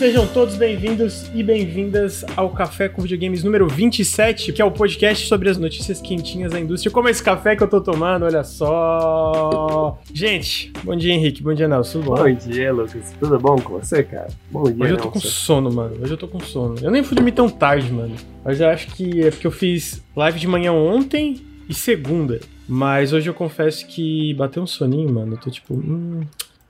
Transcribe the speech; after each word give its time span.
Sejam 0.00 0.26
todos 0.26 0.56
bem-vindos 0.56 1.30
e 1.34 1.42
bem-vindas 1.42 2.24
ao 2.34 2.48
Café 2.48 2.88
com 2.88 3.02
Videogames 3.02 3.44
número 3.44 3.68
27, 3.68 4.50
que 4.50 4.62
é 4.62 4.64
o 4.64 4.70
podcast 4.70 5.26
sobre 5.26 5.50
as 5.50 5.58
notícias 5.58 6.00
quentinhas 6.00 6.52
da 6.52 6.58
indústria, 6.58 6.90
como 6.90 7.06
esse 7.10 7.22
café 7.22 7.54
que 7.54 7.62
eu 7.62 7.68
tô 7.68 7.82
tomando, 7.82 8.24
olha 8.24 8.42
só. 8.42 9.98
Gente, 10.10 10.72
bom 10.82 10.96
dia 10.96 11.12
Henrique, 11.12 11.42
bom 11.42 11.52
dia 11.52 11.68
Nelson, 11.68 11.98
tudo 11.98 12.16
bom? 12.16 12.16
Bom 12.16 12.32
dia, 12.32 12.72
Lucas. 12.72 13.14
Tudo 13.20 13.38
bom 13.38 13.56
com 13.56 13.74
você, 13.74 14.02
cara? 14.02 14.28
Bom 14.50 14.62
dia, 14.62 14.82
Hoje 14.82 14.94
eu 14.94 14.96
tô 14.96 15.10
com 15.10 15.18
Nelson. 15.18 15.28
sono, 15.28 15.70
mano. 15.70 15.96
Hoje 16.02 16.14
eu 16.14 16.16
tô 16.16 16.26
com 16.26 16.40
sono. 16.40 16.76
Eu 16.80 16.90
nem 16.90 17.04
fui 17.04 17.14
dormir 17.14 17.32
tão 17.32 17.50
tarde, 17.50 17.92
mano. 17.92 18.16
Mas 18.42 18.58
eu 18.58 18.70
acho 18.70 18.86
que 18.94 19.22
é 19.22 19.30
porque 19.30 19.46
eu 19.46 19.52
fiz 19.52 20.02
live 20.16 20.40
de 20.40 20.48
manhã 20.48 20.72
ontem 20.72 21.42
e 21.68 21.74
segunda. 21.74 22.40
Mas 22.66 23.12
hoje 23.12 23.28
eu 23.28 23.34
confesso 23.34 23.86
que 23.86 24.32
bateu 24.32 24.62
um 24.62 24.66
soninho, 24.66 25.12
mano. 25.12 25.34
Eu 25.34 25.38
tô 25.38 25.50
tipo, 25.50 25.74
hum, 25.74 26.22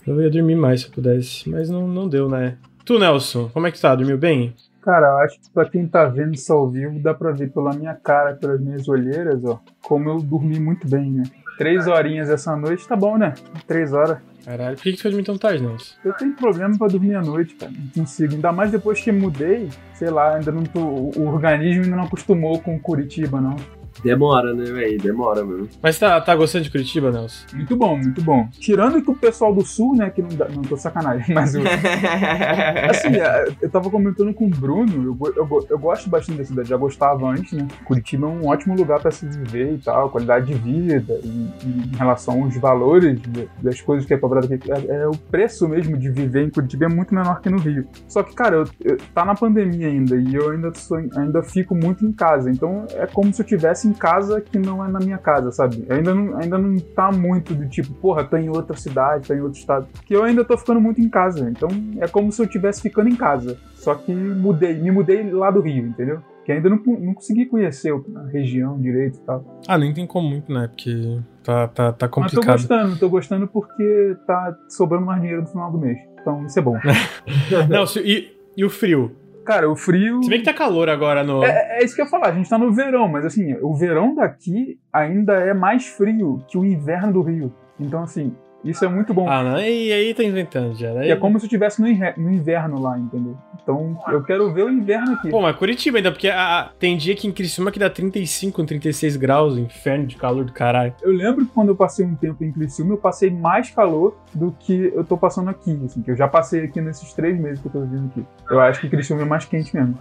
eu 0.04 0.20
ia 0.20 0.28
dormir 0.28 0.56
mais 0.56 0.80
se 0.80 0.88
eu 0.88 0.92
pudesse. 0.92 1.48
Mas 1.48 1.70
não, 1.70 1.86
não 1.86 2.08
deu, 2.08 2.28
né? 2.28 2.56
Tu, 2.84 2.98
Nelson, 2.98 3.48
como 3.52 3.66
é 3.66 3.72
que 3.72 3.80
tá? 3.80 3.94
Dormiu 3.94 4.18
bem? 4.18 4.54
Cara, 4.82 5.08
eu 5.08 5.16
acho 5.18 5.40
que 5.40 5.50
pra 5.50 5.68
quem 5.68 5.86
tá 5.86 6.06
vendo 6.06 6.34
isso 6.34 6.52
ao 6.52 6.68
vivo, 6.68 6.98
dá 7.00 7.12
pra 7.12 7.32
ver 7.32 7.50
pela 7.52 7.72
minha 7.74 7.94
cara, 7.94 8.34
pelas 8.34 8.60
minhas 8.60 8.88
olheiras, 8.88 9.44
ó, 9.44 9.60
como 9.82 10.08
eu 10.08 10.20
dormi 10.20 10.58
muito 10.58 10.88
bem, 10.88 11.10
né? 11.10 11.22
Três 11.58 11.86
horinhas 11.86 12.30
essa 12.30 12.56
noite, 12.56 12.88
tá 12.88 12.96
bom, 12.96 13.18
né? 13.18 13.34
Três 13.66 13.92
horas. 13.92 14.18
Caralho, 14.42 14.74
por 14.76 14.82
que, 14.82 14.92
que 14.92 14.96
tu 14.96 15.02
foi 15.02 15.10
dormir 15.10 15.26
tão 15.26 15.36
tarde, 15.36 15.62
Nelson? 15.62 15.94
Eu 16.02 16.14
tenho 16.14 16.32
problema 16.34 16.76
pra 16.78 16.88
dormir 16.88 17.14
à 17.14 17.20
noite, 17.20 17.54
cara. 17.56 17.70
Não 17.70 18.02
consigo. 18.02 18.32
Ainda 18.34 18.50
mais 18.50 18.70
depois 18.70 18.98
que 18.98 19.12
mudei, 19.12 19.68
sei 19.92 20.08
lá, 20.08 20.36
ainda 20.36 20.50
não 20.50 20.64
tô. 20.64 20.80
O 20.80 21.28
organismo 21.28 21.84
ainda 21.84 21.96
não 21.96 22.04
acostumou 22.04 22.58
com 22.60 22.80
Curitiba, 22.80 23.38
não. 23.38 23.56
Demora, 24.02 24.54
né, 24.54 24.64
velho? 24.64 24.98
Demora 24.98 25.44
mesmo. 25.44 25.68
Mas 25.82 25.98
tá, 25.98 26.20
tá 26.20 26.34
gostando 26.34 26.64
de 26.64 26.70
Curitiba, 26.70 27.10
Nelson? 27.10 27.46
Muito 27.54 27.76
bom, 27.76 27.96
muito 27.96 28.22
bom. 28.22 28.48
Tirando 28.58 29.00
que 29.02 29.10
o 29.10 29.14
pessoal 29.14 29.54
do 29.54 29.64
sul, 29.64 29.94
né, 29.96 30.10
que 30.10 30.22
não 30.22 30.28
dá. 30.30 30.48
Não 30.48 30.62
tô 30.62 30.76
sacanagem, 30.76 31.26
mas 31.34 31.54
o. 31.54 31.60
Assim, 32.90 33.16
é, 33.16 33.48
eu 33.60 33.68
tava 33.70 33.90
comentando 33.90 34.32
com 34.34 34.46
o 34.46 34.50
Bruno, 34.50 35.16
eu, 35.20 35.32
eu, 35.36 35.66
eu 35.70 35.78
gosto 35.78 36.08
bastante 36.08 36.38
da 36.38 36.44
cidade, 36.44 36.68
já 36.68 36.76
gostava 36.76 37.28
antes, 37.28 37.52
né? 37.52 37.66
Curitiba 37.84 38.26
é 38.26 38.30
um 38.30 38.46
ótimo 38.46 38.74
lugar 38.74 39.00
pra 39.00 39.10
se 39.10 39.26
viver 39.26 39.74
e 39.74 39.78
tal, 39.78 40.10
qualidade 40.10 40.46
de 40.46 40.54
vida, 40.54 41.20
e, 41.22 41.28
e 41.28 41.90
em 41.92 41.96
relação 41.96 42.42
aos 42.44 42.56
valores 42.56 43.20
das 43.62 43.80
coisas 43.80 44.06
que 44.06 44.14
é 44.14 44.18
cobrado 44.18 44.52
aqui. 44.52 44.70
É, 44.70 44.96
é 45.02 45.08
o 45.08 45.12
preço 45.16 45.68
mesmo 45.68 45.96
de 45.96 46.10
viver 46.10 46.44
em 46.44 46.50
Curitiba 46.50 46.86
é 46.86 46.88
muito 46.88 47.14
menor 47.14 47.40
que 47.40 47.48
no 47.50 47.58
Rio. 47.58 47.86
Só 48.08 48.22
que, 48.22 48.34
cara, 48.34 48.56
eu, 48.56 48.64
eu- 48.84 48.98
tá 49.14 49.24
na 49.24 49.34
pandemia 49.34 49.88
ainda 49.88 50.16
e 50.16 50.34
eu 50.34 50.50
ainda, 50.50 50.72
sou, 50.74 50.96
ainda 51.16 51.42
fico 51.42 51.74
muito 51.74 52.04
em 52.04 52.12
casa, 52.12 52.50
então 52.50 52.86
é 52.94 53.06
como 53.06 53.32
se 53.32 53.40
eu 53.42 53.44
estivesse 53.44 53.88
em 53.90 53.94
casa 53.94 54.40
que 54.40 54.58
não 54.58 54.84
é 54.84 54.88
na 54.88 54.98
minha 54.98 55.18
casa, 55.18 55.50
sabe? 55.50 55.84
Ainda 55.90 56.14
não, 56.14 56.36
ainda 56.36 56.58
não 56.58 56.78
tá 56.78 57.10
muito 57.10 57.54
do 57.54 57.68
tipo, 57.68 57.92
porra, 57.94 58.24
tô 58.24 58.36
em 58.36 58.48
outra 58.48 58.76
cidade, 58.76 59.26
tô 59.26 59.34
em 59.34 59.40
outro 59.40 59.58
estado. 59.58 59.86
Que 60.06 60.14
eu 60.14 60.24
ainda 60.24 60.44
tô 60.44 60.56
ficando 60.56 60.80
muito 60.80 61.00
em 61.00 61.08
casa. 61.08 61.50
Então 61.50 61.68
é 61.98 62.08
como 62.08 62.30
se 62.32 62.40
eu 62.40 62.46
estivesse 62.46 62.80
ficando 62.80 63.08
em 63.08 63.16
casa. 63.16 63.58
Só 63.74 63.94
que 63.94 64.12
mudei, 64.12 64.74
me 64.74 64.90
mudei 64.90 65.30
lá 65.30 65.50
do 65.50 65.60
Rio, 65.60 65.86
entendeu? 65.86 66.20
Que 66.44 66.52
ainda 66.52 66.70
não, 66.70 66.76
não 66.76 67.14
consegui 67.14 67.46
conhecer 67.46 67.92
a 67.92 68.26
região 68.28 68.78
direito 68.80 69.18
e 69.18 69.20
tal. 69.20 69.62
Ah, 69.68 69.76
nem 69.76 69.92
tem 69.92 70.06
como 70.06 70.28
muito, 70.28 70.52
né? 70.52 70.68
Porque 70.68 71.20
tá, 71.42 71.68
tá, 71.68 71.92
tá 71.92 72.06
Mas 72.16 72.32
tô 72.32 72.40
complicado. 72.40 72.56
gostando, 72.56 72.98
tô 72.98 73.08
gostando 73.08 73.46
porque 73.46 74.16
tá 74.26 74.56
sobrando 74.68 75.06
mais 75.06 75.20
dinheiro 75.20 75.42
no 75.42 75.48
final 75.48 75.70
do 75.70 75.78
mês. 75.78 75.98
Então 76.20 76.44
isso 76.46 76.58
é 76.58 76.62
bom. 76.62 76.76
Nelson, 77.68 78.00
e, 78.00 78.36
e 78.56 78.64
o 78.64 78.70
frio? 78.70 79.12
Cara, 79.44 79.70
o 79.70 79.76
frio. 79.76 80.22
Se 80.22 80.28
bem 80.28 80.40
que 80.40 80.44
tá 80.44 80.54
calor 80.54 80.88
agora 80.88 81.24
no. 81.24 81.42
É, 81.44 81.80
é 81.80 81.84
isso 81.84 81.94
que 81.94 82.00
eu 82.00 82.04
ia 82.04 82.10
falar, 82.10 82.28
a 82.28 82.32
gente 82.32 82.48
tá 82.48 82.58
no 82.58 82.72
verão, 82.72 83.08
mas 83.08 83.24
assim, 83.24 83.54
o 83.62 83.74
verão 83.74 84.14
daqui 84.14 84.78
ainda 84.92 85.34
é 85.34 85.54
mais 85.54 85.86
frio 85.86 86.44
que 86.46 86.58
o 86.58 86.64
inverno 86.64 87.12
do 87.12 87.22
Rio. 87.22 87.52
Então, 87.78 88.02
assim, 88.02 88.36
isso 88.64 88.84
é 88.84 88.88
muito 88.88 89.12
bom. 89.14 89.28
Ah, 89.28 89.42
não, 89.42 89.58
e 89.60 89.92
aí 89.92 90.12
tá 90.14 90.22
inventando 90.22 90.74
já. 90.74 90.90
Aí... 90.90 91.06
Que 91.06 91.12
é 91.12 91.16
como 91.16 91.38
se 91.38 91.44
eu 91.44 91.48
estivesse 91.48 91.80
no, 91.80 91.88
no 92.22 92.32
inverno 92.32 92.80
lá, 92.80 92.98
entendeu? 92.98 93.36
Então, 93.62 93.98
eu 94.08 94.22
quero 94.22 94.52
ver 94.52 94.64
o 94.64 94.70
inverno 94.70 95.12
aqui. 95.12 95.28
Pô, 95.30 95.40
mas 95.42 95.54
Curitiba 95.56 95.98
ainda, 95.98 96.10
porque 96.10 96.28
a- 96.28 96.60
a- 96.60 96.70
tem 96.78 96.96
dia 96.96 97.12
aqui 97.14 97.26
em 97.28 97.32
Criciúma 97.32 97.70
que 97.70 97.78
dá 97.78 97.88
35, 97.90 98.64
36 98.64 99.16
graus, 99.16 99.56
inferno 99.58 100.06
de 100.06 100.16
calor 100.16 100.44
do 100.44 100.52
caralho. 100.52 100.94
Eu 101.02 101.12
lembro 101.12 101.44
que 101.46 101.52
quando 101.52 101.68
eu 101.68 101.76
passei 101.76 102.04
um 102.06 102.14
tempo 102.14 102.42
em 102.42 102.50
Criciúma, 102.52 102.94
eu 102.94 102.98
passei 102.98 103.30
mais 103.30 103.70
calor 103.70 104.16
do 104.34 104.54
que 104.58 104.90
eu 104.94 105.04
tô 105.04 105.16
passando 105.16 105.50
aqui, 105.50 105.78
assim, 105.84 106.00
que 106.02 106.10
eu 106.10 106.16
já 106.16 106.26
passei 106.28 106.64
aqui 106.64 106.80
nesses 106.80 107.12
três 107.12 107.38
meses 107.38 107.60
que 107.60 107.66
eu 107.68 107.72
tô 107.72 107.80
vivendo 107.80 108.06
aqui. 108.06 108.24
Eu 108.50 108.60
acho 108.60 108.80
que 108.80 108.88
Criciúma 108.88 109.22
é 109.22 109.26
mais 109.26 109.44
quente 109.44 109.74
mesmo. 109.76 109.98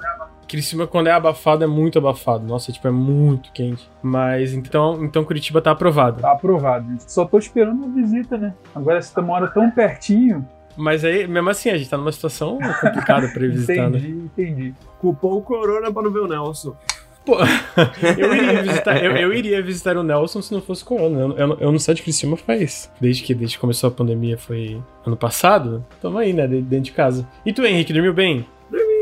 Criciúma, 0.50 0.88
quando 0.88 1.08
é 1.08 1.12
abafado, 1.12 1.64
é 1.64 1.68
muito 1.68 1.98
abafado. 1.98 2.46
Nossa, 2.46 2.72
tipo, 2.72 2.88
é 2.88 2.92
muito 2.92 3.52
quente. 3.54 3.90
Mas 4.02 4.54
então, 4.54 5.04
então 5.04 5.24
Curitiba 5.24 5.62
tá 5.62 5.72
aprovado. 5.72 6.22
Tá 6.22 6.32
aprovado. 6.32 6.86
Só 7.08 7.24
tô 7.26 7.38
esperando 7.38 7.86
a 7.86 7.88
visita, 7.88 8.38
né? 8.38 8.54
Agora, 8.76 9.00
tu 9.00 9.22
mora 9.22 9.48
tão 9.48 9.70
pertinho, 9.72 10.46
Mas 10.76 11.04
aí, 11.06 11.28
mesmo 11.28 11.50
assim, 11.50 11.70
a 11.70 11.78
gente 11.78 11.90
tá 11.90 11.98
numa 11.98 12.12
situação 12.12 12.58
complicada 12.82 13.28
pra 13.30 13.44
ir 13.46 13.52
visitar, 13.52 13.90
né? 13.90 13.98
entendi, 14.00 14.12
entendi. 14.26 14.74
Culpou 15.00 15.38
o 15.38 15.42
Corona 15.42 15.92
pra 15.92 16.02
não 16.02 16.12
ver 16.12 16.20
o 16.20 16.28
Nelson. 16.28 16.76
Pô, 17.26 17.36
eu 18.18 18.34
iria 18.34 18.64
visitar, 18.64 19.04
eu, 19.04 19.12
eu 19.16 19.34
iria 19.34 19.62
visitar 19.62 19.96
o 19.98 20.04
Nelson 20.04 20.42
se 20.42 20.54
não 20.54 20.62
fosse 20.62 20.84
corona. 20.84 21.20
Eu, 21.20 21.32
eu, 21.38 21.58
eu 21.59 21.72
não 21.72 21.78
saio 21.78 21.98
de 21.98 22.02
Criciúma 22.02 22.38
faz. 22.38 22.90
Desde 23.00 23.22
que, 23.24 23.36
desde 23.36 23.56
que 23.58 23.62
começou 23.62 23.90
a 23.90 23.92
pandemia 23.92 24.38
foi 24.38 24.82
ano 25.06 25.18
passado. 25.18 25.86
Tamo 26.02 26.18
aí, 26.18 26.32
né? 26.34 26.48
de- 26.48 26.62
Dentro 26.62 26.86
de 26.86 26.92
casa. 26.94 27.28
E 27.46 27.52
tu, 27.54 27.64
Henrique, 27.66 27.94
dormiu 27.94 28.14
bem? 28.14 28.46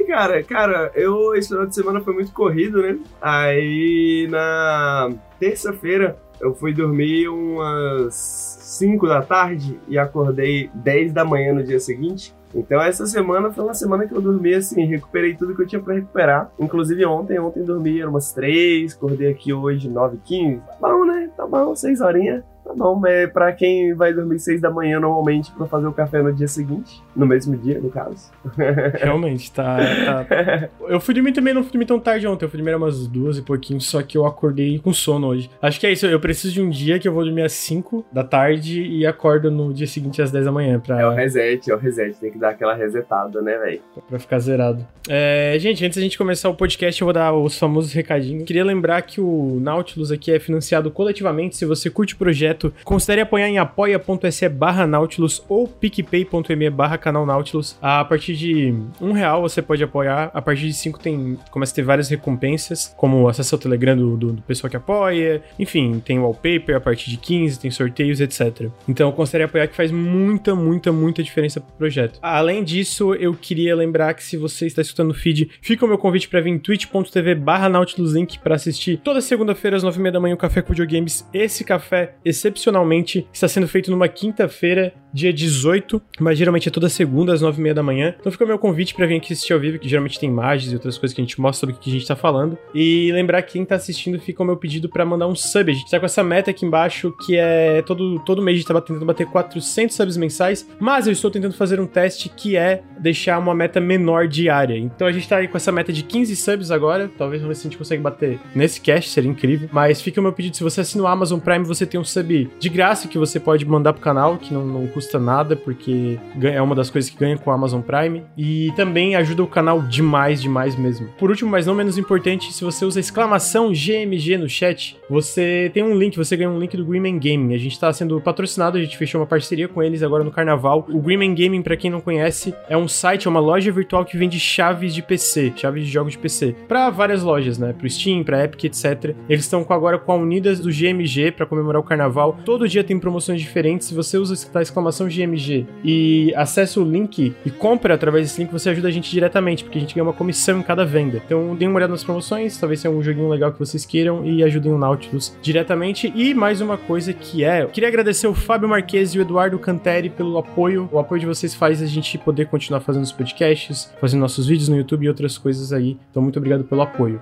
Cara, 0.08 0.42
cara, 0.42 0.92
eu 0.96 1.36
esse 1.36 1.50
final 1.50 1.66
de 1.66 1.76
semana 1.76 2.00
foi 2.00 2.14
muito 2.14 2.32
corrido, 2.32 2.82
né? 2.82 2.98
Aí 3.22 4.26
na 4.32 5.10
terça-feira 5.38 6.18
eu 6.40 6.56
fui 6.56 6.74
dormir 6.74 7.28
umas 7.28 8.16
5 8.16 9.06
da 9.06 9.22
tarde 9.22 9.78
e 9.88 9.98
acordei 9.98 10.70
10 10.74 11.12
da 11.12 11.26
manhã 11.26 11.54
no 11.54 11.64
dia 11.64 11.80
seguinte. 11.80 12.34
Então 12.56 12.82
essa 12.82 13.06
semana 13.06 13.52
foi 13.52 13.66
uma 13.66 13.74
semana 13.74 14.08
que 14.08 14.16
eu 14.16 14.22
dormi 14.22 14.54
assim, 14.54 14.86
recuperei 14.86 15.36
tudo 15.36 15.54
que 15.54 15.64
eu 15.64 15.68
tinha 15.68 15.82
pra 15.82 15.96
recuperar. 15.96 16.50
Inclusive 16.58 17.06
ontem, 17.06 17.38
ontem 17.38 17.64
dormi 17.64 18.04
umas 18.06 18.32
3, 18.32 18.94
acordei 18.96 19.30
aqui 19.30 19.52
hoje 19.52 19.90
9 19.90 20.18
15 20.24 20.62
Tá 20.62 20.76
bom, 20.80 21.06
né? 21.06 21.30
Tá 21.36 21.46
bom, 21.46 21.76
6 21.76 22.00
horinhas. 22.00 22.44
Bom, 22.78 22.96
mas 22.96 23.30
pra 23.32 23.52
quem 23.52 23.94
vai 23.94 24.14
dormir 24.14 24.40
6 24.40 24.62
da 24.62 24.70
manhã 24.70 25.00
normalmente 25.00 25.52
pra 25.52 25.66
fazer 25.66 25.88
o 25.88 25.92
café 25.94 26.22
no 26.22 26.32
dia 26.34 26.48
seguinte, 26.48 27.02
no 27.16 27.26
mesmo 27.26 27.58
dia, 27.58 27.80
no 27.80 27.90
caso. 27.90 28.32
Realmente, 28.96 29.52
tá, 29.52 29.78
tá. 30.06 30.70
Eu 30.88 31.00
fui 31.00 31.14
dormir 31.14 31.32
também, 31.34 31.54
não 31.54 31.64
fui 31.64 31.72
dormir 31.72 31.86
tão 31.86 32.00
tarde 32.00 32.28
ontem. 32.28 32.46
Eu 32.46 32.50
fui 32.50 32.58
dormir 32.58 32.76
umas 32.76 33.08
duas 33.08 33.38
e 33.38 33.42
pouquinho, 33.42 33.82
só 33.82 34.02
que 34.02 34.18
eu 34.18 34.26
acordei 34.26 34.80
com 34.80 34.94
sono 34.94 35.28
hoje. 35.28 35.50
Acho 35.62 35.80
que 35.80 35.88
é 35.88 35.92
isso. 35.92 36.06
Eu 36.06 36.20
preciso 36.20 36.54
de 36.54 36.62
um 36.62 36.70
dia 36.70 37.00
que 37.00 37.08
eu 37.08 37.14
vou 37.14 37.24
dormir 37.24 37.42
às 37.44 37.54
5 37.54 38.06
da 38.12 38.24
tarde 38.24 38.82
e 38.84 39.06
acordo 39.06 39.50
no 39.50 39.74
dia 39.74 39.88
seguinte 39.88 40.22
às 40.22 40.32
10 40.32 40.46
da 40.46 40.52
manhã 40.52 40.80
pra, 40.80 41.02
É 41.02 41.06
o 41.08 41.12
reset, 41.12 41.70
é 41.72 41.76
o 41.76 41.78
reset, 41.78 42.18
tem 42.20 42.32
que 42.32 42.38
dar 42.38 42.50
aquela 42.50 42.74
resetada, 42.74 43.42
né, 43.42 43.58
velho? 43.58 43.82
pra 44.08 44.20
ficar 44.20 44.40
zerado. 44.40 44.86
É, 45.10 45.56
gente, 45.60 45.84
antes 45.86 45.98
da 45.98 46.04
gente 46.04 46.18
começar 46.18 46.50
o 46.50 46.54
podcast, 46.56 47.02
eu 47.02 47.06
vou 47.06 47.14
dar 47.14 47.34
os 47.34 47.58
famosos 47.58 47.92
recadinhos. 47.94 48.44
Queria 48.46 48.64
lembrar 48.64 49.02
que 49.02 49.20
o 49.20 49.58
Nautilus 49.62 50.12
aqui 50.12 50.32
é 50.32 50.40
financiado 50.40 50.92
coletivamente. 50.92 51.56
Se 51.58 51.66
você 51.66 51.90
curte 51.90 52.14
o 52.14 52.18
projeto, 52.18 52.67
considere 52.84 53.22
apoiar 53.22 53.48
em 53.48 53.58
apoia.se 53.58 54.50
barra 54.50 54.88
Nautilus 54.88 55.44
ou 55.48 55.68
picpay.me 55.68 56.70
barra 56.70 56.98
canal 56.98 57.26
Nautilus. 57.26 57.78
A 57.82 58.04
partir 58.04 58.36
de 58.36 58.74
um 59.02 59.12
real 59.12 59.42
você 59.42 59.62
pode 59.62 59.84
apoiar. 59.84 60.32
A 60.34 60.42
partir 60.42 60.68
de 60.68 60.74
cinco 60.74 61.00
tem, 61.00 61.38
começa 61.52 61.74
a 61.74 61.76
ter 61.76 61.84
várias 61.84 62.10
recompensas, 62.10 62.94
como 62.98 63.28
acesso 63.28 63.56
ao 63.56 63.60
Telegram 63.60 63.96
do, 63.96 64.18
do, 64.18 64.34
do 64.34 64.42
pessoal 64.42 64.70
que 64.70 64.78
apoia. 64.78 65.42
Enfim, 65.58 66.02
tem 66.04 66.20
wallpaper 66.20 66.76
a 66.76 66.80
partir 66.80 67.10
de 67.10 67.18
15, 67.18 67.60
tem 67.60 67.72
sorteios, 67.72 68.22
etc. 68.22 68.70
Então 68.88 69.12
considere 69.12 69.44
apoiar 69.44 69.68
que 69.68 69.76
faz 69.76 69.92
muita, 69.92 70.56
muita, 70.56 70.92
muita 70.92 71.24
diferença 71.24 71.60
pro 71.60 71.74
projeto. 71.76 72.20
Além 72.22 72.64
disso, 72.64 73.14
eu 73.16 73.34
queria 73.34 73.76
lembrar 73.76 74.14
que 74.14 74.24
se 74.24 74.38
você 74.38 74.66
está 74.66 74.82
escutando 74.82 75.12
o 75.12 75.14
feed, 75.14 75.50
fica 75.62 75.86
o 75.86 75.88
meu 75.88 75.98
convite 75.98 76.28
para 76.30 76.42
vir 76.42 76.52
em 76.52 76.60
twitch.tv 76.60 77.36
barra 77.36 77.70
Nautilus 77.70 78.14
Link 78.14 78.40
para 78.40 78.56
assistir 78.56 78.98
toda 78.98 79.22
segunda-feira 79.22 79.78
às 79.78 79.84
nove 79.84 80.00
e 80.00 80.02
meia 80.02 80.12
da 80.12 80.20
manhã 80.20 80.36
o 80.36 80.38
Café 80.38 80.62
com 80.62 80.70
Videogames. 80.70 81.28
Esse 81.34 81.64
café, 81.64 82.16
excepcionalmente, 82.48 83.28
está 83.32 83.48
sendo 83.48 83.68
feito 83.68 83.92
numa 83.92 84.08
quinta-feira, 84.08 84.94
dia 85.14 85.32
18, 85.34 86.02
mas 86.20 86.38
geralmente 86.38 86.68
é 86.68 86.72
toda 86.72 86.90
segunda 86.90 87.34
às 87.34 87.42
nove 87.42 87.60
e 87.60 87.62
meia 87.62 87.76
da 87.76 87.84
manhã. 87.84 88.16
Então 88.20 88.32
fica 88.32 88.44
o 88.44 88.48
meu 88.48 88.60
convite 88.60 88.94
para 88.94 89.06
vir 89.06 89.18
aqui 89.18 89.34
assistir 89.34 89.54
ao 89.54 89.60
vivo, 89.60 89.80
que 89.80 89.88
geralmente 89.88 90.20
tem 90.20 90.30
imagens 90.30 90.72
e 90.72 90.76
outras 90.76 90.98
coisas 90.98 91.16
que 91.16 91.22
a 91.22 91.24
gente 91.24 91.40
mostra 91.40 91.62
sobre 91.62 91.76
o 91.76 91.80
que 91.80 91.90
a 91.90 91.94
gente 91.94 92.08
tá 92.08 92.16
falando. 92.16 92.58
E 92.74 93.12
lembrar 93.12 93.42
que 93.42 93.54
quem 93.54 93.66
tá 93.66 93.76
assistindo 93.76 94.20
fica 94.20 94.44
o 94.44 94.46
meu 94.46 94.58
pedido 94.58 94.90
para 94.90 95.06
mandar 95.06 95.28
um 95.28 95.36
sub. 95.36 95.72
A 95.72 95.74
gente 95.74 95.90
tá 95.90 96.00
com 96.00 96.06
essa 96.06 96.24
meta 96.24 96.52
aqui 96.52 96.66
embaixo, 96.66 97.14
que 97.26 97.36
é 97.36 97.82
todo, 97.82 98.20
todo 98.20 98.42
mês 98.42 98.56
a 98.56 98.60
gente 98.60 98.68
tá 98.68 98.82
tentando 98.82 99.06
bater 99.06 99.28
400 99.28 99.96
subs 99.96 100.18
mensais, 100.18 100.68
mas 100.80 101.08
eu 101.08 101.14
estou 101.14 101.32
tentando 101.32 101.54
fazer 101.54 101.80
um 101.80 101.88
teste 101.88 102.30
que 102.30 102.56
é 102.56 102.84
deixar 103.00 103.40
uma 103.40 103.54
meta 103.54 103.80
menor 103.80 104.28
diária. 104.28 104.78
Então 104.78 105.08
a 105.08 105.12
gente 105.12 105.28
tá 105.28 105.38
aí 105.38 105.48
com 105.48 105.58
essa 105.58 105.72
meta 105.72 105.92
de 105.92 106.04
15 106.04 106.36
subs 106.36 106.72
agora, 106.72 107.10
talvez 107.18 107.42
vamos 107.42 107.58
ver 107.58 107.62
se 107.62 107.68
a 107.68 107.70
gente 107.70 107.78
consegue 107.78 108.02
bater 108.02 108.40
nesse 108.56 108.80
cast, 108.82 109.10
seria 109.10 109.30
incrível. 109.30 109.70
Mas 109.72 110.02
fica 110.02 110.20
o 110.20 110.24
meu 110.24 110.34
pedido, 110.34 110.56
se 110.56 110.64
você 110.64 110.82
assina 110.82 111.04
o 111.04 111.08
Amazon 111.08 111.40
Prime, 111.40 111.66
você 111.66 111.86
tem 111.86 112.00
um 112.00 112.04
sub 112.04 112.50
de 112.60 112.70
graça 112.70 113.08
que 113.08 113.18
você 113.18 113.40
pode 113.40 113.66
mandar 113.66 113.94
pro 113.94 114.02
canal, 114.02 114.38
que 114.38 114.54
não, 114.54 114.66
não 114.66 114.88
custa 114.88 115.20
nada, 115.20 115.56
porque 115.56 116.20
é 116.42 116.62
uma 116.62 116.76
das 116.76 116.90
coisas 116.90 117.10
que 117.10 117.18
ganha 117.18 117.38
com 117.38 117.52
a 117.52 117.56
Amazon 117.56 117.82
Prime. 117.82 118.24
E 118.38 118.72
também 118.76 119.16
ajuda 119.16 119.44
o 119.44 119.48
canal 119.48 119.82
demais, 119.82 120.42
demais 120.42 120.76
mesmo. 120.76 121.08
Por 121.18 121.30
último, 121.30 121.52
mas 121.52 121.66
não 121.66 121.76
menos 121.76 121.98
importante, 121.98 122.54
se 122.54 122.64
você 122.64 122.86
usa 122.86 123.00
exclamação 123.00 123.72
GMG 123.72 124.38
no 124.38 124.50
chat, 124.50 124.98
você 125.10 125.72
tem 125.74 125.84
um 125.84 125.98
link, 125.98 126.18
você 126.18 126.36
ganha 126.36 126.50
um 126.50 126.60
link 126.60 126.76
do 126.76 126.86
Greenman 126.86 127.20
Gaming. 127.20 127.54
A 127.54 127.58
gente 127.58 127.74
está 127.74 127.92
sendo 127.92 128.20
patrocinado, 128.20 128.78
a 128.78 128.82
gente 128.82 128.98
fechou 128.98 129.22
uma 129.22 129.28
parceria 129.28 129.68
com 129.68 129.82
eles 129.82 130.04
agora 130.04 130.24
no 130.24 130.32
carnaval. 130.32 130.86
O 130.90 131.00
Greenman 131.00 131.36
Gaming, 131.36 131.62
para 131.62 131.78
quem 131.78 131.90
não 131.90 132.02
conhece, 132.02 132.54
é 132.70 132.78
um 132.78 132.87
site, 132.88 133.28
é 133.28 133.30
uma 133.30 133.40
loja 133.40 133.72
virtual 133.72 134.06
que 134.06 134.18
vende 134.18 134.40
chaves 134.40 134.94
de 134.94 135.02
PC, 135.02 135.54
chaves 135.56 135.86
de 135.86 135.92
jogos 135.92 136.14
de 136.14 136.20
PC, 136.20 136.56
para 136.68 136.90
várias 136.90 137.24
lojas, 137.24 137.58
né? 137.58 137.74
Pro 137.74 137.90
Steam, 137.90 138.24
pra 138.24 138.44
Epic, 138.44 138.66
etc. 138.66 139.16
Eles 139.30 139.46
estão 139.46 139.66
agora 139.70 139.98
com 139.98 140.12
a 140.12 140.16
Unidas 140.16 140.60
do 140.60 140.70
GMG 140.70 141.32
para 141.32 141.46
comemorar 141.46 141.82
o 141.82 141.84
carnaval. 141.84 142.38
Todo 142.46 142.68
dia 142.68 142.84
tem 142.84 143.00
promoções 143.00 143.42
diferentes. 143.42 143.88
Se 143.88 143.94
você 143.94 144.18
usa 144.18 144.36
a 144.54 144.62
exclamação 144.62 145.08
GMG 145.08 145.66
e 145.84 146.34
acessa 146.36 146.80
o 146.80 146.84
link 146.84 147.34
e 147.46 147.50
compra 147.50 147.94
através 147.94 148.28
desse 148.28 148.42
link, 148.42 148.52
você 148.52 148.70
ajuda 148.70 148.88
a 148.88 148.92
gente 148.92 149.10
diretamente, 149.12 149.64
porque 149.64 149.78
a 149.78 149.82
gente 149.82 149.96
ganha 149.96 150.04
uma 150.04 150.14
comissão 150.14 150.60
em 150.60 150.64
cada 150.64 150.86
venda. 150.86 151.22
Então, 151.26 151.56
deem 151.56 151.68
uma 151.68 151.78
olhada 151.78 151.92
nas 151.92 152.04
promoções, 152.04 152.58
talvez 152.58 152.80
seja 152.80 152.94
um 152.94 153.02
joguinho 153.02 153.30
legal 153.30 153.52
que 153.52 153.60
vocês 153.60 153.86
queiram 153.86 154.26
e 154.26 154.44
ajudem 154.44 154.72
o 154.72 154.78
Nautilus 154.78 155.36
diretamente. 155.42 156.12
E 156.16 156.34
mais 156.34 156.62
uma 156.62 156.78
coisa 156.78 157.14
que 157.14 157.44
é, 157.44 157.64
eu 157.64 157.70
queria 157.70 157.90
agradecer 157.90 158.28
o 158.28 158.34
Fábio 158.34 158.70
Marques 158.70 159.14
e 159.14 159.20
o 159.20 159.22
Eduardo 159.22 159.60
Canteri 159.60 160.10
pelo 160.10 160.38
apoio. 160.38 160.90
O 160.92 161.00
apoio 161.00 161.20
de 161.20 161.26
vocês 161.26 161.54
faz 161.54 161.82
a 161.82 161.86
gente 161.86 162.18
poder 162.18 162.48
continuar 162.48 162.77
fazendo 162.80 163.04
os 163.04 163.12
podcasts, 163.12 163.92
fazendo 164.00 164.22
nossos 164.22 164.48
vídeos 164.48 164.70
no 164.70 164.78
YouTube 164.78 165.06
e 165.06 165.10
outras 165.10 165.38
coisas 165.38 165.72
aí. 165.74 165.98
Então, 166.10 166.22
muito 166.22 166.38
obrigado 166.38 166.64
pelo 166.64 166.82
apoio. 166.82 167.20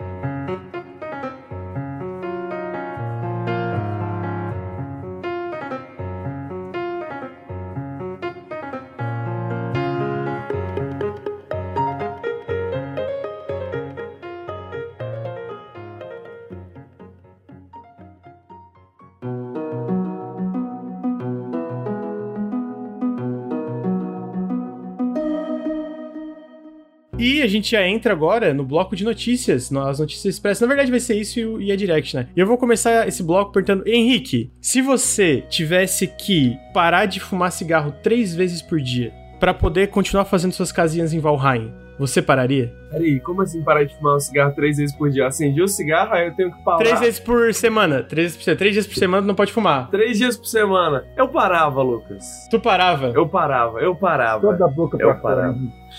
Gente 27.65 27.71
já 27.71 27.87
entra 27.87 28.13
agora 28.13 28.53
no 28.53 28.63
bloco 28.63 28.95
de 28.95 29.03
notícias, 29.03 29.71
nas 29.71 29.99
notícias 29.99 30.35
expressas. 30.35 30.61
Na 30.61 30.67
verdade, 30.67 30.91
vai 30.91 30.99
ser 30.99 31.15
isso 31.15 31.59
e 31.59 31.71
a 31.71 31.75
Direct, 31.75 32.15
né? 32.15 32.27
E 32.35 32.39
eu 32.39 32.45
vou 32.45 32.57
começar 32.57 33.07
esse 33.07 33.23
bloco 33.23 33.51
perguntando: 33.51 33.87
Henrique, 33.87 34.51
se 34.61 34.81
você 34.81 35.43
tivesse 35.49 36.07
que 36.07 36.55
parar 36.73 37.07
de 37.07 37.19
fumar 37.19 37.51
cigarro 37.51 37.93
três 38.03 38.35
vezes 38.35 38.61
por 38.61 38.79
dia 38.79 39.11
para 39.39 39.53
poder 39.53 39.87
continuar 39.87 40.25
fazendo 40.25 40.53
suas 40.53 40.71
casinhas 40.71 41.11
em 41.11 41.19
Valheim, 41.19 41.73
você 41.97 42.21
pararia? 42.21 42.73
Peraí, 42.91 43.19
como 43.19 43.41
assim 43.41 43.63
parar 43.63 43.83
de 43.83 43.95
fumar 43.95 44.15
um 44.15 44.19
cigarro 44.19 44.53
três 44.53 44.77
vezes 44.77 44.95
por 44.95 45.09
dia? 45.09 45.27
Acendi 45.27 45.61
o 45.61 45.67
cigarro, 45.67 46.13
aí 46.13 46.27
eu 46.27 46.35
tenho 46.35 46.51
que 46.51 46.63
parar. 46.63 46.77
Três 46.77 46.99
vezes 46.99 47.19
por 47.19 47.53
semana. 47.53 48.03
Três, 48.03 48.33
vezes 48.33 48.45
por, 48.45 48.55
três 48.55 48.73
dias 48.73 48.87
por 48.87 48.95
semana 48.95 49.25
não 49.25 49.35
pode 49.35 49.51
fumar. 49.51 49.89
Três 49.89 50.17
dias 50.17 50.37
por 50.37 50.45
semana. 50.45 51.03
Eu 51.17 51.27
parava, 51.29 51.81
Lucas. 51.81 52.47
Tu 52.51 52.59
parava? 52.59 53.07
Eu 53.07 53.27
parava, 53.27 53.79
eu 53.79 53.95
parava. 53.95 54.41
Toda 54.41 54.65
a 54.65 54.67
boca 54.67 54.97
Eu 54.99 55.07
pra 55.07 55.19
fora. 55.19 55.55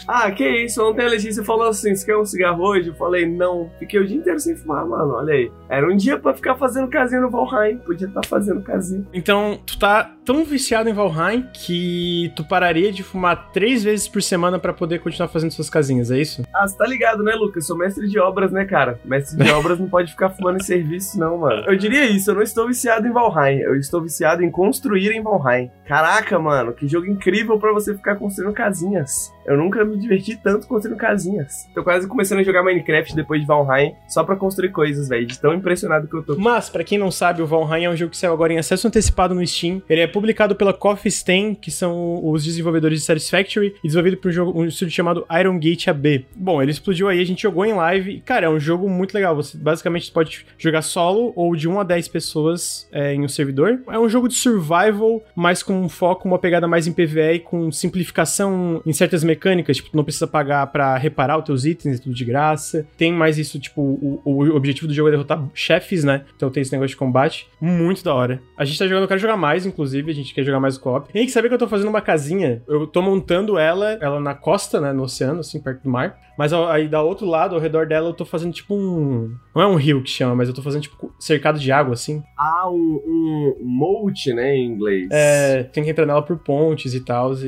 Ah, 0.07 0.31
que 0.31 0.47
isso? 0.65 0.83
Ontem 0.83 1.05
a 1.05 1.09
Letícia 1.09 1.45
falou 1.45 1.69
assim: 1.69 1.95
você 1.95 2.07
quer 2.07 2.17
um 2.17 2.25
cigarro 2.25 2.63
hoje? 2.63 2.89
Eu 2.89 2.95
falei, 2.95 3.27
não. 3.27 3.71
Fiquei 3.79 4.01
o 4.01 4.07
dia 4.07 4.17
inteiro 4.17 4.39
sem 4.39 4.57
fumar, 4.57 4.87
mano. 4.87 5.15
Olha 5.15 5.35
aí. 5.35 5.51
Era 5.69 5.91
um 5.91 5.97
dia 5.97 6.19
pra 6.19 6.35
ficar 6.35 6.55
fazendo 6.57 6.89
casinha 6.89 7.21
no 7.21 7.31
Valheim. 7.31 7.79
Podia 7.79 8.09
estar 8.09 8.25
fazendo 8.27 8.61
casinha. 8.63 9.05
Então, 9.13 9.59
tu 9.67 9.79
tá 9.79 10.11
tão 10.25 10.45
viciado 10.45 10.89
em 10.89 10.93
Valheim 10.93 11.49
que 11.53 12.33
tu 12.35 12.45
pararia 12.45 12.93
de 12.93 13.03
fumar 13.03 13.51
três 13.53 13.85
vezes 13.85 14.09
por 14.09 14.23
semana 14.23 14.59
pra 14.59 14.73
poder 14.73 14.99
continuar 14.99 15.29
fazendo 15.29 15.53
suas 15.53 15.71
casinhas, 15.71 16.11
é 16.11 16.19
isso? 16.19 16.43
Ah, 16.55 16.67
você 16.67 16.77
tá 16.77 16.87
ligado, 16.87 17.23
né, 17.23 17.35
Lucas? 17.35 17.67
Sou 17.67 17.77
mestre 17.77 18.09
de 18.09 18.19
obras, 18.19 18.51
né, 18.51 18.65
cara? 18.65 18.99
Mestre 19.05 19.43
de 19.43 19.51
obras 19.53 19.79
não 19.79 19.89
pode 19.89 20.11
ficar 20.11 20.31
fumando 20.31 20.57
em 20.57 20.65
serviço, 20.65 21.19
não, 21.19 21.39
mano. 21.39 21.65
Eu 21.67 21.77
diria 21.77 22.05
isso, 22.05 22.31
eu 22.31 22.35
não 22.35 22.43
estou 22.43 22.67
viciado 22.67 23.07
em 23.07 23.13
Valheim. 23.13 23.61
Eu 23.61 23.77
estou 23.77 24.03
viciado 24.03 24.43
em 24.43 24.51
construir 24.51 25.13
em 25.13 25.23
Valheim. 25.23 25.71
Caraca, 25.87 26.39
mano, 26.39 26.73
que 26.73 26.89
jogo 26.89 27.07
incrível 27.07 27.59
pra 27.59 27.73
você 27.73 27.95
ficar 27.95 28.17
construindo 28.17 28.53
casinhas. 28.53 29.33
Eu 29.47 29.57
nunca 29.57 29.85
me 29.85 29.97
diverti 29.97 30.37
tanto 30.37 30.67
construindo 30.67 30.99
casinhas. 30.99 31.69
Tô 31.73 31.83
quase 31.85 32.09
começando 32.09 32.41
a 32.41 32.43
jogar 32.43 32.65
Minecraft 32.65 33.15
depois 33.15 33.41
de 33.41 33.47
Valheim 33.47 33.95
só 34.09 34.25
pra 34.25 34.35
construir 34.35 34.71
coisas, 34.71 35.09
velho. 35.09 35.25
De 35.25 35.39
tão 35.39 35.55
impressionado 35.55 36.09
que 36.09 36.15
eu 36.17 36.23
tô. 36.23 36.37
Mas, 36.37 36.69
pra 36.69 36.83
quem 36.83 36.99
não 36.99 37.13
sabe, 37.13 37.43
o 37.43 37.47
Valheim 37.47 37.85
é 37.85 37.91
um 37.91 37.97
jogo 37.97 38.11
que 38.11 38.17
saiu 38.17 38.33
agora 38.33 38.53
em 38.53 38.59
acesso 38.59 38.89
antecipado 38.89 39.35
no 39.35 39.47
Steam. 39.47 39.81
Ele 39.89 40.01
é 40.01 40.07
publicado 40.07 40.57
pela 40.57 40.73
Coffee 40.73 41.11
Stain, 41.11 41.55
que 41.55 41.71
são 41.71 42.21
os 42.29 42.45
desenvolvedores 42.45 43.01
de 43.01 43.05
Satisfactory, 43.05 43.77
e 43.85 43.87
desenvolvido 43.87 44.17
por 44.17 44.29
um, 44.29 44.33
jogo, 44.33 44.61
um 44.61 44.65
estúdio 44.65 44.95
chamado 44.95 45.25
Iron 45.39 45.59
Gate 45.61 45.87
AB. 45.87 46.27
Bom, 46.35 46.61
ele 46.61 46.73
explodiu 46.73 47.09
aí, 47.09 47.21
a 47.21 47.27
gente 47.27 47.43
jogou 47.43 47.65
em 47.65 47.75
live. 47.75 48.21
Cara, 48.23 48.47
é 48.47 48.51
um 48.51 48.59
jogo 48.59 48.89
muito 48.89 49.15
legal. 49.15 49.37
Você 49.37 49.57
basicamente 49.57 50.11
pode 50.11 50.45
jogar 50.59 50.83
solo 50.83 51.33
ou 51.37 51.55
de 51.55 51.69
1 51.69 51.81
a 51.81 51.85
10 51.85 52.09
pessoas 52.09 52.89
é, 52.91 53.15
em 53.15 53.25
um 53.25 53.29
servidor. 53.29 53.81
É 53.87 53.99
um 53.99 54.09
jogo 54.09 54.27
de 54.27 54.35
survival, 54.35 55.23
mas 55.37 55.63
com 55.63 55.76
um 55.77 55.89
foco, 55.89 56.27
uma 56.27 56.39
pegada 56.39 56.67
mais 56.67 56.87
em 56.87 56.93
PvE 56.93 57.41
com 57.45 57.71
simplificação 57.71 58.83
em 58.85 58.93
certas 58.93 59.23
mecânicas. 59.23 59.77
Tipo, 59.77 59.91
tu 59.91 59.97
não 59.97 60.05
precisa 60.05 60.27
pagar 60.27 60.67
pra 60.69 60.97
reparar 60.97 61.39
os 61.39 61.45
teus 61.45 61.65
itens, 61.65 62.01
tudo 62.01 62.15
de 62.15 62.25
graça. 62.25 62.87
Tem 62.97 63.13
mais 63.13 63.39
isso, 63.39 63.59
tipo, 63.59 63.81
o, 63.81 64.21
o 64.25 64.57
objetivo 64.57 64.87
do 64.87 64.95
jogo 64.95 65.09
é 65.09 65.13
derrotar 65.13 65.43
chefes, 65.55 66.05
né? 66.05 66.25
Então 66.37 66.51
tem 66.51 66.61
esse 66.61 66.73
negócio 66.73 66.91
de 66.91 66.97
combate. 66.97 67.49
Muito 67.61 68.03
da 68.03 68.15
hora. 68.15 68.41
A 68.57 68.65
gente 68.65 68.79
tá 68.79 68.87
jogando, 68.87 69.03
eu 69.03 69.09
quero 69.09 69.21
jogar 69.21 69.37
mais, 69.37 69.67
inclusive. 69.67 70.11
A 70.11 70.15
gente 70.15 70.35
quer 70.35 70.45
jogar 70.45 70.61
mais 70.61 70.79
co-op. 70.79 71.09
E 71.15 71.19
aí, 71.19 71.29
sabe 71.29 71.49
que 71.49 71.55
eu 71.55 71.59
tô 71.59 71.69
fazendo 71.69 71.89
uma 71.89 72.01
casinha? 72.01 72.63
Eu 72.67 72.87
tô 72.87 73.03
montando 73.03 73.59
ela, 73.59 73.93
ela 74.01 74.21
na 74.21 74.35
costa, 74.35 74.81
né? 74.81 74.93
No 74.93 75.05
oceano, 75.05 75.41
assim, 75.41 75.61
perto 75.61 75.83
do 75.83 75.91
mar. 75.91 76.26
Mas 76.39 76.53
aí, 76.53 76.89
da 76.89 77.03
outro 77.03 77.27
lado, 77.27 77.55
ao 77.55 77.61
redor 77.61 77.87
dela, 77.87 78.09
eu 78.09 78.15
tô 78.15 78.25
fazendo 78.25 78.53
tipo 78.53 78.75
um. 78.75 79.35
Não 79.55 79.63
é 79.63 79.67
um 79.67 79.77
rio 79.77 80.03
que 80.03 80.11
chama, 80.11 80.35
mas 80.35 80.49
eu 80.49 80.55
tô 80.55 80.63
fazendo 80.63 80.83
tipo 80.83 81.13
cercado 81.19 81.59
de 81.59 81.73
água, 81.73 81.95
assim. 81.95 82.23
Ah, 82.39 82.69
um, 82.71 83.01
um 83.07 83.57
moat, 83.63 84.33
né, 84.35 84.55
em 84.55 84.67
inglês. 84.67 85.09
É, 85.11 85.63
tem 85.65 85.83
que 85.85 85.91
entrar 85.91 86.05
nela 86.07 86.23
por 86.23 86.37
pontes 86.39 86.95
e 86.95 87.01
tal. 87.01 87.33
E, 87.35 87.47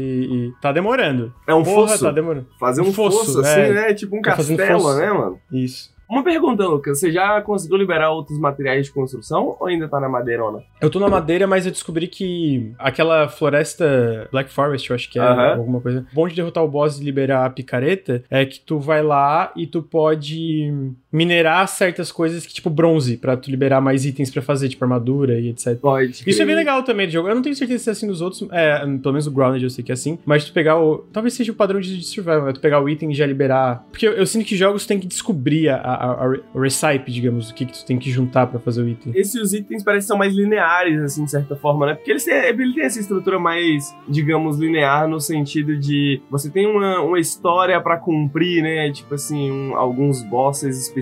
e 0.48 0.52
tá 0.60 0.72
demorando. 0.72 1.32
É 1.46 1.54
um 1.54 1.62
Porra, 1.62 1.88
fosso. 1.88 2.04
tá 2.04 2.10
demorando. 2.10 2.46
Fazer 2.58 2.80
um 2.82 2.88
Um 2.88 2.92
fosso, 2.92 3.18
fosso, 3.26 3.40
assim, 3.40 3.60
é. 3.60 3.72
né? 3.72 3.94
Tipo 3.94 4.16
um 4.16 4.22
Tá 4.22 4.34
castelo, 4.36 4.94
né, 4.96 5.12
mano? 5.12 5.38
Isso. 5.52 5.90
Uma 6.08 6.24
pergunta, 6.24 6.66
Lucas. 6.66 6.98
Você 6.98 7.12
já 7.12 7.40
conseguiu 7.42 7.76
liberar 7.76 8.10
outros 8.10 8.38
materiais 8.38 8.86
de 8.86 8.92
construção 8.92 9.56
ou 9.60 9.66
ainda 9.66 9.88
tá 9.88 10.00
na 10.00 10.08
madeirona? 10.08 10.62
Eu 10.80 10.88
tô 10.88 10.98
na 10.98 11.08
madeira, 11.08 11.46
mas 11.46 11.66
eu 11.66 11.72
descobri 11.72 12.06
que 12.08 12.72
aquela 12.78 13.28
floresta 13.28 14.28
Black 14.32 14.50
Forest, 14.50 14.88
eu 14.88 14.96
acho 14.96 15.10
que 15.10 15.18
é 15.18 15.22
alguma 15.22 15.80
coisa. 15.80 16.06
O 16.10 16.14
bom 16.14 16.26
de 16.26 16.34
derrotar 16.34 16.64
o 16.64 16.68
boss 16.68 16.98
e 16.98 17.04
liberar 17.04 17.44
a 17.44 17.50
picareta 17.50 18.24
é 18.30 18.46
que 18.46 18.60
tu 18.60 18.78
vai 18.78 19.02
lá 19.02 19.52
e 19.54 19.66
tu 19.66 19.82
pode 19.82 20.72
minerar 21.10 21.66
certas 21.68 22.12
coisas 22.12 22.46
que, 22.46 22.52
tipo 22.52 22.68
bronze, 22.68 23.16
pra 23.16 23.36
tu 23.36 23.50
liberar 23.50 23.80
mais 23.80 24.04
itens 24.04 24.30
pra 24.30 24.42
fazer, 24.42 24.68
tipo 24.68 24.84
armadura 24.84 25.38
e 25.40 25.48
etc. 25.48 25.76
Pode. 25.78 26.22
Isso 26.26 26.42
é 26.42 26.44
bem 26.44 26.54
legal 26.54 26.82
também 26.82 27.06
de 27.06 27.14
jogo. 27.14 27.28
Eu 27.28 27.34
não 27.34 27.42
tenho 27.42 27.56
certeza 27.56 27.84
se 27.84 27.88
é 27.88 27.92
assim 27.92 28.06
nos 28.06 28.20
outros. 28.20 28.46
É, 28.52 28.78
pelo 28.80 29.12
menos 29.12 29.26
o 29.26 29.30
Grounded 29.30 29.62
eu 29.64 29.70
sei 29.70 29.82
que 29.82 29.90
é 29.90 29.94
assim. 29.94 30.18
Mas 30.26 30.44
tu 30.44 30.52
pegar 30.52 30.78
o. 30.78 30.98
Talvez 31.12 31.34
seja 31.34 31.50
o 31.50 31.54
padrão 31.54 31.80
de, 31.80 31.96
de 31.98 32.04
survival, 32.04 32.44
né? 32.46 32.52
Tu 32.52 32.60
pegar 32.60 32.80
o 32.82 32.88
item 32.88 33.10
e 33.10 33.14
já 33.14 33.26
liberar. 33.26 33.86
Porque 33.90 34.06
eu, 34.06 34.12
eu 34.12 34.26
sinto 34.26 34.44
que 34.44 34.54
jogos 34.56 34.84
tem 34.86 35.00
que 35.00 35.06
descobrir 35.06 35.68
a, 35.70 35.76
a, 35.76 36.24
a, 36.26 36.32
o 36.54 36.60
recipe, 36.60 37.10
digamos, 37.10 37.50
o 37.50 37.54
que, 37.54 37.64
que 37.64 37.72
tu 37.72 37.86
tem 37.86 37.98
que 37.98 38.10
juntar 38.10 38.46
pra 38.46 38.60
fazer 38.60 38.82
o 38.82 38.88
item. 38.88 39.12
Esses 39.16 39.52
itens 39.54 39.82
parecem 39.82 40.04
que 40.04 40.08
são 40.08 40.18
mais 40.18 40.34
lineares, 40.34 41.00
assim, 41.00 41.24
de 41.24 41.30
certa 41.30 41.56
forma, 41.56 41.86
né? 41.86 41.94
Porque 41.94 42.10
eles 42.10 42.24
têm, 42.24 42.34
ele 42.34 42.74
tem 42.74 42.84
essa 42.84 43.00
estrutura 43.00 43.38
mais, 43.38 43.94
digamos, 44.06 44.58
linear 44.58 45.08
no 45.08 45.20
sentido 45.20 45.76
de 45.78 46.20
você 46.30 46.50
tem 46.50 46.66
uma, 46.66 47.00
uma 47.00 47.18
história 47.18 47.80
pra 47.80 47.96
cumprir, 47.96 48.62
né? 48.62 48.90
Tipo 48.92 49.14
assim, 49.14 49.50
um- 49.50 49.74
alguns 49.74 50.22
bosses 50.22 50.76
específicos 50.76 50.97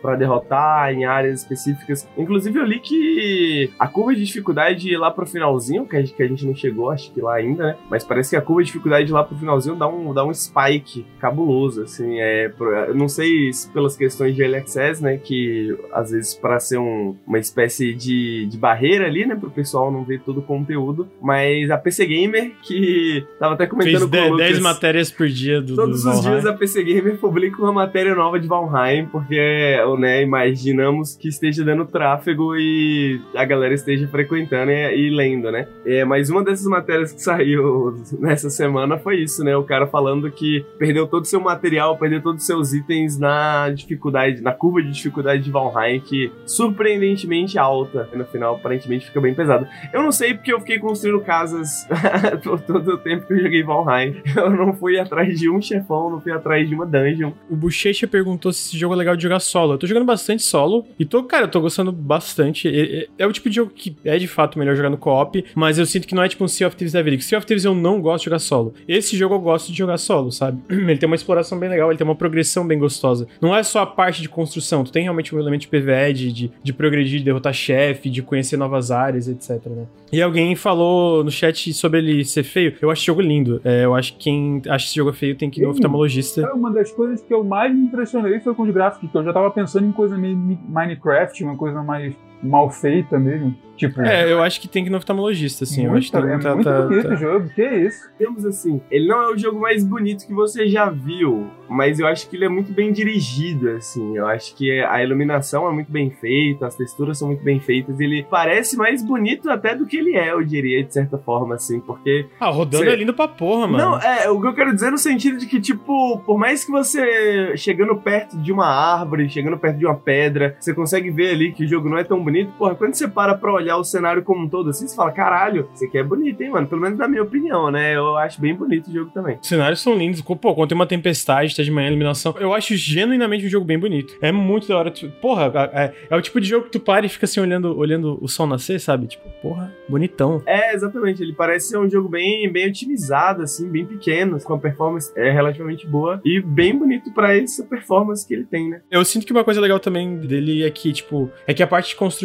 pra 0.00 0.16
derrotar 0.16 0.92
em 0.92 1.04
áreas 1.04 1.40
específicas. 1.40 2.08
Inclusive, 2.16 2.58
eu 2.58 2.64
li 2.64 2.80
que 2.80 3.70
a 3.78 3.86
curva 3.88 4.14
de 4.14 4.24
dificuldade 4.24 4.96
lá 4.96 5.10
pro 5.10 5.26
finalzinho, 5.26 5.86
que 5.86 5.96
a 5.96 6.00
gente, 6.00 6.14
que 6.14 6.22
a 6.22 6.28
gente 6.28 6.46
não 6.46 6.54
chegou, 6.54 6.90
acho 6.90 7.12
que 7.12 7.20
lá 7.20 7.34
ainda, 7.36 7.64
né? 7.68 7.76
Mas 7.90 8.04
parece 8.04 8.30
que 8.30 8.36
a 8.36 8.40
curva 8.42 8.62
de 8.62 8.66
dificuldade 8.66 9.10
lá 9.12 9.22
pro 9.24 9.36
finalzinho 9.36 9.76
dá 9.76 9.88
um, 9.88 10.12
dá 10.14 10.24
um 10.24 10.32
spike 10.32 11.06
cabuloso, 11.18 11.82
assim. 11.82 12.18
É, 12.20 12.52
eu 12.88 12.94
não 12.94 13.08
sei 13.08 13.52
se 13.52 13.68
pelas 13.70 13.96
questões 13.96 14.34
de 14.34 14.42
Early 14.42 14.56
Access, 14.56 15.02
né? 15.02 15.16
Que 15.18 15.76
às 15.92 16.10
vezes 16.10 16.34
para 16.34 16.58
ser 16.60 16.78
um- 16.78 17.16
uma 17.26 17.38
espécie 17.38 17.94
de, 17.94 18.46
de 18.46 18.58
barreira 18.58 19.06
ali, 19.06 19.26
né? 19.26 19.34
Pro 19.36 19.50
pessoal 19.50 19.90
não 19.90 20.04
ver 20.04 20.20
todo 20.20 20.38
o 20.40 20.42
conteúdo. 20.42 21.08
Mas 21.20 21.70
a 21.70 21.78
PC 21.78 22.06
Gamer, 22.06 22.52
que 22.62 23.24
tava 23.38 23.54
até 23.54 23.66
comentando 23.66 23.90
Fez 23.90 24.00
com 24.28 24.34
o 24.34 24.36
10 24.36 24.50
Lucas, 24.50 24.60
matérias 24.62 25.10
por 25.10 25.28
dia 25.28 25.60
do 25.60 25.76
Todos 25.76 26.02
do 26.04 26.10
os 26.10 26.20
dias 26.22 26.46
a 26.46 26.52
PC 26.52 26.82
Gamer 26.82 27.16
publica 27.18 27.60
uma 27.62 27.72
matéria 27.72 28.14
nova 28.14 28.38
de 28.38 28.46
Valheim, 28.48 29.06
porque, 29.20 29.76
né, 29.98 30.22
imaginamos 30.22 31.16
que 31.16 31.28
esteja 31.28 31.64
dando 31.64 31.84
tráfego 31.84 32.56
e 32.56 33.20
a 33.34 33.44
galera 33.44 33.74
esteja 33.74 34.08
frequentando 34.08 34.70
e, 34.70 35.06
e 35.06 35.10
lendo, 35.10 35.50
né? 35.50 35.68
É, 35.84 36.04
mas 36.04 36.30
uma 36.30 36.42
dessas 36.42 36.66
matérias 36.66 37.12
que 37.12 37.20
saiu 37.20 37.96
nessa 38.18 38.50
semana 38.50 38.98
foi 38.98 39.16
isso, 39.16 39.44
né? 39.44 39.56
O 39.56 39.62
cara 39.62 39.86
falando 39.86 40.30
que 40.30 40.64
perdeu 40.78 41.06
todo 41.06 41.24
o 41.24 41.26
seu 41.26 41.40
material, 41.40 41.96
perdeu 41.96 42.22
todos 42.22 42.40
os 42.40 42.46
seus 42.46 42.72
itens 42.72 43.18
na 43.18 43.70
dificuldade, 43.70 44.40
na 44.40 44.52
curva 44.52 44.82
de 44.82 44.90
dificuldade 44.90 45.42
de 45.42 45.50
Valheim, 45.50 46.00
que 46.00 46.32
surpreendentemente 46.46 47.58
alta. 47.58 48.08
No 48.14 48.24
final, 48.24 48.56
aparentemente, 48.56 49.06
fica 49.06 49.20
bem 49.20 49.34
pesado. 49.34 49.66
Eu 49.92 50.02
não 50.02 50.12
sei 50.12 50.34
porque 50.34 50.52
eu 50.52 50.60
fiquei 50.60 50.78
construindo 50.78 51.20
casas 51.20 51.86
por 52.42 52.60
todo 52.60 52.94
o 52.94 52.98
tempo 52.98 53.26
que 53.26 53.34
eu 53.34 53.40
joguei 53.40 53.62
Valheim. 53.62 54.22
Eu 54.36 54.50
não 54.50 54.72
fui 54.72 54.98
atrás 54.98 55.38
de 55.38 55.50
um 55.50 55.60
chefão, 55.60 56.10
não 56.10 56.20
fui 56.20 56.32
atrás 56.32 56.68
de 56.68 56.74
uma 56.74 56.86
dungeon. 56.86 57.32
O 57.48 57.56
Bochecha 57.56 58.06
perguntou 58.06 58.52
se 58.52 58.68
esse 58.68 58.78
jogo 58.78 58.94
é 58.94 58.98
legal 58.98 59.09
de 59.16 59.22
jogar 59.22 59.40
solo. 59.40 59.74
Eu 59.74 59.78
tô 59.78 59.86
jogando 59.86 60.04
bastante 60.06 60.42
solo 60.42 60.86
e 60.98 61.04
tô, 61.04 61.22
cara, 61.24 61.44
eu 61.44 61.50
tô 61.50 61.60
gostando 61.60 61.92
bastante. 61.92 62.68
É, 62.68 63.02
é, 63.02 63.08
é 63.18 63.26
o 63.26 63.32
tipo 63.32 63.48
de 63.48 63.56
jogo 63.56 63.70
que 63.74 63.96
é 64.04 64.18
de 64.18 64.26
fato 64.26 64.58
melhor 64.58 64.76
jogar 64.76 64.90
no 64.90 64.98
co-op, 64.98 65.44
mas 65.54 65.78
eu 65.78 65.86
sinto 65.86 66.06
que 66.06 66.14
não 66.14 66.22
é 66.22 66.28
tipo 66.28 66.44
um 66.44 66.48
Sea 66.48 66.66
of 66.66 66.76
Thieves 66.76 66.92
da 66.92 67.02
vida. 67.02 67.16
Que 67.16 67.24
sea 67.24 67.38
of 67.38 67.46
Thieves 67.46 67.64
eu 67.64 67.74
não 67.74 68.00
gosto 68.00 68.20
de 68.20 68.24
jogar 68.26 68.38
solo. 68.38 68.74
Esse 68.86 69.16
jogo 69.16 69.34
eu 69.34 69.40
gosto 69.40 69.72
de 69.72 69.78
jogar 69.78 69.98
solo, 69.98 70.30
sabe? 70.30 70.60
Ele 70.70 70.98
tem 70.98 71.06
uma 71.06 71.16
exploração 71.16 71.58
bem 71.58 71.68
legal, 71.68 71.90
ele 71.90 71.98
tem 71.98 72.04
uma 72.04 72.14
progressão 72.14 72.66
bem 72.66 72.78
gostosa. 72.78 73.26
Não 73.40 73.54
é 73.54 73.62
só 73.62 73.80
a 73.80 73.86
parte 73.86 74.22
de 74.22 74.28
construção, 74.28 74.82
tu 74.82 74.90
tem 74.90 75.04
realmente 75.04 75.34
um 75.34 75.38
elemento 75.38 75.62
de 75.62 75.68
PvE, 75.68 76.12
de, 76.12 76.32
de, 76.32 76.52
de 76.62 76.72
progredir, 76.72 77.18
de 77.18 77.24
derrotar 77.24 77.52
chefe, 77.52 78.10
de 78.10 78.22
conhecer 78.22 78.56
novas 78.56 78.90
áreas, 78.90 79.28
etc, 79.28 79.64
né? 79.66 79.86
E 80.12 80.20
alguém 80.20 80.56
falou 80.56 81.22
no 81.22 81.30
chat 81.30 81.72
sobre 81.72 81.98
ele 82.00 82.24
ser 82.24 82.42
feio. 82.42 82.74
Eu 82.82 82.90
acho 82.90 83.00
esse 83.00 83.06
jogo 83.06 83.20
lindo. 83.20 83.60
É, 83.64 83.84
eu 83.84 83.94
acho 83.94 84.14
que 84.14 84.18
quem 84.18 84.60
acha 84.68 84.86
esse 84.86 84.96
jogo 84.96 85.12
feio 85.12 85.36
tem 85.36 85.48
que 85.48 85.60
ir 85.60 85.64
no 85.64 85.70
oftalmologista. 85.70 86.42
É 86.42 86.52
uma 86.52 86.70
das 86.72 86.90
coisas 86.90 87.22
que 87.22 87.32
eu 87.32 87.44
mais 87.44 87.72
me 87.72 87.84
impressionei 87.84 88.40
foi 88.40 88.54
com 88.54 88.64
os 88.64 88.70
gráficos, 88.70 88.99
que 89.08 89.16
eu 89.16 89.24
já 89.24 89.32
tava 89.32 89.50
pensando 89.50 89.86
em 89.86 89.92
coisa 89.92 90.16
meio 90.16 90.36
Minecraft, 90.36 91.44
uma 91.44 91.56
coisa 91.56 91.82
mais 91.82 92.14
mal 92.42 92.70
feita 92.70 93.18
mesmo. 93.18 93.54
Tipo, 93.76 94.02
é, 94.02 94.30
eu 94.30 94.42
acho 94.42 94.60
que 94.60 94.68
tem 94.68 94.84
que 94.84 94.90
no 94.90 94.98
oftalmologista, 94.98 95.64
assim. 95.64 95.88
Muito, 95.88 95.92
eu 95.92 95.98
acho 95.98 96.06
que 96.12 96.18
tem 96.18 96.26
é 96.28 96.32
muita, 96.34 96.54
muito 96.54 96.64
tá- 96.68 96.82
bonito 96.82 97.08
tá- 97.08 97.14
o 97.14 97.16
jogo, 97.16 97.48
que 97.48 97.64
isso? 97.66 98.10
Temos 98.18 98.44
assim, 98.44 98.78
ele 98.90 99.08
não 99.08 99.22
é 99.22 99.32
o 99.32 99.38
jogo 99.38 99.58
mais 99.58 99.82
bonito 99.82 100.26
que 100.26 100.34
você 100.34 100.68
já 100.68 100.90
viu, 100.90 101.46
mas 101.66 101.98
eu 101.98 102.06
acho 102.06 102.28
que 102.28 102.36
ele 102.36 102.44
é 102.44 102.48
muito 102.50 102.70
bem 102.74 102.92
dirigido, 102.92 103.70
assim. 103.70 104.14
Eu 104.18 104.26
acho 104.26 104.54
que 104.54 104.70
a 104.82 105.02
iluminação 105.02 105.66
é 105.66 105.72
muito 105.72 105.90
bem 105.90 106.10
feita, 106.10 106.66
as 106.66 106.76
texturas 106.76 107.16
são 107.16 107.28
muito 107.28 107.42
bem 107.42 107.58
feitas. 107.58 107.98
Ele 107.98 108.22
parece 108.28 108.76
mais 108.76 109.02
bonito 109.02 109.48
até 109.48 109.74
do 109.74 109.86
que 109.86 109.96
ele 109.96 110.14
é, 110.14 110.30
eu 110.32 110.44
diria, 110.44 110.84
de 110.84 110.92
certa 110.92 111.16
forma, 111.16 111.54
assim, 111.54 111.80
porque 111.80 112.26
Ah, 112.38 112.50
rodando 112.50 112.84
Cê- 112.84 112.90
é 112.90 112.96
lindo 112.96 113.14
pra 113.14 113.28
porra, 113.28 113.66
mano. 113.66 113.78
Não, 113.82 113.98
é, 113.98 114.28
o 114.28 114.38
que 114.38 114.46
eu 114.46 114.52
quero 114.54 114.74
dizer 114.74 114.90
no 114.90 114.98
sentido 114.98 115.38
de 115.38 115.46
que, 115.46 115.58
tipo, 115.58 116.18
por 116.26 116.36
mais 116.38 116.62
que 116.66 116.70
você 116.70 117.56
chegando 117.56 117.96
perto 117.96 118.36
de 118.36 118.52
uma 118.52 118.66
árvore, 118.66 119.26
chegando 119.30 119.56
perto 119.56 119.78
de 119.78 119.86
uma 119.86 119.94
pedra, 119.96 120.54
você 120.60 120.74
consegue 120.74 121.10
ver 121.10 121.30
ali 121.30 121.50
que 121.50 121.64
o 121.64 121.66
jogo 121.66 121.88
não 121.88 121.96
é 121.96 122.04
tão 122.04 122.22
bonito, 122.30 122.52
porra, 122.58 122.74
quando 122.74 122.94
você 122.94 123.08
para 123.08 123.34
pra 123.34 123.52
olhar 123.52 123.76
o 123.76 123.84
cenário 123.84 124.22
como 124.22 124.44
um 124.44 124.48
todo 124.48 124.70
assim, 124.70 124.86
você 124.86 124.94
fala, 124.96 125.10
caralho, 125.12 125.68
isso 125.74 125.84
aqui 125.84 125.98
é 125.98 126.02
bonito, 126.02 126.40
hein, 126.42 126.50
mano? 126.50 126.66
Pelo 126.66 126.80
menos 126.80 126.98
na 126.98 127.08
minha 127.08 127.22
opinião, 127.22 127.70
né? 127.70 127.94
Eu 127.96 128.16
acho 128.16 128.40
bem 128.40 128.54
bonito 128.54 128.88
o 128.88 128.92
jogo 128.92 129.10
também. 129.12 129.38
Os 129.40 129.48
cenários 129.48 129.80
são 129.80 129.94
lindos. 129.96 130.20
Pô, 130.22 130.54
quando 130.54 130.68
tem 130.68 130.76
uma 130.76 130.86
tempestade, 130.86 131.54
tá 131.56 131.62
de 131.62 131.70
manhã, 131.70 131.88
iluminação. 131.88 132.34
Eu 132.38 132.54
acho 132.54 132.76
genuinamente 132.76 133.44
um 133.46 133.48
jogo 133.48 133.64
bem 133.66 133.78
bonito. 133.78 134.16
É 134.22 134.30
muito 134.32 134.68
da 134.68 134.76
hora. 134.78 134.90
Tu- 134.90 135.10
Porra, 135.20 135.50
é, 135.72 135.92
é 136.08 136.16
o 136.16 136.20
tipo 136.22 136.40
de 136.40 136.48
jogo 136.48 136.66
que 136.66 136.72
tu 136.72 136.80
para 136.80 137.04
e 137.04 137.08
fica 137.08 137.24
assim 137.26 137.40
olhando, 137.40 137.76
olhando 137.76 138.18
o 138.22 138.28
sol 138.28 138.46
nascer, 138.46 138.78
sabe? 138.80 139.06
Tipo, 139.06 139.28
porra, 139.42 139.72
bonitão. 139.88 140.42
É, 140.46 140.74
exatamente, 140.74 141.22
ele 141.22 141.32
parece 141.32 141.68
ser 141.68 141.78
um 141.78 141.88
jogo 141.90 142.08
bem, 142.08 142.50
bem 142.50 142.68
otimizado, 142.68 143.42
assim, 143.42 143.68
bem 143.68 143.84
pequeno, 143.84 144.40
com 144.40 144.54
a 144.54 144.58
performance 144.58 145.12
é 145.16 145.30
relativamente 145.30 145.86
boa 145.86 146.20
e 146.24 146.40
bem 146.40 146.76
bonito 146.76 147.12
pra 147.12 147.36
essa 147.36 147.64
performance 147.64 148.26
que 148.26 148.34
ele 148.34 148.44
tem, 148.44 148.70
né? 148.70 148.80
Eu 148.90 149.04
sinto 149.04 149.26
que 149.26 149.32
uma 149.32 149.44
coisa 149.44 149.60
legal 149.60 149.78
também 149.80 150.16
dele 150.18 150.64
é 150.64 150.70
que, 150.70 150.92
tipo, 150.92 151.30
é 151.46 151.52
que 151.54 151.62
a 151.62 151.66
parte 151.66 151.90
de 151.90 151.96
construção 151.96 152.19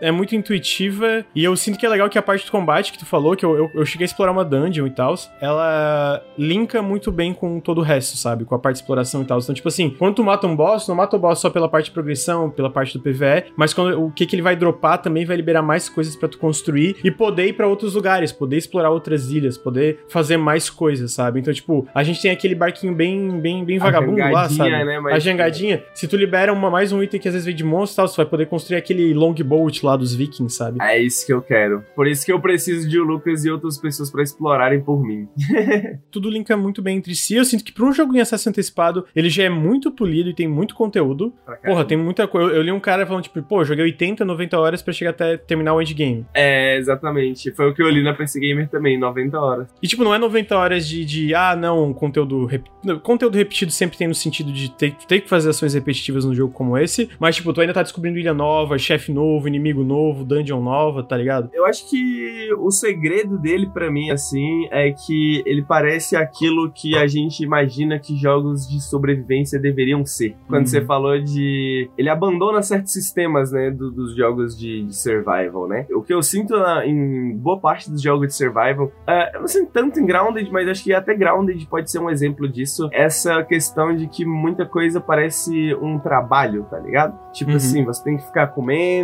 é 0.00 0.10
muito 0.10 0.34
intuitiva 0.34 1.24
e 1.34 1.44
eu 1.44 1.56
sinto 1.56 1.78
que 1.78 1.86
é 1.86 1.88
legal 1.88 2.08
que 2.08 2.18
a 2.18 2.22
parte 2.22 2.44
do 2.46 2.50
combate 2.50 2.92
que 2.92 2.98
tu 2.98 3.06
falou, 3.06 3.36
que 3.36 3.44
eu, 3.44 3.56
eu, 3.56 3.70
eu 3.74 3.86
cheguei 3.86 4.04
a 4.04 4.06
explorar 4.06 4.32
uma 4.32 4.44
dungeon 4.44 4.86
e 4.86 4.90
tal, 4.90 5.14
ela 5.40 6.22
linka 6.38 6.82
muito 6.82 7.10
bem 7.12 7.32
com 7.32 7.60
todo 7.60 7.78
o 7.78 7.82
resto, 7.82 8.16
sabe? 8.16 8.44
Com 8.44 8.54
a 8.54 8.58
parte 8.58 8.76
de 8.76 8.82
exploração 8.82 9.22
e 9.22 9.24
tal. 9.24 9.38
Então, 9.38 9.54
tipo 9.54 9.68
assim, 9.68 9.90
quando 9.90 10.16
tu 10.16 10.24
mata 10.24 10.46
um 10.46 10.54
boss, 10.56 10.88
não 10.88 10.94
mata 10.94 11.16
o 11.16 11.18
boss 11.18 11.38
só 11.40 11.50
pela 11.50 11.68
parte 11.68 11.86
de 11.86 11.90
progressão, 11.92 12.50
pela 12.50 12.70
parte 12.70 12.96
do 12.98 13.02
PvE, 13.02 13.52
mas 13.56 13.72
quando, 13.72 14.00
o 14.04 14.10
que 14.10 14.26
que 14.26 14.34
ele 14.34 14.42
vai 14.42 14.56
dropar 14.56 14.98
também 14.98 15.24
vai 15.24 15.36
liberar 15.36 15.62
mais 15.62 15.88
coisas 15.88 16.16
pra 16.16 16.28
tu 16.28 16.38
construir 16.38 16.96
e 17.04 17.10
poder 17.10 17.46
ir 17.46 17.52
pra 17.54 17.66
outros 17.66 17.94
lugares, 17.94 18.32
poder 18.32 18.56
explorar 18.56 18.90
outras 18.90 19.30
ilhas, 19.30 19.56
poder 19.56 20.00
fazer 20.08 20.36
mais 20.36 20.68
coisas, 20.70 21.12
sabe? 21.12 21.40
Então, 21.40 21.52
tipo, 21.52 21.86
a 21.94 22.02
gente 22.02 22.20
tem 22.20 22.30
aquele 22.30 22.54
barquinho 22.54 22.94
bem, 22.94 23.40
bem, 23.40 23.64
bem 23.64 23.78
vagabundo 23.78 24.18
lá, 24.32 24.48
sabe? 24.48 24.70
né? 24.84 25.00
Mas- 25.00 25.14
A 25.14 25.18
jangadinha, 25.18 25.82
se 25.94 26.06
tu 26.08 26.16
libera 26.16 26.52
uma, 26.52 26.70
mais 26.70 26.92
um 26.92 27.02
item 27.02 27.20
que 27.20 27.28
às 27.28 27.34
vezes 27.34 27.46
vem 27.46 27.54
de 27.54 27.64
monstro 27.64 27.94
e 27.94 27.96
tal, 27.96 28.08
você 28.08 28.16
vai 28.16 28.26
poder 28.26 28.46
construir 28.46 28.76
aquele 28.76 29.12
longboat 29.16 29.84
lá 29.84 29.96
dos 29.96 30.14
vikings, 30.14 30.56
sabe? 30.56 30.78
É 30.80 30.98
isso 30.98 31.26
que 31.26 31.32
eu 31.32 31.42
quero. 31.42 31.84
Por 31.94 32.06
isso 32.06 32.24
que 32.24 32.32
eu 32.32 32.40
preciso 32.40 32.88
de 32.88 32.98
o 32.98 33.04
Lucas 33.04 33.44
e 33.44 33.50
outras 33.50 33.78
pessoas 33.78 34.10
pra 34.10 34.22
explorarem 34.22 34.80
por 34.80 35.02
mim. 35.02 35.28
Tudo 36.10 36.30
linka 36.30 36.56
muito 36.56 36.82
bem 36.82 36.98
entre 36.98 37.14
si. 37.14 37.34
Eu 37.34 37.44
sinto 37.44 37.64
que 37.64 37.72
pra 37.72 37.84
um 37.84 37.92
jogo 37.92 38.16
em 38.16 38.20
acesso 38.20 38.48
antecipado, 38.48 39.04
ele 39.14 39.28
já 39.28 39.44
é 39.44 39.48
muito 39.48 39.90
polido 39.90 40.30
e 40.30 40.34
tem 40.34 40.48
muito 40.48 40.74
conteúdo. 40.74 41.32
Porra, 41.64 41.84
tem 41.84 41.96
muita 41.96 42.26
coisa. 42.26 42.50
Eu, 42.50 42.56
eu 42.56 42.62
li 42.62 42.72
um 42.72 42.80
cara 42.80 43.06
falando, 43.06 43.24
tipo, 43.24 43.42
pô, 43.42 43.64
joguei 43.64 43.84
80, 43.84 44.24
90 44.24 44.58
horas 44.58 44.82
pra 44.82 44.92
chegar 44.92 45.10
até 45.10 45.36
terminar 45.36 45.74
o 45.74 45.80
endgame. 45.80 46.26
É, 46.34 46.76
exatamente. 46.76 47.52
Foi 47.52 47.70
o 47.70 47.74
que 47.74 47.82
eu 47.82 47.88
li 47.88 48.02
na 48.02 48.14
PC 48.14 48.40
Gamer 48.40 48.68
também, 48.68 48.98
90 48.98 49.38
horas. 49.38 49.68
E, 49.82 49.86
tipo, 49.86 50.04
não 50.04 50.14
é 50.14 50.18
90 50.18 50.56
horas 50.56 50.88
de, 50.88 51.04
de 51.04 51.34
ah, 51.34 51.56
não, 51.56 51.92
conteúdo. 51.92 52.46
Rep... 52.46 52.64
Conteúdo 53.02 53.36
repetido 53.36 53.72
sempre 53.72 53.98
tem 53.98 54.08
no 54.08 54.14
sentido 54.14 54.52
de 54.52 54.70
ter, 54.70 54.94
ter 55.08 55.20
que 55.20 55.28
fazer 55.28 55.50
ações 55.50 55.74
repetitivas 55.74 56.24
num 56.24 56.34
jogo 56.34 56.52
como 56.52 56.76
esse. 56.78 57.08
Mas, 57.18 57.36
tipo, 57.36 57.52
tu 57.52 57.60
ainda 57.60 57.72
tá 57.72 57.82
descobrindo 57.82 58.18
ilha 58.18 58.34
nova, 58.34 58.78
chefe 58.78 59.05
novo, 59.12 59.48
inimigo 59.48 59.82
novo, 59.84 60.24
dungeon 60.24 60.60
nova, 60.62 61.02
tá 61.02 61.16
ligado? 61.16 61.50
Eu 61.52 61.66
acho 61.66 61.88
que 61.88 62.50
o 62.58 62.70
segredo 62.70 63.38
dele, 63.38 63.66
pra 63.66 63.90
mim, 63.90 64.10
assim, 64.10 64.66
é 64.70 64.90
que 64.92 65.42
ele 65.46 65.62
parece 65.62 66.16
aquilo 66.16 66.70
que 66.70 66.96
a 66.96 67.06
gente 67.06 67.42
imagina 67.42 67.98
que 67.98 68.16
jogos 68.16 68.68
de 68.68 68.80
sobrevivência 68.80 69.58
deveriam 69.58 70.04
ser. 70.04 70.36
Quando 70.48 70.62
Uhum. 70.62 70.66
você 70.66 70.80
falou 70.84 71.18
de. 71.20 71.90
Ele 71.96 72.08
abandona 72.08 72.62
certos 72.62 72.92
sistemas, 72.92 73.52
né, 73.52 73.70
do- 73.70 73.90
dos 73.90 74.16
jogos 74.16 74.56
de, 74.58 74.84
de 74.84 74.96
survival, 74.96 75.68
né? 75.68 75.86
O 75.92 76.02
que 76.02 76.12
eu 76.12 76.22
sinto 76.22 76.56
na- 76.56 76.86
em 76.86 77.36
boa 77.36 77.58
parte 77.58 77.90
dos 77.90 78.00
jogos 78.02 78.28
de 78.28 78.34
survival, 78.34 78.90
é, 79.06 79.36
eu 79.36 79.40
não 79.40 79.48
sinto 79.48 79.70
tanto 79.72 79.98
em 80.00 80.06
Grounded, 80.06 80.50
mas 80.50 80.68
acho 80.68 80.82
que 80.84 80.92
até 80.92 81.14
Grounded 81.14 81.66
pode 81.66 81.90
ser 81.90 81.98
um 81.98 82.10
exemplo 82.10 82.48
disso. 82.48 82.88
Essa 82.92 83.42
questão 83.42 83.94
de 83.94 84.06
que 84.06 84.24
muita 84.24 84.64
coisa 84.66 85.00
parece 85.00 85.74
um 85.76 85.98
trabalho, 85.98 86.64
tá 86.70 86.78
ligado? 86.78 87.16
Tipo 87.32 87.50
Uhum. 87.50 87.56
assim, 87.56 87.84
você 87.84 88.02
tem 88.04 88.16
que 88.16 88.24
ficar 88.24 88.48
comendo, 88.48 88.95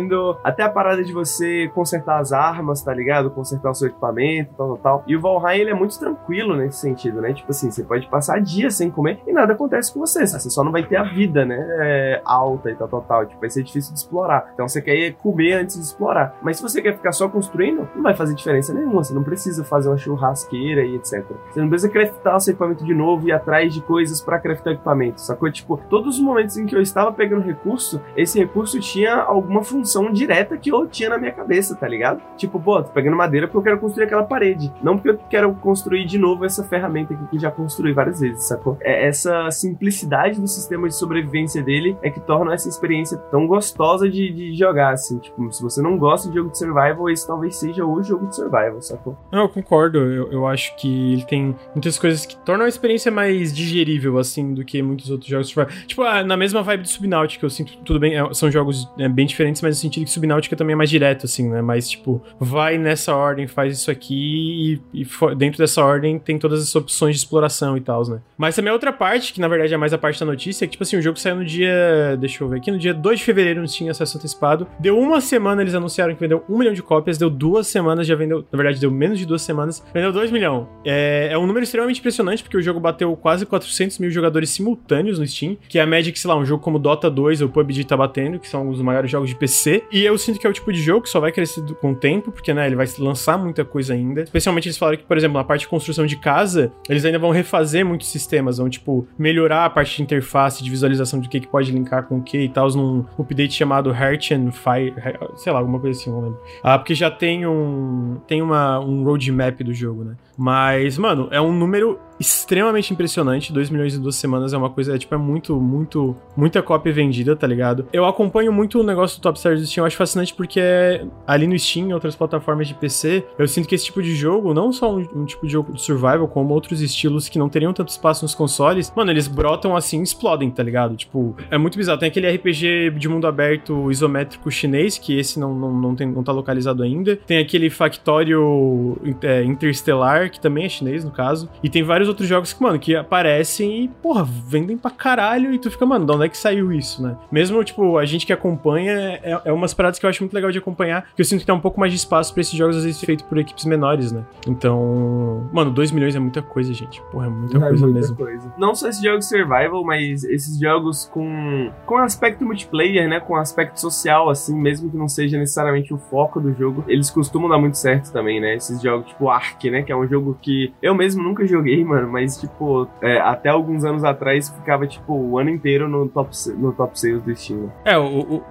até 0.43 0.63
a 0.63 0.69
parada 0.69 1.03
de 1.03 1.13
você 1.13 1.69
consertar 1.73 2.19
as 2.19 2.31
armas, 2.31 2.81
tá 2.81 2.93
ligado? 2.93 3.31
Consertar 3.31 3.71
o 3.71 3.75
seu 3.75 3.89
equipamento, 3.89 4.53
tal, 4.57 4.67
tal, 4.69 4.77
tal. 4.77 5.03
E 5.07 5.15
o 5.15 5.21
Valheim, 5.21 5.61
ele 5.61 5.71
é 5.71 5.73
muito 5.73 5.97
tranquilo 5.99 6.55
nesse 6.55 6.79
sentido, 6.79 7.21
né? 7.21 7.33
Tipo 7.33 7.51
assim, 7.51 7.69
você 7.69 7.83
pode 7.83 8.07
passar 8.07 8.39
dias 8.39 8.75
sem 8.75 8.89
comer 8.89 9.21
e 9.27 9.31
nada 9.31 9.53
acontece 9.53 9.93
com 9.93 9.99
você. 9.99 10.25
Você 10.25 10.49
só 10.49 10.63
não 10.63 10.71
vai 10.71 10.83
ter 10.83 10.97
a 10.97 11.03
vida, 11.03 11.45
né? 11.45 11.63
é, 11.79 12.21
alta 12.25 12.71
e 12.71 12.75
tal, 12.75 12.87
tal, 12.87 13.01
tal. 13.01 13.25
Tipo, 13.25 13.39
vai 13.39 13.49
ser 13.49 13.63
difícil 13.63 13.93
de 13.93 13.99
explorar. 13.99 14.51
Então 14.53 14.67
você 14.67 14.81
quer 14.81 15.13
comer 15.13 15.53
antes 15.53 15.75
de 15.75 15.83
explorar. 15.83 16.37
Mas 16.41 16.57
se 16.57 16.63
você 16.63 16.81
quer 16.81 16.95
ficar 16.95 17.11
só 17.11 17.27
construindo, 17.27 17.87
não 17.95 18.03
vai 18.03 18.15
fazer 18.15 18.33
diferença 18.33 18.73
nenhuma. 18.73 19.03
Você 19.03 19.13
não 19.13 19.23
precisa 19.23 19.63
fazer 19.63 19.89
uma 19.89 19.97
churrasqueira 19.97 20.83
e 20.83 20.95
etc. 20.95 21.25
Você 21.51 21.61
não 21.61 21.69
precisa 21.69 21.91
craftar 21.91 22.35
o 22.35 22.39
seu 22.39 22.51
equipamento 22.51 22.83
de 22.83 22.93
novo 22.93 23.27
e 23.27 23.29
ir 23.29 23.33
atrás 23.33 23.73
de 23.73 23.81
coisas 23.81 24.21
pra 24.21 24.39
craftar 24.39 24.73
equipamento, 24.73 25.21
sacou? 25.21 25.51
Tipo, 25.51 25.77
todos 25.89 26.15
os 26.15 26.21
momentos 26.21 26.57
em 26.57 26.65
que 26.65 26.75
eu 26.75 26.81
estava 26.81 27.11
pegando 27.11 27.41
recurso, 27.41 28.01
esse 28.15 28.39
recurso 28.39 28.79
tinha 28.79 29.15
alguma 29.15 29.63
função 29.63 29.82
direta 30.11 30.57
que 30.57 30.71
eu 30.71 30.87
tinha 30.87 31.09
na 31.09 31.17
minha 31.17 31.31
cabeça, 31.31 31.75
tá 31.75 31.87
ligado? 31.87 32.21
Tipo, 32.37 32.59
pô, 32.59 32.81
tô 32.81 32.91
pegando 32.91 33.17
madeira 33.17 33.47
porque 33.47 33.57
eu 33.57 33.63
quero 33.63 33.79
construir 33.79 34.05
aquela 34.05 34.23
parede. 34.23 34.71
Não 34.81 34.95
porque 34.95 35.09
eu 35.09 35.19
quero 35.29 35.53
construir 35.55 36.05
de 36.05 36.17
novo 36.17 36.45
essa 36.45 36.63
ferramenta 36.63 37.13
aqui 37.13 37.25
que 37.27 37.35
eu 37.37 37.39
já 37.39 37.51
construí 37.51 37.91
várias 37.93 38.19
vezes, 38.19 38.43
sacou? 38.43 38.77
É 38.81 39.07
essa 39.07 39.49
simplicidade 39.51 40.39
do 40.39 40.47
sistema 40.47 40.87
de 40.87 40.95
sobrevivência 40.95 41.63
dele 41.63 41.97
é 42.01 42.09
que 42.09 42.19
torna 42.19 42.53
essa 42.53 42.69
experiência 42.69 43.17
tão 43.17 43.47
gostosa 43.47 44.09
de, 44.09 44.31
de 44.31 44.55
jogar, 44.55 44.93
assim. 44.93 45.17
Tipo, 45.19 45.51
se 45.51 45.61
você 45.61 45.81
não 45.81 45.97
gosta 45.97 46.29
de 46.29 46.35
jogo 46.35 46.51
de 46.51 46.57
survival, 46.57 47.09
esse 47.09 47.25
talvez 47.25 47.55
seja 47.55 47.85
o 47.85 48.01
jogo 48.03 48.27
de 48.27 48.35
survival, 48.35 48.81
sacou? 48.81 49.17
Não, 49.31 49.41
eu 49.41 49.49
concordo. 49.49 49.97
Eu, 49.97 50.31
eu 50.31 50.47
acho 50.47 50.75
que 50.75 51.13
ele 51.13 51.25
tem 51.25 51.55
muitas 51.73 51.97
coisas 51.97 52.25
que 52.25 52.37
tornam 52.37 52.65
a 52.65 52.69
experiência 52.69 53.11
mais 53.11 53.53
digerível, 53.53 54.17
assim, 54.17 54.53
do 54.53 54.63
que 54.63 54.81
muitos 54.81 55.09
outros 55.09 55.29
jogos. 55.29 55.49
Tipo, 55.49 55.63
Tipo, 55.87 56.03
ah, 56.03 56.23
na 56.23 56.35
mesma 56.35 56.61
vibe 56.61 56.81
do 56.81 56.87
Subnautica, 56.87 57.45
eu 57.45 57.49
sinto 57.49 57.77
tudo 57.77 57.99
bem. 57.99 58.17
é, 58.17 58.33
são 58.33 58.49
jogos 58.49 58.91
é, 58.97 59.07
bem 59.07 59.25
diferentes, 59.25 59.61
mas 59.63 59.77
no 59.77 59.81
sentido 59.81 60.05
que 60.05 60.11
Subnautica 60.11 60.55
também 60.55 60.73
é 60.73 60.77
mais 60.77 60.89
direto, 60.89 61.25
assim, 61.25 61.49
né? 61.49 61.61
Mas, 61.61 61.89
tipo, 61.89 62.21
vai 62.39 62.77
nessa 62.77 63.15
ordem, 63.15 63.47
faz 63.47 63.73
isso 63.77 63.89
aqui 63.89 64.79
e, 64.93 65.01
e 65.01 65.35
dentro 65.35 65.57
dessa 65.57 65.83
ordem 65.83 66.19
tem 66.19 66.37
todas 66.37 66.61
as 66.61 66.75
opções 66.75 67.15
de 67.15 67.19
exploração 67.19 67.75
e 67.77 67.81
tal, 67.81 68.07
né? 68.07 68.21
Mas 68.37 68.55
também 68.55 68.69
a 68.69 68.73
outra 68.73 68.91
parte, 68.91 69.33
que 69.33 69.39
na 69.39 69.47
verdade 69.47 69.73
é 69.73 69.77
mais 69.77 69.93
a 69.93 69.97
parte 69.97 70.19
da 70.19 70.25
notícia, 70.25 70.65
é 70.65 70.67
que, 70.67 70.73
tipo 70.73 70.83
assim, 70.83 70.97
o 70.97 71.01
jogo 71.01 71.17
saiu 71.17 71.37
no 71.37 71.45
dia. 71.45 72.17
Deixa 72.19 72.43
eu 72.43 72.49
ver 72.49 72.57
aqui, 72.57 72.71
no 72.71 72.77
dia 72.77 72.93
2 72.93 73.19
de 73.19 73.25
fevereiro 73.25 73.59
não 73.59 73.67
tinha 73.67 73.91
acesso 73.91 74.17
antecipado. 74.17 74.67
Deu 74.79 74.97
uma 74.97 75.21
semana, 75.21 75.61
eles 75.61 75.73
anunciaram 75.73 76.13
que 76.13 76.19
vendeu 76.19 76.43
um 76.49 76.57
milhão 76.57 76.73
de 76.73 76.83
cópias, 76.83 77.17
deu 77.17 77.29
duas 77.29 77.67
semanas, 77.67 78.05
já 78.05 78.15
vendeu. 78.15 78.45
Na 78.51 78.57
verdade, 78.57 78.79
deu 78.79 78.91
menos 78.91 79.17
de 79.17 79.25
duas 79.25 79.41
semanas, 79.41 79.83
vendeu 79.93 80.11
2 80.11 80.31
milhões. 80.31 80.67
É, 80.85 81.29
é 81.31 81.37
um 81.37 81.47
número 81.47 81.63
extremamente 81.63 81.99
impressionante, 81.99 82.43
porque 82.43 82.57
o 82.57 82.61
jogo 82.61 82.79
bateu 82.79 83.15
quase 83.15 83.45
400 83.45 83.99
mil 83.99 84.11
jogadores 84.11 84.49
simultâneos 84.49 85.19
no 85.19 85.25
Steam, 85.25 85.57
que 85.69 85.79
é 85.79 85.81
a 85.81 85.85
média 85.85 86.11
que, 86.11 86.19
sei 86.19 86.29
lá, 86.29 86.35
um 86.35 86.45
jogo 86.45 86.61
como 86.61 86.77
Dota 86.77 87.09
2 87.09 87.41
ou 87.41 87.49
PUBG 87.49 87.85
tá 87.85 87.95
batendo, 87.95 88.39
que 88.39 88.47
são 88.47 88.69
os 88.69 88.81
maiores 88.81 89.09
jogos 89.09 89.29
de 89.29 89.35
PC 89.35 89.52
PC. 89.53 89.83
E 89.91 90.03
eu 90.03 90.17
sinto 90.17 90.39
que 90.39 90.47
é 90.47 90.49
o 90.49 90.53
tipo 90.53 90.73
de 90.73 90.81
jogo 90.81 91.03
que 91.03 91.09
só 91.09 91.19
vai 91.19 91.31
crescer 91.31 91.61
com 91.75 91.91
o 91.91 91.95
tempo, 91.95 92.31
porque, 92.31 92.53
né, 92.53 92.65
ele 92.65 92.75
vai 92.75 92.87
lançar 92.97 93.37
muita 93.37 93.63
coisa 93.63 93.93
ainda. 93.93 94.21
Especialmente 94.23 94.67
eles 94.67 94.77
falaram 94.77 94.97
que, 94.97 95.03
por 95.03 95.15
exemplo, 95.15 95.37
na 95.37 95.43
parte 95.43 95.61
de 95.61 95.67
construção 95.67 96.05
de 96.05 96.17
casa, 96.17 96.71
eles 96.89 97.05
ainda 97.05 97.19
vão 97.19 97.29
refazer 97.29 97.85
muitos 97.85 98.07
sistemas, 98.07 98.57
vão, 98.57 98.69
tipo, 98.69 99.07
melhorar 99.17 99.65
a 99.65 99.69
parte 99.69 99.97
de 99.97 100.03
interface, 100.03 100.63
de 100.63 100.69
visualização 100.69 101.19
de 101.19 101.29
que, 101.29 101.39
que 101.39 101.47
pode 101.47 101.71
linkar 101.71 102.03
com 102.07 102.17
o 102.17 102.23
que 102.23 102.39
e 102.39 102.49
tal, 102.49 102.69
num 102.71 103.05
update 103.19 103.53
chamado 103.53 103.91
Heart 103.91 104.31
and 104.31 104.51
Fire, 104.51 104.93
sei 105.35 105.53
lá, 105.53 105.59
alguma 105.59 105.79
coisa 105.79 105.99
assim, 105.99 106.09
não 106.09 106.21
lembro. 106.21 106.39
Ah, 106.63 106.79
porque 106.79 106.95
já 106.95 107.11
tem 107.11 107.45
um, 107.45 108.17
tem 108.27 108.41
uma, 108.41 108.79
um 108.79 109.03
roadmap 109.03 109.61
do 109.61 109.73
jogo, 109.73 110.03
né? 110.03 110.15
Mas, 110.37 110.97
mano, 110.97 111.27
é 111.31 111.39
um 111.39 111.51
número 111.51 111.99
extremamente 112.19 112.93
impressionante. 112.93 113.51
2 113.51 113.69
milhões 113.69 113.95
em 113.95 114.01
duas 114.01 114.15
semanas 114.15 114.53
é 114.53 114.57
uma 114.57 114.69
coisa, 114.69 114.95
é, 114.95 114.97
tipo, 114.97 115.13
é 115.13 115.17
muito, 115.17 115.59
muito, 115.59 116.15
muita 116.35 116.61
cópia 116.61 116.93
vendida, 116.93 117.35
tá 117.35 117.45
ligado? 117.45 117.87
Eu 117.91 118.05
acompanho 118.05 118.51
muito 118.51 118.79
o 118.79 118.83
negócio 118.83 119.19
do 119.19 119.21
Top 119.21 119.37
Stars 119.37 119.59
do 119.59 119.67
Steam, 119.67 119.83
eu 119.83 119.87
acho 119.87 119.97
fascinante 119.97 120.33
porque 120.33 120.59
é 120.59 121.05
ali 121.27 121.47
no 121.47 121.57
Steam 121.57 121.89
e 121.89 121.93
outras 121.93 122.15
plataformas 122.15 122.67
de 122.67 122.73
PC, 122.73 123.25
eu 123.37 123.47
sinto 123.47 123.67
que 123.67 123.75
esse 123.75 123.85
tipo 123.85 124.01
de 124.01 124.15
jogo, 124.15 124.53
não 124.53 124.71
só 124.71 124.93
um, 124.93 125.05
um, 125.15 125.25
tipo 125.25 125.45
de 125.45 125.51
jogo 125.51 125.73
de 125.73 125.81
survival, 125.81 126.27
como 126.27 126.53
outros 126.53 126.81
estilos 126.81 127.27
que 127.27 127.39
não 127.39 127.49
teriam 127.49 127.73
tanto 127.73 127.89
espaço 127.89 128.23
nos 128.23 128.35
consoles, 128.35 128.91
mano, 128.95 129.11
eles 129.11 129.27
brotam 129.27 129.75
assim 129.75 129.99
e 129.99 130.03
explodem, 130.03 130.49
tá 130.49 130.63
ligado? 130.63 130.95
Tipo, 130.95 131.35
é 131.49 131.57
muito 131.57 131.77
bizarro. 131.77 131.99
Tem 131.99 132.09
aquele 132.09 132.29
RPG 132.29 132.91
de 132.97 133.09
mundo 133.09 133.27
aberto 133.27 133.91
isométrico 133.91 134.49
chinês, 134.51 134.97
que 134.97 135.17
esse 135.17 135.39
não, 135.39 135.53
não, 135.53 135.73
não, 135.73 135.95
tem, 135.95 136.07
não 136.07 136.23
tá 136.23 136.31
localizado 136.31 136.83
ainda. 136.83 137.15
Tem 137.15 137.37
aquele 137.37 137.69
Factório 137.69 138.97
é, 139.21 139.43
Interstellar, 139.43 140.22
que 140.29 140.39
também 140.39 140.65
é 140.65 140.69
chinês, 140.69 141.03
no 141.03 141.11
caso. 141.11 141.49
E 141.63 141.69
tem 141.69 141.83
vários 141.83 142.07
outros 142.07 142.27
jogos 142.27 142.53
que, 142.53 142.61
mano, 142.61 142.79
que 142.79 142.95
aparecem 142.95 143.85
e, 143.85 143.87
porra, 143.87 144.23
vendem 144.23 144.77
pra 144.77 144.91
caralho 144.91 145.53
e 145.53 145.59
tu 145.59 145.69
fica, 145.69 145.85
mano, 145.85 146.05
de 146.05 146.11
onde 146.11 146.25
é 146.25 146.29
que 146.29 146.37
saiu 146.37 146.71
isso, 146.71 147.01
né? 147.01 147.15
Mesmo, 147.31 147.63
tipo, 147.63 147.97
a 147.97 148.05
gente 148.05 148.25
que 148.25 148.33
acompanha, 148.33 149.19
é, 149.23 149.41
é 149.45 149.51
umas 149.51 149.73
paradas 149.73 149.99
que 149.99 150.05
eu 150.05 150.09
acho 150.09 150.21
muito 150.21 150.33
legal 150.33 150.51
de 150.51 150.57
acompanhar, 150.57 151.07
que 151.15 151.21
eu 151.21 151.25
sinto 151.25 151.41
que 151.41 151.45
tem 151.45 151.55
um 151.55 151.59
pouco 151.59 151.79
mais 151.79 151.91
de 151.91 151.97
espaço 151.97 152.33
pra 152.33 152.41
esses 152.41 152.53
jogos, 152.53 152.77
às 152.77 152.83
vezes, 152.83 152.99
feitos 153.01 153.25
por 153.25 153.37
equipes 153.37 153.65
menores, 153.65 154.11
né? 154.11 154.23
Então, 154.47 155.49
mano, 155.51 155.71
2 155.71 155.91
milhões 155.91 156.15
é 156.15 156.19
muita 156.19 156.41
coisa, 156.41 156.73
gente. 156.73 157.01
Porra, 157.11 157.27
é 157.27 157.29
muita 157.29 157.57
é 157.57 157.59
coisa 157.59 157.85
muita 157.85 157.99
mesmo. 157.99 158.15
Coisa. 158.15 158.53
Não 158.57 158.75
só 158.75 158.87
esses 158.87 159.01
jogos 159.01 159.27
survival, 159.27 159.83
mas 159.83 160.23
esses 160.23 160.59
jogos 160.59 161.09
com, 161.11 161.71
com 161.85 161.97
aspecto 161.97 162.45
multiplayer, 162.45 163.07
né? 163.07 163.19
Com 163.19 163.35
aspecto 163.35 163.79
social, 163.79 164.29
assim, 164.29 164.55
mesmo 164.55 164.89
que 164.89 164.97
não 164.97 165.07
seja 165.07 165.37
necessariamente 165.37 165.93
o 165.93 165.97
foco 165.97 166.39
do 166.39 166.53
jogo, 166.53 166.83
eles 166.87 167.09
costumam 167.09 167.49
dar 167.49 167.57
muito 167.57 167.77
certo 167.77 168.11
também, 168.11 168.39
né? 168.39 168.55
Esses 168.55 168.81
jogos 168.81 169.07
tipo 169.07 169.29
Ark, 169.29 169.69
né? 169.69 169.81
Que 169.83 169.91
é 169.91 169.95
um 169.95 170.07
jogo 170.13 170.37
que 170.41 170.73
eu 170.81 170.93
mesmo 170.93 171.23
nunca 171.23 171.45
joguei, 171.45 171.83
mano, 171.83 172.11
mas, 172.11 172.39
tipo, 172.39 172.87
é, 173.01 173.19
até 173.19 173.49
alguns 173.49 173.83
anos 173.83 174.03
atrás 174.03 174.49
ficava, 174.49 174.85
tipo, 174.85 175.13
o 175.13 175.39
ano 175.39 175.49
inteiro 175.49 175.87
no 175.87 176.07
top, 176.07 176.31
no 176.57 176.71
top 176.71 176.99
sales 176.99 177.23
do 177.23 177.35
Steam. 177.35 177.71
É, 177.83 177.97
o, 177.97 178.05
o, 178.05 178.43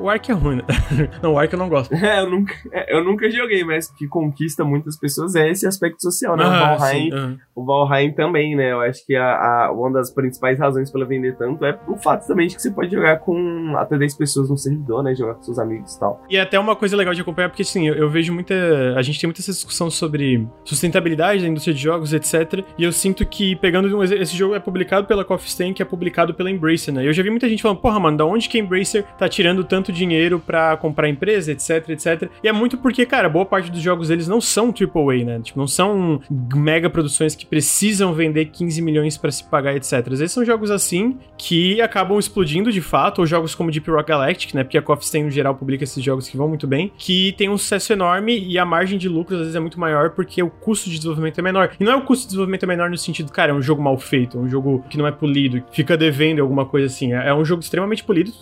o 0.00 0.08
Ark 0.08 0.30
é 0.30 0.34
ruim, 0.34 0.56
né? 0.56 0.62
não, 1.22 1.34
o 1.34 1.38
Ark 1.38 1.52
eu 1.52 1.58
não 1.58 1.68
gosto. 1.68 1.90
É, 2.00 2.20
eu 2.20 2.30
nunca, 2.30 2.54
é, 2.72 2.96
eu 2.96 3.04
nunca 3.04 3.30
joguei, 3.30 3.62
mas 3.62 3.90
que 3.90 4.08
conquista 4.08 4.64
muitas 4.64 4.98
pessoas 4.98 5.34
é 5.34 5.50
esse 5.50 5.66
aspecto 5.66 6.00
social, 6.00 6.36
né? 6.36 6.44
Ah, 6.44 6.74
o 6.74 6.78
Valheim, 6.78 7.10
sim, 7.10 7.38
o 7.54 7.64
Valheim 7.64 8.12
também, 8.12 8.56
né? 8.56 8.72
Eu 8.72 8.80
acho 8.80 9.04
que 9.06 9.14
a, 9.14 9.36
a, 9.66 9.72
uma 9.72 9.92
das 9.92 10.10
principais 10.10 10.58
razões 10.58 10.90
pela 10.90 11.04
vender 11.04 11.36
tanto 11.36 11.64
é 11.64 11.78
o 11.86 11.96
fato 11.96 12.26
também 12.26 12.48
de 12.48 12.56
que 12.56 12.62
você 12.62 12.70
pode 12.70 12.90
jogar 12.90 13.18
com 13.18 13.74
até 13.76 13.98
10 13.98 14.16
pessoas 14.16 14.48
no 14.48 14.56
servidor, 14.56 15.02
né? 15.02 15.14
Jogar 15.14 15.34
com 15.34 15.42
seus 15.42 15.58
amigos 15.58 15.94
e 15.94 16.00
tal. 16.00 16.22
E 16.30 16.36
é 16.36 16.40
até 16.40 16.58
uma 16.58 16.74
coisa 16.74 16.96
legal 16.96 17.12
de 17.12 17.20
acompanhar, 17.20 17.50
porque 17.50 17.62
assim, 17.62 17.86
eu, 17.86 17.94
eu 17.94 18.08
vejo 18.08 18.32
muita. 18.32 18.54
A 18.96 19.02
gente 19.02 19.20
tem 19.20 19.28
muita 19.28 19.40
essa 19.40 19.52
discussão 19.52 19.90
sobre 19.90 20.48
sustentabilidade 20.64 21.42
da 21.42 21.48
indústria 21.48 21.74
de 21.74 21.82
jogos, 21.82 22.12
etc. 22.14 22.64
E 22.78 22.84
eu 22.84 22.92
sinto 22.92 23.26
que, 23.26 23.56
pegando. 23.56 24.02
Esse 24.02 24.36
jogo 24.36 24.54
é 24.54 24.60
publicado 24.60 25.06
pela 25.06 25.24
Coffee 25.24 25.50
Stain, 25.50 25.74
que 25.74 25.82
é 25.82 25.84
publicado 25.84 26.32
pela 26.32 26.50
Embracer, 26.50 26.94
né? 26.94 27.06
Eu 27.06 27.12
já 27.12 27.22
vi 27.22 27.30
muita 27.30 27.48
gente 27.48 27.62
falando, 27.62 27.78
porra, 27.78 28.00
mano, 28.00 28.16
da 28.16 28.24
onde 28.24 28.48
que 28.48 28.58
a 28.58 28.60
Embracer 28.60 29.04
tá 29.18 29.28
tirando 29.28 29.64
tanto 29.70 29.92
dinheiro 29.92 30.42
para 30.44 30.76
comprar 30.76 31.08
empresa, 31.08 31.52
etc, 31.52 31.88
etc. 31.90 32.28
E 32.42 32.48
é 32.48 32.52
muito 32.52 32.76
porque, 32.76 33.06
cara, 33.06 33.28
boa 33.28 33.46
parte 33.46 33.70
dos 33.70 33.80
jogos 33.80 34.08
deles 34.08 34.26
não 34.26 34.40
são 34.40 34.74
AAA, 34.74 35.24
né? 35.24 35.40
Tipo, 35.40 35.60
não 35.60 35.68
são 35.68 36.20
mega 36.28 36.90
produções 36.90 37.36
que 37.36 37.46
precisam 37.46 38.12
vender 38.12 38.46
15 38.46 38.82
milhões 38.82 39.16
para 39.16 39.30
se 39.30 39.44
pagar, 39.44 39.76
etc. 39.76 39.92
Às 39.92 40.18
vezes 40.18 40.32
são 40.32 40.44
jogos 40.44 40.72
assim 40.72 41.16
que 41.38 41.80
acabam 41.80 42.18
explodindo 42.18 42.72
de 42.72 42.80
fato, 42.80 43.20
ou 43.20 43.26
jogos 43.26 43.54
como 43.54 43.70
Deep 43.70 43.88
Rock 43.88 44.08
Galactic, 44.08 44.54
né? 44.54 44.64
Porque 44.64 44.76
a 44.76 44.82
Coffee 44.82 45.06
Stain, 45.06 45.24
no 45.24 45.30
geral, 45.30 45.54
publica 45.54 45.84
esses 45.84 46.02
jogos 46.02 46.28
que 46.28 46.36
vão 46.36 46.48
muito 46.48 46.66
bem, 46.66 46.92
que 46.98 47.32
tem 47.38 47.48
um 47.48 47.56
sucesso 47.56 47.92
enorme 47.92 48.36
e 48.38 48.58
a 48.58 48.64
margem 48.64 48.98
de 48.98 49.08
lucros 49.08 49.38
às 49.38 49.46
vezes 49.46 49.56
é 49.56 49.60
muito 49.60 49.78
maior 49.78 50.10
porque 50.10 50.42
o 50.42 50.50
custo 50.50 50.90
de 50.90 50.96
desenvolvimento 50.96 51.38
é 51.38 51.42
menor. 51.42 51.70
E 51.78 51.84
não 51.84 51.92
é 51.92 51.96
o 51.96 52.02
custo 52.02 52.22
de 52.22 52.28
desenvolvimento 52.28 52.64
é 52.64 52.66
menor 52.66 52.90
no 52.90 52.98
sentido, 52.98 53.30
cara, 53.30 53.52
é 53.52 53.54
um 53.54 53.62
jogo 53.62 53.80
mal 53.80 53.96
feito, 53.96 54.36
é 54.36 54.40
um 54.40 54.48
jogo 54.48 54.84
que 54.90 54.98
não 54.98 55.06
é 55.06 55.12
polido, 55.12 55.62
fica 55.70 55.96
devendo 55.96 56.40
alguma 56.40 56.66
coisa 56.66 56.86
assim. 56.86 57.12
É, 57.12 57.28
é 57.28 57.34
um 57.34 57.44
jogo 57.44 57.62
extremamente 57.62 58.02
polido, 58.02 58.32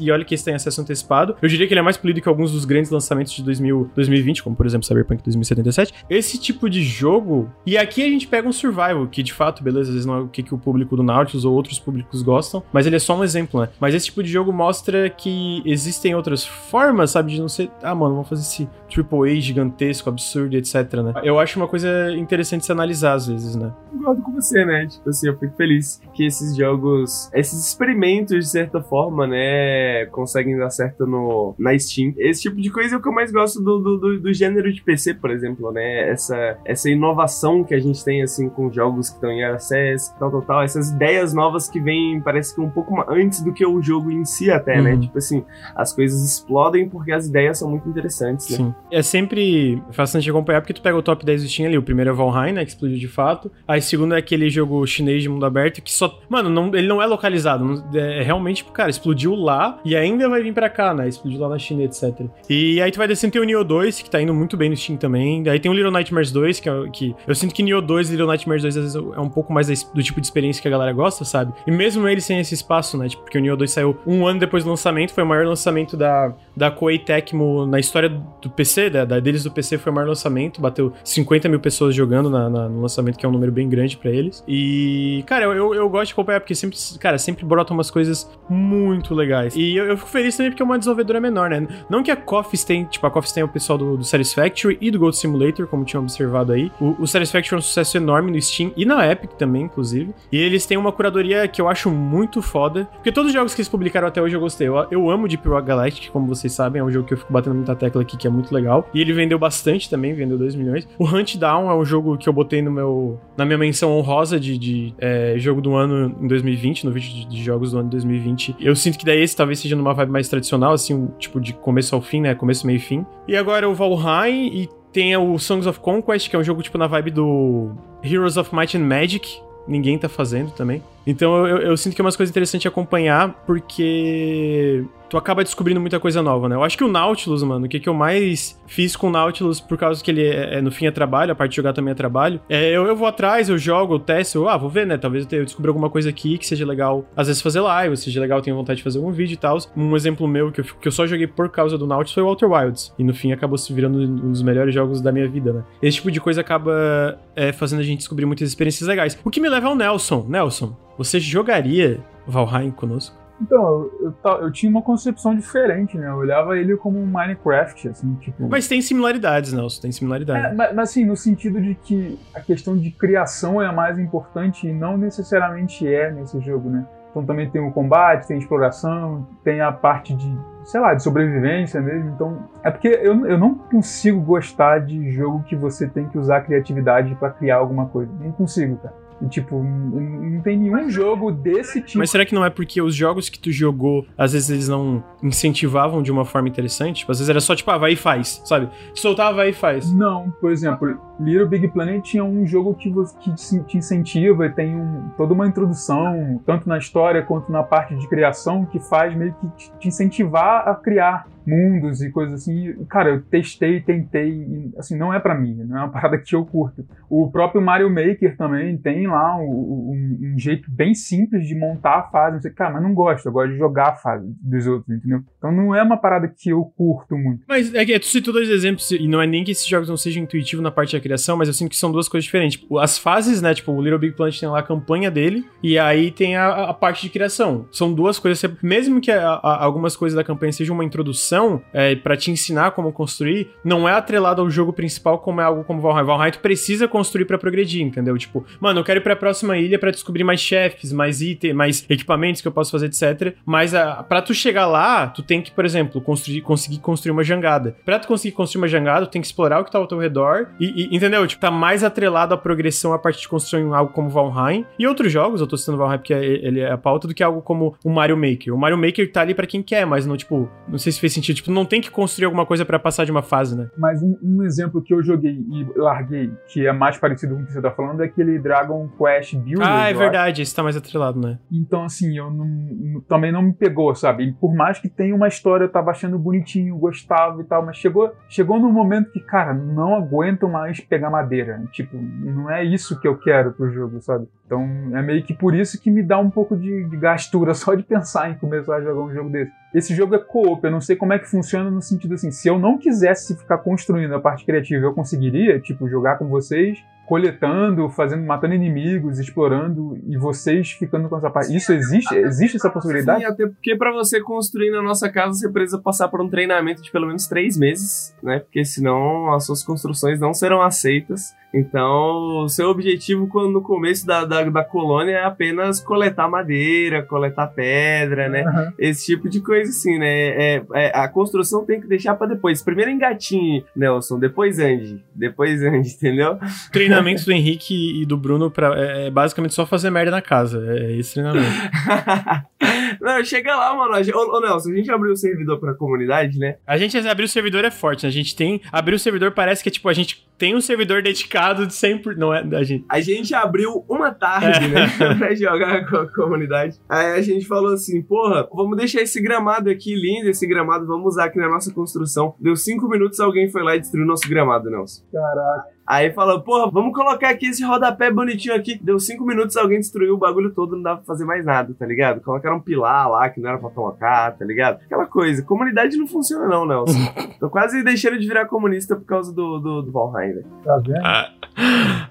e 0.00 0.10
olha 0.10 0.24
que 0.24 0.34
esse 0.34 0.44
tem 0.44 0.54
acesso 0.54 0.77
antecipado. 0.80 1.36
Eu 1.40 1.48
diria 1.48 1.66
que 1.66 1.72
ele 1.72 1.80
é 1.80 1.82
mais 1.82 1.96
polido 1.96 2.20
que 2.20 2.28
alguns 2.28 2.52
dos 2.52 2.64
grandes 2.64 2.90
lançamentos 2.90 3.32
de 3.32 3.42
2000, 3.42 3.90
2020, 3.94 4.42
como 4.42 4.56
por 4.56 4.66
exemplo 4.66 4.86
Cyberpunk 4.86 5.22
2077. 5.22 5.92
Esse 6.08 6.38
tipo 6.38 6.68
de 6.68 6.82
jogo. 6.82 7.50
E 7.64 7.76
aqui 7.76 8.02
a 8.02 8.08
gente 8.08 8.26
pega 8.26 8.48
um 8.48 8.52
survival, 8.52 9.06
que 9.06 9.22
de 9.22 9.32
fato, 9.32 9.62
beleza, 9.62 9.88
às 9.88 9.94
vezes 9.94 10.06
não 10.06 10.14
é 10.14 10.20
o 10.20 10.28
que, 10.28 10.42
que 10.42 10.54
o 10.54 10.58
público 10.58 10.96
do 10.96 11.02
Nautilus 11.02 11.44
ou 11.44 11.54
outros 11.54 11.78
públicos 11.78 12.22
gostam, 12.22 12.62
mas 12.72 12.86
ele 12.86 12.96
é 12.96 12.98
só 12.98 13.16
um 13.16 13.24
exemplo, 13.24 13.60
né? 13.60 13.68
Mas 13.80 13.94
esse 13.94 14.06
tipo 14.06 14.22
de 14.22 14.30
jogo 14.30 14.52
mostra 14.52 15.08
que 15.10 15.62
existem 15.64 16.14
outras 16.14 16.44
formas, 16.44 17.10
sabe, 17.10 17.32
de 17.32 17.40
não 17.40 17.48
ser, 17.48 17.70
ah, 17.82 17.94
mano, 17.94 18.14
vamos 18.14 18.28
fazer 18.28 18.42
esse 18.42 18.68
AAA 18.88 19.40
gigantesco, 19.40 20.08
absurdo, 20.08 20.56
etc, 20.56 20.74
né? 20.94 21.14
Eu 21.22 21.38
acho 21.38 21.58
uma 21.58 21.68
coisa 21.68 22.12
interessante 22.16 22.64
se 22.64 22.72
analisar 22.72 23.14
às 23.14 23.26
vezes, 23.26 23.54
né? 23.56 23.72
Concordo 23.90 24.22
com 24.22 24.32
você, 24.32 24.64
né? 24.64 24.86
Tipo 24.86 25.10
assim, 25.10 25.28
eu 25.28 25.38
fico 25.38 25.54
feliz 25.56 26.00
que 26.14 26.24
esses 26.24 26.56
jogos, 26.56 27.30
esses 27.32 27.66
experimentos, 27.66 28.44
de 28.44 28.50
certa 28.50 28.82
forma, 28.82 29.26
né, 29.26 30.06
conseguem 30.06 30.57
dar 30.58 30.70
certo 30.70 31.06
no, 31.06 31.54
na 31.58 31.78
Steam. 31.78 32.14
Esse 32.18 32.42
tipo 32.42 32.60
de 32.60 32.70
coisa 32.70 32.94
é 32.94 32.98
o 32.98 33.02
que 33.02 33.08
eu 33.08 33.12
mais 33.12 33.32
gosto 33.32 33.62
do, 33.62 33.78
do, 33.78 33.98
do, 33.98 34.20
do 34.20 34.32
gênero 34.32 34.72
de 34.72 34.82
PC, 34.82 35.14
por 35.14 35.30
exemplo, 35.30 35.70
né? 35.72 36.10
Essa, 36.10 36.58
essa 36.64 36.90
inovação 36.90 37.64
que 37.64 37.74
a 37.74 37.78
gente 37.78 38.04
tem, 38.04 38.22
assim, 38.22 38.48
com 38.48 38.72
jogos 38.72 39.08
que 39.08 39.16
estão 39.16 39.30
em 39.30 39.44
acesso, 39.44 40.14
tal, 40.18 40.30
tal, 40.30 40.42
tal. 40.42 40.62
Essas 40.62 40.90
ideias 40.90 41.32
novas 41.32 41.68
que 41.68 41.80
vêm, 41.80 42.20
parece 42.20 42.54
que 42.54 42.60
um 42.60 42.70
pouco 42.70 43.04
antes 43.08 43.42
do 43.42 43.52
que 43.52 43.64
o 43.64 43.80
jogo 43.82 44.10
em 44.10 44.24
si 44.24 44.50
até, 44.50 44.80
né? 44.80 44.90
uhum. 44.90 44.96
né? 44.96 45.02
Tipo 45.02 45.18
assim, 45.18 45.44
as 45.74 45.92
coisas 45.92 46.22
explodem 46.22 46.88
porque 46.88 47.12
as 47.12 47.26
ideias 47.26 47.58
são 47.58 47.70
muito 47.70 47.88
interessantes, 47.88 48.48
né? 48.50 48.56
Sim. 48.56 48.74
É 48.90 49.02
sempre 49.02 49.82
fascinante 49.92 50.28
acompanhar 50.30 50.60
porque 50.60 50.72
tu 50.72 50.82
pega 50.82 50.96
o 50.96 51.02
top 51.02 51.24
10 51.24 51.42
do 51.42 51.48
Steam 51.48 51.68
ali, 51.68 51.78
o 51.78 51.82
primeiro 51.82 52.10
é 52.10 52.12
Valheim, 52.12 52.52
né? 52.52 52.64
Que 52.64 52.70
explodiu 52.70 52.98
de 52.98 53.08
fato. 53.08 53.50
Aí 53.66 53.80
o 53.80 53.82
segundo 53.82 54.14
é 54.14 54.18
aquele 54.18 54.50
jogo 54.50 54.86
chinês 54.86 55.22
de 55.22 55.28
mundo 55.28 55.44
aberto 55.46 55.82
que 55.82 55.92
só... 55.92 56.20
Mano, 56.28 56.48
não, 56.48 56.74
ele 56.74 56.86
não 56.86 57.02
é 57.02 57.06
localizado. 57.06 57.84
É 57.94 58.22
realmente, 58.22 58.64
cara, 58.64 58.90
explodiu 58.90 59.34
lá 59.34 59.78
e 59.84 59.96
ainda 59.96 60.28
vai 60.28 60.42
vir 60.42 60.47
pra 60.52 60.68
cá, 60.68 60.94
né? 60.94 61.08
Explodiu 61.08 61.40
lá 61.40 61.48
na 61.48 61.58
China, 61.58 61.82
etc. 61.82 62.26
E 62.48 62.80
aí 62.80 62.90
tu 62.90 62.98
vai 62.98 63.08
descendo, 63.08 63.32
tem 63.32 63.42
o 63.42 63.44
Nioh 63.44 63.64
2, 63.64 64.02
que 64.02 64.10
tá 64.10 64.20
indo 64.20 64.34
muito 64.34 64.56
bem 64.56 64.70
no 64.70 64.76
Steam 64.76 64.96
também. 64.96 65.42
Daí 65.42 65.60
tem 65.60 65.70
o 65.70 65.74
Little 65.74 65.90
Nightmares 65.90 66.32
2, 66.32 66.60
que, 66.60 66.68
é, 66.68 66.88
que 66.92 67.14
eu 67.26 67.34
sinto 67.34 67.54
que 67.54 67.62
Nioh 67.62 67.84
2 67.84 68.08
e 68.08 68.10
Little 68.12 68.26
Nightmares 68.26 68.62
2 68.62 68.76
às 68.76 68.82
vezes 68.82 68.96
é 68.96 69.20
um 69.20 69.28
pouco 69.28 69.52
mais 69.52 69.68
do 69.68 70.02
tipo 70.02 70.20
de 70.20 70.26
experiência 70.26 70.60
que 70.60 70.68
a 70.68 70.70
galera 70.70 70.92
gosta, 70.92 71.24
sabe? 71.24 71.52
E 71.66 71.70
mesmo 71.70 72.08
ele 72.08 72.20
sem 72.20 72.38
esse 72.38 72.54
espaço, 72.54 72.96
né? 72.96 73.08
Tipo, 73.08 73.22
porque 73.22 73.38
o 73.38 73.40
Nioh 73.40 73.56
2 73.56 73.70
saiu 73.70 73.98
um 74.06 74.26
ano 74.26 74.40
depois 74.40 74.64
do 74.64 74.70
lançamento, 74.70 75.12
foi 75.12 75.24
o 75.24 75.26
maior 75.26 75.46
lançamento 75.46 75.96
da, 75.96 76.34
da 76.56 76.70
Koei 76.70 76.98
Tecmo 76.98 77.66
na 77.66 77.78
história 77.78 78.08
do 78.08 78.50
PC, 78.50 78.90
da, 78.90 79.04
da 79.04 79.20
deles 79.20 79.44
do 79.44 79.50
PC 79.50 79.78
foi 79.78 79.92
o 79.92 79.94
maior 79.94 80.08
lançamento, 80.08 80.60
bateu 80.60 80.92
50 81.04 81.48
mil 81.48 81.60
pessoas 81.60 81.94
jogando 81.94 82.30
na, 82.30 82.48
na, 82.48 82.68
no 82.68 82.80
lançamento, 82.80 83.18
que 83.18 83.26
é 83.26 83.28
um 83.28 83.32
número 83.32 83.52
bem 83.52 83.68
grande 83.68 83.96
para 83.96 84.10
eles. 84.10 84.42
E, 84.46 85.22
cara, 85.26 85.44
eu, 85.44 85.52
eu, 85.52 85.74
eu, 85.74 85.88
gosto 85.88 86.08
de 86.08 86.12
acompanhar, 86.12 86.40
porque 86.40 86.54
sempre, 86.54 86.76
cara, 86.98 87.18
sempre 87.18 87.44
brotam 87.44 87.76
umas 87.76 87.90
coisas 87.90 88.30
muito 88.48 89.14
legais. 89.14 89.54
E 89.56 89.76
eu, 89.76 89.86
eu 89.86 89.96
fico 89.96 90.08
feliz 90.08 90.37
também 90.38 90.50
porque 90.50 90.62
é 90.62 90.64
uma 90.64 90.78
desenvolvedora 90.78 91.20
menor, 91.20 91.50
né? 91.50 91.66
Não 91.90 92.02
que 92.02 92.10
a 92.10 92.16
Coffee 92.16 92.58
tem, 92.64 92.84
tipo, 92.84 93.06
a 93.06 93.10
Coffee 93.10 93.34
tem 93.34 93.42
o 93.42 93.48
pessoal 93.48 93.78
do, 93.78 93.96
do 93.96 94.04
Satisfactory 94.04 94.78
e 94.80 94.90
do 94.90 94.98
Gold 94.98 95.16
Simulator, 95.16 95.66
como 95.66 95.84
tinham 95.84 96.02
observado 96.02 96.52
aí. 96.52 96.72
O, 96.80 96.96
o 97.02 97.06
Satisfactory 97.06 97.54
é 97.54 97.58
um 97.58 97.62
sucesso 97.62 97.96
enorme 97.96 98.30
no 98.30 98.40
Steam 98.40 98.72
e 98.76 98.84
na 98.84 99.06
Epic 99.10 99.32
também, 99.32 99.62
inclusive. 99.62 100.14
E 100.32 100.38
eles 100.38 100.64
têm 100.64 100.78
uma 100.78 100.92
curadoria 100.92 101.46
que 101.48 101.60
eu 101.60 101.68
acho 101.68 101.90
muito 101.90 102.40
foda, 102.40 102.88
porque 102.94 103.12
todos 103.12 103.28
os 103.28 103.34
jogos 103.34 103.54
que 103.54 103.60
eles 103.60 103.68
publicaram 103.68 104.08
até 104.08 104.22
hoje 104.22 104.34
eu 104.34 104.40
gostei. 104.40 104.68
Eu, 104.68 104.86
eu 104.90 105.10
amo 105.10 105.28
Deep 105.28 105.46
Rock 105.46 105.66
Galactic, 105.66 106.10
como 106.10 106.26
vocês 106.26 106.52
sabem, 106.52 106.80
é 106.80 106.84
um 106.84 106.90
jogo 106.90 107.06
que 107.06 107.14
eu 107.14 107.18
fico 107.18 107.32
batendo 107.32 107.56
muita 107.56 107.74
tecla 107.74 108.02
aqui, 108.02 108.16
que 108.16 108.26
é 108.26 108.30
muito 108.30 108.52
legal. 108.54 108.88
E 108.94 109.00
ele 109.00 109.12
vendeu 109.12 109.38
bastante 109.38 109.90
também, 109.90 110.14
vendeu 110.14 110.38
2 110.38 110.54
milhões. 110.54 110.88
O 110.98 111.04
Hunt 111.04 111.36
Down 111.36 111.70
é 111.70 111.74
um 111.74 111.84
jogo 111.84 112.16
que 112.16 112.28
eu 112.28 112.32
botei 112.32 112.62
no 112.62 112.70
meu, 112.70 113.20
na 113.36 113.44
minha 113.44 113.58
menção 113.58 113.90
honrosa 113.96 114.38
de, 114.38 114.56
de 114.58 114.94
é, 114.98 115.34
jogo 115.38 115.60
do 115.60 115.74
ano 115.74 116.14
em 116.20 116.26
2020, 116.26 116.84
no 116.84 116.92
vídeo 116.92 117.10
de, 117.10 117.24
de, 117.26 117.42
jogos 117.42 117.72
do 117.72 117.78
ano 117.78 117.88
de 117.88 117.96
2020. 117.96 118.56
Eu 118.60 118.74
sinto 118.76 118.98
que 118.98 119.04
daí 119.04 119.20
esse 119.20 119.36
talvez 119.36 119.58
seja 119.58 119.74
numa 119.76 119.94
vibe 119.94 120.10
mais 120.10 120.27
tradicional, 120.28 120.72
assim, 120.72 121.08
tipo 121.18 121.40
de 121.40 121.52
começo 121.52 121.94
ao 121.94 122.00
fim, 122.00 122.20
né? 122.20 122.34
Começo, 122.34 122.66
meio 122.66 122.76
e 122.76 122.80
fim. 122.80 123.06
E 123.26 123.36
agora 123.36 123.68
o 123.68 123.74
Valheim 123.74 124.46
e 124.48 124.68
tem 124.92 125.16
o 125.16 125.38
Songs 125.38 125.66
of 125.66 125.80
Conquest, 125.80 126.28
que 126.28 126.36
é 126.36 126.38
um 126.38 126.44
jogo 126.44 126.62
tipo 126.62 126.78
na 126.78 126.86
vibe 126.86 127.10
do 127.10 127.70
Heroes 128.02 128.36
of 128.36 128.54
Might 128.54 128.76
and 128.76 128.84
Magic. 128.84 129.40
Ninguém 129.66 129.98
tá 129.98 130.08
fazendo 130.08 130.50
também. 130.50 130.82
Então 131.06 131.46
eu, 131.46 131.58
eu 131.58 131.76
sinto 131.76 131.94
que 131.94 132.00
é 132.00 132.04
uma 132.04 132.12
coisa 132.12 132.30
interessante 132.30 132.68
acompanhar, 132.68 133.32
porque 133.46 134.84
tu 135.08 135.16
acaba 135.16 135.42
descobrindo 135.42 135.80
muita 135.80 135.98
coisa 135.98 136.22
nova, 136.22 136.48
né? 136.48 136.54
Eu 136.54 136.62
acho 136.62 136.76
que 136.76 136.84
o 136.84 136.88
Nautilus, 136.88 137.42
mano, 137.42 137.66
o 137.66 137.68
que, 137.68 137.80
que 137.80 137.88
eu 137.88 137.94
mais 137.94 138.60
fiz 138.66 138.94
com 138.94 139.08
o 139.08 139.10
Nautilus, 139.10 139.60
por 139.60 139.78
causa 139.78 140.02
que 140.02 140.10
ele 140.10 140.26
é, 140.26 140.58
é 140.58 140.60
no 140.60 140.70
fim 140.70 140.86
é 140.86 140.90
trabalho, 140.90 141.32
a 141.32 141.34
parte 141.34 141.50
de 141.50 141.56
jogar 141.56 141.72
também 141.72 141.92
é 141.92 141.94
trabalho, 141.94 142.40
é 142.48 142.70
eu, 142.70 142.86
eu 142.86 142.94
vou 142.94 143.08
atrás, 143.08 143.48
eu 143.48 143.56
jogo, 143.56 143.94
eu 143.94 143.98
testo, 143.98 144.38
eu, 144.38 144.48
ah, 144.48 144.56
vou 144.56 144.68
ver, 144.68 144.86
né? 144.86 144.98
Talvez 144.98 145.26
eu 145.32 145.44
descubra 145.44 145.70
alguma 145.70 145.88
coisa 145.88 146.10
aqui 146.10 146.36
que 146.36 146.46
seja 146.46 146.66
legal, 146.66 147.06
às 147.16 147.26
vezes 147.26 147.40
fazer 147.40 147.60
live, 147.60 147.96
seja 147.96 148.20
legal, 148.20 148.38
eu 148.38 148.42
tenho 148.42 148.56
vontade 148.56 148.78
de 148.78 148.84
fazer 148.84 148.98
algum 148.98 149.10
vídeo 149.10 149.34
e 149.34 149.38
tal. 149.38 149.58
Um 149.76 149.96
exemplo 149.96 150.28
meu 150.28 150.52
que 150.52 150.60
eu, 150.60 150.64
que 150.64 150.88
eu 150.88 150.92
só 150.92 151.06
joguei 151.06 151.26
por 151.26 151.48
causa 151.48 151.78
do 151.78 151.86
Nautilus 151.86 152.12
foi 152.12 152.22
o 152.22 152.26
Outer 152.26 152.50
Wilds, 152.50 152.92
e 152.98 153.04
no 153.04 153.14
fim 153.14 153.32
acabou 153.32 153.56
se 153.56 153.72
virando 153.72 153.98
um 153.98 154.30
dos 154.30 154.42
melhores 154.42 154.74
jogos 154.74 155.00
da 155.00 155.10
minha 155.10 155.28
vida, 155.28 155.52
né? 155.52 155.64
Esse 155.82 155.96
tipo 155.96 156.10
de 156.10 156.20
coisa 156.20 156.40
acaba 156.40 157.18
é, 157.34 157.52
fazendo 157.52 157.80
a 157.80 157.84
gente 157.84 157.98
descobrir 157.98 158.26
muitas 158.26 158.48
experiências 158.48 158.86
legais. 158.88 159.18
O 159.24 159.30
que 159.30 159.40
me 159.40 159.48
leva 159.48 159.68
ao 159.68 159.74
Nelson. 159.74 160.26
Nelson, 160.28 160.76
você 160.98 161.20
jogaria 161.20 162.00
Valheim 162.26 162.72
conosco? 162.72 163.16
Então, 163.40 163.88
eu, 164.00 164.14
eu, 164.24 164.32
eu, 164.42 164.50
tinha 164.50 164.68
uma 164.68 164.82
concepção 164.82 165.34
diferente, 165.34 165.96
né? 165.96 166.08
Eu 166.08 166.16
olhava 166.16 166.58
ele 166.58 166.76
como 166.76 166.98
um 166.98 167.06
Minecraft, 167.06 167.88
assim, 167.88 168.14
tipo. 168.16 168.48
Mas 168.48 168.66
tem 168.66 168.82
similaridades, 168.82 169.52
Nelson, 169.52 169.80
tem 169.80 169.92
similaridades. 169.92 170.44
É, 170.44 170.54
mas, 170.54 170.74
mas, 170.74 170.90
assim, 170.90 171.04
no 171.04 171.16
sentido 171.16 171.60
de 171.60 171.76
que 171.76 172.18
a 172.34 172.40
questão 172.40 172.76
de 172.76 172.90
criação 172.90 173.62
é 173.62 173.66
a 173.66 173.72
mais 173.72 173.96
importante 173.96 174.66
e 174.66 174.72
não 174.72 174.98
necessariamente 174.98 175.86
é 175.86 176.10
nesse 176.10 176.40
jogo, 176.40 176.68
né? 176.68 176.84
Então 177.10 177.24
também 177.24 177.48
tem 177.48 177.60
o 177.60 177.70
combate, 177.70 178.26
tem 178.26 178.36
a 178.36 178.40
exploração, 178.40 179.26
tem 179.42 179.60
a 179.60 179.72
parte 179.72 180.14
de, 180.14 180.38
sei 180.64 180.80
lá, 180.80 180.94
de 180.94 181.02
sobrevivência 181.02 181.80
mesmo. 181.80 182.10
Então, 182.10 182.48
é 182.62 182.70
porque 182.70 182.88
eu, 182.88 183.24
eu 183.26 183.38
não 183.38 183.54
consigo 183.54 184.20
gostar 184.20 184.80
de 184.80 185.10
jogo 185.12 185.42
que 185.44 185.56
você 185.56 185.88
tem 185.88 186.08
que 186.08 186.18
usar 186.18 186.38
a 186.38 186.40
criatividade 186.40 187.14
para 187.14 187.30
criar 187.30 187.56
alguma 187.56 187.86
coisa. 187.86 188.12
Não 188.20 188.32
consigo, 188.32 188.76
cara. 188.76 188.94
Tipo, 189.28 189.62
não 189.62 190.40
tem 190.42 190.56
nenhum 190.56 190.88
jogo 190.88 191.32
desse 191.32 191.82
tipo. 191.82 191.98
Mas 191.98 192.10
será 192.10 192.24
que 192.24 192.34
não 192.34 192.44
é 192.44 192.50
porque 192.50 192.80
os 192.80 192.94
jogos 192.94 193.28
que 193.28 193.38
tu 193.38 193.50
jogou, 193.50 194.06
às 194.16 194.32
vezes 194.32 194.48
eles 194.48 194.68
não 194.68 195.02
incentivavam 195.22 196.02
de 196.02 196.12
uma 196.12 196.24
forma 196.24 196.48
interessante? 196.48 196.98
Tipo, 196.98 197.12
às 197.12 197.18
vezes 197.18 197.28
era 197.28 197.40
só, 197.40 197.56
tipo, 197.56 197.70
ah, 197.70 197.78
vai 197.78 197.92
e 197.92 197.96
faz, 197.96 198.40
sabe? 198.44 198.68
Soltava, 198.94 199.38
vai 199.38 199.50
e 199.50 199.52
faz. 199.52 199.92
Não, 199.92 200.30
por 200.40 200.52
exemplo, 200.52 201.00
Little 201.18 201.48
Big 201.48 201.68
Planet 201.68 202.02
tinha 202.04 202.24
um 202.24 202.46
jogo 202.46 202.74
que, 202.74 202.92
que 203.20 203.34
te 203.34 203.76
incentiva 203.76 204.46
e 204.46 204.50
tem 204.50 204.76
um, 204.76 205.08
toda 205.16 205.34
uma 205.34 205.46
introdução, 205.46 206.40
tanto 206.46 206.68
na 206.68 206.78
história 206.78 207.22
quanto 207.22 207.50
na 207.50 207.62
parte 207.62 207.96
de 207.96 208.08
criação, 208.08 208.64
que 208.64 208.78
faz 208.78 209.14
meio 209.16 209.34
que 209.56 209.70
te 209.78 209.88
incentivar 209.88 210.68
a 210.68 210.74
criar 210.74 211.26
mundos 211.48 212.02
e 212.02 212.10
coisas 212.10 212.42
assim. 212.42 212.74
Cara, 212.88 213.10
eu 213.10 213.22
testei, 213.22 213.80
tentei, 213.80 214.30
e, 214.30 214.72
assim, 214.76 214.96
não 214.96 215.12
é 215.12 215.18
para 215.18 215.34
mim, 215.34 215.54
não 215.64 215.78
é 215.78 215.80
uma 215.80 215.88
parada 215.92 216.18
que 216.18 216.34
eu 216.34 216.44
curto. 216.44 216.84
O 217.08 217.30
próprio 217.30 217.62
Mario 217.62 217.88
Maker 217.88 218.36
também 218.36 218.76
tem 218.76 219.06
lá 219.06 219.36
um, 219.36 219.42
um, 219.42 220.18
um 220.34 220.38
jeito 220.38 220.70
bem 220.70 220.94
simples 220.94 221.46
de 221.46 221.54
montar 221.54 221.98
a 221.98 222.02
fase. 222.02 222.34
Não 222.34 222.42
sei, 222.42 222.50
cara, 222.50 222.74
mas 222.74 222.82
não 222.82 222.92
gosto, 222.92 223.26
eu 223.26 223.32
gosto 223.32 223.52
de 223.52 223.58
jogar 223.58 223.88
a 223.88 223.96
fase 223.96 224.26
dos 224.42 224.66
outros, 224.66 224.96
entendeu? 224.96 225.22
Então 225.38 225.50
não 225.50 225.74
é 225.74 225.82
uma 225.82 225.96
parada 225.96 226.28
que 226.28 226.50
eu 226.50 226.64
curto 226.76 227.16
muito. 227.16 227.42
Mas 227.48 227.74
é 227.74 227.84
que 227.84 227.98
tu 227.98 228.06
citou 228.06 228.34
dois 228.34 228.48
exemplos, 228.50 228.90
e 228.90 229.08
não 229.08 229.22
é 229.22 229.26
nem 229.26 229.42
que 229.42 229.52
esses 229.52 229.66
jogos 229.66 229.88
não 229.88 229.96
sejam 229.96 230.22
intuitivos 230.22 230.62
na 230.62 230.70
parte 230.70 230.94
da 230.96 231.00
criação, 231.00 231.36
mas 231.36 231.48
eu 231.48 231.54
sinto 231.54 231.70
que 231.70 231.76
são 231.76 231.90
duas 231.90 232.08
coisas 232.08 232.24
diferentes. 232.24 232.58
Tipo, 232.58 232.78
as 232.78 232.98
fases, 232.98 233.40
né? 233.40 233.54
Tipo, 233.54 233.72
o 233.72 233.80
Little 233.80 233.98
Big 233.98 234.14
Planet 234.14 234.38
tem 234.38 234.48
lá 234.48 234.58
a 234.58 234.62
campanha 234.62 235.10
dele, 235.10 235.44
e 235.62 235.78
aí 235.78 236.10
tem 236.10 236.36
a, 236.36 236.70
a 236.70 236.74
parte 236.74 237.02
de 237.02 237.10
criação. 237.10 237.66
São 237.72 237.92
duas 237.92 238.18
coisas, 238.18 238.42
mesmo 238.62 239.00
que 239.00 239.10
a, 239.10 239.34
a, 239.34 239.64
algumas 239.64 239.96
coisas 239.96 240.16
da 240.16 240.24
campanha 240.24 240.52
sejam 240.52 240.74
uma 240.74 240.84
introdução, 240.84 241.37
é, 241.72 241.94
para 241.96 242.16
te 242.16 242.30
ensinar 242.30 242.72
como 242.72 242.92
construir, 242.92 243.50
não 243.64 243.88
é 243.88 243.92
atrelado 243.92 244.40
ao 244.40 244.50
jogo 244.50 244.72
principal 244.72 245.18
como 245.18 245.40
é 245.40 245.44
algo 245.44 245.64
como 245.64 245.80
Valheim. 245.80 246.04
Valheim 246.04 246.32
tu 246.32 246.40
precisa 246.40 246.88
construir 246.88 247.24
para 247.24 247.38
progredir, 247.38 247.82
entendeu? 247.82 248.16
Tipo, 248.16 248.44
mano, 248.60 248.80
eu 248.80 248.84
quero 248.84 249.00
ir 249.00 249.02
pra 249.02 249.16
próxima 249.16 249.56
ilha 249.56 249.78
para 249.78 249.90
descobrir 249.90 250.24
mais 250.24 250.40
chefes, 250.40 250.92
mais 250.92 251.20
itens, 251.20 251.54
mais 251.54 251.84
equipamentos 251.88 252.40
que 252.40 252.48
eu 252.48 252.52
posso 252.52 252.70
fazer, 252.70 252.86
etc. 252.86 253.34
Mas 253.44 253.74
a, 253.74 254.02
pra 254.02 254.22
tu 254.22 254.32
chegar 254.34 254.66
lá, 254.66 255.06
tu 255.06 255.22
tem 255.22 255.42
que, 255.42 255.50
por 255.50 255.64
exemplo, 255.64 256.00
construir, 256.00 256.40
conseguir 256.40 256.78
construir 256.78 257.12
uma 257.12 257.24
jangada. 257.24 257.76
Pra 257.84 257.98
tu 257.98 258.08
conseguir 258.08 258.34
construir 258.34 258.62
uma 258.62 258.68
jangada, 258.68 259.06
tu 259.06 259.10
tem 259.10 259.20
que 259.20 259.26
explorar 259.26 259.60
o 259.60 259.64
que 259.64 259.70
tá 259.70 259.78
ao 259.78 259.86
teu 259.86 259.98
redor 259.98 260.48
e, 260.60 260.88
e 260.92 260.96
entendeu? 260.96 261.26
Tipo, 261.26 261.40
tá 261.40 261.50
mais 261.50 261.84
atrelado 261.84 262.34
à 262.34 262.36
progressão 262.36 262.92
a 262.92 262.98
partir 262.98 263.22
de 263.22 263.28
construir 263.28 263.64
algo 263.72 263.92
como 263.92 264.08
Valheim. 264.08 264.64
E 264.78 264.86
outros 264.86 265.12
jogos, 265.12 265.40
eu 265.40 265.46
tô 265.46 265.56
citando 265.56 265.78
Valheim 265.78 265.98
porque 265.98 266.14
é, 266.14 266.24
ele 266.24 266.60
é 266.60 266.70
a 266.70 266.78
pauta, 266.78 267.08
do 267.08 267.14
que 267.14 267.22
algo 267.22 267.42
como 267.42 267.74
o 267.84 267.90
Mario 267.90 268.16
Maker. 268.16 268.54
O 268.54 268.58
Mario 268.58 268.78
Maker 268.78 269.10
tá 269.10 269.20
ali 269.20 269.34
para 269.34 269.46
quem 269.46 269.62
quer, 269.62 269.86
mas 269.86 270.06
não, 270.06 270.16
tipo, 270.16 270.48
não 270.68 270.78
sei 270.78 270.92
se 270.92 271.00
fez 271.00 271.12
sentido. 271.12 271.27
Tipo, 271.34 271.50
não 271.50 271.64
tem 271.64 271.80
que 271.80 271.90
construir 271.90 272.26
alguma 272.26 272.46
coisa 272.46 272.64
para 272.64 272.78
passar 272.78 273.04
de 273.04 273.10
uma 273.10 273.22
fase, 273.22 273.56
né? 273.56 273.70
Mas 273.76 274.02
um, 274.02 274.16
um, 274.22 274.42
exemplo 274.42 274.82
que 274.82 274.92
eu 274.92 275.02
joguei 275.02 275.32
e 275.32 275.66
larguei, 275.76 276.32
que 276.48 276.66
é 276.66 276.72
mais 276.72 276.96
parecido 276.96 277.34
com 277.34 277.42
o 277.42 277.46
que 277.46 277.52
você 277.52 277.60
tá 277.60 277.70
falando, 277.70 278.02
é 278.02 278.06
aquele 278.06 278.38
Dragon 278.38 278.88
Quest 278.98 279.34
Builder. 279.34 279.66
Ah, 279.66 279.88
é 279.88 279.94
verdade, 279.94 280.42
esse 280.42 280.54
tá 280.54 280.62
mais 280.62 280.76
atrelado, 280.76 281.20
né? 281.20 281.38
Então, 281.50 281.84
assim, 281.84 282.16
eu 282.16 282.30
não, 282.30 283.00
também 283.08 283.32
não 283.32 283.42
me 283.42 283.52
pegou, 283.52 283.94
sabe? 283.94 284.24
E 284.24 284.32
por 284.32 284.54
mais 284.54 284.78
que 284.78 284.88
tenha 284.88 285.14
uma 285.14 285.28
história, 285.28 285.64
eu 285.64 285.68
tava 285.68 285.90
achando 285.90 286.18
bonitinho, 286.18 286.76
gostava 286.78 287.40
e 287.40 287.44
tal, 287.44 287.64
mas 287.64 287.76
chegou, 287.76 288.12
chegou 288.28 288.58
num 288.58 288.72
momento 288.72 289.10
que, 289.10 289.20
cara, 289.20 289.52
não 289.54 289.94
aguento 289.94 290.48
mais 290.48 290.80
pegar 290.80 291.10
madeira. 291.10 291.62
Tipo, 291.72 291.96
não 291.96 292.50
é 292.50 292.64
isso 292.64 292.98
que 293.00 293.06
eu 293.06 293.16
quero 293.16 293.52
pro 293.52 293.70
jogo, 293.70 294.00
sabe? 294.00 294.26
Então 294.48 294.66
é 294.96 295.02
meio 295.02 295.22
que 295.22 295.34
por 295.34 295.54
isso 295.54 295.78
que 295.78 295.90
me 295.90 296.02
dá 296.02 296.18
um 296.18 296.30
pouco 296.30 296.56
de, 296.56 296.84
de 296.84 296.96
gastura 296.96 297.52
só 297.54 297.74
de 297.74 297.82
pensar 297.82 298.30
em 298.30 298.34
começar 298.34 298.76
a 298.76 298.80
jogar 298.80 299.02
um 299.02 299.12
jogo 299.12 299.28
desse. 299.28 299.52
Esse 299.74 299.94
jogo 299.94 300.14
é 300.14 300.18
co-op, 300.18 300.64
eu 300.64 300.70
não 300.70 300.80
sei 300.80 300.96
como 300.96 301.12
é 301.12 301.18
que 301.18 301.28
funciona 301.28 301.70
no 301.70 301.82
sentido 301.82 302.14
assim, 302.14 302.30
se 302.30 302.48
eu 302.48 302.58
não 302.58 302.78
quisesse 302.78 303.36
ficar 303.36 303.58
construindo 303.58 304.14
a 304.14 304.20
parte 304.20 304.46
criativa, 304.46 304.86
eu 304.86 304.94
conseguiria, 304.94 305.60
tipo, 305.60 305.86
jogar 305.86 306.16
com 306.16 306.26
vocês 306.26 306.82
coletando, 307.08 307.88
fazendo, 307.88 308.22
matando 308.26 308.54
inimigos, 308.54 309.18
explorando 309.18 309.98
e 310.06 310.18
vocês 310.18 310.72
ficando 310.72 311.08
com 311.08 311.16
essa 311.16 311.30
parte. 311.30 311.56
Isso 311.56 311.72
existe? 311.72 312.14
Existe 312.14 312.58
essa 312.58 312.68
possibilidade? 312.68 313.20
Sim, 313.20 313.26
até 313.26 313.46
porque 313.46 313.74
para 313.74 313.90
você 313.90 314.20
construir 314.20 314.70
na 314.70 314.82
nossa 314.82 315.08
casa 315.08 315.32
você 315.32 315.48
precisa 315.48 315.78
passar 315.78 316.08
por 316.08 316.20
um 316.20 316.28
treinamento 316.28 316.82
de 316.82 316.92
pelo 316.92 317.06
menos 317.06 317.26
três 317.26 317.56
meses, 317.56 318.14
né? 318.22 318.40
Porque 318.40 318.62
senão 318.62 319.32
as 319.32 319.46
suas 319.46 319.64
construções 319.64 320.20
não 320.20 320.34
serão 320.34 320.60
aceitas. 320.60 321.34
Então, 321.52 322.44
o 322.44 322.48
seu 322.48 322.68
objetivo 322.68 323.26
no 323.48 323.62
começo 323.62 324.06
da, 324.06 324.24
da, 324.24 324.44
da, 324.44 324.64
colônia 324.64 325.12
é 325.12 325.24
apenas 325.24 325.80
coletar 325.80 326.28
madeira, 326.28 327.02
coletar 327.02 327.46
pedra, 327.46 328.28
né? 328.28 328.44
Uhum. 328.44 328.72
Esse 328.78 329.06
tipo 329.06 329.30
de 329.30 329.40
coisa 329.40 329.70
assim, 329.70 329.98
né? 329.98 330.08
É, 330.08 330.62
é, 330.74 330.92
a 330.94 331.08
construção 331.08 331.64
tem 331.64 331.80
que 331.80 331.86
deixar 331.86 332.14
para 332.16 332.34
depois. 332.34 332.62
Primeiro 332.62 332.90
engatinhe, 332.90 333.64
Nelson, 333.74 334.18
depois 334.18 334.58
ande. 334.58 335.02
Depois 335.14 335.62
ande, 335.62 335.88
entendeu? 335.96 336.38
Treinamento 336.70 336.97
do 337.24 337.32
Henrique 337.32 338.02
e 338.02 338.06
do 338.06 338.16
Bruno 338.16 338.50
pra, 338.50 338.78
é, 338.78 339.06
é 339.06 339.10
basicamente 339.10 339.54
só 339.54 339.66
fazer 339.66 339.90
merda 339.90 340.10
na 340.10 340.22
casa. 340.22 340.64
É 340.68 340.92
esse 340.96 341.14
treinamento. 341.14 341.48
Não, 343.00 343.24
chega 343.24 343.54
lá, 343.56 343.74
mano. 343.74 343.94
Ô, 343.94 344.36
ô, 344.36 344.40
Nelson, 344.40 344.70
a 344.70 344.76
gente 344.76 344.90
abriu 344.90 345.12
o 345.12 345.16
servidor 345.16 345.58
pra 345.58 345.74
comunidade, 345.74 346.38
né? 346.38 346.56
A 346.66 346.76
gente 346.76 346.96
abrir 346.96 347.24
o 347.24 347.28
servidor 347.28 347.64
é 347.64 347.70
forte, 347.70 348.04
né? 348.04 348.08
A 348.08 348.12
gente 348.12 348.34
tem. 348.34 348.60
Abrir 348.72 348.94
o 348.94 348.98
servidor 348.98 349.32
parece 349.32 349.62
que, 349.62 349.70
tipo, 349.70 349.88
a 349.88 349.92
gente 349.92 350.28
tem 350.38 350.54
um 350.54 350.60
servidor 350.60 351.02
dedicado 351.02 351.66
de 351.66 351.72
100%. 351.72 352.16
Não 352.16 352.32
é 352.32 352.42
da 352.42 352.62
gente. 352.62 352.84
A 352.88 353.00
gente 353.00 353.34
abriu 353.34 353.84
uma 353.88 354.12
tarde, 354.12 354.64
é. 354.64 354.68
né? 354.68 354.86
pra 355.18 355.34
jogar 355.34 355.86
com 355.88 355.96
a 355.96 356.12
comunidade. 356.12 356.78
Aí 356.88 357.12
a 357.12 357.22
gente 357.22 357.46
falou 357.46 357.74
assim: 357.74 358.00
porra, 358.02 358.48
vamos 358.52 358.76
deixar 358.76 359.02
esse 359.02 359.20
gramado 359.20 359.68
aqui 359.68 359.94
lindo, 359.94 360.30
esse 360.30 360.46
gramado, 360.46 360.86
vamos 360.86 361.14
usar 361.14 361.24
aqui 361.24 361.38
na 361.38 361.48
nossa 361.48 361.72
construção. 361.72 362.34
Deu 362.40 362.56
cinco 362.56 362.88
minutos, 362.88 363.18
alguém 363.20 363.50
foi 363.50 363.62
lá 363.62 363.74
e 363.76 363.80
destruiu 363.80 364.06
nosso 364.06 364.28
gramado, 364.28 364.70
Nelson. 364.70 365.02
Caraca. 365.12 365.78
Aí 365.88 366.12
falou, 366.12 366.42
porra, 366.42 366.70
vamos 366.70 366.92
colocar 366.92 367.30
aqui 367.30 367.46
esse 367.46 367.64
rodapé 367.64 368.10
bonitinho 368.10 368.54
aqui. 368.54 368.78
Deu 368.78 369.00
cinco 369.00 369.24
minutos, 369.24 369.56
alguém 369.56 369.80
destruiu 369.80 370.14
o 370.14 370.18
bagulho 370.18 370.52
todo, 370.52 370.76
não 370.76 370.82
dava 370.82 370.98
pra 370.98 371.06
fazer 371.06 371.24
mais 371.24 371.46
nada, 371.46 371.72
tá 371.72 371.86
ligado? 371.86 372.20
Colocaram 372.20 372.58
um 372.58 372.60
pilar 372.60 372.87
lá 373.08 373.28
que 373.28 373.40
não 373.40 373.50
era 373.50 373.58
pra 373.58 373.70
colocar, 373.70 374.32
tá 374.32 374.44
ligado? 374.44 374.80
Aquela 374.84 375.06
coisa. 375.06 375.42
Comunidade 375.42 375.96
não 375.96 376.06
funciona, 376.06 376.46
não, 376.46 376.66
Nelson. 376.66 376.98
Tô 377.38 377.50
quase 377.50 377.82
deixando 377.82 378.18
de 378.18 378.26
virar 378.26 378.46
comunista 378.46 378.96
por 378.96 379.04
causa 379.04 379.32
do, 379.32 379.58
do, 379.58 379.82
do 379.82 379.92
Valheim, 379.92 380.34
velho. 380.34 380.46
Tá 380.64 380.76
vendo? 380.78 381.04
Ah, 381.04 381.30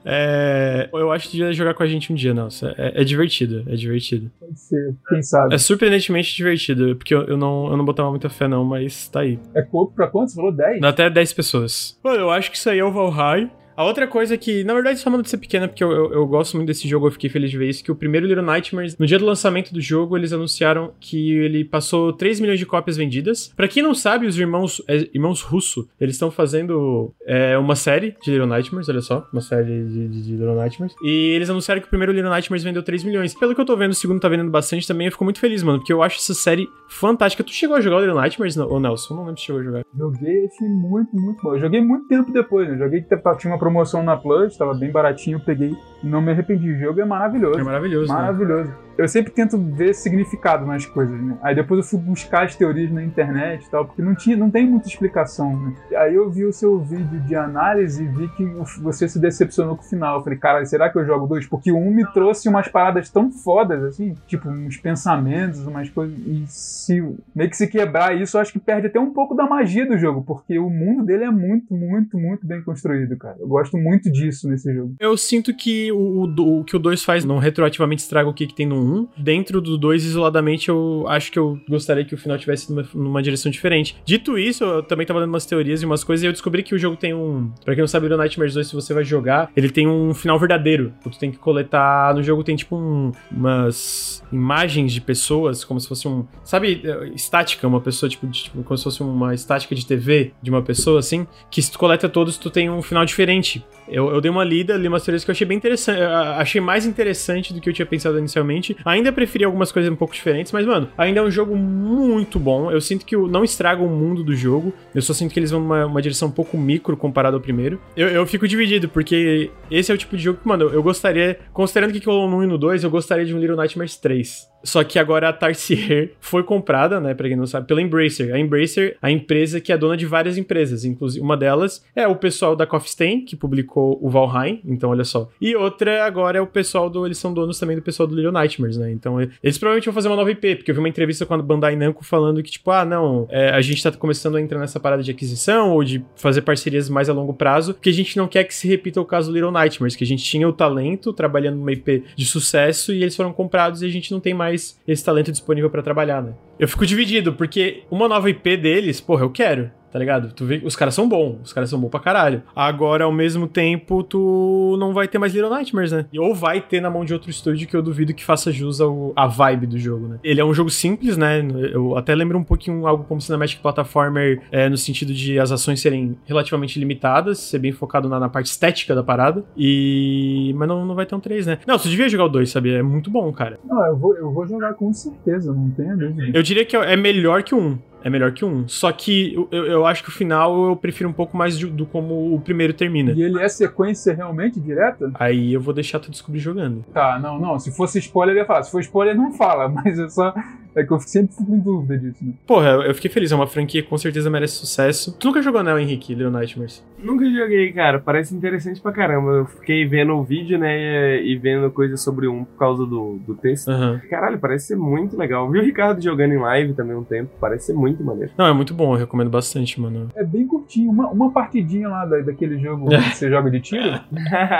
é, 0.06 0.90
eu 0.94 1.12
acho 1.12 1.26
que 1.26 1.38
devia 1.38 1.54
jogar 1.54 1.74
com 1.74 1.84
a 1.84 1.88
gente 1.88 2.12
um 2.12 2.16
dia, 2.16 2.34
Nelson. 2.34 2.68
É, 2.78 3.02
é 3.02 3.04
divertido, 3.04 3.63
é 3.68 3.76
divertido. 3.76 4.32
Pode 4.40 4.60
ser, 4.60 4.96
quem 5.08 5.22
sabe. 5.22 5.56
É 5.56 5.58
surpreendentemente 5.58 6.36
divertido, 6.36 6.96
porque 6.96 7.13
eu, 7.13 7.24
eu, 7.24 7.38
não, 7.38 7.70
eu 7.70 7.78
não 7.78 7.86
botava 7.86 8.10
muita 8.10 8.30
fé, 8.30 8.48
não, 8.48 8.63
mas 8.63 9.08
tá 9.08 9.22
aí. 9.22 9.40
É 9.56 9.62
pouco 9.62 9.94
pra 9.94 10.08
quantos? 10.08 10.34
Você 10.34 10.38
falou 10.38 10.52
10? 10.52 10.82
Dá 10.82 10.90
até 10.90 11.10
10 11.10 11.34
pessoas. 11.34 11.98
Pô, 12.02 12.12
eu 12.12 12.30
acho 12.30 12.52
que 12.52 12.58
isso 12.58 12.70
aí 12.70 12.80
é 12.80 12.86
o 12.86 12.92
Valheim. 12.92 13.50
A 13.78 13.86
outra 13.86 14.08
coisa 14.08 14.36
que, 14.36 14.63
na 14.63 14.74
verdade, 14.74 15.00
só 15.00 15.08
manda 15.08 15.22
de 15.22 15.30
ser 15.30 15.38
pequena, 15.38 15.68
porque 15.68 15.84
eu, 15.84 15.92
eu, 15.92 16.13
eu, 16.13 16.26
gosto 16.26 16.58
muito 16.58 16.66
desse 16.66 16.88
jogo, 16.88 17.06
eu 17.06 17.12
fiquei 17.12 17.30
feliz 17.30 17.52
de 17.52 17.60
ver 17.60 17.70
isso, 17.70 17.84
que 17.84 17.92
o 17.92 17.96
primeiro 17.96 18.26
Little 18.26 18.44
Nightmares, 18.44 18.98
no 18.98 19.06
dia 19.06 19.20
do 19.20 19.26
lançamento 19.26 19.72
do 19.72 19.80
jogo, 19.80 20.18
eles 20.18 20.34
anunciaram 20.34 20.94
que 21.00 21.34
ele 21.34 21.63
passou 21.63 22.12
3 22.12 22.40
milhões 22.40 22.58
de 22.58 22.66
cópias 22.66 22.98
vendidas. 22.98 23.54
Para 23.56 23.68
quem 23.68 23.84
não 23.84 23.94
sabe, 23.94 24.26
os 24.26 24.36
irmãos, 24.40 24.82
é, 24.88 25.08
irmãos 25.13 25.44
Russo, 25.44 25.88
eles 26.02 26.16
estão 26.16 26.32
fazendo 26.32 27.13
é, 27.24 27.56
uma 27.56 27.76
série 27.76 28.16
de 28.24 28.32
Little 28.32 28.48
Nightmares, 28.48 28.90
olha 28.90 29.02
só, 29.02 29.28
uma 29.32 29.42
série 29.42 29.86
de, 29.86 30.08
de, 30.08 30.24
de, 30.24 30.32
Little 30.32 30.56
Nightmares. 30.56 30.96
E 31.04 31.34
eles 31.36 31.48
anunciaram 31.48 31.80
que 31.80 31.86
o 31.86 31.90
primeiro 31.92 32.12
Little 32.12 32.32
Nightmares 32.32 32.63
vendeu 32.63 32.82
3 32.82 33.04
milhões. 33.04 33.36
Pelo 33.36 33.54
que 33.54 33.62
eu 33.62 33.66
tô 33.66 33.78
vendo, 33.78 33.92
o 33.92 33.96
segundo 33.96 34.20
tá 34.20 34.28
vendendo 34.28 34.50
bastante 34.50 34.88
também, 34.88 35.06
eu 35.06 35.12
fico 35.12 35.24
muito 35.24 35.40
feliz, 35.40 35.62
mano, 35.62 35.78
porque 35.78 35.94
eu 35.94 36.02
acho 36.02 36.18
essa 36.18 36.34
série 36.34 36.68
fantástica. 36.90 37.44
Tu 37.44 37.52
chegou 37.52 37.76
a 37.76 37.82
jogar 37.82 37.98
o 37.98 38.00
Little 38.00 38.16
Nightmares, 38.16 38.58
ou 38.58 38.80
Nelson? 38.80 39.13
Não 39.13 39.26
lembro 39.26 39.40
se 39.40 39.46
chegou 39.46 39.62
a 39.62 39.63
jogar. 39.63 39.86
Joguei 39.96 40.46
esse 40.46 40.68
muito, 40.68 41.16
muito 41.16 41.44
bom. 41.44 41.54
Eu 41.54 41.60
joguei 41.60 41.80
muito 41.80 42.08
tempo 42.08 42.32
depois, 42.32 42.68
né? 42.68 42.74
Eu 42.74 42.80
joguei, 42.80 43.06
tinha 43.38 43.54
uma 43.54 43.60
promoção 43.67 44.01
na 44.01 44.15
Plus, 44.15 44.56
tava 44.56 44.73
bem 44.73 44.89
baratinho, 44.89 45.39
peguei 45.39 45.75
não 46.03 46.21
me 46.21 46.31
arrependi. 46.31 46.71
O 46.71 46.79
jogo 46.79 47.01
é 47.01 47.05
maravilhoso. 47.05 47.60
É 47.60 47.63
maravilhoso. 47.63 48.07
né? 48.12 48.19
Maravilhoso. 48.19 48.69
Né? 48.69 48.75
Eu 48.97 49.07
sempre 49.07 49.31
tento 49.31 49.60
ver 49.60 49.93
significado 49.93 50.65
nas 50.65 50.86
coisas, 50.86 51.21
né? 51.21 51.38
Aí 51.43 51.53
depois 51.53 51.79
eu 51.79 51.86
fui 51.86 51.99
buscar 51.99 52.45
as 52.45 52.55
teorias 52.55 52.91
na 52.91 53.03
internet 53.03 53.63
e 53.63 53.69
tal, 53.69 53.86
porque 53.86 54.01
não, 54.01 54.15
tinha, 54.15 54.36
não 54.36 54.49
tem 54.49 54.67
muita 54.67 54.88
explicação, 54.88 55.55
né? 55.55 55.75
Aí 55.97 56.15
eu 56.15 56.29
vi 56.31 56.45
o 56.45 56.51
seu 56.51 56.79
vídeo 56.79 57.19
de 57.21 57.36
análise 57.36 58.03
e 58.03 58.07
vi 58.07 58.27
que 58.29 58.43
você 58.81 59.07
se 59.07 59.19
decepcionou 59.19 59.75
com 59.75 59.83
o 59.83 59.88
final. 59.88 60.17
Eu 60.17 60.23
falei, 60.23 60.39
cara, 60.39 60.65
será 60.65 60.89
que 60.89 60.97
eu 60.97 61.05
jogo 61.05 61.27
dois? 61.27 61.45
Porque 61.45 61.71
o 61.71 61.77
um 61.77 61.91
me 61.91 62.12
trouxe 62.12 62.49
umas 62.49 62.67
paradas 62.67 63.10
tão 63.12 63.31
fodas, 63.31 63.83
assim, 63.83 64.15
tipo, 64.25 64.49
uns 64.49 64.77
pensamentos, 64.77 65.60
umas 65.67 65.89
coisas. 65.89 66.17
E 66.17 66.43
se 66.47 66.99
meio 67.36 67.49
que 67.51 67.57
se 67.57 67.67
quebrar 67.67 68.19
isso, 68.19 68.36
eu 68.36 68.41
acho 68.41 68.51
que 68.51 68.60
perde 68.60 68.88
até 68.88 68.99
um 68.99 69.13
pouco 69.13 69.36
da 69.36 69.45
magia 69.45 69.86
do 69.86 69.97
jogo, 69.97 70.23
porque 70.23 70.57
o 70.57 70.71
mundo 70.71 71.05
dele 71.05 71.23
é 71.23 71.31
muito, 71.31 71.71
muito, 71.71 72.17
muito 72.17 72.47
bem 72.47 72.63
construído, 72.63 73.15
cara. 73.15 73.36
Eu 73.39 73.47
gosto 73.47 73.77
muito 73.77 74.12
disso 74.12 74.49
nesse 74.49 74.73
jogo. 74.73 74.95
Eu 74.99 75.15
sinto 75.15 75.55
que 75.55 75.87
o, 75.91 75.97
o, 75.97 76.60
o 76.60 76.63
que 76.63 76.76
o 76.76 76.80
2 76.80 77.04
faz 77.04 77.26
não 77.26 77.38
retroativamente 77.38 78.02
estraga 78.02 78.30
o 78.30 78.34
que, 78.34 78.47
que 78.47 78.54
tem 78.54 78.65
no 78.65 78.76
1. 78.76 78.80
Um. 78.80 79.08
Dentro 79.17 79.62
do 79.62 79.78
2, 79.78 80.06
isoladamente, 80.06 80.69
eu 80.69 81.06
acho 81.08 81.32
que 81.32 81.39
eu 81.39 81.60
gostaria 81.67 82.06
que 82.06 82.13
o 82.13 82.17
final 82.17 82.38
tivesse 82.38 82.71
numa, 82.71 82.88
numa, 82.93 83.21
direção 83.21 83.52
diferente. 83.52 83.97
Dito 84.06 84.38
isso, 84.38 84.63
eu 84.63 84.84
também 84.84 85.06
tava 85.06 85.19
dando 85.19 85.30
umas 85.30 85.45
teorias 85.45 85.82
e 85.82 85.86
umas 85.86 86.04
coisas 86.04 86.23
e 86.23 86.28
eu 86.28 86.32
descobri 86.32 86.63
que 86.63 86.76
o 86.76 86.80
jogo 86.80 86.95
tem 86.95 87.13
um. 87.13 87.52
Pra 87.63 87.73
quem 87.73 87.82
não 87.82 87.88
sabe, 87.88 88.08
o 88.08 88.17
Nightmares 88.17 88.54
2, 88.54 88.67
se 88.67 88.76
você 88.76 88.93
vai 88.93 89.04
jogar, 89.04 89.52
ele 89.56 89.69
tem 89.69 89.88
um 89.88 90.13
final 90.13 90.39
verdadeiro. 90.39 90.93
Tu 91.04 91.17
tem 91.17 91.32
que 91.32 91.38
coletar. 91.38 92.13
No 92.13 92.23
jogo 92.23 92.43
tem 92.43 92.56
tipo 92.56 92.76
um, 92.76 93.12
umas 93.32 94.23
imagens 94.32 94.93
de 94.93 95.02
pessoas, 95.02 95.63
como 95.63 95.80
se 95.80 95.88
fosse 95.88 96.08
um. 96.08 96.26
Sabe, 96.43 96.82
estática, 97.13 97.67
uma 97.67 97.82
pessoa, 97.82 98.10
tipo, 98.10 98.28
de, 98.28 98.43
tipo, 98.43 98.63
como 98.63 98.78
se 98.78 98.84
fosse 98.84 99.02
uma 99.02 99.34
estática 99.34 99.76
de 99.76 99.86
TV 99.86 100.34
de 100.41 100.50
uma 100.50 100.62
pessoa, 100.62 101.00
assim, 101.00 101.28
que 101.50 101.62
se 101.62 101.71
tu 101.71 101.80
coleta 101.80 102.10
todos, 102.10 102.38
tu 102.38 102.50
tem 102.50 102.69
um 102.69 102.82
final 102.82 103.06
diferente. 103.06 103.63
Eu, 103.88 104.12
eu 104.12 104.21
dei 104.21 104.30
uma 104.30 104.43
lida, 104.43 104.76
li 104.76 104.88
umas 104.88 105.04
teorias 105.04 105.23
que 105.23 105.32
eu 105.32 105.34
achei 105.34 105.47
bem 105.47 105.58
interessante. 105.58 106.02
Achei 106.02 106.62
mais 106.62 106.86
interessante 106.86 107.54
do 107.54 107.62
que 107.62 107.69
eu 107.69 107.73
tinha 107.73 107.86
pensado 107.86 108.17
inicialmente. 108.17 108.76
Ainda 108.86 109.12
preferi 109.12 109.43
algumas 109.43 109.71
coisas 109.71 109.91
um 109.91 109.95
pouco 109.95 110.13
diferentes, 110.13 110.52
mas, 110.52 110.65
mano, 110.65 110.89
ainda 110.97 111.19
é 111.19 111.23
um 111.23 111.32
jogo 111.32 111.56
muito 111.56 112.39
bom. 112.39 112.71
Eu 112.71 112.82
sinto 112.82 113.06
que 113.06 113.15
não 113.15 113.43
estraga 113.43 113.82
o 113.82 113.89
mundo 113.89 114.23
do 114.23 114.36
jogo. 114.36 114.73
Eu 114.93 115.02
só 115.02 115.13
sinto 115.13 115.34
que 115.34 115.39
eles 115.39 115.52
vão 115.52 115.62
numa 115.62 115.86
uma 115.86 116.02
direção 116.02 116.28
um 116.28 116.32
pouco 116.32 116.58
micro 116.58 116.95
comparado 116.97 117.38
ao 117.38 117.41
primeiro. 117.41 117.80
Eu, 117.95 118.08
eu 118.10 118.26
fico 118.26 118.47
dividido, 118.47 118.89
porque 118.89 119.50
esse 119.71 119.91
é 119.91 119.95
o 119.95 119.97
tipo 119.97 120.15
de 120.17 120.23
jogo 120.23 120.39
que, 120.41 120.47
mano, 120.47 120.65
eu 120.65 120.84
gostaria, 120.84 121.39
considerando 121.54 121.93
que 121.93 122.06
rolou 122.06 122.30
no 122.30 122.38
1 122.38 122.43
e 122.43 122.47
no 122.47 122.58
2, 122.58 122.84
eu 122.84 122.89
gostaria 122.89 123.26
de 123.26 123.34
um 123.34 123.39
Little 123.39 123.56
Nightmares 123.56 123.97
3. 123.97 124.47
Só 124.63 124.84
que 124.84 125.00
agora 125.00 125.30
a 125.30 125.34
Tarsier 125.34 126.13
foi 126.19 126.43
comprada, 126.43 127.00
né, 127.00 127.13
pra 127.13 127.28
quem 127.28 127.38
não 127.38 127.45
sabe, 127.45 127.67
pela 127.67 127.82
Embracer. 127.82 128.34
A 128.34 128.39
Embracer, 128.39 128.97
a 129.02 129.10
empresa 129.10 129.62
que 129.62 129.71
é 129.71 129.78
dona 129.78 129.95
de 129.95 130.06
várias 130.06 130.38
empresas, 130.38 130.84
inclusive 130.84 131.23
uma 131.23 131.38
delas 131.38 131.84
é 131.95 132.08
o 132.08 132.15
pessoal 132.15 132.56
da 132.56 132.65
Coffee 132.65 132.89
Stain, 132.89 133.26
que 133.26 133.36
publicou 133.36 133.77
o 133.80 134.10
Valheim, 134.10 134.62
então 134.66 134.90
olha 134.90 135.04
só. 135.04 135.30
E 135.40 135.56
outra 135.56 136.06
agora 136.06 136.38
é 136.38 136.42
o 136.42 136.48
pessoal 136.48 136.90
do, 136.90 137.06
eles 137.06 137.18
são 137.18 137.34
donos 137.34 137.60
também 137.60 137.76
do 137.76 137.82
pessoal 137.82 138.08
do 138.08 138.16
Little 138.16 138.32
Nightmares, 138.32 138.78
né? 138.78 138.92
Então 138.92 139.22
eles 139.22 139.58
provavelmente 139.58 139.86
vão 139.86 139.94
fazer 139.94 140.08
uma 140.08 140.16
nova 140.16 140.32
IP, 140.32 140.58
porque 140.58 140.72
eu 140.72 140.76
vi 140.76 140.80
uma 140.80 140.90
entrevista 140.90 141.26
com 141.26 141.34
a 141.34 141.38
Bandai 141.38 141.76
Namco 141.76 142.04
falando 142.04 142.42
que 142.44 142.52
tipo, 142.52 142.72
ah, 142.72 142.84
não, 142.84 143.28
é, 143.30 143.50
a 143.52 143.62
gente 143.62 143.82
tá 143.82 143.92
começando 143.92 144.36
a 144.36 144.42
entrar 144.42 144.60
nessa 144.60 144.80
parada 144.80 145.04
de 145.04 145.12
aquisição 145.12 145.72
ou 145.72 145.84
de 145.84 146.04
fazer 146.16 146.42
parcerias 146.42 146.90
mais 146.90 147.10
a 147.10 147.13
longo 147.13 147.34
prazo, 147.34 147.74
porque 147.74 147.90
a 147.90 147.94
gente 147.94 148.18
não 148.18 148.28
quer 148.28 148.44
que 148.44 148.54
se 148.54 148.68
repita 148.68 149.00
o 149.00 149.06
caso 149.06 149.30
do 149.30 149.36
Little 149.36 149.52
Nightmares, 149.52 149.96
que 149.96 150.04
a 150.04 150.08
gente 150.08 150.24
tinha 150.24 150.48
o 150.48 150.54
talento 150.54 151.13
trabalhando 151.13 151.58
numa 151.58 151.72
IP 151.72 152.04
de 152.16 152.26
sucesso 152.26 152.94
e 152.94 153.02
eles 153.02 153.16
foram 153.16 153.32
comprados 153.32 153.82
e 153.82 153.86
a 153.86 153.90
gente 153.90 154.12
não 154.12 154.20
tem 154.20 154.34
mais 154.34 154.58
mais 154.58 154.80
esse 154.88 155.04
talento 155.04 155.32
disponível 155.32 155.70
para 155.70 155.84
trabalhar, 155.84 156.22
né? 156.22 156.34
Eu 156.58 156.68
fico 156.68 156.86
dividido, 156.86 157.34
porque 157.34 157.84
uma 157.92 158.08
nova 158.08 158.30
IP 158.30 158.58
deles, 158.58 159.00
porra, 159.00 159.24
eu 159.24 159.30
quero 159.30 159.70
tá 159.97 159.99
ligado? 159.99 160.31
Tu 160.31 160.45
vê, 160.45 160.62
os 160.63 160.75
caras 160.75 160.93
são 160.93 161.10
bons, 161.10 161.39
os 161.43 161.51
caras 161.51 161.71
são 161.71 161.79
bons 161.79 161.89
pra 161.89 161.99
caralho. 161.99 162.43
Agora, 162.55 163.05
ao 163.05 163.12
mesmo 163.12 163.47
tempo, 163.47 164.03
tu 164.03 164.77
não 164.79 164.93
vai 164.93 165.07
ter 165.07 165.17
mais 165.17 165.33
Little 165.33 165.49
Nightmares, 165.49 165.91
né? 165.91 166.05
Ou 166.19 166.36
vai 166.36 166.62
ter 166.62 166.79
na 166.79 166.89
mão 166.89 167.03
de 167.03 167.13
outro 167.13 167.31
estúdio 167.31 167.67
que 167.67 167.75
eu 167.75 167.81
duvido 167.81 168.13
que 168.13 168.23
faça 168.23 168.51
jus 168.51 168.79
ao, 168.79 169.12
à 169.15 169.25
vibe 169.25 169.65
do 169.65 169.79
jogo, 169.79 170.07
né? 170.07 170.19
Ele 170.23 170.39
é 170.39 170.45
um 170.45 170.53
jogo 170.53 170.69
simples, 170.69 171.17
né? 171.17 171.43
Eu 171.73 171.97
até 171.97 172.13
lembro 172.13 172.38
um 172.38 172.43
pouquinho 172.43 172.86
algo 172.86 173.05
como 173.05 173.19
Cinematic 173.19 173.60
Platformer, 173.60 174.39
é, 174.51 174.69
no 174.69 174.77
sentido 174.77 175.12
de 175.12 175.39
as 175.39 175.51
ações 175.51 175.81
serem 175.81 176.15
relativamente 176.27 176.79
limitadas, 176.79 177.39
ser 177.39 177.57
bem 177.57 177.71
focado 177.71 178.07
na, 178.07 178.19
na 178.19 178.29
parte 178.29 178.51
estética 178.51 178.93
da 178.93 179.01
parada. 179.01 179.43
E. 179.57 180.53
Mas 180.55 180.67
não, 180.67 180.86
não 180.86 180.93
vai 180.93 181.07
ter 181.07 181.15
um 181.15 181.19
3, 181.19 181.47
né? 181.47 181.57
Não, 181.65 181.79
você 181.79 181.89
devia 181.89 182.07
jogar 182.07 182.25
o 182.25 182.29
2, 182.29 182.51
sabe? 182.51 182.71
É 182.71 182.83
muito 182.83 183.10
bom, 183.10 183.31
cara. 183.33 183.60
Não, 183.65 183.83
eu 183.88 183.97
vou, 183.97 184.15
eu 184.15 184.31
vou 184.31 184.45
jogar 184.45 184.75
com 184.75 184.93
certeza, 184.93 185.51
não 185.51 185.71
tenho 185.71 185.97
dúvida. 185.97 186.38
Eu 186.38 186.43
diria 186.43 186.63
que 186.63 186.75
é 186.75 186.95
melhor 186.95 187.41
que 187.41 187.55
o 187.55 187.57
1 187.57 187.79
é 188.08 188.10
melhor 188.10 188.32
que 188.32 188.46
um. 188.46 188.65
Só 188.70 188.89
que 188.93 189.36
eu, 189.52 189.65
eu 189.65 189.86
acho 189.86 190.02
que 190.02 190.08
o 190.08 190.12
final 190.12 190.70
eu 190.70 190.76
prefiro 190.78 191.10
um 191.10 191.13
pouco 191.13 191.36
mais 191.36 191.58
do, 191.58 191.70
do 191.70 191.86
como 191.86 192.34
o 192.34 192.39
primeiro 192.39 192.74
termina. 192.74 193.12
E 193.12 193.22
ele 193.22 193.41
é 193.41 193.50
sequência 193.50 194.13
realmente 194.13 194.62
direta? 194.62 195.12
Aí 195.15 195.54
eu 195.54 195.60
vou 195.60 195.74
deixar 195.74 196.00
tu 196.00 196.10
descobrir 196.10 196.39
jogando. 196.39 196.86
Tá, 196.93 197.20
não, 197.20 197.38
não. 197.38 197.60
Se 197.60 197.70
fosse 197.76 198.00
spoiler, 198.00 198.34
eu 198.34 198.39
ia 198.39 198.46
falar. 198.46 198.63
Se 198.63 198.72
for 198.72 198.80
spoiler, 198.80 199.13
não 199.13 199.34
fala. 199.34 199.67
Mas 199.84 200.00
é 200.00 200.08
só. 200.08 200.34
É 200.74 200.84
que 200.84 200.93
eu 200.93 201.00
sempre 201.00 201.36
fico 201.36 201.52
em 201.52 201.60
dúvida 201.60 201.98
disso, 201.98 202.24
né? 202.24 202.34
Porra, 202.46 202.67
eu 202.86 202.93
fiquei 202.93 203.10
feliz. 203.10 203.32
É 203.32 203.36
uma 203.36 203.48
franquia 203.48 203.82
que 203.82 203.89
com 203.89 203.98
certeza 203.98 204.30
merece 204.30 204.54
sucesso. 204.54 205.17
Tu 205.17 205.28
nunca 205.28 205.41
jogou, 205.41 205.63
né, 205.63 205.82
Henrique, 205.82 206.13
Little 206.13 206.32
Nightmares? 206.32 206.86
Nunca 207.00 207.26
joguei, 207.26 207.74
cara. 207.74 208.00
Parece 208.00 208.36
interessante 208.36 208.80
pra 208.80 208.91
caramba. 208.91 209.32
Eu 209.32 209.46
fiquei 209.46 209.88
vendo 209.88 210.13
o 210.13 210.24
vídeo, 210.24 210.58
né, 210.60 211.20
e 211.24 211.36
vendo 211.36 211.72
coisas 211.72 212.00
sobre 212.02 212.28
um 212.28 212.46
por 212.46 212.58
causa 212.60 212.86
do, 212.86 213.20
do 213.26 213.34
texto. 213.34 213.70
Uhum. 213.70 214.00
Caralho, 214.08 214.38
parece 214.38 214.67
ser 214.67 214.76
muito 214.76 215.17
legal. 215.17 215.50
Vi 215.50 215.58
o 215.58 215.63
Ricardo 215.63 216.00
jogando 216.00 216.34
em 216.34 216.38
live 216.38 216.74
também 216.76 216.96
um 216.96 217.04
tempo. 217.04 217.32
Parece 217.41 217.67
ser 217.67 217.74
muito 217.74 217.96
maneiro. 218.03 218.31
Não, 218.38 218.45
é 218.45 218.53
muito 218.53 218.73
bom. 218.73 218.93
Eu 218.93 218.99
recomendo 218.99 219.29
bastante, 219.29 219.79
mano. 219.79 220.10
É 220.15 220.23
bem 220.23 220.47
curtinho. 220.47 220.91
Uma, 220.91 221.07
uma 221.10 221.31
partidinha 221.31 221.88
lá 221.89 222.05
da, 222.05 222.19
daquele 222.19 222.60
jogo 222.60 222.89
que 222.89 223.15
você 223.15 223.29
joga 223.29 223.49
de 223.49 223.60
tiro, 223.60 223.99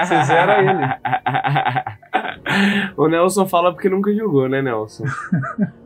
você 0.04 0.24
zera 0.24 0.62
ele. 0.62 1.98
o 2.98 3.08
Nelson 3.08 3.46
fala 3.46 3.72
porque 3.72 3.90
nunca 3.90 4.14
jogou, 4.14 4.48
né, 4.48 4.62
Nelson? 4.62 5.04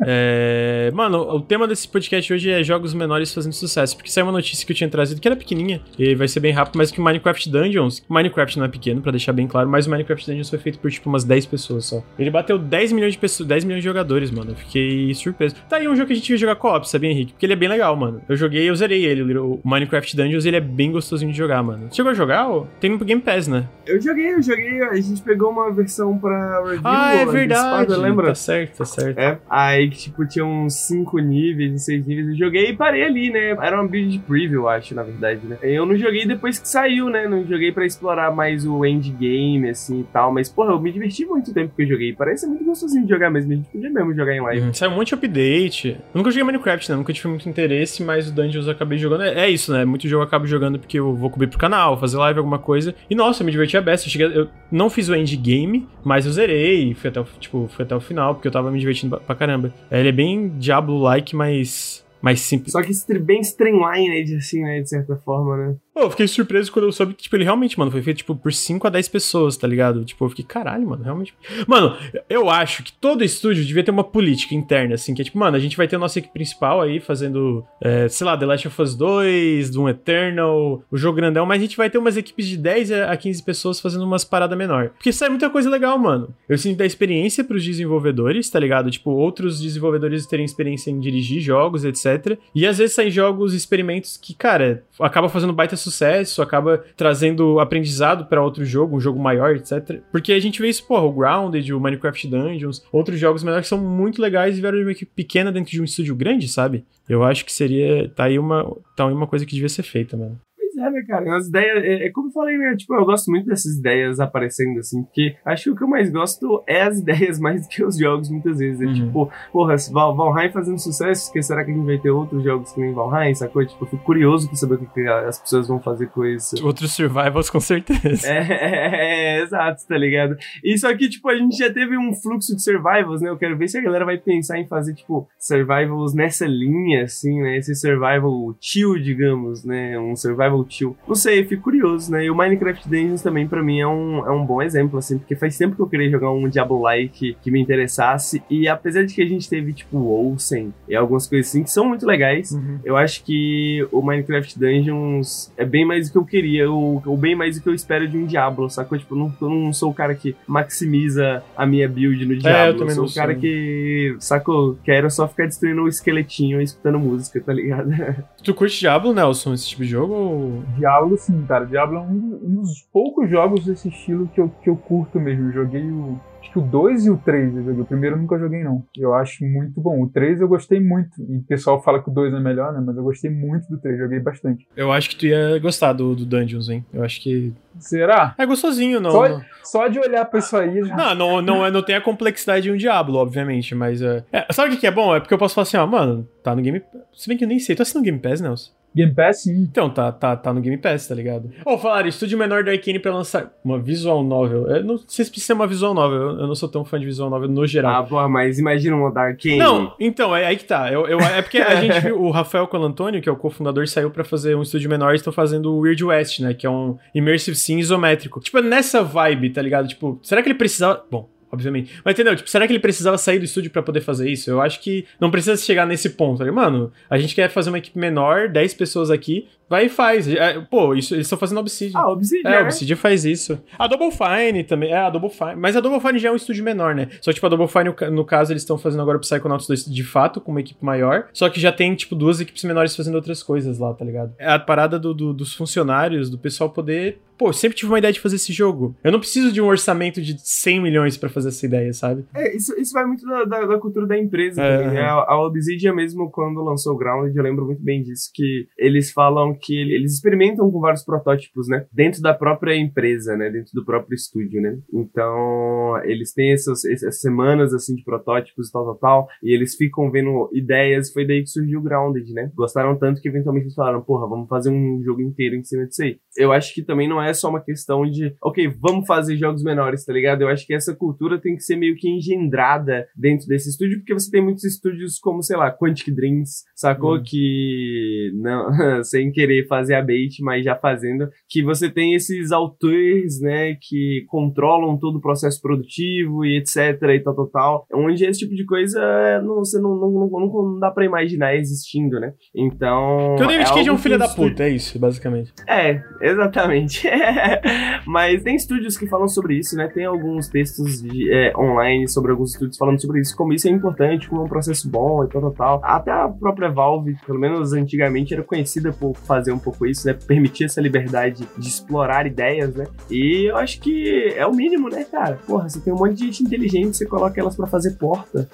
é... 0.06 0.92
Mano, 0.94 1.20
o 1.20 1.42
tema 1.42 1.68
desse 1.68 1.88
podcast 1.88 2.34
hoje 2.34 2.52
é 2.52 2.64
jogos 2.64 2.94
menores 2.94 3.34
fazendo 3.34 3.54
sucesso. 3.54 3.96
Porque 3.96 4.10
saiu 4.10 4.26
uma 4.26 4.32
notícia 4.32 4.66
que 4.66 4.72
eu 4.72 4.76
tinha 4.76 4.90
trazido 4.90 5.22
que 5.22 5.28
era 5.28 5.36
pequenininha. 5.36 5.82
E 5.98 6.16
vai 6.16 6.28
ser 6.28 6.40
bem 6.40 6.52
rápido, 6.52 6.78
mas 6.78 6.92
que 6.92 7.00
o 7.00 7.04
Minecraft 7.04 7.50
Dungeons. 7.50 8.04
Minecraft 8.10 8.58
não 8.58 8.66
é 8.66 8.70
pequeno, 8.70 9.02
pra 9.02 9.12
deixar 9.12 9.34
bem 9.34 9.48
claro, 9.48 9.70
mas 9.70 9.88
o 9.88 9.90
Minecraft 9.90 10.26
Dungeons 10.26 10.50
foi 10.50 10.60
feito 10.60 10.80
por 10.80 10.92
tipo 10.92 11.10
umas 11.10 11.24
10 11.24 11.46
pessoas 11.46 11.86
só. 11.86 12.04
Ele 12.18 12.30
bateu 12.30 12.58
10 12.58 12.92
milhões 12.92 13.14
de 13.14 13.20
pessoas, 13.20 13.48
10 13.48 13.64
milhões 13.64 13.82
de 13.82 13.90
jogadores, 13.90 14.32
mano. 14.32 14.52
Eu 14.52 14.56
fiquei 14.56 15.14
surpreso. 15.14 15.56
Tá 15.70 15.78
aí 15.78 15.88
um 15.88 15.96
jogo 15.96 16.08
que 16.08 16.14
a 16.14 16.16
gente 16.16 16.30
ia 16.30 16.38
jogar 16.38 16.56
co-op, 16.56 16.88
sabia, 16.88 17.12
Henrique? 17.12 17.31
Porque 17.32 17.46
ele 17.46 17.54
é 17.54 17.56
bem 17.56 17.70
legal, 17.70 17.96
mano. 17.96 18.22
Eu 18.28 18.36
joguei, 18.36 18.70
eu 18.70 18.76
zerei 18.76 19.06
ele. 19.06 19.38
O 19.38 19.60
Minecraft 19.64 20.16
Dungeons, 20.16 20.46
ele 20.46 20.58
é 20.58 20.62
bem 20.62 20.92
gostosinho 20.92 21.32
de 21.32 21.38
jogar, 21.38 21.62
mano. 21.64 21.88
Você 21.90 21.96
chegou 21.96 22.12
a 22.12 22.16
jogar? 22.16 22.48
Tem 22.80 22.90
no 22.90 22.98
Game 23.00 23.22
Pass, 23.22 23.48
né? 23.48 23.68
Eu 23.86 24.02
joguei, 24.02 24.34
eu 24.34 24.42
joguei. 24.42 24.82
A 24.84 24.96
gente 24.96 25.22
pegou 25.22 25.50
uma 25.50 25.72
versão 25.72 26.18
pra 26.18 26.62
review. 26.64 26.82
Ah, 26.84 27.14
é 27.16 27.26
verdade. 27.26 27.94
Lembra? 27.96 28.28
Tá 28.28 28.36
certo, 28.36 28.78
tá 28.78 28.86
certo. 28.86 29.18
É. 29.18 29.40
Aí, 29.50 29.90
tipo, 29.90 30.26
tinha 30.26 30.46
uns 30.46 30.76
5 30.88 31.18
níveis, 31.20 31.84
6 31.86 32.06
níveis. 32.06 32.28
Eu 32.30 32.36
joguei 32.36 32.70
e 32.70 32.76
parei 32.76 33.04
ali, 33.04 33.30
né? 33.30 33.52
Era 33.52 33.80
uma 33.82 33.88
build 33.88 34.12
de 34.12 34.20
preview, 34.20 34.68
acho, 34.68 34.96
na 34.96 35.04
verdade, 35.04 35.42
né? 35.46 35.58
Eu 35.62 35.86
não 35.86 35.98
joguei 35.98 36.26
depois 36.26 36.60
que 36.60 36.68
saiu, 36.68 37.10
né? 37.10 37.28
Não 37.28 37.46
joguei 37.46 37.72
pra 37.72 37.86
explorar 37.86 38.32
mais 38.32 38.66
o 38.66 38.86
endgame, 38.86 39.70
assim 39.70 40.02
e 40.02 40.04
tal. 40.06 40.32
Mas, 40.34 40.50
porra, 40.50 40.72
eu 40.72 40.80
me 40.80 40.92
diverti 40.92 41.26
muito 41.26 41.54
tempo 41.54 41.74
que 41.76 41.84
eu 41.84 41.88
joguei. 41.88 42.14
Parece 42.14 42.48
muito 42.48 42.64
gostosinho 42.64 43.06
de 43.06 43.10
jogar 43.12 43.30
mesmo. 43.30 43.52
A 43.52 43.56
gente 43.56 43.70
podia 43.70 43.90
mesmo 43.90 44.14
jogar 44.14 44.36
em 44.36 44.42
live. 44.42 44.68
Uhum. 44.68 44.74
Saiu 44.74 44.92
um 44.92 44.96
monte 44.96 45.10
de 45.10 45.16
update. 45.16 45.90
Eu 45.90 46.18
nunca 46.18 46.32
joguei 46.32 46.44
Minecraft, 46.44 46.92
né? 46.92 46.98
Nunca 46.98 47.12
tive 47.22 47.30
muito 47.30 47.50
interesse, 47.50 48.04
mas 48.04 48.28
o 48.28 48.34
Dungeons 48.34 48.66
eu 48.66 48.72
acabei 48.72 48.98
jogando. 48.98 49.24
É, 49.24 49.46
é 49.46 49.50
isso, 49.50 49.72
né? 49.72 49.86
Muito 49.86 50.08
jogo 50.08 50.24
eu 50.24 50.28
acabo 50.28 50.46
jogando 50.46 50.80
porque 50.80 51.00
eu 51.00 51.16
vou 51.16 51.30
cobrir 51.30 51.48
pro 51.48 51.60
canal, 51.60 52.00
fazer 52.00 52.18
live, 52.18 52.40
alguma 52.40 52.60
coisa. 52.60 52.94
E 53.10 53.16
nossa, 53.16 53.42
eu 53.42 53.46
me 53.46 53.52
diverti 53.52 53.78
a 53.78 53.82
beça. 53.82 54.08
Eu, 54.08 54.12
cheguei, 54.12 54.38
eu 54.38 54.48
não 54.72 54.90
fiz 54.90 55.10
o 55.10 55.16
endgame, 55.16 55.88
mas 56.04 56.26
eu 56.26 56.32
zerei. 56.32 56.94
Fui 56.94 57.10
até 57.10 57.20
o, 57.20 57.26
tipo, 57.40 57.70
fui 57.70 57.84
até 57.84 57.96
o 57.96 58.02
final, 58.02 58.36
porque 58.36 58.48
eu 58.48 58.52
tava 58.52 58.72
me 58.72 58.80
divertindo 58.80 59.20
pra 59.20 59.36
caramba. 59.36 59.74
É, 59.90 60.00
ele 60.00 60.10
é 60.10 60.14
bem 60.14 60.50
Diablo-like, 60.58 61.36
mas 61.36 62.04
mais 62.22 62.40
simples. 62.42 62.72
Só 62.72 62.82
que 62.82 62.92
bem 63.20 63.42
streamlined, 63.42 64.36
assim, 64.36 64.62
né? 64.62 64.82
De 64.82 64.90
certa 64.90 65.16
forma, 65.18 65.58
né? 65.58 65.76
Pô, 65.94 66.02
eu 66.02 66.10
fiquei 66.10 66.26
surpreso 66.26 66.72
quando 66.72 66.86
eu 66.86 66.92
soube 66.92 67.14
que, 67.14 67.24
tipo, 67.24 67.36
ele 67.36 67.44
realmente, 67.44 67.78
mano, 67.78 67.92
foi 67.92 68.02
feito, 68.02 68.18
tipo, 68.18 68.34
por 68.34 68.54
5 68.54 68.88
a 68.88 68.90
10 68.90 69.10
pessoas, 69.10 69.58
tá 69.58 69.68
ligado? 69.68 70.06
Tipo, 70.06 70.24
eu 70.24 70.30
fiquei, 70.30 70.46
caralho, 70.46 70.88
mano, 70.88 71.04
realmente. 71.04 71.34
Mano, 71.68 71.98
eu 72.30 72.50
acho 72.50 72.82
que 72.82 72.94
todo 72.94 73.26
estúdio 73.26 73.66
devia 73.66 73.84
ter 73.84 73.92
uma 73.92 74.04
política 74.04 74.56
interna, 74.56 74.96
assim, 74.96 75.14
que 75.14 75.22
é 75.22 75.26
tipo, 75.26 75.38
mano, 75.38 75.58
a 75.58 75.60
gente 75.60 75.76
vai 75.76 75.90
ter 75.90 75.98
a 75.98 76.00
nossa 76.00 76.20
equipe 76.20 76.34
principal 76.34 76.80
aí 76.80 77.02
fazendo, 77.02 77.66
é, 77.82 78.08
sei 78.08 78.26
lá, 78.26 78.38
The 78.38 78.46
Last 78.46 78.68
of 78.70 78.82
Us 78.82 78.96
2, 78.96 79.70
Doom 79.70 79.90
Eternal, 79.90 80.82
o 80.90 80.98
jogo 80.98 81.18
grandão, 81.18 81.46
mas 81.46 81.60
a 81.60 81.62
gente 81.62 81.76
vai 81.76 81.90
ter 81.90 81.98
umas 81.98 82.16
equipes 82.16 82.48
de 82.48 82.56
10 82.56 82.94
a 82.94 83.18
15 83.18 83.44
pessoas 83.44 83.82
fazendo 83.82 84.06
umas 84.06 84.24
paradas 84.24 84.58
menor. 84.58 84.92
Porque 84.92 85.12
sai 85.12 85.28
muita 85.28 85.50
coisa 85.50 85.70
legal, 85.70 85.98
mano. 85.98 86.34
Eu 86.48 86.58
sinto 86.58 86.78
da 86.78 86.86
experiência 86.86 87.44
pros 87.44 87.66
desenvolvedores, 87.66 88.50
tá 88.50 88.60
ligado? 88.60 88.90
Tipo, 88.90 89.12
outros 89.12 89.60
desenvolvedores 89.60 90.26
terem 90.26 90.46
experiência 90.46 90.90
em 90.90 91.02
dirigir 91.02 91.42
jogos, 91.42 91.84
etc. 91.84 92.38
E 92.56 92.66
às 92.66 92.78
vezes 92.78 92.96
saem 92.96 93.12
jogos, 93.12 93.54
experimentos 93.54 94.16
que, 94.16 94.34
cara, 94.34 94.86
acaba 94.98 95.28
fazendo 95.28 95.52
baita 95.52 95.81
sucesso, 95.82 96.42
acaba 96.42 96.84
trazendo 96.96 97.60
aprendizado 97.60 98.26
para 98.26 98.44
outro 98.44 98.66
jogo, 98.66 98.96
um 98.96 99.00
jogo 99.00 99.20
maior, 99.20 99.56
etc. 99.56 100.02
Porque 100.12 100.34
a 100.34 100.40
gente 100.40 100.62
vê 100.62 100.70
isso, 100.70 100.86
porra, 100.86 101.04
o 101.04 101.12
Grounded, 101.12 101.74
o 101.74 101.80
Minecraft 101.80 102.28
Dungeons, 102.28 102.84
outros 102.92 103.20
jogos 103.20 103.44
menores 103.44 103.66
que 103.66 103.70
são 103.70 103.78
muito 103.78 104.22
legais 104.22 104.58
e 104.58 104.62
vieram 104.62 104.78
de 104.78 104.84
uma 104.84 104.92
equipe 104.92 105.12
pequena 105.16 105.52
dentro 105.52 105.72
de 105.72 105.82
um 105.82 105.86
estúdio 105.86 106.16
grande, 106.16 106.48
sabe? 106.48 106.86
Eu 107.08 107.24
acho 107.24 107.44
que 107.44 107.52
seria. 107.52 108.10
Tá 108.10 108.26
aí 108.26 108.40
uma, 108.40 108.64
tá 108.96 109.08
aí 109.08 109.14
uma 109.14 109.28
coisa 109.28 109.46
que 109.46 109.54
devia 109.54 109.70
ser 109.70 109.84
feita, 109.84 110.16
mano. 110.16 110.40
Pois 110.74 110.78
é, 110.78 110.90
né, 110.90 111.04
cara? 111.08 111.36
As 111.36 111.48
ideias. 111.48 111.84
É, 111.84 112.06
é, 112.08 112.12
como 112.12 112.30
eu 112.30 112.32
falei, 112.32 112.58
né? 112.58 112.76
Tipo, 112.76 112.96
eu 112.96 113.06
gosto 113.06 113.30
muito 113.30 113.46
dessas 113.46 113.78
ideias 113.78 114.20
aparecendo, 114.20 114.80
assim, 114.80 115.04
porque 115.04 115.36
acho 115.46 115.64
que 115.64 115.70
o 115.72 115.76
que 115.76 115.84
eu 115.84 115.88
mais 115.88 116.10
gosto 116.10 116.64
é 116.66 116.82
as 116.84 117.00
ideias 117.00 117.40
mais 117.40 117.64
do 117.64 117.70
que 117.70 117.84
os 117.84 117.98
jogos, 117.98 118.30
muitas 118.30 118.60
vezes. 118.60 118.82
É 118.82 118.86
uhum. 118.86 118.94
tipo, 118.94 119.32
porra, 119.52 119.76
Val 119.92 120.16
Valheim 120.16 120.52
fazendo 120.52 120.80
sucesso, 120.80 121.32
que 121.32 121.42
será 121.42 121.64
que 121.66 121.72
a 121.72 121.74
gente 121.74 121.86
vai 121.86 121.98
ter 121.98 122.10
outros 122.10 122.44
jogos 122.44 122.72
que 122.72 122.80
nem 122.80 122.94
Valheim, 122.94 123.34
sacou? 123.34 123.66
Tipo, 123.66 123.84
eu 123.84 123.90
fico 123.90 124.04
curioso 124.04 124.48
pra 124.48 124.56
saber 124.56 124.76
o 124.76 124.86
que 124.86 125.08
as 125.08 125.40
pessoas 125.40 125.68
vão 125.68 125.80
fazer 125.80 126.08
com 126.08 126.26
isso. 126.26 126.56
Outros 126.66 126.94
survivals, 126.94 127.50
com 127.50 127.60
certeza. 127.60 128.28
É, 128.28 128.40
é, 128.40 129.40
é, 129.40 129.44
exato, 129.44 129.86
tá 129.88 129.98
ligado? 129.98 130.38
E 130.64 130.78
só 130.78 130.96
que, 130.96 131.10
tipo, 131.10 131.30
a 131.30 131.36
gente 131.36 131.58
já 131.58 131.72
teve 131.72 131.98
um 131.98 132.14
fluxo 132.14 132.56
de 132.56 132.64
survivals, 132.64 133.22
né? 133.22 133.30
Eu 133.30 133.38
quero 133.38 133.58
ver 133.58 133.68
se 133.68 133.78
a 133.78 133.82
galera 133.82 134.06
vai 134.06 134.18
pensar 134.18 134.58
em 134.60 134.68
fazer, 134.68 134.94
tipo, 134.94 135.28
survivals 135.38 136.14
nessa 136.14 136.46
linha, 136.46 137.04
assim, 137.04 137.42
né? 137.42 137.58
Esse 137.58 137.76
survival 137.76 138.56
chill, 138.60 138.98
digamos, 139.00 139.64
né? 139.64 140.00
Um 140.00 140.16
survival 140.16 140.61
chill. 140.68 140.96
Não 141.08 141.16
sei, 141.16 141.44
fico 141.44 141.64
curioso, 141.64 142.12
né? 142.12 142.26
E 142.26 142.30
o 142.30 142.36
Minecraft 142.36 142.88
Dungeons 142.88 143.22
também, 143.22 143.48
pra 143.48 143.64
mim, 143.64 143.80
é 143.80 143.88
um, 143.88 144.26
é 144.26 144.32
um 144.32 144.46
bom 144.46 144.62
exemplo, 144.62 145.00
assim, 145.00 145.18
porque 145.18 145.36
faz 145.36 145.58
tempo 145.58 145.76
que 145.76 145.82
eu 145.82 145.88
queria 145.88 146.10
jogar 146.10 146.32
um 146.32 146.48
Diablo-like 146.48 147.38
que 147.42 147.52
me 147.52 147.62
interessasse. 147.62 148.42
E 148.50 148.68
apesar 148.68 149.04
de 149.04 149.14
que 149.14 149.22
a 149.22 149.28
gente 149.28 149.50
teve, 149.50 149.74
tipo, 149.74 149.98
Olsen 149.98 150.74
e 150.88 150.96
algumas 150.96 151.28
coisas 151.28 151.50
assim 151.50 151.64
que 151.64 151.72
são 151.72 151.88
muito 151.88 152.06
legais, 152.06 152.52
uhum. 152.52 152.80
eu 152.84 152.98
acho 152.98 153.24
que 153.24 153.86
o 153.92 154.02
Minecraft 154.02 154.60
Dungeons 154.60 155.52
é 155.58 155.66
bem 155.66 155.86
mais 155.86 156.08
do 156.08 156.12
que 156.12 156.18
eu 156.18 156.26
queria, 156.26 156.70
ou, 156.70 157.02
ou 157.06 157.18
bem 157.18 157.36
mais 157.36 157.58
do 157.58 157.64
que 157.64 157.70
eu 157.70 157.74
espero 157.74 158.08
de 158.08 158.18
um 158.18 158.26
Diablo, 158.26 158.70
sacou? 158.70 158.98
Tipo, 158.98 159.16
eu 159.16 159.20
não, 159.20 159.34
eu 159.42 159.50
não 159.50 159.74
sou 159.74 159.92
o 159.92 159.94
cara 159.94 160.16
que 160.16 160.36
maximiza 160.48 161.44
a 161.56 161.66
minha 161.66 161.88
build 161.88 162.26
no 162.26 162.38
Diablo. 162.38 162.58
É, 162.58 162.70
eu, 162.70 162.78
também 162.78 162.96
eu 162.96 162.96
sou 162.96 163.06
o 163.06 163.14
cara 163.14 163.36
que, 163.36 164.16
sacou? 164.20 164.78
Quero 164.84 165.10
só 165.10 165.28
ficar 165.28 165.46
destruindo 165.46 165.84
o 165.84 165.88
esqueletinho 165.88 166.62
e 166.62 166.64
escutando 166.64 167.00
música, 167.00 167.40
tá 167.42 167.54
ligado? 167.54 167.92
Tu 168.44 168.54
curte 168.54 168.80
Diablo, 168.80 169.14
Nelson, 169.14 169.54
esse 169.54 169.70
tipo 169.70 169.84
de 169.84 169.90
jogo? 169.90 170.14
Ou... 170.14 170.51
Diablo, 170.76 171.18
sim, 171.18 171.46
cara. 171.46 171.66
Diablo 171.66 171.98
é 171.98 172.02
um, 172.02 172.40
um, 172.44 172.56
dos 172.62 172.82
poucos 172.92 173.30
jogos 173.30 173.66
desse 173.66 173.90
estilo 173.90 174.28
que 174.28 174.40
eu, 174.40 174.50
que 174.62 174.70
eu 174.70 174.76
curto 174.76 175.20
mesmo. 175.20 175.52
Joguei 175.52 175.90
o. 175.90 176.20
Acho 176.42 176.52
que 176.52 176.60
o 176.60 176.62
2 176.62 177.06
e 177.06 177.10
o 177.12 177.18
3 177.18 177.56
eu 177.56 177.64
joguei. 177.64 177.82
O 177.82 177.86
primeiro 177.86 178.16
eu 178.16 178.20
nunca 178.20 178.38
joguei, 178.38 178.64
não. 178.64 178.84
Eu 178.98 179.14
acho 179.14 179.46
muito 179.46 179.80
bom. 179.80 180.02
O 180.02 180.10
3 180.10 180.42
eu 180.42 180.48
gostei 180.48 180.80
muito. 180.80 181.22
E 181.22 181.38
o 181.38 181.44
pessoal 181.44 181.82
fala 181.82 182.02
que 182.02 182.10
o 182.10 182.14
2 182.14 182.34
é 182.34 182.40
melhor, 182.40 182.74
né? 182.74 182.82
Mas 182.84 182.98
eu 182.98 183.04
gostei 183.04 183.30
muito 183.30 183.70
do 183.70 183.78
3, 183.78 184.00
joguei 184.00 184.20
bastante. 184.20 184.68
Eu 184.76 184.92
acho 184.92 185.10
que 185.12 185.16
tu 185.16 185.26
ia 185.28 185.60
gostar 185.60 185.94
do, 185.94 186.16
do 186.16 186.26
Dungeons, 186.26 186.70
hein? 186.70 186.84
Eu 186.92 187.04
acho 187.04 187.22
que. 187.22 187.54
Será? 187.78 188.34
É 188.38 188.46
gostosinho, 188.46 189.00
não. 189.00 189.12
Só, 189.12 189.30
não. 189.30 189.42
só 189.64 189.88
de 189.88 190.00
olhar 190.00 190.26
pra 190.26 190.40
isso 190.40 190.58
aí. 190.58 190.84
Já... 190.84 190.96
Não, 190.96 191.16
não, 191.16 191.42
não, 191.42 191.66
é, 191.66 191.72
não 191.72 191.84
tem 191.84 191.96
a 191.96 192.02
complexidade 192.02 192.64
de 192.64 192.72
um 192.72 192.78
Diablo, 192.78 193.18
obviamente, 193.18 193.76
mas. 193.76 194.02
É... 194.02 194.24
É, 194.32 194.52
sabe 194.52 194.76
o 194.76 194.80
que 194.80 194.88
é 194.88 194.92
bom? 194.92 195.16
É 195.16 195.20
porque 195.20 195.34
eu 195.34 195.38
posso 195.38 195.54
falar 195.54 195.64
assim, 195.64 195.78
ó, 195.78 195.86
mano, 195.86 196.28
tá 196.44 196.56
no 196.56 196.62
Game. 196.62 196.82
Se 197.14 197.28
bem 197.28 197.38
que 197.38 197.44
eu 197.44 197.48
nem 197.48 197.60
sei, 197.60 197.76
tu 197.76 197.84
assina 197.84 198.00
no 198.00 198.06
Game 198.06 198.20
Pass, 198.20 198.42
Nelson? 198.42 198.72
Game 198.94 199.14
Pass, 199.14 199.44
sim. 199.44 199.56
Então, 199.62 199.90
tá, 199.90 200.12
tá, 200.12 200.36
tá 200.36 200.54
no 200.54 200.62
Game 200.62 200.78
Pass, 200.78 201.08
tá 201.08 201.16
ligado? 201.16 201.50
Ô, 201.66 201.74
oh, 201.74 201.78
falaram, 201.78 202.10
estúdio 202.10 202.38
menor 202.38 202.64
da 202.64 202.72
Arkane 202.72 203.00
pra 203.00 203.14
lançar 203.14 203.52
uma 203.64 203.80
visual 203.80 204.22
novel. 204.24 204.68
Eu 204.68 204.84
não 204.84 204.98
sei 204.98 205.26
se 205.26 205.32
precisa 205.32 205.48
ser 205.48 205.54
uma 205.54 205.68
visual 205.68 205.94
novel, 205.94 206.31
eu, 206.40 206.48
não 206.48 206.56
sou 206.56 206.70
tão 206.70 206.84
fã 206.84 207.00
de 207.00 207.06
visual 207.06 207.30
novel 207.30 207.50
no 207.50 207.66
geral. 207.66 208.04
Ah, 208.04 208.08
porra, 208.08 208.30
mas 208.30 208.60
imagina 208.60 208.96
uma 208.96 209.12
da 209.12 209.22
Arkane. 209.22 209.58
Não, 209.58 209.94
então, 210.00 210.36
é 210.36 210.46
aí 210.46 210.58
que 210.58 210.66
tá. 210.66 210.92
Eu, 210.92 211.08
eu, 211.08 211.20
é 211.20 211.42
porque 211.42 211.60
a 211.60 211.76
gente 211.76 212.00
viu, 212.02 212.22
o 212.22 212.32
Rafael 212.32 212.68
Colantônio, 212.68 213.22
que 213.22 213.30
é 213.30 213.32
o 213.32 213.36
cofundador, 213.36 213.88
saiu 213.88 214.12
pra 214.12 214.24
fazer 214.24 214.56
um 214.56 214.62
estúdio 214.62 214.90
menor 214.90 215.14
e 215.14 215.16
estão 215.16 215.34
fazendo 215.34 215.74
o 215.74 215.80
Weird 215.80 216.04
West, 216.04 216.40
né? 216.40 216.54
Que 216.54 216.66
é 216.66 216.70
um 216.70 216.98
Immersive 217.14 217.58
Sim 217.58 217.78
isométrico. 217.80 218.40
Tipo, 218.40 218.60
nessa 218.62 219.04
vibe, 219.04 219.52
tá 219.52 219.62
ligado? 219.62 219.88
Tipo, 219.88 220.20
será 220.24 220.42
que 220.42 220.50
ele 220.50 220.58
precisava... 220.58 221.04
Bom, 221.10 221.30
obviamente. 221.52 222.02
Mas 222.04 222.14
entendeu? 222.14 222.36
Tipo, 222.36 222.50
será 222.50 222.66
que 222.66 222.74
ele 222.74 222.80
precisava 222.80 223.18
sair 223.18 223.40
do 223.40 223.46
estúdio 223.46 223.72
para 223.72 223.84
poder 223.84 224.02
fazer 224.02 224.30
isso? 224.30 224.50
Eu 224.50 224.62
acho 224.62 224.80
que 224.80 225.06
não 225.20 225.30
precisa 225.30 225.58
chegar 225.58 225.86
nesse 225.86 226.12
ponto. 226.12 226.42
Mano, 226.54 226.92
a 227.10 227.18
gente 227.18 227.36
quer 227.36 227.50
fazer 227.50 227.70
uma 227.70 227.78
equipe 227.78 227.98
menor, 227.98 228.50
10 228.50 228.74
pessoas 228.74 229.10
aqui, 229.10 229.48
vai 229.72 229.86
e 229.86 229.90
faz. 229.90 230.28
É, 230.28 230.60
pô, 230.60 230.94
isso, 230.94 231.16
eles 231.16 231.26
estão 231.26 231.40
fazendo 231.40 231.60
Obsidian. 231.60 231.98
Ah, 231.98 232.10
Obsidian. 232.10 232.50
É, 232.50 232.62
Obsidian 232.62 232.98
faz 232.98 233.24
isso. 233.24 233.58
A 233.80 233.88
Double 233.88 234.12
Fine 234.12 234.66
também. 234.66 234.92
É, 234.92 234.98
a 234.98 235.10
Double 235.10 235.30
Fine. 235.30 235.56
Mas 235.56 235.78
a 235.78 235.80
Double 235.80 236.00
Fine 236.02 236.20
já 236.20 236.28
é 236.28 236.32
um 236.32 236.36
estúdio 236.36 236.62
menor, 236.62 236.94
né? 236.94 237.08
Só, 237.22 237.32
tipo, 237.32 237.46
a 237.46 237.50
Double 237.50 237.70
Fine, 237.70 238.12
no 238.12 238.26
caso, 238.26 238.52
eles 238.52 238.64
estão 238.64 238.78
fazendo 238.78 239.02
agora 239.02 239.18
o 239.18 239.22
Psychonauts 239.22 239.68
2 239.68 239.86
de 239.86 240.04
fato, 240.04 240.42
com 240.42 240.52
uma 240.52 240.60
equipe 240.60 240.84
maior. 240.84 241.28
Só 241.32 241.50
que 241.50 241.60
já 241.60 241.72
tem, 241.72 241.96
tipo, 241.96 242.16
duas 242.16 242.42
equipes 242.42 242.66
menores 242.66 242.96
fazendo 242.96 243.16
outras 243.16 243.42
coisas 243.42 243.80
lá, 243.80 243.94
tá 243.94 244.04
ligado? 244.04 244.34
É 244.38 244.50
a 244.50 244.60
parada 244.60 245.00
do, 245.00 245.14
do, 245.14 245.34
dos 245.34 245.54
funcionários, 245.54 246.30
do 246.30 246.38
pessoal 246.38 246.70
poder. 246.70 247.22
Pô, 247.42 247.54
sempre 247.54 247.78
tive 247.78 247.92
uma 247.92 247.98
ideia 247.98 248.14
de 248.14 248.20
fazer 248.20 248.36
esse 248.36 248.54
jogo. 248.54 248.96
Eu 249.04 249.12
não 249.12 249.20
preciso 249.20 249.52
de 249.52 249.62
um 249.62 249.68
orçamento 249.68 250.22
de 250.22 250.38
100 250.38 250.82
milhões 250.82 251.18
para 251.18 251.30
fazer 251.30 251.48
essa 251.48 251.66
ideia, 251.66 251.94
sabe? 251.94 252.26
É, 252.36 252.56
isso, 252.56 252.80
isso 252.80 252.94
vai 252.94 253.06
muito 253.06 253.26
da, 253.26 253.46
da, 253.46 253.66
da 253.66 253.80
cultura 253.80 254.06
da 254.06 254.18
empresa. 254.18 254.62
É, 254.62 254.78
também, 254.78 254.94
né? 254.96 255.02
a, 255.02 255.14
a 255.14 255.46
Obsidian 255.46 255.94
mesmo, 255.94 256.30
quando 256.30 256.64
lançou 256.64 256.94
o 256.94 256.98
Grounded, 256.98 257.36
eu 257.36 257.44
lembro 257.44 257.66
muito 257.66 257.82
bem 257.82 258.04
disso, 258.04 258.30
que 258.34 258.68
eles 258.78 259.12
falam 259.12 259.56
que 259.60 259.74
eles 259.74 260.14
experimentam 260.14 260.42
experimentam 260.42 260.72
com 260.72 260.80
vários 260.80 261.04
protótipos, 261.04 261.68
né? 261.68 261.86
Dentro 261.92 262.22
da 262.22 262.34
própria 262.34 262.76
empresa, 262.76 263.36
né? 263.38 263.50
Dentro 263.50 263.72
do 263.74 263.86
próprio 263.86 264.16
estúdio, 264.16 264.62
né? 264.62 264.78
Então, 264.92 266.02
eles 266.04 266.34
têm 266.34 266.52
essas, 266.52 266.84
essas 266.86 267.20
semanas, 267.20 267.74
assim, 267.74 267.96
de 267.96 268.04
protótipos 268.04 268.70
e 268.70 268.72
tal, 268.72 268.86
tal, 268.86 268.96
tal, 268.96 269.28
e 269.44 269.54
eles 269.54 269.76
ficam 269.76 270.12
vendo 270.12 270.50
ideias. 270.54 271.12
Foi 271.12 271.26
daí 271.26 271.42
que 271.42 271.50
surgiu 271.50 271.80
o 271.80 271.84
Grounded, 271.84 272.32
né? 272.34 272.52
Gostaram 272.56 272.98
tanto 272.98 273.22
que 273.22 273.30
eventualmente 273.30 273.66
eles 273.66 273.76
falaram, 273.76 274.02
porra, 274.02 274.28
vamos 274.28 274.48
fazer 274.48 274.70
um 274.70 275.02
jogo 275.04 275.22
inteiro 275.22 275.56
em 275.56 275.64
cima 275.64 275.86
disso 275.86 276.04
aí. 276.04 276.18
Eu 276.38 276.52
acho 276.52 276.74
que 276.74 276.84
também 276.84 277.08
não 277.08 277.22
é 277.22 277.31
só 277.34 277.50
uma 277.50 277.62
questão 277.62 278.10
de, 278.10 278.36
ok, 278.42 278.68
vamos 278.80 279.06
fazer 279.06 279.38
jogos 279.38 279.64
menores, 279.64 280.06
tá 280.06 280.14
ligado? 280.14 280.42
Eu 280.42 280.48
acho 280.48 280.66
que 280.66 280.74
essa 280.74 280.96
cultura 280.96 281.40
tem 281.40 281.56
que 281.56 281.64
ser 281.64 281.76
meio 281.76 281.96
que 281.96 282.10
engendrada 282.10 283.08
dentro 283.16 283.48
desse 283.48 283.70
estúdio, 283.70 284.00
porque 284.00 284.14
você 284.14 284.30
tem 284.30 284.44
muitos 284.44 284.64
estúdios 284.64 285.20
como, 285.20 285.42
sei 285.42 285.58
lá, 285.58 285.72
Quantic 285.72 286.14
Dreams, 286.14 286.64
sacou? 286.76 287.16
Hum. 287.18 287.24
Que, 287.26 288.32
não, 288.36 288.70
sem 289.04 289.32
querer 289.32 289.68
fazer 289.68 289.96
a 289.96 290.02
bait, 290.02 290.42
mas 290.42 290.64
já 290.66 290.76
fazendo, 290.76 291.30
que 291.50 291.64
você 291.64 291.90
tem 291.90 292.14
esses 292.14 292.52
autores, 292.52 293.40
né, 293.40 293.76
que 293.80 294.26
controlam 294.28 294.98
todo 294.98 295.18
o 295.18 295.22
processo 295.22 295.62
produtivo 295.62 296.46
e 296.46 296.58
etc 296.58 297.02
e 297.02 297.20
tal, 297.20 297.36
tal, 297.36 297.48
tal, 297.48 297.88
onde 297.94 298.26
esse 298.26 298.40
tipo 298.40 298.56
de 298.56 298.66
coisa 298.66 299.00
não, 299.44 299.58
você 299.58 299.80
não, 299.80 299.96
não, 299.96 300.12
não, 300.12 300.30
não 300.30 300.80
dá 300.80 300.92
pra 300.92 301.06
imaginar 301.06 301.56
existindo, 301.56 302.20
né? 302.20 302.34
Então... 302.56 303.36
Que 303.38 303.44
o 303.44 303.48
David 303.48 303.70
é 303.70 303.74
Cage 303.74 303.90
é 303.90 303.94
um 303.94 303.98
filho 303.98 304.18
da 304.18 304.28
puta, 304.28 304.64
é 304.64 304.70
isso, 304.70 304.98
basicamente. 305.00 305.54
É, 305.68 306.02
exatamente. 306.22 307.08
mas 308.06 308.44
tem 308.44 308.56
estúdios 308.56 308.98
que 308.98 309.08
falam 309.08 309.28
sobre 309.28 309.58
isso, 309.58 309.76
né? 309.76 309.88
Tem 309.88 310.06
alguns 310.06 310.48
textos 310.48 311.02
de, 311.02 311.32
é, 311.32 311.56
online 311.58 312.08
sobre 312.08 312.32
alguns 312.32 312.52
estúdios 312.52 312.78
falando 312.78 313.00
sobre 313.02 313.22
isso, 313.22 313.36
como 313.36 313.54
isso 313.54 313.68
é 313.68 313.72
importante, 313.72 314.28
como 314.28 314.42
é 314.42 314.46
um 314.46 314.50
processo 314.50 314.90
bom 314.90 315.24
e 315.24 315.28
tal, 315.28 315.42
tal, 315.42 315.52
tal. 315.52 315.82
Até 315.84 316.12
a 316.12 316.28
própria 316.28 316.70
Valve, 316.70 317.16
pelo 317.26 317.40
menos 317.40 317.74
antigamente, 317.74 318.34
era 318.34 318.44
conhecida 318.44 318.92
por 318.92 319.16
fazer 319.16 319.52
um 319.52 319.60
pouco 319.60 319.86
isso, 319.86 320.08
né? 320.08 320.14
permitir 320.14 320.66
essa 320.66 320.82
liberdade 320.82 321.48
de 321.58 321.68
explorar 321.68 322.26
ideias, 322.26 322.74
né? 322.76 322.86
E 323.10 323.50
eu 323.50 323.58
acho 323.58 323.80
que 323.80 324.34
é 324.36 324.46
o 324.46 324.54
mínimo, 324.54 324.90
né, 324.90 325.04
cara? 325.04 325.40
Porra, 325.46 325.70
você 325.70 325.80
tem 325.80 325.94
um 325.94 325.98
monte 325.98 326.16
de 326.16 326.26
gente 326.26 326.44
inteligente, 326.44 326.98
você 326.98 327.06
coloca 327.06 327.40
elas 327.40 327.56
para 327.56 327.68
fazer 327.68 327.92
porta. 327.92 328.48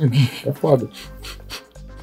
é 0.45 0.51
foda. 0.51 0.89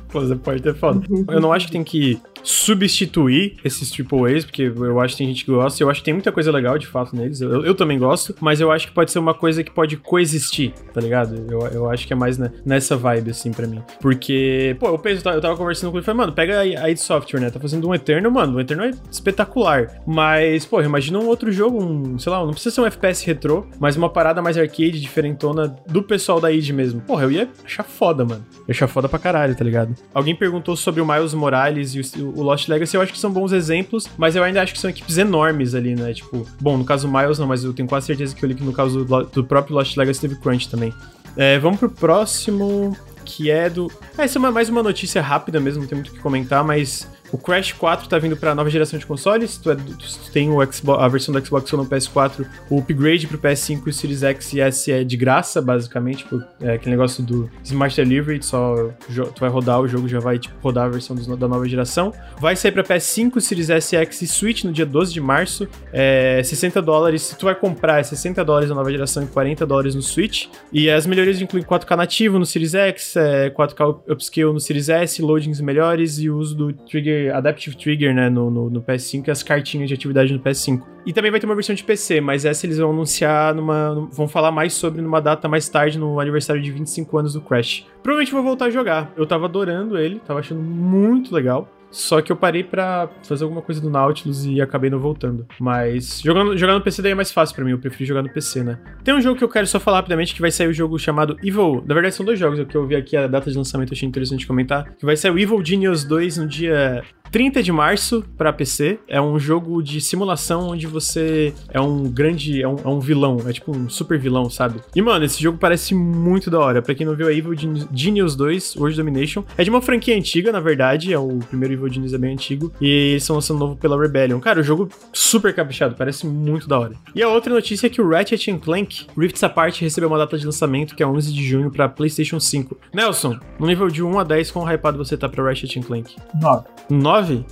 Fazer 0.08 0.36
porta 0.36 0.70
é 0.70 0.74
foda. 0.74 1.02
Eu 1.28 1.40
não 1.40 1.52
acho 1.52 1.66
que 1.66 1.72
tem 1.72 1.84
que 1.84 2.20
substituir 2.44 3.56
esses 3.64 3.90
triple 3.90 4.32
A's, 4.32 4.44
porque 4.44 4.62
eu 4.62 5.00
acho 5.00 5.14
que 5.14 5.18
tem 5.18 5.28
gente 5.28 5.44
que 5.44 5.50
gosta, 5.50 5.82
eu 5.82 5.90
acho 5.90 6.00
que 6.00 6.04
tem 6.04 6.14
muita 6.14 6.30
coisa 6.30 6.52
legal 6.52 6.78
de 6.78 6.86
fato 6.86 7.16
neles, 7.16 7.40
eu, 7.40 7.64
eu 7.64 7.74
também 7.74 7.98
gosto, 7.98 8.34
mas 8.40 8.60
eu 8.60 8.70
acho 8.70 8.86
que 8.86 8.92
pode 8.92 9.10
ser 9.10 9.18
uma 9.18 9.34
coisa 9.34 9.64
que 9.64 9.70
pode 9.70 9.96
coexistir, 9.96 10.72
tá 10.92 11.00
ligado? 11.00 11.46
Eu, 11.50 11.60
eu 11.68 11.90
acho 11.90 12.06
que 12.06 12.12
é 12.12 12.16
mais 12.16 12.38
nessa 12.64 12.96
vibe, 12.96 13.30
assim, 13.30 13.50
pra 13.50 13.66
mim. 13.66 13.82
Porque, 14.00 14.76
pô, 14.78 14.88
eu, 14.88 14.98
penso, 14.98 15.26
eu 15.28 15.40
tava 15.40 15.56
conversando 15.56 15.90
com 15.90 15.96
ele 15.96 16.04
falei, 16.04 16.18
mano, 16.18 16.32
pega 16.32 16.60
a 16.60 16.90
id 16.90 16.98
Software, 16.98 17.40
né? 17.40 17.50
Tá 17.50 17.58
fazendo 17.58 17.88
um 17.88 17.94
Eterno, 17.94 18.30
mano, 18.30 18.56
o 18.56 18.60
Eterno 18.60 18.84
é 18.84 18.90
espetacular, 19.10 20.02
mas, 20.06 20.66
pô, 20.66 20.82
imagina 20.82 21.18
um 21.18 21.26
outro 21.26 21.50
jogo, 21.50 21.82
um, 21.82 22.18
sei 22.18 22.30
lá, 22.30 22.44
não 22.44 22.52
precisa 22.52 22.74
ser 22.74 22.80
um 22.82 22.86
FPS 22.86 23.24
retrô, 23.24 23.66
mas 23.80 23.96
uma 23.96 24.10
parada 24.10 24.42
mais 24.42 24.58
arcade, 24.58 25.00
diferentona 25.00 25.74
do 25.86 26.02
pessoal 26.02 26.40
da 26.40 26.52
id 26.52 26.70
mesmo. 26.70 27.00
Porra, 27.00 27.24
eu 27.24 27.30
ia 27.30 27.48
achar 27.64 27.84
foda, 27.84 28.24
mano. 28.24 28.44
Ia 28.60 28.72
achar 28.72 28.88
foda 28.88 29.08
pra 29.08 29.18
caralho, 29.18 29.54
tá 29.54 29.64
ligado? 29.64 29.94
Alguém 30.12 30.34
perguntou 30.34 30.76
sobre 30.76 31.00
o 31.00 31.06
Miles 31.06 31.32
Morales 31.34 31.94
e 31.94 32.20
o, 32.20 32.33
o 32.34 32.42
Lost 32.42 32.68
Legacy 32.68 32.96
eu 32.96 33.02
acho 33.02 33.12
que 33.12 33.18
são 33.18 33.30
bons 33.30 33.52
exemplos, 33.52 34.08
mas 34.16 34.36
eu 34.36 34.42
ainda 34.42 34.62
acho 34.62 34.72
que 34.72 34.78
são 34.78 34.90
equipes 34.90 35.18
enormes 35.18 35.74
ali, 35.74 35.94
né? 35.94 36.12
Tipo, 36.12 36.46
bom, 36.60 36.76
no 36.76 36.84
caso 36.84 37.08
Miles 37.08 37.38
não, 37.38 37.46
mas 37.46 37.64
eu 37.64 37.72
tenho 37.72 37.88
quase 37.88 38.06
certeza 38.06 38.34
que 38.34 38.44
eu 38.44 38.48
li 38.48 38.54
que 38.54 38.64
no 38.64 38.72
caso 38.72 39.04
do, 39.04 39.24
do 39.24 39.44
próprio 39.44 39.76
Lost 39.76 39.96
Legacy 39.96 40.20
teve 40.20 40.36
crunch 40.36 40.68
também. 40.68 40.92
É, 41.36 41.58
vamos 41.58 41.78
pro 41.78 41.90
próximo, 41.90 42.96
que 43.24 43.50
é 43.50 43.68
do. 43.68 43.90
Ah, 44.16 44.24
essa 44.24 44.38
é 44.38 44.40
uma, 44.40 44.52
mais 44.52 44.68
uma 44.68 44.82
notícia 44.82 45.20
rápida 45.20 45.58
mesmo, 45.58 45.82
não 45.82 45.88
tem 45.88 45.96
muito 45.96 46.10
o 46.10 46.12
que 46.12 46.20
comentar, 46.20 46.62
mas 46.62 47.08
o 47.34 47.38
Crash 47.38 47.72
4 47.72 48.08
tá 48.08 48.16
vindo 48.16 48.36
pra 48.36 48.54
nova 48.54 48.70
geração 48.70 48.96
de 48.96 49.04
consoles. 49.04 49.58
Tu, 49.58 49.72
é, 49.72 49.74
tu 49.74 50.30
tem 50.32 50.50
o 50.50 50.72
Xbox, 50.72 51.02
a 51.02 51.08
versão 51.08 51.34
do 51.34 51.44
Xbox 51.44 51.72
One 51.72 51.82
no 51.82 51.90
PS4, 51.90 52.46
o 52.70 52.78
upgrade 52.78 53.26
pro 53.26 53.36
PS5 53.38 53.88
e 53.88 53.92
Series 53.92 54.22
X 54.22 54.52
e 54.52 54.60
S 54.60 54.92
é 54.92 55.02
de 55.02 55.16
graça, 55.16 55.60
basicamente. 55.60 56.18
Tipo, 56.18 56.40
é 56.60 56.74
aquele 56.74 56.92
negócio 56.92 57.24
do 57.24 57.50
Smart 57.64 57.96
Delivery, 57.96 58.40
só 58.40 58.88
tu 59.34 59.40
vai 59.40 59.50
rodar 59.50 59.80
o 59.80 59.88
jogo, 59.88 60.06
já 60.06 60.20
vai 60.20 60.38
tipo, 60.38 60.54
rodar 60.62 60.84
a 60.84 60.88
versão 60.88 61.16
dos, 61.16 61.26
da 61.26 61.48
nova 61.48 61.68
geração. 61.68 62.12
Vai 62.38 62.54
sair 62.54 62.70
pra 62.70 62.84
PS5, 62.84 63.40
Series 63.40 63.68
S, 63.68 63.96
X 63.96 64.22
e 64.22 64.28
Switch 64.28 64.62
no 64.62 64.72
dia 64.72 64.86
12 64.86 65.12
de 65.12 65.20
março. 65.20 65.66
É 65.92 66.40
60 66.40 66.80
dólares. 66.80 67.22
Se 67.22 67.36
tu 67.36 67.46
vai 67.46 67.54
comprar, 67.56 67.98
é 67.98 68.04
60 68.04 68.44
dólares 68.44 68.68
na 68.68 68.76
nova 68.76 68.92
geração 68.92 69.24
e 69.24 69.26
40 69.26 69.66
dólares 69.66 69.96
no 69.96 70.02
Switch. 70.02 70.46
E 70.72 70.88
as 70.88 71.04
melhorias 71.04 71.40
incluem 71.40 71.64
4K 71.64 71.96
nativo 71.96 72.38
no 72.38 72.46
Series 72.46 72.74
X, 72.74 73.16
é 73.16 73.50
4K 73.50 74.12
upscale 74.12 74.52
no 74.52 74.60
Series 74.60 74.88
S, 74.88 75.20
loadings 75.20 75.60
melhores 75.60 76.20
e 76.20 76.30
o 76.30 76.36
uso 76.36 76.54
do 76.54 76.72
Trigger 76.72 77.23
Adaptive 77.30 77.76
Trigger, 77.76 78.14
né, 78.14 78.28
no, 78.28 78.50
no, 78.50 78.70
no, 78.70 78.82
PS5 78.82 79.28
e 79.28 79.30
as 79.30 79.42
cartinhas 79.42 79.88
de 79.88 79.94
atividade 79.94 80.32
no 80.32 80.40
PS5. 80.40 80.82
E 81.06 81.12
também 81.12 81.30
vai 81.30 81.38
ter 81.38 81.46
uma 81.46 81.54
versão 81.54 81.74
de 81.74 81.84
PC, 81.84 82.20
mas 82.20 82.44
essa 82.44 82.66
eles 82.66 82.78
vão 82.78 82.90
anunciar 82.90 83.54
numa. 83.54 84.08
vão 84.10 84.26
falar 84.26 84.50
mais 84.50 84.72
sobre 84.72 85.02
numa 85.02 85.20
data 85.20 85.48
mais 85.48 85.68
tarde, 85.68 85.98
no 85.98 86.18
aniversário 86.20 86.62
de 86.62 86.70
25 86.70 87.18
anos 87.18 87.32
do 87.34 87.40
Crash. 87.40 87.86
Provavelmente 88.02 88.32
vou 88.32 88.42
voltar 88.42 88.66
a 88.66 88.70
jogar. 88.70 89.12
Eu 89.16 89.26
tava 89.26 89.46
adorando 89.46 89.98
ele, 89.98 90.20
tava 90.20 90.40
achando 90.40 90.62
muito 90.62 91.34
legal. 91.34 91.68
Só 91.94 92.20
que 92.20 92.32
eu 92.32 92.36
parei 92.36 92.64
para 92.64 93.08
fazer 93.22 93.44
alguma 93.44 93.62
coisa 93.62 93.80
do 93.80 93.88
Nautilus 93.88 94.44
e 94.44 94.60
acabei 94.60 94.90
não 94.90 94.98
voltando. 94.98 95.46
Mas 95.60 96.20
jogando, 96.20 96.58
jogar 96.58 96.74
no 96.74 96.80
PC 96.80 97.00
daí 97.00 97.12
é 97.12 97.14
mais 97.14 97.30
fácil 97.30 97.54
para 97.54 97.64
mim, 97.64 97.70
eu 97.70 97.78
prefiro 97.78 98.04
jogar 98.04 98.22
no 98.22 98.28
PC, 98.28 98.64
né? 98.64 98.78
Tem 99.04 99.14
um 99.14 99.20
jogo 99.20 99.38
que 99.38 99.44
eu 99.44 99.48
quero 99.48 99.66
só 99.66 99.78
falar 99.78 99.98
rapidamente 99.98 100.34
que 100.34 100.40
vai 100.40 100.50
sair 100.50 100.66
o 100.66 100.70
um 100.70 100.74
jogo 100.74 100.98
chamado 100.98 101.36
Evil. 101.42 101.84
Na 101.86 101.94
verdade, 101.94 102.16
são 102.16 102.26
dois 102.26 102.38
jogos, 102.38 102.58
o 102.58 102.66
que 102.66 102.76
eu 102.76 102.84
vi 102.84 102.96
aqui 102.96 103.16
a 103.16 103.28
data 103.28 103.48
de 103.48 103.56
lançamento, 103.56 103.92
achei 103.92 104.08
interessante 104.08 104.44
comentar. 104.44 104.92
Que 104.96 105.06
vai 105.06 105.16
sair 105.16 105.30
o 105.30 105.38
Evil 105.38 105.64
Genius 105.64 106.02
2 106.02 106.38
no 106.38 106.48
dia 106.48 107.04
30 107.34 107.64
de 107.64 107.72
março 107.72 108.24
para 108.38 108.52
PC. 108.52 109.00
É 109.08 109.20
um 109.20 109.40
jogo 109.40 109.82
de 109.82 110.00
simulação 110.00 110.68
onde 110.68 110.86
você 110.86 111.52
é 111.68 111.80
um 111.80 112.04
grande. 112.04 112.62
É 112.62 112.68
um, 112.68 112.76
é 112.76 112.86
um, 112.86 113.00
vilão. 113.00 113.38
É 113.44 113.52
tipo 113.52 113.76
um 113.76 113.88
super 113.88 114.16
vilão, 114.16 114.48
sabe? 114.48 114.80
E, 114.94 115.02
mano, 115.02 115.24
esse 115.24 115.42
jogo 115.42 115.58
parece 115.58 115.96
muito 115.96 116.48
da 116.48 116.60
hora. 116.60 116.80
Pra 116.80 116.94
quem 116.94 117.04
não 117.04 117.16
viu, 117.16 117.28
é 117.28 117.34
Evil 117.34 117.52
Genius 117.92 118.36
2 118.36 118.76
World 118.76 118.96
Domination. 118.96 119.42
É 119.58 119.64
de 119.64 119.70
uma 119.70 119.82
franquia 119.82 120.16
antiga, 120.16 120.52
na 120.52 120.60
verdade. 120.60 121.12
É 121.12 121.18
o 121.18 121.40
primeiro 121.48 121.74
Evil 121.74 121.92
Genius 121.92 122.14
é 122.14 122.18
bem 122.18 122.34
antigo. 122.34 122.72
E 122.80 122.88
eles 122.88 123.24
estão 123.24 123.34
lançando 123.34 123.58
novo 123.58 123.74
pela 123.74 124.00
Rebellion. 124.00 124.38
Cara, 124.38 124.60
o 124.60 124.62
jogo 124.62 124.88
super 125.12 125.52
caprichado. 125.52 125.96
Parece 125.96 126.28
muito 126.28 126.68
da 126.68 126.78
hora. 126.78 126.92
E 127.16 127.20
a 127.20 127.28
outra 127.28 127.52
notícia 127.52 127.88
é 127.88 127.90
que 127.90 128.00
o 128.00 128.08
Ratchet 128.08 128.60
Clank 128.60 129.08
Rifts 129.18 129.42
Apart 129.42 129.80
recebeu 129.80 130.08
uma 130.08 130.18
data 130.18 130.38
de 130.38 130.46
lançamento 130.46 130.94
que 130.94 131.02
é 131.02 131.06
11 131.06 131.32
de 131.32 131.44
junho 131.44 131.68
para 131.68 131.88
PlayStation 131.88 132.38
5. 132.38 132.78
Nelson, 132.94 133.40
no 133.58 133.66
nível 133.66 133.88
de 133.88 134.04
1 134.04 134.20
a 134.20 134.22
10, 134.22 134.52
quão 134.52 134.64
hypado 134.72 134.96
você 134.96 135.16
tá 135.16 135.28
pra 135.28 135.42
Ratchet 135.42 135.80
Clank? 135.80 136.14
9. 136.40 136.64
9? 136.88 137.23
9? 137.24 137.44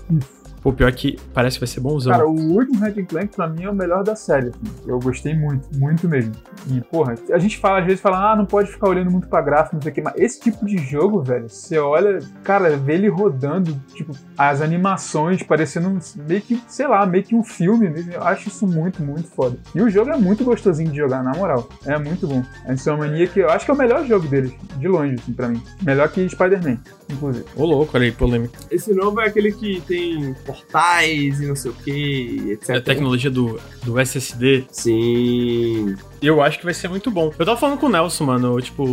Pô, 0.63 0.73
pior 0.73 0.93
que 0.93 1.19
parece 1.35 1.57
que 1.57 1.61
vai 1.61 1.67
ser 1.67 1.81
bonzão. 1.81 2.13
Cara, 2.13 2.25
o 2.25 2.31
último 2.31 2.79
Ratchet 2.79 3.05
Clank 3.07 3.35
pra 3.35 3.49
mim 3.49 3.65
é 3.65 3.71
o 3.71 3.75
melhor 3.75 4.05
da 4.05 4.15
série. 4.15 4.49
Assim. 4.51 4.61
Eu 4.87 5.01
gostei 5.01 5.35
muito, 5.35 5.67
muito 5.77 6.09
mesmo. 6.09 6.33
E, 6.69 6.81
porra, 6.83 7.17
a 7.33 7.39
gente 7.39 7.59
fala, 7.59 7.81
às 7.81 7.85
vezes 7.85 8.01
fala, 8.01 8.31
ah, 8.31 8.37
não 8.37 8.47
pode 8.47 8.71
ficar 8.71 8.89
olhando 8.89 9.11
muito 9.11 9.27
pra 9.27 9.41
gráfico, 9.41 9.75
não 9.75 9.83
sei 9.83 9.91
o 9.91 9.95
quê, 9.95 10.01
mas 10.01 10.15
esse 10.17 10.41
tipo 10.41 10.65
de 10.65 10.79
jogo, 10.79 11.21
velho, 11.21 11.49
você 11.49 11.79
olha, 11.79 12.21
cara, 12.45 12.77
vê 12.77 12.95
ele 12.95 13.09
rodando, 13.09 13.75
tipo, 13.93 14.13
as 14.39 14.61
animações 14.61 15.43
parecendo 15.43 15.99
meio 16.29 16.41
que, 16.41 16.63
sei 16.69 16.87
lá, 16.87 17.05
meio 17.05 17.25
que 17.25 17.35
um 17.35 17.43
filme 17.43 17.91
mesmo. 17.91 18.13
Eu 18.13 18.23
acho 18.23 18.49
isso 18.49 18.65
muito, 18.65 19.03
muito 19.03 19.29
foda. 19.31 19.59
E 19.75 19.83
o 19.83 19.91
jogo 19.91 20.13
é 20.13 20.17
muito 20.17 20.45
gostosinho 20.45 20.93
de 20.93 20.97
jogar, 20.97 21.25
na 21.25 21.33
moral. 21.33 21.69
É 21.85 21.99
muito 21.99 22.29
bom. 22.29 22.41
A 22.65 22.73
Insomnia 22.73 23.27
que 23.27 23.41
eu 23.41 23.51
acho 23.51 23.65
que 23.65 23.71
é 23.73 23.75
o 23.75 23.77
melhor 23.77 24.07
jogo 24.07 24.29
deles, 24.29 24.53
de 24.79 24.87
longe, 24.87 25.17
assim, 25.21 25.33
pra 25.33 25.49
mim. 25.49 25.61
Melhor 25.83 26.09
que 26.09 26.29
Spider-Man, 26.29 26.79
inclusive. 27.13 27.45
Ô, 27.57 27.65
louco, 27.65 27.91
olha 27.95 28.05
aí, 28.05 28.13
polêmico. 28.13 28.55
Esse 28.71 28.93
novo 28.95 29.21
é 29.21 29.27
aquele 29.27 29.53
que 29.53 29.81
tem 29.83 30.35
portais 30.45 31.41
e 31.41 31.47
não 31.47 31.57
sei 31.57 31.71
o 31.71 31.75
que, 31.75 32.51
etc. 32.53 32.71
É 32.71 32.77
a 32.77 32.81
tecnologia 32.81 33.31
do, 33.31 33.61
do 33.85 33.99
SSD. 33.99 34.65
Sim. 34.71 35.97
Eu 36.23 36.41
acho 36.41 36.59
que 36.59 36.65
vai 36.65 36.73
ser 36.73 36.89
muito 36.89 37.11
bom. 37.11 37.33
Eu 37.37 37.45
tava 37.45 37.59
falando 37.59 37.79
com 37.79 37.87
o 37.87 37.89
Nelson, 37.89 38.25
mano, 38.25 38.61
tipo, 38.61 38.87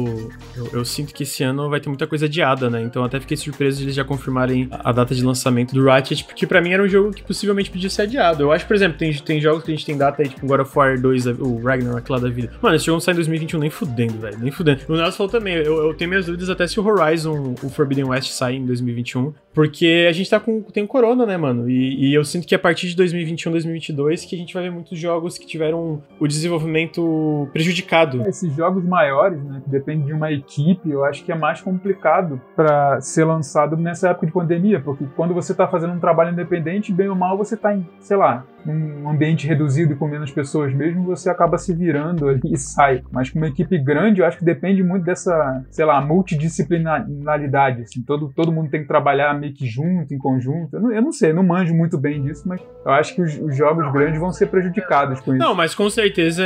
eu, 0.56 0.70
eu, 0.74 0.86
sinto 0.86 1.14
que 1.14 1.24
esse 1.24 1.44
ano 1.44 1.70
vai 1.70 1.80
ter 1.80 1.88
muita 1.88 2.08
coisa 2.08 2.26
adiada, 2.26 2.70
né? 2.70 2.82
Então 2.82 3.04
até 3.04 3.20
fiquei 3.20 3.38
surpreso 3.38 3.78
de 3.78 3.84
eles 3.84 3.96
já 3.96 4.04
confirmarem 4.04 4.68
a 4.72 4.92
data 4.92 5.14
de 5.14 5.24
lançamento 5.24 5.74
do 5.74 5.86
Ratchet, 5.86 6.24
porque 6.24 6.48
pra 6.48 6.62
mim 6.62 6.72
era 6.72 6.82
um 6.82 6.88
jogo 6.88 7.12
que 7.12 7.22
possivelmente 7.22 7.70
podia 7.70 7.90
ser 7.90 8.04
adiado. 8.04 8.44
Eu 8.44 8.52
acho, 8.52 8.66
por 8.66 8.76
exemplo, 8.76 8.98
tem, 8.98 9.14
tem 9.14 9.40
jogos 9.40 9.64
que 9.64 9.72
a 9.72 9.76
gente 9.76 9.86
tem 9.86 9.98
data 9.98 10.24
aí, 10.24 10.30
tipo 10.30 10.48
God 10.48 10.62
of 10.62 10.72
War 10.76 11.00
2, 11.00 11.28
o 11.40 11.62
Ragnarok 11.62 12.12
lá 12.12 12.18
da 12.18 12.30
vida. 12.30 12.52
Mano, 12.62 12.76
esse 12.76 12.86
jogo 12.86 12.96
não 12.96 13.02
sai 13.02 13.14
em 13.14 13.18
2021 13.18 13.60
nem 13.60 13.70
fudendo, 13.70 14.18
velho, 14.20 14.40
nem 14.40 14.52
fudendo. 14.52 14.82
O 14.88 14.96
Nelson 14.96 15.18
falou 15.18 15.32
também, 15.32 15.56
eu, 15.56 15.88
eu 15.88 15.94
tenho 15.94 16.10
minhas 16.10 16.26
dúvidas 16.26 16.50
até 16.50 16.66
se 16.66 16.80
o 16.80 16.86
Horizon, 16.86 17.56
o 17.62 17.70
Forbidden 17.70 18.06
West 18.06 18.32
sai 18.32 18.56
em 18.56 18.66
2021, 18.66 19.34
porque 19.54 20.08
a 20.08 20.12
gente 20.12 20.30
tá 20.30 20.40
com, 20.40 20.62
tem 20.62 20.84
o 20.84 20.88
Corona, 20.88 21.26
né, 21.26 21.38
mano? 21.38 21.70
E, 21.70 22.10
e 22.10 22.14
eu 22.14 22.24
sinto 22.24 22.48
que 22.48 22.56
a 22.56 22.60
partir 22.60 22.88
de 22.88 22.96
2021, 22.96 23.52
2022, 23.52 24.26
que 24.26 24.36
a 24.36 24.40
gente 24.40 24.54
vai 24.54 24.64
ver 24.64 24.72
muitos 24.72 24.98
jogos 24.98 25.38
que 25.38 25.46
tiveram 25.46 26.02
o 26.20 26.28
desenvolvimento 26.28 27.48
prejudicado 27.52 28.20
esses 28.28 28.56
jogos 28.56 28.84
maiores, 28.84 29.44
né, 29.44 29.62
que 29.64 29.70
dependem 29.70 30.06
de 30.06 30.14
uma 30.14 30.32
equipe, 30.32 30.90
eu 30.90 31.04
acho 31.04 31.24
que 31.24 31.32
é 31.32 31.36
mais 31.36 31.62
complicado 31.62 32.42
para 32.56 33.02
ser 33.02 33.26
lançado 33.26 33.76
nessa 33.76 34.10
época 34.10 34.28
de 34.28 34.32
pandemia, 34.32 34.80
porque 34.80 35.06
quando 35.16 35.34
você 35.34 35.52
está 35.52 35.68
fazendo 35.68 35.94
um 35.94 36.00
trabalho 36.00 36.32
independente, 36.32 36.94
bem 36.94 37.10
ou 37.10 37.16
mal 37.16 37.38
você 37.38 37.56
está 37.56 37.76
em, 37.76 37.86
sei 38.00 38.18
lá, 38.18 38.46
num 38.66 39.10
ambiente 39.10 39.48
reduzido 39.48 39.94
e 39.94 39.96
com 39.96 40.08
menos 40.08 40.32
pessoas 40.32 40.74
mesmo, 40.74 41.04
você 41.04 41.30
acaba 41.30 41.58
se 41.58 41.74
virando 41.74 42.28
ali 42.28 42.42
e 42.46 42.58
sai. 42.58 43.02
Mas 43.12 43.30
com 43.30 43.40
uma 43.40 43.48
equipe 43.48 43.78
grande, 43.78 44.22
eu 44.22 44.26
acho 44.26 44.38
que 44.38 44.46
depende 44.46 44.84
muito 44.84 45.06
dessa, 45.06 45.64
sei 45.70 45.86
lá, 45.86 46.02
multidisciplinaridade. 46.02 47.84
Assim, 47.84 48.02
todo, 48.04 48.32
todo 48.36 48.52
mundo 48.52 48.70
tem 48.70 48.82
que 48.82 48.88
trabalhar 48.88 49.39
meio 49.40 49.54
que 49.54 49.66
junto, 49.66 50.14
em 50.14 50.18
conjunto. 50.18 50.76
Eu 50.76 50.82
não, 50.82 50.92
eu 50.92 51.02
não 51.02 51.12
sei, 51.12 51.34
não 51.34 51.44
manjo 51.44 51.74
muito 51.74 51.98
bem 51.98 52.22
disso, 52.22 52.44
mas 52.48 52.62
eu 52.86 52.92
acho 52.92 53.16
que 53.16 53.22
os, 53.22 53.38
os 53.40 53.56
jogos 53.56 53.92
grandes 53.92 54.20
vão 54.20 54.32
ser 54.32 54.48
prejudicados 54.48 55.20
com 55.20 55.34
isso. 55.34 55.44
Não, 55.44 55.56
mas 55.56 55.74
com 55.74 55.90
certeza 55.90 56.44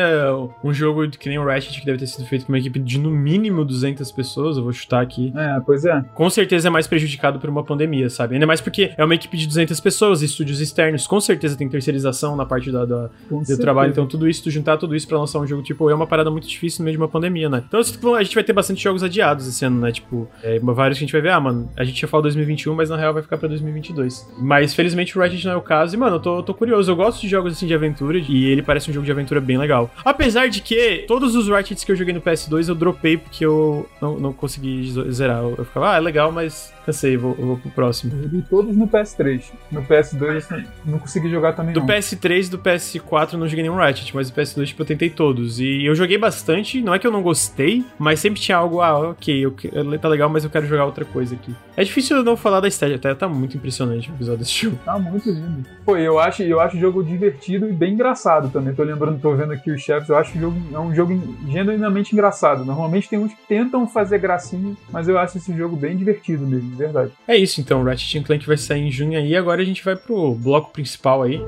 um 0.64 0.74
jogo 0.74 1.10
que 1.10 1.30
nem 1.30 1.38
o 1.38 1.46
Ratchet, 1.46 1.80
que 1.80 1.86
deve 1.86 1.98
ter 1.98 2.08
sido 2.08 2.26
feito 2.26 2.46
com 2.46 2.52
uma 2.52 2.60
equipe 2.60 2.80
de 2.80 3.00
no 3.00 3.12
mínimo 3.12 3.66
200 3.66 4.12
pessoas, 4.12 4.58
eu 4.58 4.64
vou 4.64 4.74
chutar 4.74 5.02
aqui. 5.02 5.34
É, 5.36 5.60
pois 5.66 5.86
é. 5.86 6.04
Com 6.14 6.30
certeza 6.30 6.68
é 6.68 6.72
mais 6.72 6.88
prejudicado 6.88 7.40
por 7.40 7.50
uma 7.50 7.64
pandemia, 7.64 8.10
sabe? 8.10 8.36
Ainda 8.36 8.48
mais 8.48 8.62
porque 8.62 8.94
é 8.98 9.04
uma 9.04 9.16
equipe 9.16 9.38
de 9.38 9.48
200 9.48 9.80
pessoas, 9.80 10.22
estúdios 10.22 10.60
externos, 10.60 11.08
com 11.08 11.20
certeza 11.20 11.58
tem 11.58 11.68
terceirização 11.70 12.36
na 12.36 12.46
parte 12.46 12.72
da, 12.72 12.86
da 12.86 13.10
do 13.30 13.58
trabalho, 13.58 13.92
então 13.92 14.08
tudo 14.08 14.28
isso, 14.28 14.44
tu 14.44 14.52
juntar 14.52 14.78
tudo 14.78 14.96
isso 14.96 15.08
pra 15.08 15.18
lançar 15.18 15.40
um 15.40 15.48
jogo, 15.48 15.64
tipo, 15.64 15.90
é 15.90 15.96
uma 15.96 16.08
parada 16.08 16.30
muito 16.30 16.48
difícil 16.48 16.80
no 16.80 16.86
meio 16.86 16.98
de 16.98 17.02
uma 17.02 17.10
pandemia, 17.10 17.50
né? 17.50 17.64
Então 17.68 17.82
tipo, 17.84 18.14
a 18.16 18.24
gente 18.24 18.36
vai 18.36 18.44
ter 18.44 18.54
bastante 18.54 18.82
jogos 18.84 19.04
adiados 19.04 19.48
esse 19.48 19.66
ano, 19.66 19.80
né? 19.80 19.92
Tipo, 19.92 20.28
é, 20.42 20.60
vários 20.60 20.98
que 20.98 21.04
a 21.04 21.06
gente 21.06 21.12
vai 21.14 21.22
ver, 21.22 21.30
ah, 21.30 21.40
mano, 21.40 21.70
a 21.76 21.84
gente 21.84 22.02
ia 22.02 22.08
falar 22.08 22.24
2021, 22.24 22.76
mas 22.76 22.83
na 22.90 22.98
real 22.98 23.14
vai 23.14 23.24
ficar 23.24 23.38
pra 23.38 23.48
2022. 23.48 24.30
Mas 24.38 24.74
felizmente 24.74 25.18
o 25.18 25.22
Ratchet 25.22 25.46
não 25.46 25.54
é 25.54 25.56
o 25.56 25.62
caso, 25.62 25.96
e 25.96 25.98
mano, 25.98 26.18
eu 26.18 26.20
tô, 26.20 26.44
tô 26.44 26.54
curioso, 26.54 26.92
eu 26.92 26.96
gosto 26.96 27.22
de 27.22 27.28
jogos 27.28 27.54
assim 27.54 27.68
de 27.68 27.74
aventura, 27.74 28.18
e 28.18 28.46
ele 28.46 28.62
parece 28.62 28.90
um 28.90 28.94
jogo 28.94 29.06
de 29.06 29.12
aventura 29.12 29.40
bem 29.42 29.58
legal. 29.58 29.90
Apesar 30.04 30.48
de 30.48 30.62
que 30.62 31.06
todos 31.08 31.36
os 31.36 31.48
Ratchets 31.48 31.84
que 31.84 31.92
eu 31.92 31.96
joguei 31.96 32.14
no 32.14 32.22
PS2 32.22 32.70
eu 32.70 32.76
dropei 32.76 33.18
porque 33.18 33.46
eu 33.46 33.90
não, 34.02 34.20
não 34.20 34.34
consegui 34.34 34.94
zerar. 35.12 35.44
Eu 35.44 35.66
ficava, 35.66 35.94
ah, 35.94 35.98
é 35.98 36.00
legal, 36.00 36.32
mas 36.32 36.74
cansei, 36.86 37.18
vou, 37.18 37.34
vou 37.34 37.58
pro 37.58 37.70
próximo. 37.72 38.14
Eu 38.14 38.24
joguei 38.24 38.44
todos 38.50 38.76
no 38.76 38.88
PS3. 38.88 39.44
No 39.72 39.84
PS2 39.84 40.38
assim, 40.38 40.64
não 40.86 41.00
consegui 41.00 41.30
jogar 41.30 41.54
também. 41.54 41.74
Do 41.74 41.80
não. 41.80 41.88
PS3 41.88 42.48
e 42.48 42.50
do 42.50 42.60
PS4 42.60 43.34
eu 43.34 43.40
não 43.40 43.48
joguei 43.48 43.64
nenhum 43.64 43.76
Ratchet, 43.76 44.14
mas 44.16 44.30
do 44.30 44.40
PS2 44.40 44.68
tipo, 44.68 44.82
eu 44.82 44.86
tentei 44.86 45.10
todos. 45.10 45.60
E 45.60 45.86
eu 45.86 45.96
joguei 45.96 46.18
bastante, 46.18 46.82
não 46.82 46.94
é 46.94 47.00
que 47.00 47.08
eu 47.08 47.12
não 47.12 47.22
gostei, 47.22 47.84
mas 47.98 48.20
sempre 48.20 48.40
tinha 48.40 48.58
algo, 48.58 48.82
ah, 48.82 49.12
ok, 49.12 49.46
eu, 49.46 49.54
tá 50.00 50.08
legal, 50.08 50.30
mas 50.30 50.44
eu 50.44 50.50
quero 50.50 50.68
jogar 50.68 50.86
outra 50.86 51.06
coisa 51.06 51.36
aqui. 51.36 51.56
É 51.76 51.84
difícil 51.84 52.18
eu 52.18 52.24
não 52.24 52.38
falar 52.38 52.60
da 52.60 52.68
estética, 52.74 53.10
até 53.10 53.16
tá 53.16 53.28
muito 53.28 53.58
impressionante 53.58 54.10
o 54.10 54.14
episódio 54.14 54.40
desse 54.40 54.64
jogo. 54.64 54.80
Tá 54.84 54.98
muito 55.00 55.30
lindo. 55.30 55.66
Pô, 55.86 55.98
eu 55.98 56.20
acho, 56.20 56.44
eu 56.44 56.60
acho 56.60 56.78
o 56.78 56.80
jogo 56.80 57.04
divertido 57.04 57.70
e 57.70 57.74
bem 57.74 57.94
engraçado 57.94 58.50
também. 58.50 58.74
Tô 58.74 58.84
lembrando, 58.84 59.20
tô 59.20 59.36
vendo 59.36 59.54
aqui 59.54 59.72
os 59.72 59.82
chefes, 59.82 60.10
eu 60.10 60.18
acho 60.18 60.38
o 60.38 60.42
jogo 60.42 60.58
é 60.74 60.80
um 60.80 60.94
jogo 60.94 61.38
genuinamente 61.50 62.14
engraçado. 62.14 62.66
Normalmente 62.66 63.10
tem 63.10 63.20
uns 63.20 63.34
que 63.34 63.48
tentam 63.48 63.88
fazer 63.88 64.18
gracinha, 64.18 64.76
mas 64.92 65.08
eu 65.08 65.18
acho 65.18 65.38
esse 65.38 65.56
jogo 65.56 65.76
bem 65.76 65.96
divertido 65.96 66.46
mesmo, 66.46 66.70
de 66.70 66.76
verdade. 66.76 67.12
É 67.28 67.38
isso 67.38 67.62
então, 67.62 67.84
Ratchet 67.84 68.24
Clank 68.24 68.46
vai 68.46 68.58
sair 68.58 68.82
em 68.82 68.92
junho 68.92 69.18
aí, 69.18 69.36
agora 69.36 69.62
a 69.62 69.66
gente 69.66 69.84
vai 69.84 69.96
pro 69.96 70.34
bloco 70.34 70.72
principal 70.72 71.24
aí. 71.24 71.42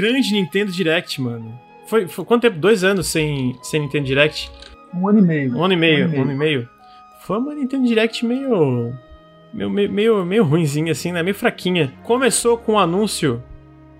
Grande 0.00 0.32
Nintendo 0.32 0.70
Direct, 0.70 1.20
mano. 1.20 1.58
Foi, 1.86 2.06
foi, 2.06 2.24
quanto 2.24 2.42
tempo? 2.42 2.58
Dois 2.58 2.84
anos 2.84 3.08
sem, 3.08 3.58
sem 3.62 3.80
Nintendo 3.80 4.04
Direct? 4.04 4.50
Um 4.94 5.08
ano 5.08 5.18
e 5.18 5.22
meio. 5.22 5.56
Um 5.56 5.64
ano 5.64 5.74
e 5.74 5.76
meio, 5.76 6.08
um 6.08 6.08
ano 6.08 6.12
e 6.12 6.16
meio. 6.16 6.18
Um 6.18 6.22
ano 6.22 6.32
e 6.32 6.36
meio. 6.36 6.68
Foi 7.20 7.38
uma 7.38 7.54
Nintendo 7.54 7.86
Direct 7.86 8.24
meio, 8.24 8.94
meio, 9.52 9.70
meio, 9.70 9.90
meio, 9.90 10.24
meio 10.24 10.44
ruimzinha, 10.44 10.92
assim, 10.92 11.10
né? 11.12 11.22
Meio 11.22 11.34
fraquinha. 11.34 11.92
Começou 12.04 12.56
com 12.56 12.74
o 12.74 12.78
anúncio 12.78 13.42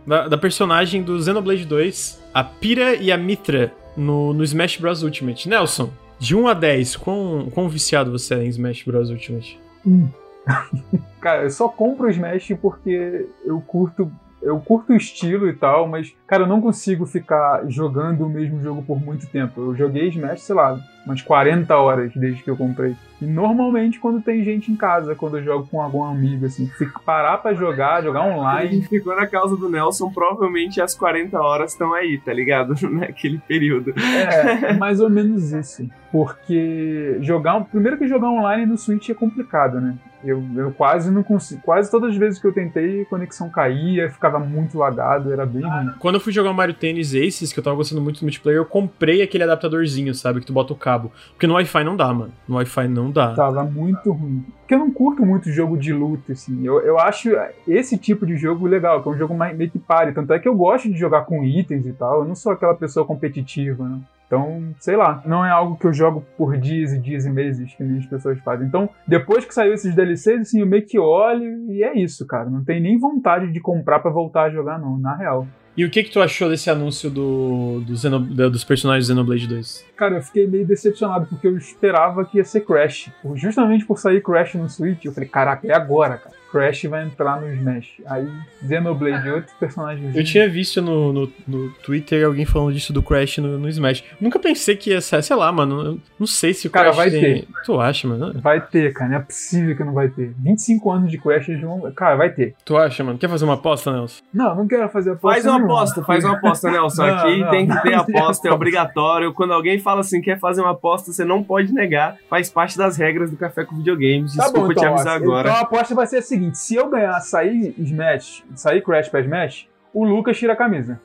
da, 0.06 0.28
da 0.28 0.38
personagem 0.38 1.02
do 1.02 1.20
Xenoblade 1.20 1.64
2, 1.64 2.22
a 2.32 2.44
Pira 2.44 2.94
e 2.94 3.10
a 3.10 3.18
Mitra, 3.18 3.72
no, 3.96 4.32
no 4.32 4.44
Smash 4.44 4.76
Bros. 4.76 5.02
Ultimate. 5.02 5.48
Nelson, 5.48 5.90
de 6.18 6.36
1 6.36 6.48
a 6.48 6.54
10, 6.54 6.96
quão, 6.96 7.48
quão 7.52 7.68
viciado 7.68 8.12
você 8.12 8.34
é 8.34 8.44
em 8.44 8.48
Smash 8.48 8.84
Bros. 8.84 9.10
Ultimate? 9.10 9.60
Hum. 9.84 10.08
Cara, 11.20 11.42
eu 11.42 11.50
só 11.50 11.68
compro 11.68 12.06
o 12.06 12.10
Smash 12.10 12.52
porque 12.62 13.26
eu 13.44 13.60
curto 13.60 14.10
Eu 14.40 14.58
curto 14.60 14.92
o 14.92 14.96
estilo 14.96 15.48
e 15.48 15.52
tal, 15.52 15.88
mas, 15.88 16.14
cara, 16.26 16.44
eu 16.44 16.46
não 16.46 16.60
consigo 16.60 17.06
ficar 17.06 17.62
jogando 17.68 18.24
o 18.24 18.28
mesmo 18.28 18.62
jogo 18.62 18.82
por 18.82 19.00
muito 19.00 19.26
tempo. 19.26 19.60
Eu 19.60 19.74
joguei 19.74 20.08
Smash, 20.08 20.42
sei 20.42 20.54
lá, 20.54 20.78
umas 21.04 21.20
40 21.22 21.76
horas 21.76 22.12
desde 22.14 22.42
que 22.42 22.50
eu 22.50 22.56
comprei. 22.56 22.94
E 23.20 23.24
normalmente 23.26 23.98
quando 23.98 24.22
tem 24.22 24.44
gente 24.44 24.70
em 24.70 24.76
casa, 24.76 25.14
quando 25.16 25.38
eu 25.38 25.44
jogo 25.44 25.66
com 25.68 25.82
algum 25.82 26.04
amigo, 26.04 26.46
assim, 26.46 26.70
parar 27.04 27.38
pra 27.38 27.52
jogar, 27.52 28.02
jogar 28.02 28.20
A 28.20 28.36
online. 28.36 28.76
gente 28.76 28.88
ficou 28.88 29.16
na 29.16 29.26
causa 29.26 29.56
do 29.56 29.68
Nelson, 29.68 30.10
provavelmente 30.12 30.80
as 30.80 30.94
40 30.94 31.36
horas 31.40 31.72
estão 31.72 31.92
aí, 31.92 32.18
tá 32.18 32.32
ligado? 32.32 32.74
Naquele 32.88 33.38
período. 33.38 33.92
É, 33.98 34.72
mais 34.78 35.00
ou 35.00 35.10
menos 35.10 35.50
isso. 35.50 35.88
Porque 36.12 37.18
jogar. 37.20 37.64
Primeiro 37.64 37.98
que 37.98 38.06
jogar 38.06 38.30
online 38.30 38.66
no 38.66 38.78
Switch 38.78 39.08
é 39.08 39.14
complicado, 39.14 39.80
né? 39.80 39.96
Eu, 40.24 40.42
eu 40.56 40.72
quase 40.72 41.10
não 41.10 41.22
consigo. 41.22 41.60
Quase 41.62 41.90
todas 41.90 42.10
as 42.10 42.16
vezes 42.16 42.40
que 42.40 42.46
eu 42.46 42.52
tentei, 42.52 43.02
a 43.02 43.04
conexão 43.06 43.48
caía, 43.48 44.10
ficava 44.10 44.38
muito 44.38 44.76
lagado, 44.76 45.32
era 45.32 45.46
bem 45.46 45.62
ruim. 45.62 45.90
Quando 45.98 46.16
eu 46.16 46.20
fui 46.20 46.32
jogar 46.32 46.50
o 46.50 46.54
Mario 46.54 46.74
Tennis 46.74 47.14
Aces, 47.14 47.52
que 47.52 47.58
eu 47.58 47.64
tava 47.64 47.76
gostando 47.76 48.00
muito 48.00 48.20
do 48.20 48.22
multiplayer, 48.22 48.60
eu 48.60 48.66
comprei 48.66 49.22
aquele 49.22 49.44
adaptadorzinho, 49.44 50.14
sabe? 50.14 50.40
Que 50.40 50.46
tu 50.46 50.52
bota 50.52 50.72
o 50.72 50.76
cabo. 50.76 51.12
Porque 51.30 51.46
no 51.46 51.54
Wi-Fi 51.54 51.84
não 51.84 51.96
dá, 51.96 52.12
mano. 52.12 52.32
No 52.48 52.56
Wi-Fi 52.56 52.88
não 52.88 53.10
dá. 53.10 53.34
Tava 53.34 53.64
muito 53.64 54.10
ruim. 54.10 54.44
Porque 54.60 54.74
eu 54.74 54.78
não 54.78 54.90
curto 54.90 55.24
muito 55.24 55.50
jogo 55.50 55.78
de 55.78 55.92
luta, 55.92 56.32
assim. 56.32 56.64
Eu, 56.64 56.80
eu 56.80 56.98
acho 56.98 57.30
esse 57.66 57.96
tipo 57.96 58.26
de 58.26 58.36
jogo 58.36 58.66
legal, 58.66 59.02
que 59.02 59.08
é 59.08 59.12
um 59.12 59.16
jogo 59.16 59.34
meio 59.34 59.70
que 59.70 59.78
pare. 59.78 60.12
Tanto 60.12 60.32
é 60.32 60.38
que 60.38 60.48
eu 60.48 60.54
gosto 60.54 60.90
de 60.90 60.98
jogar 60.98 61.22
com 61.22 61.42
itens 61.44 61.86
e 61.86 61.92
tal. 61.92 62.20
Eu 62.20 62.28
não 62.28 62.34
sou 62.34 62.52
aquela 62.52 62.74
pessoa 62.74 63.06
competitiva, 63.06 63.88
né? 63.88 64.00
Então, 64.28 64.74
sei 64.78 64.94
lá, 64.94 65.22
não 65.24 65.44
é 65.44 65.50
algo 65.50 65.76
que 65.78 65.86
eu 65.86 65.92
jogo 65.92 66.22
por 66.36 66.56
dias 66.58 66.92
e 66.92 66.98
dias 67.00 67.24
e 67.24 67.30
meses, 67.30 67.74
que 67.74 67.82
nem 67.82 67.98
as 67.98 68.04
pessoas 68.06 68.38
fazem. 68.40 68.66
Então, 68.68 68.88
depois 69.06 69.44
que 69.46 69.54
saiu 69.54 69.72
esses 69.72 69.94
DLCs, 69.94 70.42
assim, 70.42 70.60
eu 70.60 70.66
meio 70.66 70.84
que 70.86 70.98
olho 70.98 71.72
e 71.72 71.82
é 71.82 71.98
isso, 71.98 72.26
cara. 72.26 72.48
Não 72.50 72.62
tem 72.62 72.78
nem 72.78 72.98
vontade 72.98 73.50
de 73.50 73.58
comprar 73.58 74.00
pra 74.00 74.10
voltar 74.10 74.42
a 74.44 74.50
jogar, 74.50 74.78
não, 74.78 74.98
na 74.98 75.16
real. 75.16 75.46
E 75.74 75.84
o 75.84 75.90
que 75.90 76.02
que 76.02 76.10
tu 76.10 76.20
achou 76.20 76.48
desse 76.50 76.68
anúncio 76.68 77.08
do, 77.08 77.80
do 77.86 78.34
da- 78.34 78.48
dos 78.48 78.64
personagens 78.64 79.06
do 79.06 79.12
Xenoblade 79.12 79.46
2? 79.46 79.86
Cara, 79.96 80.16
eu 80.16 80.22
fiquei 80.22 80.46
meio 80.46 80.66
decepcionado, 80.66 81.26
porque 81.26 81.46
eu 81.46 81.56
esperava 81.56 82.24
que 82.24 82.36
ia 82.36 82.44
ser 82.44 82.62
Crash. 82.62 83.10
Justamente 83.36 83.86
por 83.86 83.96
sair 83.98 84.20
Crash 84.20 84.56
no 84.56 84.68
Switch, 84.68 85.04
eu 85.04 85.12
falei, 85.12 85.28
caraca, 85.28 85.66
é 85.66 85.72
agora, 85.72 86.18
cara. 86.18 86.34
Crash 86.50 86.84
vai 86.84 87.04
entrar 87.04 87.40
no 87.40 87.52
Smash. 87.52 88.00
Aí, 88.06 88.26
Xenoblade, 88.66 89.30
outro 89.30 89.52
personagem. 89.58 90.10
Eu 90.14 90.24
tinha 90.24 90.48
visto 90.48 90.80
no, 90.82 91.12
no, 91.12 91.32
no 91.46 91.70
Twitter 91.84 92.24
alguém 92.26 92.44
falando 92.44 92.72
disso 92.72 92.92
do 92.92 93.02
Crash 93.02 93.38
no, 93.38 93.58
no 93.58 93.68
Smash. 93.68 94.02
Nunca 94.20 94.38
pensei 94.38 94.76
que 94.76 94.90
ia 94.90 95.00
ser, 95.00 95.22
sei 95.22 95.36
lá, 95.36 95.50
mano. 95.52 96.00
Não 96.18 96.26
sei 96.26 96.54
se 96.54 96.66
o 96.66 96.70
Cara, 96.70 96.86
Crash 96.86 96.96
vai 96.96 97.10
tem- 97.10 97.20
ter. 97.42 97.48
Tu 97.64 97.80
acha, 97.80 98.08
mano? 98.08 98.40
Vai 98.40 98.60
ter, 98.60 98.92
cara, 98.92 99.10
não 99.10 99.16
é 99.18 99.20
possível 99.20 99.76
que 99.76 99.84
não 99.84 99.92
vai 99.92 100.08
ter. 100.08 100.32
25 100.38 100.90
anos 100.90 101.10
de 101.10 101.18
Crash, 101.18 101.48
eles 101.48 101.60
vão. 101.60 101.80
Cara, 101.92 102.16
vai 102.16 102.30
ter. 102.30 102.54
Tu 102.64 102.76
acha, 102.76 103.02
mano? 103.04 103.18
Quer 103.18 103.28
fazer 103.28 103.44
uma 103.44 103.54
aposta, 103.54 103.92
Nelson? 103.92 104.22
Não, 104.32 104.54
não 104.54 104.66
quero 104.66 104.88
fazer 104.88 105.10
aposta. 105.12 105.34
Faz 105.34 105.44
uma 105.46 105.54
nenhuma. 105.58 105.74
aposta, 105.74 106.02
faz 106.04 106.24
uma 106.24 106.34
aposta, 106.34 106.70
Nelson. 106.70 107.06
Não, 107.06 107.14
Aqui 107.14 107.38
não. 107.40 107.50
tem 107.50 107.66
que 107.68 107.82
ter 107.82 107.94
aposta, 107.94 108.48
é 108.48 108.50
Não. 108.50 108.56
obrigatório. 108.56 109.32
Quando 109.34 109.52
alguém 109.52 109.78
fala 109.78 110.00
assim, 110.00 110.20
quer 110.20 110.38
fazer 110.38 110.60
uma 110.62 110.70
aposta, 110.72 111.12
você 111.12 111.24
não 111.24 111.42
pode 111.42 111.72
negar. 111.72 112.16
Faz 112.28 112.48
parte 112.50 112.76
das 112.78 112.96
regras 112.96 113.30
do 113.30 113.36
Café 113.36 113.64
com 113.64 113.76
Videogames. 113.76 114.34
Tá 114.34 114.44
Desculpa 114.44 114.66
bom, 114.66 114.72
então, 114.72 114.82
te 114.82 114.86
avisar 114.88 115.16
agora. 115.16 115.48
Então 115.48 115.58
a 115.60 115.62
aposta 115.62 115.94
vai 115.94 116.06
ser 116.06 116.16
a 116.18 116.22
seguinte: 116.22 116.37
se 116.54 116.74
eu 116.74 116.88
ganhar, 116.88 117.18
sair 117.20 117.74
Smash, 117.78 118.44
sair 118.54 118.82
Crash 118.82 119.08
pra 119.08 119.20
Smash, 119.20 119.66
o 119.92 120.04
Lucas 120.04 120.36
tira 120.38 120.52
a 120.52 120.56
camisa. 120.56 121.00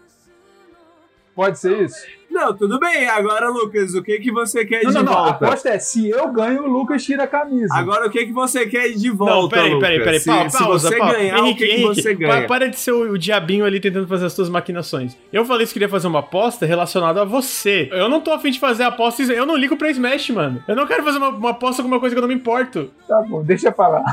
Pode 1.35 1.57
ser 1.57 1.81
isso? 1.81 1.95
Não, 2.29 2.55
tudo 2.55 2.79
bem. 2.79 3.07
Agora, 3.09 3.49
Lucas, 3.49 3.95
o 3.95 4.03
que, 4.03 4.19
que 4.19 4.31
você 4.31 4.63
quer 4.65 4.83
Não, 4.83 4.91
de 4.91 4.97
não, 4.97 5.03
não. 5.03 5.13
A 5.13 5.23
volta? 5.31 5.45
aposta 5.47 5.69
é: 5.69 5.79
se 5.79 6.07
eu 6.09 6.31
ganho, 6.31 6.63
o 6.63 6.67
Lucas 6.67 7.03
tira 7.03 7.23
a 7.23 7.27
camisa. 7.27 7.73
Agora, 7.73 8.05
o 8.07 8.09
que, 8.11 8.25
que 8.27 8.31
você 8.31 8.67
quer 8.67 8.89
de 8.91 9.09
volta, 9.09 9.33
não, 9.35 9.49
peraí, 9.49 9.79
peraí, 9.79 9.99
peraí. 10.03 10.19
Se, 10.19 10.25
Pa- 10.29 10.47
se 10.49 10.57
pausa, 10.59 10.89
você 10.89 10.97
pausa. 10.97 11.17
ganhar, 11.17 11.39
Henrique, 11.39 11.63
o 11.63 11.67
que, 11.67 11.73
que 11.75 11.81
Henrique, 11.81 12.01
você 12.01 12.13
pa- 12.13 12.19
ganha? 12.19 12.47
para 12.47 12.69
de 12.69 12.77
ser 12.79 12.91
o, 12.91 13.11
o 13.13 13.17
diabinho 13.17 13.65
ali 13.65 13.79
tentando 13.79 14.07
fazer 14.07 14.27
as 14.27 14.33
suas 14.33 14.47
maquinações. 14.49 15.17
Eu 15.31 15.43
falei 15.43 15.65
que 15.65 15.73
queria 15.73 15.89
fazer 15.89 16.05
uma 16.07 16.19
aposta 16.19 16.67
relacionada 16.67 17.21
a 17.21 17.25
você. 17.25 17.89
Eu 17.91 18.07
não 18.09 18.21
tô 18.21 18.31
afim 18.31 18.51
de 18.51 18.59
fazer 18.59 18.83
apostas. 18.83 19.27
Eu 19.29 19.45
não 19.45 19.55
ligo 19.55 19.75
pra 19.75 19.89
Smash, 19.89 20.29
mano. 20.31 20.63
Eu 20.67 20.75
não 20.75 20.85
quero 20.85 21.03
fazer 21.03 21.17
uma, 21.17 21.29
uma 21.29 21.49
aposta 21.51 21.81
com 21.81 21.87
uma 21.87 21.99
coisa 21.99 22.15
que 22.15 22.19
eu 22.19 22.21
não 22.21 22.29
me 22.29 22.35
importo. 22.35 22.91
Tá 23.07 23.21
bom, 23.27 23.43
deixa 23.43 23.71
pra 23.71 23.87
lá. 23.87 24.03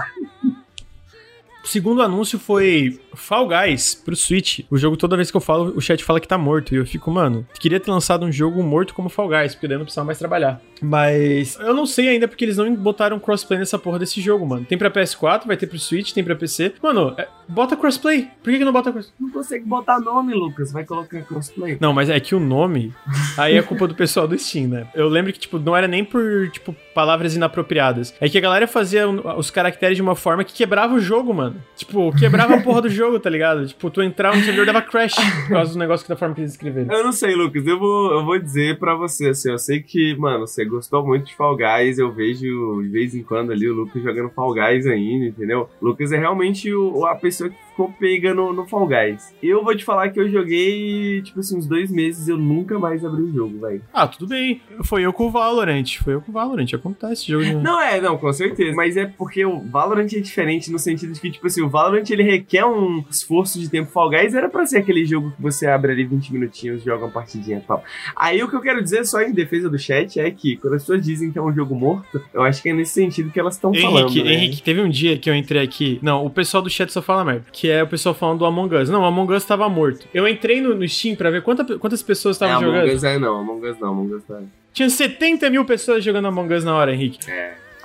O 1.63 1.69
segundo 1.69 2.03
anúncio 2.03 2.39
foi 2.39 2.99
Fall 3.15 3.47
Guys 3.47 3.95
pro 3.95 4.17
Switch. 4.17 4.61
O 4.71 4.79
jogo, 4.79 4.97
toda 4.97 5.17
vez 5.17 5.31
que 5.31 5.37
eu 5.37 5.41
falo, 5.41 5.73
o 5.77 5.81
chat 5.81 6.03
fala 6.03 6.19
que 6.19 6.27
tá 6.27 6.39
morto. 6.39 6.75
E 6.75 6.79
eu 6.79 6.87
fico, 6.87 7.11
mano, 7.11 7.47
queria 7.59 7.79
ter 7.79 7.91
lançado 7.91 8.25
um 8.25 8.33
jogo 8.33 8.63
morto 8.63 8.95
como 8.95 9.09
Fall 9.09 9.29
Guys, 9.29 9.55
porque 9.55 9.69
daí 9.69 9.75
eu 9.75 9.81
não 9.81 9.85
precisava 9.85 10.07
mais 10.07 10.19
trabalhar. 10.19 10.61
Mas 10.83 11.59
eu 11.61 11.75
não 11.75 11.87
sei 11.87 12.09
ainda 12.09 12.27
porque 12.29 12.45
eles 12.45 12.57
não 12.57 12.75
botaram 12.75 13.19
crossplay 13.19 13.59
nessa 13.59 13.79
porra 13.79 13.99
desse 13.99 14.21
jogo, 14.21 14.47
mano. 14.47 14.65
Tem 14.65 14.79
pra 14.79 14.91
PS4, 14.91 15.47
vai 15.47 15.57
ter 15.57 15.67
pro 15.67 15.79
Switch, 15.79 16.13
tem 16.13 16.25
pra 16.25 16.35
PC. 16.35 16.75
Mano, 16.83 17.15
é- 17.19 17.29
bota 17.49 17.77
crossplay. 17.77 18.29
Por 18.43 18.51
que, 18.51 18.59
que 18.59 18.65
não 18.65 18.73
bota 18.73 18.93
crossplay? 18.93 19.15
Não 19.21 19.31
consegue 19.31 19.65
botar 19.65 20.01
nome, 20.01 20.35
Lucas. 20.35 20.73
Vai 20.73 20.85
colocar 20.85 21.21
crossplay. 21.23 21.77
Não, 21.81 21.93
mas 21.93 22.09
é 22.09 22.19
que 22.21 22.35
o 22.35 22.41
nome, 22.41 22.93
aí 23.37 23.57
é 23.57 23.63
culpa 23.63 23.87
do 23.87 23.95
pessoal 23.95 24.27
do 24.27 24.39
Steam, 24.39 24.69
né? 24.69 24.87
Eu 24.95 25.09
lembro 25.09 25.33
que, 25.33 25.39
tipo, 25.39 25.59
não 25.59 25.77
era 25.77 25.87
nem 25.89 26.05
por, 26.05 26.49
tipo, 26.51 26.75
palavras 26.95 27.35
inapropriadas. 27.37 28.15
É 28.21 28.29
que 28.29 28.39
a 28.39 28.41
galera 28.41 28.67
fazia 28.67 29.09
os 29.09 29.51
caracteres 29.51 29.97
de 29.97 30.03
uma 30.03 30.15
forma 30.15 30.45
que 30.45 30.53
quebrava 30.53 30.95
o 30.95 31.01
jogo, 31.01 31.33
mano. 31.35 31.57
Tipo, 31.77 32.13
quebrava 32.19 32.55
a 32.55 32.61
porra 32.63 32.83
do 32.83 32.89
jogo, 32.89 33.19
tá 33.19 33.29
ligado? 33.31 33.67
Tipo, 33.67 33.91
tu 33.91 34.03
entrava 34.03 34.37
no 34.37 34.43
servidor 34.43 34.67
dava 34.67 34.83
crash 34.83 35.15
por 35.15 35.49
causa 35.49 35.73
do 35.73 35.79
negócio 35.79 36.05
que 36.05 36.09
da 36.09 36.17
forma 36.17 36.35
que 36.35 36.41
eles 36.41 36.53
escreveram. 36.53 36.93
Eu 36.95 37.05
não 37.05 37.13
sei, 37.13 37.35
Lucas. 37.35 37.67
Eu 37.67 37.79
vou, 37.79 38.13
eu 38.13 38.25
vou 38.25 38.39
dizer 38.39 38.79
pra 38.79 38.95
você, 38.95 39.29
assim, 39.31 39.51
eu 39.51 39.59
sei 39.59 39.81
que, 39.81 40.15
mano, 40.17 40.47
você 40.47 40.65
gostou 40.71 41.05
muito 41.05 41.27
de 41.27 41.35
Fall 41.35 41.57
Guys. 41.57 41.99
Eu 41.99 42.13
vejo 42.13 42.81
de 42.83 42.89
vez 42.89 43.15
em 43.15 43.23
quando 43.23 43.53
ali 43.53 43.69
o 43.69 43.75
Lucas 43.75 44.03
jogando 44.03 44.31
Fall 44.31 44.55
Guys 44.55 44.87
ainda, 44.87 45.27
entendeu? 45.27 45.69
Lucas 45.81 46.13
é 46.13 46.19
realmente 46.19 46.73
o, 46.73 47.05
a 47.07 47.15
pessoa 47.15 47.51
que 47.51 47.57
ficou 47.81 47.93
pega 47.99 48.35
no, 48.35 48.53
no 48.53 48.67
Fall 48.67 48.87
Guys. 48.87 49.35
Eu 49.43 49.65
vou 49.65 49.75
te 49.77 49.85
falar 49.85 50.11
que 50.11 50.21
eu 50.21 50.29
joguei, 50.29 51.23
tipo 51.23 51.41
assim, 51.41 51.57
uns 51.57 51.67
dois 51.67 51.91
meses 51.91 52.29
eu 52.29 52.37
nunca 52.37 52.79
mais 52.79 53.05
abri 53.05 53.23
o 53.23 53.33
jogo, 53.33 53.59
velho. 53.61 53.83
Ah, 53.93 54.07
tudo 54.07 54.27
bem. 54.29 54.61
Foi 54.85 55.03
eu 55.05 55.13
com 55.13 55.27
o 55.27 55.31
Valorant. 55.31 55.85
Foi 56.03 56.15
eu 56.15 56.21
com 56.21 56.31
o 56.31 56.35
Valorant. 56.35 56.67
Acontece 56.75 57.13
esse 57.13 57.29
jogo. 57.33 57.45
de- 57.45 57.55
Não 57.55 57.81
é, 57.81 58.01
não, 58.01 58.19
com 58.19 58.33
certeza. 58.33 58.75
Mas 58.77 58.97
é 58.97 59.07
porque 59.07 59.45
o 59.45 59.61
Valorant 59.61 60.13
é 60.13 60.21
diferente 60.21 60.71
no 60.71 60.79
sentido 60.79 61.13
de 61.13 61.21
que, 61.21 61.31
tipo 61.31 61.47
assim, 61.47 61.63
o 61.63 61.69
Valorant 61.69 62.09
ele 62.11 62.23
requer 62.23 62.65
um 62.65 63.05
esforço 63.11 63.59
de 63.59 63.69
tempo. 63.69 63.91
Fall 63.91 64.11
Guys 64.11 64.35
era 64.35 64.49
pra 64.49 64.67
ser 64.67 64.79
aquele 64.79 65.05
jogo 65.05 65.31
que 65.31 65.41
você 65.43 65.67
abre 65.67 65.93
ali 65.93 66.05
20 66.05 66.33
minutinhos, 66.33 66.83
joga 66.83 67.05
uma 67.07 67.11
partidinha 67.11 67.59
e 67.59 67.63
tal. 67.63 67.83
Aí 68.15 68.43
o 68.43 68.49
que 68.49 68.57
eu 68.57 68.61
quero 68.61 68.83
dizer, 68.83 69.05
só 69.07 69.21
em 69.23 69.33
defesa 69.33 69.69
do 69.71 69.79
chat, 69.79 70.19
é 70.21 70.31
que 70.31 70.57
quando 70.57 70.75
as 70.75 70.83
pessoas 70.83 71.05
dizem 71.05 71.31
que 71.31 71.39
é 71.39 71.43
um 71.43 71.53
jogo 71.53 71.75
morto, 71.75 72.21
eu 72.35 72.43
acho 72.43 72.63
que 72.63 72.69
é 72.69 72.73
nesse 72.73 72.93
sentido 72.93 73.31
que 73.31 73.41
elas 73.41 73.55
estão 73.55 73.73
falando. 73.73 74.01
Henrique, 74.11 74.23
né? 74.23 74.35
Henrique, 74.35 74.63
teve 74.63 74.81
um 74.81 74.89
dia 74.89 75.17
que 75.19 75.29
eu 75.31 75.35
entrei 75.35 75.63
aqui. 75.63 75.99
Não, 76.03 76.25
o 76.25 76.31
pessoal 76.31 76.63
do 76.63 76.71
chat 76.71 76.91
só 76.93 77.01
fala 77.03 77.25
merda. 77.25 77.45
Que 77.53 77.70
é 77.71 77.83
o 77.83 77.87
pessoal 77.87 78.15
falando 78.15 78.39
do 78.41 78.45
Among 78.45 78.75
Us. 78.77 78.89
Não, 78.89 79.03
o 79.03 79.05
Among 79.05 79.33
Us 79.35 79.45
tava 79.45 79.69
morto. 79.69 80.07
Eu 80.13 80.27
entrei 80.29 80.61
no, 80.61 80.75
no 80.75 80.89
Steam 80.89 81.15
pra 81.17 81.31
ver 81.31 81.43
quanta- 81.43 81.79
quantas 81.79 82.03
pessoas 82.03 82.41
É, 82.41 82.45
estavam 82.47 82.61
jogando. 82.67 82.83
Among 82.83 82.95
Us 82.97 83.05
é 83.05 83.19
não, 83.19 83.39
Among 83.39 83.67
Us 83.69 83.79
não, 83.79 83.89
Among 83.91 84.15
Us 84.15 84.23
não. 84.29 84.51
Tinha 84.73 84.89
70 84.91 85.51
mil 85.51 85.65
pessoas 85.65 86.05
jogando 86.05 86.29
Among 86.29 86.53
Us 86.55 86.65
na 86.65 86.75
hora, 86.77 86.93
Henrique. 86.93 87.19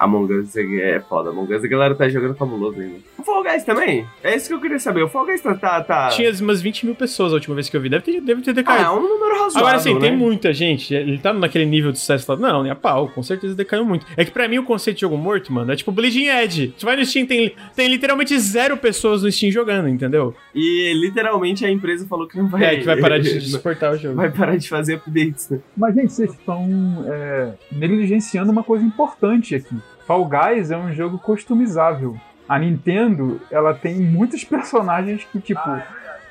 Among 0.06 0.32
Us 0.34 0.56
é 0.56 0.99
foda, 1.08 1.30
Among 1.32 1.53
Us 1.53 1.64
a 1.64 1.68
galera 1.68 1.93
tá 1.95 2.08
jogando 2.08 2.36
fabuloso 2.36 2.80
ainda. 2.80 2.95
O 3.18 3.24
Fall 3.24 3.43
Guys 3.43 3.64
também? 3.64 4.06
É 4.24 4.36
isso 4.36 4.47
que 4.47 4.53
eu 4.53 4.62
queria 4.62 4.80
saber, 4.80 5.03
o 5.03 5.10
Fall 5.10 5.26
Guys 5.26 5.41
tá... 5.41 5.53
tá, 5.56 5.82
tá... 5.84 6.08
Tinha 6.10 6.32
umas 6.41 6.62
20 6.62 6.86
mil 6.86 6.95
pessoas 6.95 7.32
a 7.32 7.36
última 7.36 7.56
vez 7.56 7.70
que 7.70 7.76
eu 7.76 7.82
vi. 7.82 7.89
Deve 7.89 8.03
ter, 8.03 8.22
deve 8.22 8.41
ter 8.41 8.51
Ah, 8.51 8.53
decaído. 8.53 8.84
é 8.84 8.89
um 8.91 9.01
número 9.01 9.32
razoável, 9.43 9.58
Agora 9.68 9.80
sim, 9.80 9.93
né? 9.95 9.99
tem 9.99 10.16
muita 10.16 10.53
gente. 10.53 10.93
Ele 10.93 11.18
tá 11.18 11.34
naquele 11.34 11.66
nível 11.66 11.91
de 11.91 11.99
sucesso 11.99 12.32
lá. 12.32 12.38
Não, 12.38 12.64
nem 12.64 12.72
a 12.72 12.76
pau. 12.76 13.10
Com 13.10 13.22
certeza 13.24 13.56
decaiu 13.56 13.86
muito. 13.86 14.06
É 14.16 14.24
que 14.24 14.32
pra 14.32 14.47
mim 14.47 14.58
o 14.60 14.64
conceito 14.64 14.95
de 14.97 15.01
jogo 15.01 15.18
morto, 15.18 15.51
mano, 15.51 15.72
é 15.72 15.76
tipo 15.76 15.91
Bleeding 15.91 16.28
Edge. 16.28 16.74
Tu 16.78 16.86
vai 16.86 16.95
no 16.95 17.06
Steam, 17.06 17.26
tem, 17.26 17.53
tem 17.76 17.88
literalmente 17.88 18.38
zero 18.39 18.78
pessoas 18.78 19.24
no 19.24 19.32
Steam 19.32 19.51
jogando, 19.51 19.88
entendeu? 19.89 20.36
E 20.53 20.93
literalmente 20.93 21.66
a 21.66 21.70
empresa 21.72 22.06
falou 22.08 22.28
que 22.28 22.38
não 22.38 22.47
vai... 22.47 22.64
É, 22.64 22.76
que 22.78 22.84
vai 22.86 22.99
parar 22.99 23.18
de 23.20 23.41
suportar 23.49 23.93
o 23.93 23.97
jogo. 23.97 24.16
Vai 24.16 24.32
parar 24.32 24.56
de 24.58 24.68
fazer 24.70 24.95
updates, 24.95 25.49
né? 25.49 25.60
Mas, 25.76 25.95
gente, 25.95 26.14
vocês 26.14 26.32
estão 26.32 27.06
é, 27.08 27.53
negligenciando 27.72 28.51
uma 28.51 28.64
coisa 28.64 28.84
importante 28.86 29.56
aqui. 29.56 29.76
Fall 30.06 30.26
Guys 30.26 30.72
é 30.72 30.78
um 30.78 30.91
jogo 30.93 31.18
customizável. 31.18 32.16
A 32.47 32.60
Nintendo, 32.60 33.41
ela 33.49 33.74
tem 33.74 33.95
muitos 33.95 34.43
personagens 34.43 35.24
que, 35.26 35.39
tipo. 35.39 35.62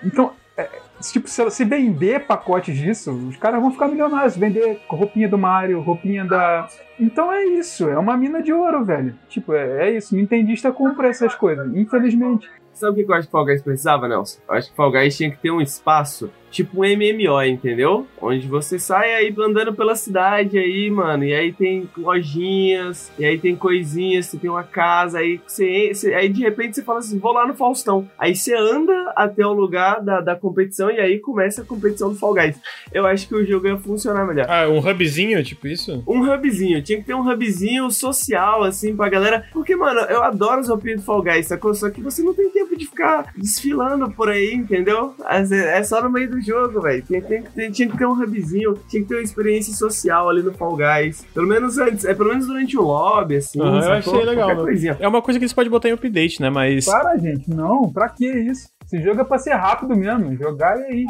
Então, 0.03 0.33
é, 0.57 0.69
tipo, 1.01 1.29
se, 1.29 1.51
se 1.51 1.65
vender 1.65 2.25
pacotes 2.27 2.77
disso, 2.77 3.11
os 3.11 3.37
caras 3.37 3.61
vão 3.61 3.73
ficar 3.73 3.89
milionários. 3.89 4.37
Vender 4.37 4.81
roupinha 4.89 5.29
do 5.29 5.37
Mario, 5.37 5.81
roupinha 5.81 6.25
da. 6.25 6.69
Então 6.99 7.33
é 7.33 7.45
isso, 7.45 7.89
é 7.89 7.99
uma 7.99 8.17
mina 8.17 8.41
de 8.41 8.53
ouro, 8.53 8.85
velho. 8.85 9.15
Tipo, 9.29 9.55
é, 9.55 9.89
é 9.89 9.97
isso. 9.97 10.15
Nintendista 10.15 10.71
compra 10.71 11.09
essas 11.09 11.35
coisas, 11.35 11.75
infelizmente. 11.75 12.49
Sabe 12.73 12.93
o 12.93 12.95
que 12.97 13.05
que 13.05 13.11
eu 13.11 13.15
acho 13.15 13.27
que 13.27 13.33
Fall 13.33 13.45
Guys 13.45 13.63
precisava, 13.63 14.09
Nelson? 14.09 14.41
Eu 14.49 14.55
acho 14.55 14.71
que 14.71 14.77
Fall 14.77 14.91
Guys 14.91 15.17
tinha 15.17 15.31
que 15.31 15.39
ter 15.39 15.51
um 15.51 15.61
espaço, 15.61 16.31
tipo 16.55 16.81
um 16.83 16.85
MMO, 16.87 17.43
entendeu? 17.43 18.07
Onde 18.21 18.47
você 18.47 18.79
sai 18.79 19.13
aí 19.13 19.35
andando 19.39 19.75
pela 19.75 19.95
cidade 19.97 20.57
aí, 20.59 20.89
mano, 20.91 21.25
e 21.25 21.35
aí 21.35 21.53
tem 21.53 21.89
lojinhas, 21.97 23.11
e 23.19 23.25
aí 23.25 23.39
tem 23.39 23.55
coisinhas, 23.57 24.27
você 24.27 24.39
tem 24.39 24.49
uma 24.51 24.63
casa, 24.65 25.19
aí 25.19 25.41
você, 25.47 25.93
você- 25.93 26.15
aí 26.15 26.29
de 26.29 26.41
repente 26.43 26.77
você 26.77 26.83
fala 26.83 26.99
assim, 27.01 27.19
vou 27.19 27.33
lá 27.33 27.47
no 27.47 27.55
Faustão. 27.55 28.09
Aí 28.19 28.35
você 28.35 28.55
anda 28.55 29.13
até 29.17 29.47
o 29.47 29.53
lugar 29.53 30.01
da, 30.03 30.21
da 30.21 30.37
competição 30.37 30.91
e 30.91 31.01
aí 31.01 31.19
começa 31.19 31.63
a 31.63 31.65
competição 31.65 32.11
do 32.11 32.17
Fall 32.17 32.35
Guys. 32.35 32.57
Eu 32.93 33.07
acho 33.07 33.29
que 33.29 33.35
o 33.35 33.45
jogo 33.47 33.67
ia 33.67 33.77
funcionar 33.77 34.27
melhor. 34.27 34.47
Ah, 34.49 34.69
um 34.69 34.79
hubzinho, 34.79 35.43
tipo 35.45 35.67
isso? 35.67 36.03
Um 36.07 36.21
hubzinho, 36.23 36.83
tinha 36.83 36.99
que 36.99 37.05
ter 37.05 37.15
um 37.15 37.29
hubzinho 37.29 37.91
social, 37.91 38.63
assim, 38.65 38.95
pra 38.97 39.09
galera. 39.09 39.47
Porque, 39.53 39.75
mano, 39.77 40.01
eu 40.03 40.23
adoro 40.23 40.61
os 40.61 40.69
roupinhas 40.69 41.01
do 41.01 41.05
Fall 41.07 41.23
Guys, 41.23 41.47
sacou? 41.47 41.75
Só 41.75 41.91
que 41.91 42.01
você 42.01 42.23
não 42.23 42.33
tem 42.35 42.47
tempo 42.51 42.65
tempo 42.65 42.77
de 42.79 42.87
ficar 42.87 43.33
desfilando 43.37 44.11
por 44.13 44.29
aí, 44.31 44.55
entendeu? 44.55 45.15
É 45.29 45.83
só 45.83 46.01
no 46.03 46.09
meio 46.11 46.31
do 46.31 46.41
jogo, 46.45 46.81
velho. 46.81 47.05
Tem, 47.05 47.21
tem, 47.21 47.43
tem, 47.43 47.71
tinha 47.71 47.89
que 47.89 47.97
ter 47.97 48.07
um 48.07 48.13
hubzinho, 48.13 48.75
tinha 48.89 49.03
que 49.03 49.09
ter 49.09 49.15
uma 49.17 49.23
experiência 49.23 49.75
social 49.75 50.29
ali 50.29 50.43
no 50.43 50.53
Fall 50.53 50.77
Guys. 50.77 51.25
Pelo 51.35 51.47
menos 51.47 51.79
antes, 51.79 52.05
é 52.05 52.15
pelo 52.15 52.31
menos 52.31 52.47
durante 52.47 52.77
o 52.77 52.83
lobby, 52.83 53.37
assim. 53.37 53.61
Uhum, 53.61 53.81
eu 53.81 53.93
achei 53.93 54.25
legal. 54.25 54.51
É 54.99 55.09
uma 55.09 55.23
coisa 55.23 55.39
que 55.39 55.45
eles 55.45 55.53
podem 55.53 55.71
botar 55.71 55.89
em 55.89 55.93
update, 55.93 56.41
né? 56.41 56.51
Mas. 56.51 56.85
Para, 56.85 57.17
gente, 57.17 57.51
não, 57.51 57.93
pra 57.93 58.09
que 58.09 58.27
isso? 58.27 58.69
Esse 58.85 59.03
jogo 59.03 59.23
é 59.23 59.25
pra 59.25 59.39
ser 59.39 59.55
rápido 59.55 59.97
mesmo. 59.97 60.37
Jogar 60.37 60.79
e 60.79 60.85
aí. 60.85 61.07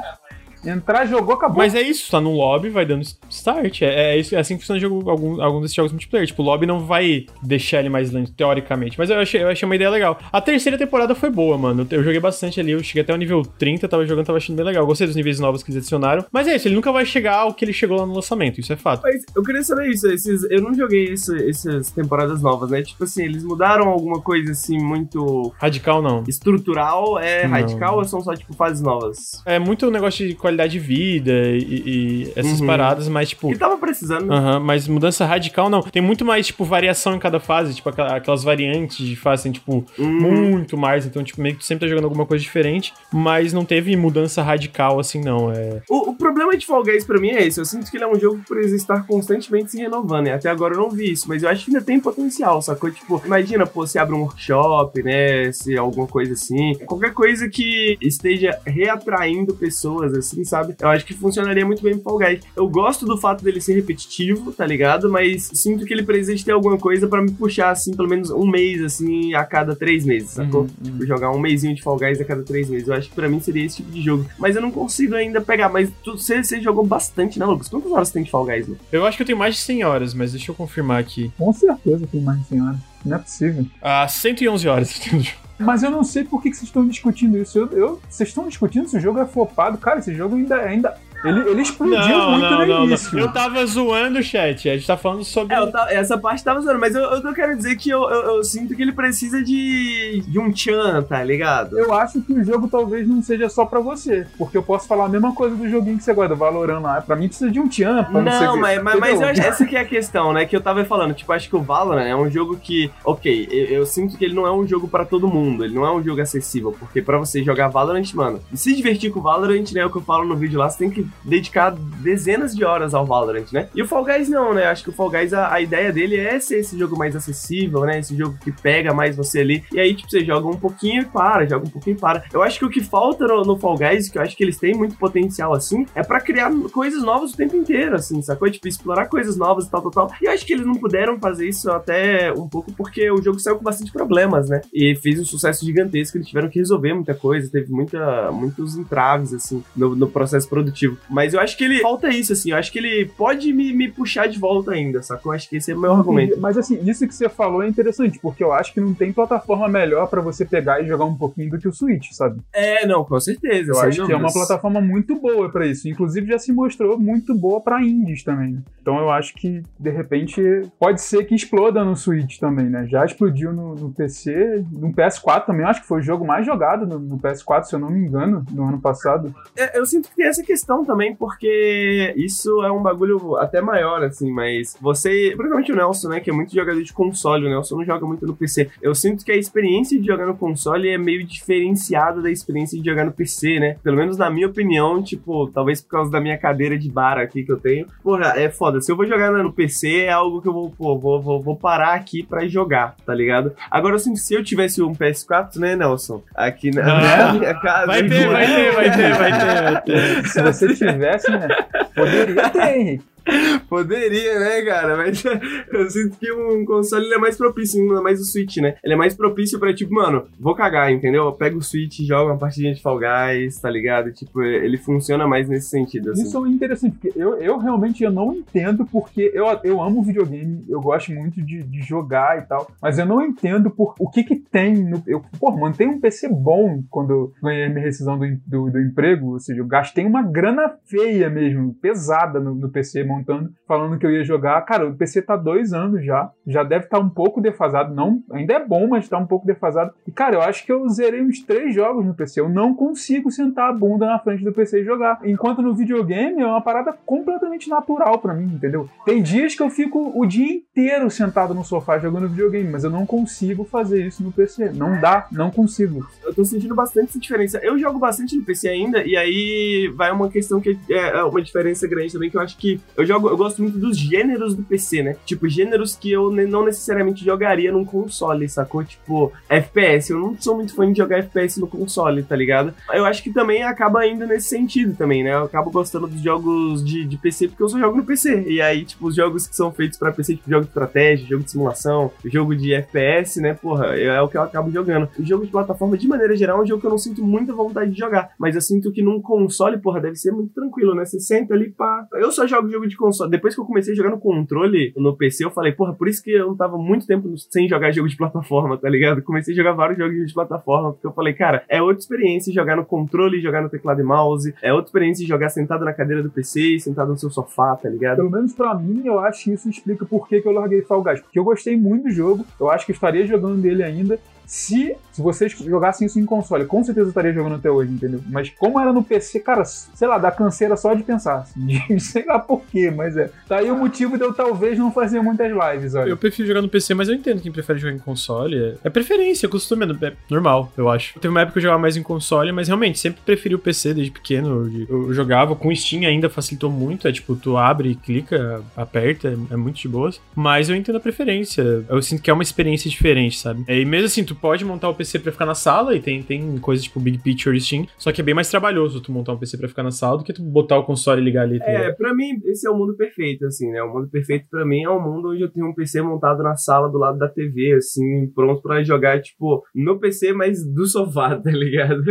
Entrar, 0.66 1.06
jogou, 1.06 1.34
acabou. 1.34 1.58
Mas 1.58 1.74
é 1.74 1.82
isso, 1.82 2.10
tá 2.10 2.20
no 2.20 2.32
lobby, 2.32 2.68
vai 2.68 2.86
dando 2.86 3.02
start. 3.28 3.82
É, 3.82 4.14
é, 4.14 4.18
isso, 4.18 4.34
é 4.34 4.38
assim 4.38 4.54
que 4.54 4.62
funciona 4.62 4.80
jogo, 4.80 5.08
algum, 5.10 5.40
algum 5.40 5.60
desses 5.60 5.74
jogos 5.74 5.92
multiplayer. 5.92 6.26
Tipo, 6.26 6.42
o 6.42 6.46
lobby 6.46 6.66
não 6.66 6.80
vai 6.80 7.26
deixar 7.42 7.80
ele 7.80 7.88
mais 7.88 8.10
lento, 8.10 8.32
teoricamente. 8.32 8.98
Mas 8.98 9.10
eu 9.10 9.18
achei, 9.18 9.42
eu 9.42 9.48
achei 9.48 9.66
uma 9.66 9.74
ideia 9.74 9.90
legal. 9.90 10.18
A 10.32 10.40
terceira 10.40 10.78
temporada 10.78 11.14
foi 11.14 11.30
boa, 11.30 11.56
mano. 11.58 11.86
Eu 11.90 12.02
joguei 12.02 12.20
bastante 12.20 12.60
ali, 12.60 12.72
eu 12.72 12.82
cheguei 12.82 13.02
até 13.02 13.12
o 13.12 13.16
nível 13.16 13.42
30, 13.42 13.88
tava 13.88 14.06
jogando, 14.06 14.26
tava 14.26 14.38
achando 14.38 14.56
bem 14.56 14.64
legal. 14.64 14.86
Gostei 14.86 15.06
dos 15.06 15.16
níveis 15.16 15.38
novos 15.38 15.62
que 15.62 15.70
eles 15.70 15.78
adicionaram. 15.78 16.24
Mas 16.32 16.48
é 16.48 16.56
isso, 16.56 16.68
ele 16.68 16.74
nunca 16.74 16.90
vai 16.90 17.04
chegar 17.04 17.36
ao 17.36 17.54
que 17.54 17.64
ele 17.64 17.72
chegou 17.72 17.98
lá 17.98 18.06
no 18.06 18.14
lançamento, 18.14 18.60
isso 18.60 18.72
é 18.72 18.76
fato. 18.76 19.02
Mas 19.02 19.22
eu 19.34 19.42
queria 19.42 19.62
saber 19.62 19.88
isso, 19.88 20.06
esses, 20.08 20.44
eu 20.50 20.62
não 20.62 20.74
joguei 20.74 21.12
essas 21.12 21.90
temporadas 21.90 22.42
novas, 22.42 22.70
né? 22.70 22.82
Tipo 22.82 23.04
assim, 23.04 23.24
eles 23.24 23.44
mudaram 23.44 23.88
alguma 23.88 24.20
coisa 24.20 24.52
assim 24.52 24.78
muito. 24.78 25.52
Radical, 25.58 26.02
não. 26.02 26.24
Estrutural, 26.26 27.18
é 27.18 27.44
não. 27.44 27.50
radical 27.50 27.98
ou 27.98 28.04
são 28.04 28.20
só, 28.20 28.34
tipo, 28.34 28.54
fases 28.54 28.82
novas? 28.82 29.42
É 29.44 29.58
muito 29.58 29.90
negócio 29.90 30.26
de 30.26 30.34
qualidade 30.34 30.53
de 30.68 30.78
vida 30.78 31.32
e, 31.32 31.82
e 31.86 32.32
essas 32.36 32.60
uhum. 32.60 32.66
paradas, 32.66 33.08
mas 33.08 33.28
tipo. 33.28 33.48
Que 33.48 33.58
tava 33.58 33.76
precisando. 33.76 34.30
Uhum, 34.30 34.60
mas 34.60 34.88
mudança 34.88 35.24
radical 35.24 35.68
não. 35.68 35.82
Tem 35.82 36.02
muito 36.02 36.24
mais, 36.24 36.46
tipo, 36.46 36.64
variação 36.64 37.14
em 37.14 37.18
cada 37.18 37.40
fase, 37.40 37.74
tipo, 37.74 37.88
aquelas 37.88 38.42
variantes 38.42 39.06
de 39.06 39.16
fase, 39.16 39.44
tem, 39.44 39.52
tipo, 39.52 39.84
uhum. 39.98 40.20
muito 40.20 40.76
mais. 40.76 41.06
Então, 41.06 41.22
tipo, 41.22 41.40
meio 41.40 41.54
que 41.54 41.60
tu 41.60 41.66
sempre 41.66 41.86
tá 41.86 41.88
jogando 41.88 42.04
alguma 42.04 42.26
coisa 42.26 42.42
diferente, 42.42 42.92
mas 43.12 43.52
não 43.52 43.64
teve 43.64 43.96
mudança 43.96 44.42
radical 44.42 44.98
assim, 44.98 45.20
não. 45.20 45.50
É... 45.50 45.82
O, 45.88 46.10
o 46.10 46.14
problema 46.14 46.56
de 46.56 46.66
Fall 46.66 46.82
Guys 46.82 47.04
pra 47.04 47.20
mim 47.20 47.30
é 47.30 47.46
esse. 47.46 47.60
Eu 47.60 47.64
sinto 47.64 47.90
que 47.90 47.96
ele 47.96 48.04
é 48.04 48.08
um 48.08 48.18
jogo 48.18 48.42
precisa 48.46 48.76
estar 48.76 49.06
constantemente 49.06 49.70
se 49.70 49.78
renovando, 49.78 50.24
né? 50.24 50.34
Até 50.34 50.48
agora 50.50 50.74
eu 50.74 50.80
não 50.80 50.90
vi 50.90 51.12
isso, 51.12 51.28
mas 51.28 51.42
eu 51.42 51.48
acho 51.48 51.64
que 51.64 51.70
ainda 51.70 51.84
tem 51.84 52.00
potencial, 52.00 52.60
sacou? 52.62 52.90
Tipo, 52.90 53.20
imagina, 53.24 53.66
pô, 53.66 53.86
se 53.86 53.98
abre 53.98 54.14
um 54.14 54.22
workshop, 54.22 55.02
né? 55.02 55.52
Se 55.52 55.76
alguma 55.76 56.06
coisa 56.06 56.32
assim. 56.32 56.74
Qualquer 56.86 57.12
coisa 57.12 57.48
que 57.48 57.96
esteja 58.00 58.58
reatraindo 58.66 59.54
pessoas, 59.54 60.14
assim, 60.14 60.43
sabe? 60.44 60.74
Eu 60.80 60.88
acho 60.88 61.04
que 61.04 61.14
funcionaria 61.14 61.64
muito 61.64 61.82
bem 61.82 61.94
pro 61.94 62.02
Fall 62.02 62.18
Guys. 62.18 62.40
Eu 62.56 62.68
gosto 62.68 63.06
do 63.06 63.16
fato 63.16 63.44
dele 63.44 63.60
ser 63.60 63.74
repetitivo, 63.74 64.52
tá 64.52 64.66
ligado? 64.66 65.10
Mas 65.10 65.50
sinto 65.54 65.84
que 65.84 65.92
ele 65.92 66.02
precisa 66.02 66.34
de 66.34 66.44
ter 66.44 66.52
alguma 66.52 66.78
coisa 66.78 67.06
para 67.06 67.22
me 67.22 67.30
puxar, 67.30 67.70
assim, 67.70 67.94
pelo 67.94 68.08
menos 68.08 68.30
um 68.30 68.46
mês, 68.46 68.82
assim, 68.82 69.34
a 69.34 69.44
cada 69.44 69.74
três 69.74 70.04
meses, 70.04 70.30
sacou? 70.30 70.62
Uhum, 70.62 70.68
uhum. 70.84 70.92
Tipo, 70.92 71.06
jogar 71.06 71.30
um 71.30 71.38
mêsinho 71.38 71.74
de 71.74 71.82
Fall 71.82 71.98
Guys 71.98 72.20
a 72.20 72.24
cada 72.24 72.42
três 72.42 72.68
meses. 72.68 72.88
Eu 72.88 72.94
acho 72.94 73.08
que 73.08 73.14
pra 73.14 73.28
mim 73.28 73.40
seria 73.40 73.64
esse 73.64 73.76
tipo 73.76 73.90
de 73.90 74.02
jogo. 74.02 74.26
Mas 74.38 74.56
eu 74.56 74.62
não 74.62 74.70
consigo 74.70 75.14
ainda 75.14 75.40
pegar. 75.40 75.68
Mas 75.68 75.90
tu, 76.02 76.16
você, 76.16 76.42
você 76.42 76.60
jogou 76.60 76.84
bastante, 76.84 77.38
né, 77.38 77.46
Lucas? 77.46 77.68
Quantas 77.68 77.90
horas 77.92 78.10
tem 78.10 78.22
de 78.22 78.30
Fall 78.30 78.44
Guys, 78.44 78.68
né? 78.68 78.76
Eu 78.92 79.06
acho 79.06 79.16
que 79.16 79.22
eu 79.22 79.26
tenho 79.26 79.38
mais 79.38 79.54
de 79.54 79.60
100 79.60 79.84
horas, 79.84 80.14
mas 80.14 80.32
deixa 80.32 80.50
eu 80.50 80.54
confirmar 80.54 81.00
aqui. 81.00 81.32
Com 81.38 81.52
certeza 81.52 82.06
tem 82.06 82.20
mais 82.20 82.38
de 82.40 82.46
100 82.48 82.62
horas. 82.62 82.78
Não 83.04 83.16
é 83.16 83.18
possível. 83.18 83.66
Ah, 83.82 84.08
111 84.08 84.68
horas 84.68 84.96
eu 84.96 85.10
tenho 85.10 85.43
mas 85.58 85.82
eu 85.82 85.90
não 85.90 86.02
sei 86.02 86.24
por 86.24 86.42
que, 86.42 86.48
vocês 86.48 86.64
estão 86.64 86.86
discutindo 86.86 87.38
isso. 87.38 87.58
Eu, 87.58 87.68
eu, 87.70 88.00
vocês 88.08 88.28
estão 88.28 88.48
discutindo 88.48 88.88
se 88.88 88.96
o 88.96 89.00
jogo 89.00 89.20
é 89.20 89.26
flopado. 89.26 89.78
Cara, 89.78 89.98
esse 90.00 90.14
jogo 90.14 90.36
ainda, 90.36 90.56
ainda 90.56 90.96
ele, 91.24 91.48
ele 91.48 91.62
explodiu 91.62 92.18
não, 92.18 92.30
muito 92.32 92.50
não, 92.50 92.58
no 92.58 92.66
não, 92.66 92.84
início. 92.84 93.18
Eu 93.18 93.32
tava 93.32 93.64
zoando 93.64 94.18
o 94.18 94.22
chat, 94.22 94.68
a 94.68 94.74
gente 94.74 94.86
tá 94.86 94.96
falando 94.96 95.24
sobre. 95.24 95.54
É, 95.54 95.66
tava, 95.66 95.90
essa 95.90 96.18
parte 96.18 96.44
tava 96.44 96.60
zoando, 96.60 96.78
mas 96.78 96.94
eu, 96.94 97.02
eu 97.02 97.32
quero 97.32 97.56
dizer 97.56 97.76
que 97.76 97.88
eu, 97.88 98.02
eu, 98.02 98.36
eu, 98.36 98.44
sinto 98.44 98.76
que 98.76 98.82
ele 98.82 98.92
precisa 98.92 99.42
de, 99.42 100.22
de 100.26 100.38
um 100.38 100.54
Chan, 100.54 101.02
tá 101.02 101.24
ligado? 101.24 101.78
Eu 101.78 101.94
acho 101.94 102.20
que 102.20 102.32
o 102.34 102.44
jogo 102.44 102.68
talvez 102.68 103.08
não 103.08 103.22
seja 103.22 103.48
só 103.48 103.64
pra 103.64 103.80
você. 103.80 104.26
Porque 104.36 104.56
eu 104.56 104.62
posso 104.62 104.86
falar 104.86 105.06
a 105.06 105.08
mesma 105.08 105.34
coisa 105.34 105.56
do 105.56 105.68
joguinho 105.68 105.96
que 105.96 106.04
você 106.04 106.12
gosta, 106.12 106.34
do 106.34 106.38
Valorant 106.38 106.80
lá. 106.80 107.00
Pra 107.00 107.16
mim 107.16 107.28
precisa 107.28 107.50
de 107.50 107.58
um 107.58 107.70
Chan. 107.70 108.04
Pra 108.04 108.20
não, 108.20 108.40
não 108.40 108.60
mas, 108.60 108.82
mas, 108.82 109.00
mas 109.00 109.20
eu 109.20 109.26
acho, 109.26 109.40
essa 109.42 109.64
que 109.64 109.76
é 109.76 109.80
a 109.80 109.84
questão, 109.84 110.32
né? 110.32 110.44
Que 110.44 110.54
eu 110.54 110.60
tava 110.60 110.84
falando. 110.84 111.14
Tipo, 111.14 111.32
acho 111.32 111.48
que 111.48 111.56
o 111.56 111.62
Valorant 111.62 112.06
é 112.06 112.14
um 112.14 112.30
jogo 112.30 112.58
que, 112.58 112.90
ok, 113.02 113.48
eu, 113.50 113.78
eu 113.78 113.86
sinto 113.86 114.18
que 114.18 114.24
ele 114.26 114.34
não 114.34 114.46
é 114.46 114.52
um 114.52 114.66
jogo 114.66 114.88
pra 114.88 115.06
todo 115.06 115.26
mundo. 115.26 115.64
Ele 115.64 115.74
não 115.74 115.86
é 115.86 115.92
um 115.92 116.02
jogo 116.02 116.20
acessível. 116.20 116.72
Porque 116.78 117.00
pra 117.00 117.16
você 117.16 117.42
jogar 117.42 117.68
Valorant, 117.68 118.12
mano, 118.12 118.40
e 118.52 118.58
se 118.58 118.76
divertir 118.76 119.10
com 119.10 119.20
o 119.20 119.22
Valorant, 119.22 119.72
né? 119.72 119.80
É 119.80 119.86
o 119.86 119.90
que 119.90 119.96
eu 119.96 120.02
falo 120.02 120.26
no 120.26 120.36
vídeo 120.36 120.58
lá, 120.58 120.68
você 120.68 120.78
tem 120.78 120.90
que 120.90 121.06
dedicar 121.24 121.70
dezenas 121.70 122.54
de 122.54 122.64
horas 122.64 122.94
ao 122.94 123.06
Valorant, 123.06 123.46
né? 123.52 123.68
E 123.74 123.82
o 123.82 123.86
Fall 123.86 124.04
Guys 124.04 124.28
não, 124.28 124.52
né? 124.52 124.66
Acho 124.66 124.84
que 124.84 124.90
o 124.90 124.92
Fall 124.92 125.10
Guys, 125.10 125.32
a, 125.32 125.52
a, 125.52 125.60
ideia 125.60 125.92
dele 125.92 126.16
é 126.16 126.38
ser 126.38 126.58
esse 126.58 126.78
jogo 126.78 126.96
mais 126.96 127.16
acessível, 127.16 127.80
né? 127.80 127.98
Esse 127.98 128.16
jogo 128.16 128.36
que 128.42 128.52
pega 128.52 128.92
mais 128.92 129.16
você 129.16 129.40
ali. 129.40 129.64
E 129.72 129.80
aí, 129.80 129.94
tipo, 129.94 130.10
você 130.10 130.24
joga 130.24 130.48
um 130.48 130.56
pouquinho 130.56 131.02
e 131.02 131.04
para, 131.04 131.46
joga 131.46 131.66
um 131.66 131.70
pouquinho 131.70 131.96
e 131.96 132.00
para. 132.00 132.24
Eu 132.32 132.42
acho 132.42 132.58
que 132.58 132.64
o 132.64 132.70
que 132.70 132.82
falta 132.82 133.26
no, 133.26 133.42
no 133.42 133.58
Fall 133.58 133.76
Guys, 133.76 134.08
que 134.08 134.18
eu 134.18 134.22
acho 134.22 134.36
que 134.36 134.44
eles 134.44 134.58
têm 134.58 134.74
muito 134.74 134.96
potencial, 134.96 135.54
assim, 135.54 135.86
é 135.94 136.02
para 136.02 136.20
criar 136.20 136.50
coisas 136.72 137.02
novas 137.02 137.32
o 137.32 137.36
tempo 137.36 137.56
inteiro, 137.56 137.96
assim, 137.96 138.20
sacou? 138.22 138.50
Tipo, 138.50 138.68
explorar 138.68 139.06
coisas 139.06 139.36
novas 139.36 139.66
e 139.66 139.70
tal, 139.70 139.82
tal, 139.82 139.90
tal. 139.90 140.10
E 140.20 140.26
eu 140.26 140.32
acho 140.32 140.44
que 140.44 140.52
eles 140.52 140.66
não 140.66 140.74
puderam 140.74 141.18
fazer 141.18 141.48
isso 141.48 141.70
até 141.70 142.32
um 142.32 142.48
pouco 142.48 142.72
porque 142.72 143.10
o 143.10 143.22
jogo 143.22 143.38
saiu 143.38 143.56
com 143.56 143.64
bastante 143.64 143.92
problemas, 143.92 144.48
né? 144.48 144.60
E 144.72 144.94
fez 144.96 145.18
um 145.18 145.24
sucesso 145.24 145.64
gigantesco, 145.64 146.16
eles 146.16 146.28
tiveram 146.28 146.48
que 146.48 146.58
resolver 146.58 146.94
muita 146.94 147.14
coisa, 147.14 147.50
teve 147.50 147.70
muita, 147.70 148.30
muitos 148.32 148.76
entraves, 148.76 149.32
assim, 149.32 149.62
no, 149.76 149.94
no 149.94 150.08
processo 150.08 150.48
produtivo. 150.48 150.93
Mas 151.08 151.34
eu 151.34 151.40
acho 151.40 151.56
que 151.56 151.64
ele 151.64 151.80
falta 151.80 152.08
isso, 152.08 152.32
assim. 152.32 152.50
Eu 152.50 152.56
acho 152.56 152.72
que 152.72 152.78
ele 152.78 153.06
pode 153.16 153.52
me, 153.52 153.72
me 153.72 153.90
puxar 153.90 154.26
de 154.28 154.38
volta 154.38 154.72
ainda, 154.72 155.02
sacou? 155.02 155.32
Eu 155.32 155.36
acho 155.36 155.48
que 155.48 155.56
esse 155.56 155.72
é 155.72 155.74
o 155.74 155.80
meu 155.80 155.92
argumento. 155.92 156.40
Mas 156.40 156.56
assim, 156.56 156.78
isso 156.88 157.06
que 157.06 157.14
você 157.14 157.28
falou 157.28 157.62
é 157.62 157.68
interessante, 157.68 158.18
porque 158.18 158.42
eu 158.42 158.52
acho 158.52 158.72
que 158.72 158.80
não 158.80 158.94
tem 158.94 159.12
plataforma 159.12 159.68
melhor 159.68 160.08
para 160.08 160.20
você 160.20 160.44
pegar 160.44 160.82
e 160.82 160.86
jogar 160.86 161.04
um 161.04 161.16
pouquinho 161.16 161.50
do 161.50 161.58
que 161.58 161.68
o 161.68 161.72
Switch, 161.72 162.12
sabe? 162.12 162.40
É, 162.52 162.86
não, 162.86 163.04
com 163.04 163.18
certeza. 163.20 163.72
Eu 163.72 163.80
acho 163.80 164.06
que 164.06 164.12
é 164.12 164.16
uma 164.16 164.32
plataforma 164.32 164.80
muito 164.80 165.16
boa 165.16 165.50
para 165.50 165.66
isso. 165.66 165.88
Inclusive 165.88 166.26
já 166.26 166.38
se 166.38 166.52
mostrou 166.52 166.98
muito 166.98 167.34
boa 167.34 167.60
para 167.60 167.82
indies 167.82 168.22
também. 168.22 168.62
Então 168.80 168.98
eu 168.98 169.10
acho 169.10 169.34
que, 169.34 169.62
de 169.78 169.90
repente, 169.90 170.42
pode 170.78 171.00
ser 171.00 171.24
que 171.24 171.34
exploda 171.34 171.84
no 171.84 171.96
Switch 171.96 172.38
também, 172.38 172.66
né? 172.66 172.86
Já 172.86 173.04
explodiu 173.04 173.52
no, 173.52 173.74
no 173.74 173.90
PC, 173.92 174.64
no 174.70 174.92
PS4 174.92 175.46
também. 175.46 175.62
Eu 175.62 175.68
acho 175.68 175.80
que 175.80 175.88
foi 175.88 176.00
o 176.00 176.02
jogo 176.02 176.26
mais 176.26 176.44
jogado 176.44 176.86
no, 176.86 176.98
no 176.98 177.18
PS4, 177.18 177.64
se 177.64 177.74
eu 177.74 177.78
não 177.78 177.90
me 177.90 178.00
engano, 178.00 178.44
no 178.50 178.68
ano 178.68 178.80
passado. 178.80 179.34
É, 179.56 179.78
eu 179.78 179.86
sinto 179.86 180.10
que 180.10 180.16
tem 180.16 180.26
essa 180.26 180.42
questão 180.42 180.83
também, 180.84 181.14
porque 181.14 182.14
isso 182.16 182.62
é 182.62 182.70
um 182.70 182.82
bagulho 182.82 183.36
até 183.36 183.60
maior, 183.60 184.02
assim, 184.02 184.30
mas 184.30 184.76
você, 184.80 185.32
principalmente 185.36 185.72
o 185.72 185.76
Nelson, 185.76 186.08
né, 186.08 186.20
que 186.20 186.30
é 186.30 186.32
muito 186.32 186.54
jogador 186.54 186.82
de 186.82 186.92
console, 186.92 187.46
o 187.46 187.48
Nelson 187.48 187.76
não 187.76 187.84
joga 187.84 188.06
muito 188.06 188.26
no 188.26 188.34
PC. 188.34 188.70
Eu 188.80 188.94
sinto 188.94 189.24
que 189.24 189.32
a 189.32 189.36
experiência 189.36 189.98
de 190.00 190.06
jogar 190.06 190.26
no 190.26 190.36
console 190.36 190.88
é 190.88 190.98
meio 190.98 191.24
diferenciada 191.24 192.20
da 192.20 192.30
experiência 192.30 192.80
de 192.80 192.88
jogar 192.88 193.04
no 193.04 193.12
PC, 193.12 193.58
né? 193.58 193.76
Pelo 193.82 193.96
menos 193.96 194.16
na 194.16 194.30
minha 194.30 194.46
opinião, 194.46 195.02
tipo, 195.02 195.48
talvez 195.48 195.80
por 195.80 195.90
causa 195.90 196.10
da 196.10 196.20
minha 196.20 196.38
cadeira 196.38 196.78
de 196.78 196.90
bar 196.90 197.18
aqui 197.18 197.44
que 197.44 197.52
eu 197.52 197.58
tenho. 197.58 197.86
Porra, 198.02 198.34
é 198.36 198.50
foda. 198.50 198.80
Se 198.80 198.90
eu 198.90 198.96
vou 198.96 199.06
jogar 199.06 199.30
no 199.30 199.52
PC, 199.52 200.04
é 200.04 200.12
algo 200.12 200.40
que 200.40 200.48
eu 200.48 200.52
vou, 200.52 200.70
pô, 200.70 200.98
vou, 200.98 201.20
vou, 201.20 201.42
vou 201.42 201.56
parar 201.56 201.94
aqui 201.94 202.22
pra 202.22 202.46
jogar, 202.46 202.96
tá 203.04 203.14
ligado? 203.14 203.52
Agora, 203.70 203.96
assim, 203.96 204.16
se 204.16 204.34
eu 204.34 204.42
tivesse 204.42 204.82
um 204.82 204.92
PS4, 204.92 205.56
né, 205.56 205.76
Nelson? 205.76 206.22
Aqui 206.34 206.70
na, 206.70 206.82
ah, 206.82 207.32
minha 207.34 207.54
casa. 207.54 207.86
Vai 207.86 208.02
ter, 208.06 208.28
vai 208.28 208.46
ter, 208.46 208.72
vai 208.72 208.96
ter, 208.96 209.14
vai 209.14 209.32
ter, 209.32 209.62
vai 209.62 209.82
ter. 209.82 210.28
Se 210.28 210.42
você 210.42 210.73
tivesse, 210.76 211.30
né? 211.30 211.48
Poderia 211.94 212.50
ter, 212.50 212.76
Henrique. 212.76 213.13
Poderia, 213.68 214.38
né, 214.38 214.62
cara? 214.62 214.96
Mas 214.96 215.22
eu 215.72 215.90
sinto 215.90 216.16
que 216.18 216.30
um 216.32 216.64
console 216.64 217.12
é 217.12 217.18
mais 217.18 217.36
propício, 217.36 217.80
ainda 217.80 218.02
mais 218.02 218.20
o 218.20 218.24
Switch, 218.24 218.58
né? 218.58 218.76
Ele 218.82 218.94
é 218.94 218.96
mais 218.96 219.14
propício 219.14 219.58
pra, 219.58 219.74
tipo, 219.74 219.94
mano, 219.94 220.26
vou 220.38 220.54
cagar, 220.54 220.92
entendeu? 220.92 221.24
Eu 221.24 221.32
pego 221.32 221.58
o 221.58 221.62
Switch, 221.62 222.00
jogo 222.00 222.30
uma 222.30 222.38
partidinha 222.38 222.74
de 222.74 222.82
Fall 222.82 222.98
Guys, 222.98 223.58
tá 223.58 223.70
ligado? 223.70 224.12
Tipo, 224.12 224.42
ele 224.42 224.76
funciona 224.76 225.26
mais 225.26 225.48
nesse 225.48 225.68
sentido, 225.68 226.10
assim. 226.10 226.22
Isso 226.22 226.44
é 226.44 226.48
interessante, 226.48 226.96
porque 226.98 227.18
eu, 227.18 227.36
eu 227.36 227.58
realmente 227.58 228.02
eu 228.04 228.12
não 228.12 228.34
entendo 228.34 228.86
porque 228.86 229.30
eu, 229.34 229.46
eu 229.64 229.82
amo 229.82 230.02
videogame, 230.02 230.64
eu 230.68 230.80
gosto 230.80 231.12
muito 231.12 231.42
de, 231.42 231.62
de 231.62 231.80
jogar 231.82 232.38
e 232.38 232.42
tal, 232.42 232.70
mas 232.80 232.98
eu 232.98 233.06
não 233.06 233.22
entendo 233.22 233.70
por 233.70 233.94
o 233.98 234.08
que 234.08 234.22
que 234.22 234.36
tem 234.36 234.74
no... 234.76 235.02
Eu, 235.06 235.22
pô, 235.38 235.50
mano, 235.50 235.74
tem 235.74 235.88
um 235.88 236.00
PC 236.00 236.28
bom 236.28 236.82
quando 236.90 237.10
eu 237.10 237.32
ganhei 237.42 237.68
minha 237.68 237.84
rescisão 237.84 238.18
do, 238.18 238.26
do, 238.46 238.70
do 238.70 238.80
emprego, 238.80 239.32
ou 239.32 239.38
seja, 239.38 239.60
eu 239.60 239.66
gastei 239.66 240.04
uma 240.04 240.22
grana 240.22 240.74
feia 240.84 241.30
mesmo, 241.30 241.74
pesada 241.74 242.38
no, 242.40 242.54
no 242.54 242.68
PC, 242.68 243.04
montando, 243.14 243.52
falando 243.66 243.98
que 243.98 244.06
eu 244.06 244.10
ia 244.10 244.24
jogar. 244.24 244.60
Cara, 244.62 244.88
o 244.88 244.94
PC 244.94 245.22
tá 245.22 245.36
dois 245.36 245.72
anos 245.72 246.04
já. 246.04 246.30
Já 246.46 246.62
deve 246.62 246.84
estar 246.84 246.98
tá 246.98 247.04
um 247.04 247.08
pouco 247.08 247.40
defasado. 247.40 247.94
Não, 247.94 248.22
ainda 248.30 248.54
é 248.54 248.64
bom, 248.64 248.88
mas 248.88 249.08
tá 249.08 249.18
um 249.18 249.26
pouco 249.26 249.46
defasado. 249.46 249.92
E, 250.06 250.12
cara, 250.12 250.36
eu 250.36 250.42
acho 250.42 250.64
que 250.64 250.72
eu 250.72 250.88
zerei 250.88 251.22
uns 251.22 251.40
três 251.40 251.74
jogos 251.74 252.04
no 252.04 252.14
PC. 252.14 252.40
Eu 252.40 252.48
não 252.48 252.74
consigo 252.74 253.30
sentar 253.30 253.70
a 253.70 253.72
bunda 253.72 254.06
na 254.06 254.18
frente 254.18 254.44
do 254.44 254.52
PC 254.52 254.80
e 254.80 254.84
jogar. 254.84 255.20
Enquanto 255.24 255.62
no 255.62 255.74
videogame 255.74 256.40
é 256.40 256.46
uma 256.46 256.60
parada 256.60 256.94
completamente 257.04 257.68
natural 257.68 258.18
para 258.18 258.34
mim, 258.34 258.54
entendeu? 258.54 258.88
Tem 259.04 259.22
dias 259.22 259.54
que 259.54 259.62
eu 259.62 259.70
fico 259.70 260.12
o 260.14 260.26
dia 260.26 260.54
inteiro 260.54 261.10
sentado 261.10 261.54
no 261.54 261.64
sofá 261.64 261.98
jogando 261.98 262.28
videogame, 262.28 262.70
mas 262.70 262.84
eu 262.84 262.90
não 262.90 263.06
consigo 263.06 263.64
fazer 263.64 264.06
isso 264.06 264.22
no 264.22 264.32
PC. 264.32 264.72
Não 264.72 265.00
dá, 265.00 265.26
não 265.30 265.50
consigo. 265.50 266.06
Eu 266.24 266.34
tô 266.34 266.44
sentindo 266.44 266.74
bastante 266.74 267.10
essa 267.10 267.18
diferença. 267.18 267.58
Eu 267.62 267.78
jogo 267.78 267.98
bastante 267.98 268.36
no 268.36 268.44
PC 268.44 268.68
ainda, 268.68 269.02
e 269.04 269.16
aí 269.16 269.92
vai 269.94 270.10
uma 270.10 270.28
questão 270.28 270.60
que 270.60 270.78
é 270.90 271.22
uma 271.22 271.42
diferença 271.42 271.86
grande 271.86 272.12
também, 272.12 272.30
que 272.30 272.36
eu 272.36 272.40
acho 272.40 272.56
que 272.56 272.80
eu 272.96 273.03
eu 273.04 273.06
jogo, 273.06 273.28
eu 273.28 273.36
gosto 273.36 273.62
muito 273.62 273.78
dos 273.78 273.96
gêneros 273.98 274.54
do 274.54 274.62
PC, 274.62 275.02
né? 275.02 275.16
Tipo, 275.24 275.48
gêneros 275.48 275.94
que 275.94 276.10
eu 276.10 276.30
não 276.30 276.64
necessariamente 276.64 277.24
jogaria 277.24 277.70
num 277.70 277.84
console, 277.84 278.48
sacou? 278.48 278.82
Tipo, 278.82 279.32
FPS. 279.48 280.10
Eu 280.10 280.18
não 280.18 280.36
sou 280.38 280.56
muito 280.56 280.74
fã 280.74 280.90
de 280.90 280.98
jogar 280.98 281.18
FPS 281.18 281.60
no 281.60 281.66
console, 281.66 282.22
tá 282.22 282.34
ligado? 282.34 282.74
Eu 282.92 283.04
acho 283.04 283.22
que 283.22 283.32
também 283.32 283.62
acaba 283.62 284.06
indo 284.06 284.26
nesse 284.26 284.48
sentido 284.48 284.96
também, 284.96 285.22
né? 285.22 285.34
Eu 285.34 285.44
acabo 285.44 285.70
gostando 285.70 286.06
dos 286.06 286.20
jogos 286.20 286.84
de, 286.84 287.04
de 287.04 287.16
PC 287.16 287.48
porque 287.48 287.62
eu 287.62 287.68
só 287.68 287.78
jogo 287.78 287.96
no 287.96 288.04
PC. 288.04 288.44
E 288.46 288.60
aí, 288.60 288.84
tipo, 288.84 289.06
os 289.06 289.14
jogos 289.14 289.46
que 289.46 289.54
são 289.54 289.70
feitos 289.70 289.98
para 289.98 290.12
PC, 290.12 290.36
tipo, 290.36 290.50
jogo 290.50 290.62
de 290.62 290.68
estratégia, 290.68 291.26
jogo 291.28 291.44
de 291.44 291.50
simulação, 291.50 292.10
jogo 292.24 292.56
de 292.56 292.72
FPS, 292.74 293.40
né? 293.40 293.54
Porra, 293.54 293.96
é 293.96 294.20
o 294.20 294.28
que 294.28 294.36
eu 294.36 294.42
acabo 294.42 294.70
jogando. 294.70 295.08
O 295.18 295.24
jogo 295.24 295.44
de 295.44 295.52
plataforma, 295.52 295.98
de 295.98 296.08
maneira 296.08 296.34
geral, 296.36 296.58
é 296.58 296.62
um 296.62 296.66
jogo 296.66 296.80
que 296.80 296.86
eu 296.86 296.90
não 296.90 296.98
sinto 296.98 297.22
muita 297.22 297.52
vontade 297.52 297.90
de 297.90 297.98
jogar. 297.98 298.30
Mas 298.38 298.54
eu 298.54 298.60
sinto 298.60 298.90
que 298.90 299.02
num 299.02 299.20
console, 299.20 299.78
porra, 299.78 300.00
deve 300.00 300.16
ser 300.16 300.32
muito 300.32 300.54
tranquilo, 300.54 300.94
né? 300.94 301.04
Você 301.04 301.20
senta 301.20 301.54
ali, 301.54 301.70
pá. 301.70 302.06
Eu 302.14 302.32
só 302.32 302.46
jogo 302.46 302.70
jogo 302.70 302.86
de 302.86 302.93
console. 302.96 303.30
Depois 303.30 303.54
que 303.54 303.60
eu 303.60 303.64
comecei 303.64 303.92
a 303.92 303.96
jogar 303.96 304.10
no 304.10 304.20
controle, 304.20 304.92
no 304.96 305.16
PC, 305.16 305.44
eu 305.44 305.50
falei, 305.50 305.72
porra, 305.72 305.92
por 305.94 306.08
isso 306.08 306.22
que 306.22 306.30
eu 306.30 306.48
não 306.48 306.56
tava 306.56 306.76
muito 306.78 307.06
tempo 307.06 307.32
sem 307.36 307.68
jogar 307.68 307.92
jogo 307.92 308.08
de 308.08 308.16
plataforma, 308.16 308.76
tá 308.76 308.88
ligado? 308.88 309.22
Comecei 309.22 309.54
a 309.54 309.56
jogar 309.56 309.72
vários 309.72 309.98
jogos 309.98 310.26
de 310.26 310.34
plataforma, 310.34 310.92
porque 310.92 311.06
eu 311.06 311.12
falei, 311.12 311.32
cara, 311.32 311.64
é 311.68 311.80
outra 311.80 311.98
experiência 311.98 312.52
jogar 312.52 312.76
no 312.76 312.84
controle, 312.84 313.40
jogar 313.40 313.62
no 313.62 313.68
teclado 313.68 314.00
e 314.00 314.04
mouse, 314.04 314.54
é 314.62 314.72
outra 314.72 314.88
experiência 314.88 315.26
jogar 315.26 315.48
sentado 315.48 315.84
na 315.84 315.92
cadeira 315.92 316.22
do 316.22 316.30
PC, 316.30 316.78
sentado 316.80 317.10
no 317.10 317.18
seu 317.18 317.30
sofá, 317.30 317.76
tá 317.76 317.88
ligado? 317.88 318.16
Pelo 318.16 318.30
menos 318.30 318.52
pra 318.54 318.74
mim, 318.74 319.02
eu 319.04 319.18
acho 319.18 319.44
que 319.44 319.52
isso 319.52 319.68
explica 319.68 320.04
por 320.04 320.28
que, 320.28 320.40
que 320.40 320.48
eu 320.48 320.52
larguei 320.52 320.82
Fall 320.82 321.02
Guys. 321.02 321.20
Porque 321.20 321.38
eu 321.38 321.44
gostei 321.44 321.76
muito 321.76 322.04
do 322.04 322.10
jogo, 322.10 322.44
eu 322.60 322.70
acho 322.70 322.86
que 322.86 322.92
estaria 322.92 323.26
jogando 323.26 323.60
dele 323.60 323.82
ainda, 323.82 324.18
se, 324.46 324.96
se 325.12 325.22
vocês 325.22 325.52
jogassem 325.52 326.06
isso 326.06 326.18
em 326.18 326.24
console, 326.24 326.66
com 326.66 326.82
certeza 326.82 327.06
eu 327.06 327.10
estaria 327.10 327.32
jogando 327.32 327.56
até 327.56 327.70
hoje, 327.70 327.92
entendeu? 327.92 328.20
Mas 328.28 328.50
como 328.50 328.78
era 328.80 328.92
no 328.92 329.02
PC, 329.02 329.40
cara, 329.40 329.64
sei 329.64 330.06
lá, 330.06 330.18
dá 330.18 330.30
canseira 330.30 330.76
só 330.76 330.94
de 330.94 331.02
pensar. 331.02 331.38
Assim, 331.38 331.98
sei 331.98 332.24
lá 332.24 332.38
porquê, 332.38 332.90
mas 332.90 333.16
é. 333.16 333.30
Tá 333.48 333.58
aí 333.58 333.70
o 333.70 333.76
motivo 333.76 334.16
de 334.16 334.24
eu 334.24 334.32
talvez 334.32 334.78
não 334.78 334.92
fazer 334.92 335.20
muitas 335.20 335.50
lives, 335.50 335.94
olha. 335.94 336.10
Eu 336.10 336.16
prefiro 336.16 336.48
jogar 336.48 336.62
no 336.62 336.68
PC, 336.68 336.94
mas 336.94 337.08
eu 337.08 337.14
entendo 337.14 337.40
quem 337.40 337.52
prefere 337.52 337.78
jogar 337.78 337.94
em 337.94 337.98
console. 337.98 338.56
É, 338.56 338.74
é 338.84 338.90
preferência, 338.90 339.46
é 339.46 339.50
costume, 339.50 339.86
é 340.02 340.12
normal, 340.30 340.72
eu 340.76 340.90
acho. 340.90 341.18
Teve 341.18 341.28
uma 341.28 341.40
época 341.40 341.54
que 341.54 341.58
eu 341.58 341.62
jogava 341.62 341.80
mais 341.80 341.96
em 341.96 342.02
console, 342.02 342.52
mas 342.52 342.68
realmente, 342.68 342.98
sempre 342.98 343.22
preferi 343.24 343.54
o 343.54 343.58
PC 343.58 343.94
desde 343.94 344.12
pequeno. 344.12 344.70
Eu, 344.88 345.08
eu 345.08 345.14
jogava 345.14 345.56
com 345.56 345.74
Steam 345.74 346.08
ainda, 346.08 346.28
facilitou 346.28 346.70
muito. 346.70 347.08
É 347.08 347.12
tipo, 347.12 347.34
tu 347.36 347.56
abre, 347.56 347.94
clica, 347.94 348.62
aperta, 348.76 349.28
é, 349.28 349.54
é 349.54 349.56
muito 349.56 349.80
de 349.80 349.88
boas. 349.88 350.20
Mas 350.34 350.68
eu 350.68 350.76
entendo 350.76 350.96
a 350.96 351.00
preferência. 351.00 351.84
Eu 351.88 352.02
sinto 352.02 352.22
que 352.22 352.30
é 352.30 352.32
uma 352.32 352.42
experiência 352.42 352.90
diferente, 352.90 353.38
sabe? 353.38 353.64
É, 353.66 353.78
e 353.78 353.84
mesmo 353.84 354.06
assim, 354.06 354.24
tu 354.24 354.33
tu 354.34 354.40
pode 354.40 354.64
montar 354.64 354.88
o 354.88 354.94
PC 354.94 355.18
para 355.18 355.32
ficar 355.32 355.46
na 355.46 355.54
sala 355.54 355.94
e 355.94 356.00
tem, 356.00 356.22
tem 356.22 356.58
coisas 356.58 356.84
tipo 356.84 357.00
Big 357.00 357.18
Picture 357.18 357.58
Steam, 357.60 357.86
só 357.96 358.12
que 358.12 358.20
é 358.20 358.24
bem 358.24 358.34
mais 358.34 358.50
trabalhoso 358.50 359.00
tu 359.00 359.12
montar 359.12 359.32
um 359.32 359.38
PC 359.38 359.56
para 359.56 359.68
ficar 359.68 359.82
na 359.82 359.90
sala 359.90 360.18
do 360.18 360.24
que 360.24 360.32
tu 360.32 360.42
botar 360.42 360.78
o 360.78 360.84
console 360.84 361.20
e 361.20 361.24
ligar 361.24 361.42
ali. 361.42 361.58
Tá 361.58 361.66
é, 361.66 361.92
para 361.92 362.14
mim 362.14 362.40
esse 362.44 362.66
é 362.66 362.70
o 362.70 362.76
mundo 362.76 362.96
perfeito, 362.96 363.46
assim, 363.46 363.70
né? 363.70 363.82
O 363.82 363.92
mundo 363.92 364.08
perfeito 364.08 364.46
para 364.50 364.64
mim 364.64 364.82
é 364.82 364.90
um 364.90 365.00
mundo 365.00 365.30
onde 365.30 365.42
eu 365.42 365.50
tenho 365.50 365.68
um 365.68 365.74
PC 365.74 366.02
montado 366.02 366.42
na 366.42 366.56
sala 366.56 366.88
do 366.88 366.98
lado 366.98 367.18
da 367.18 367.28
TV, 367.28 367.74
assim, 367.74 368.30
pronto 368.34 368.62
para 368.62 368.82
jogar, 368.82 369.20
tipo, 369.20 369.62
no 369.74 369.98
PC, 369.98 370.32
mas 370.32 370.64
do 370.66 370.86
sofá, 370.86 371.36
tá 371.40 371.50
ligado? 371.50 372.02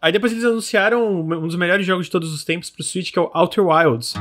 Aí 0.00 0.12
depois 0.12 0.32
eles 0.32 0.44
anunciaram 0.44 1.20
um 1.20 1.46
dos 1.46 1.56
melhores 1.56 1.86
jogos 1.86 2.06
de 2.06 2.12
todos 2.12 2.32
os 2.32 2.44
tempos 2.44 2.70
pro 2.70 2.82
Switch, 2.82 3.12
que 3.12 3.18
é 3.18 3.22
o 3.22 3.30
Outer 3.34 3.66
Wilds. 3.66 4.14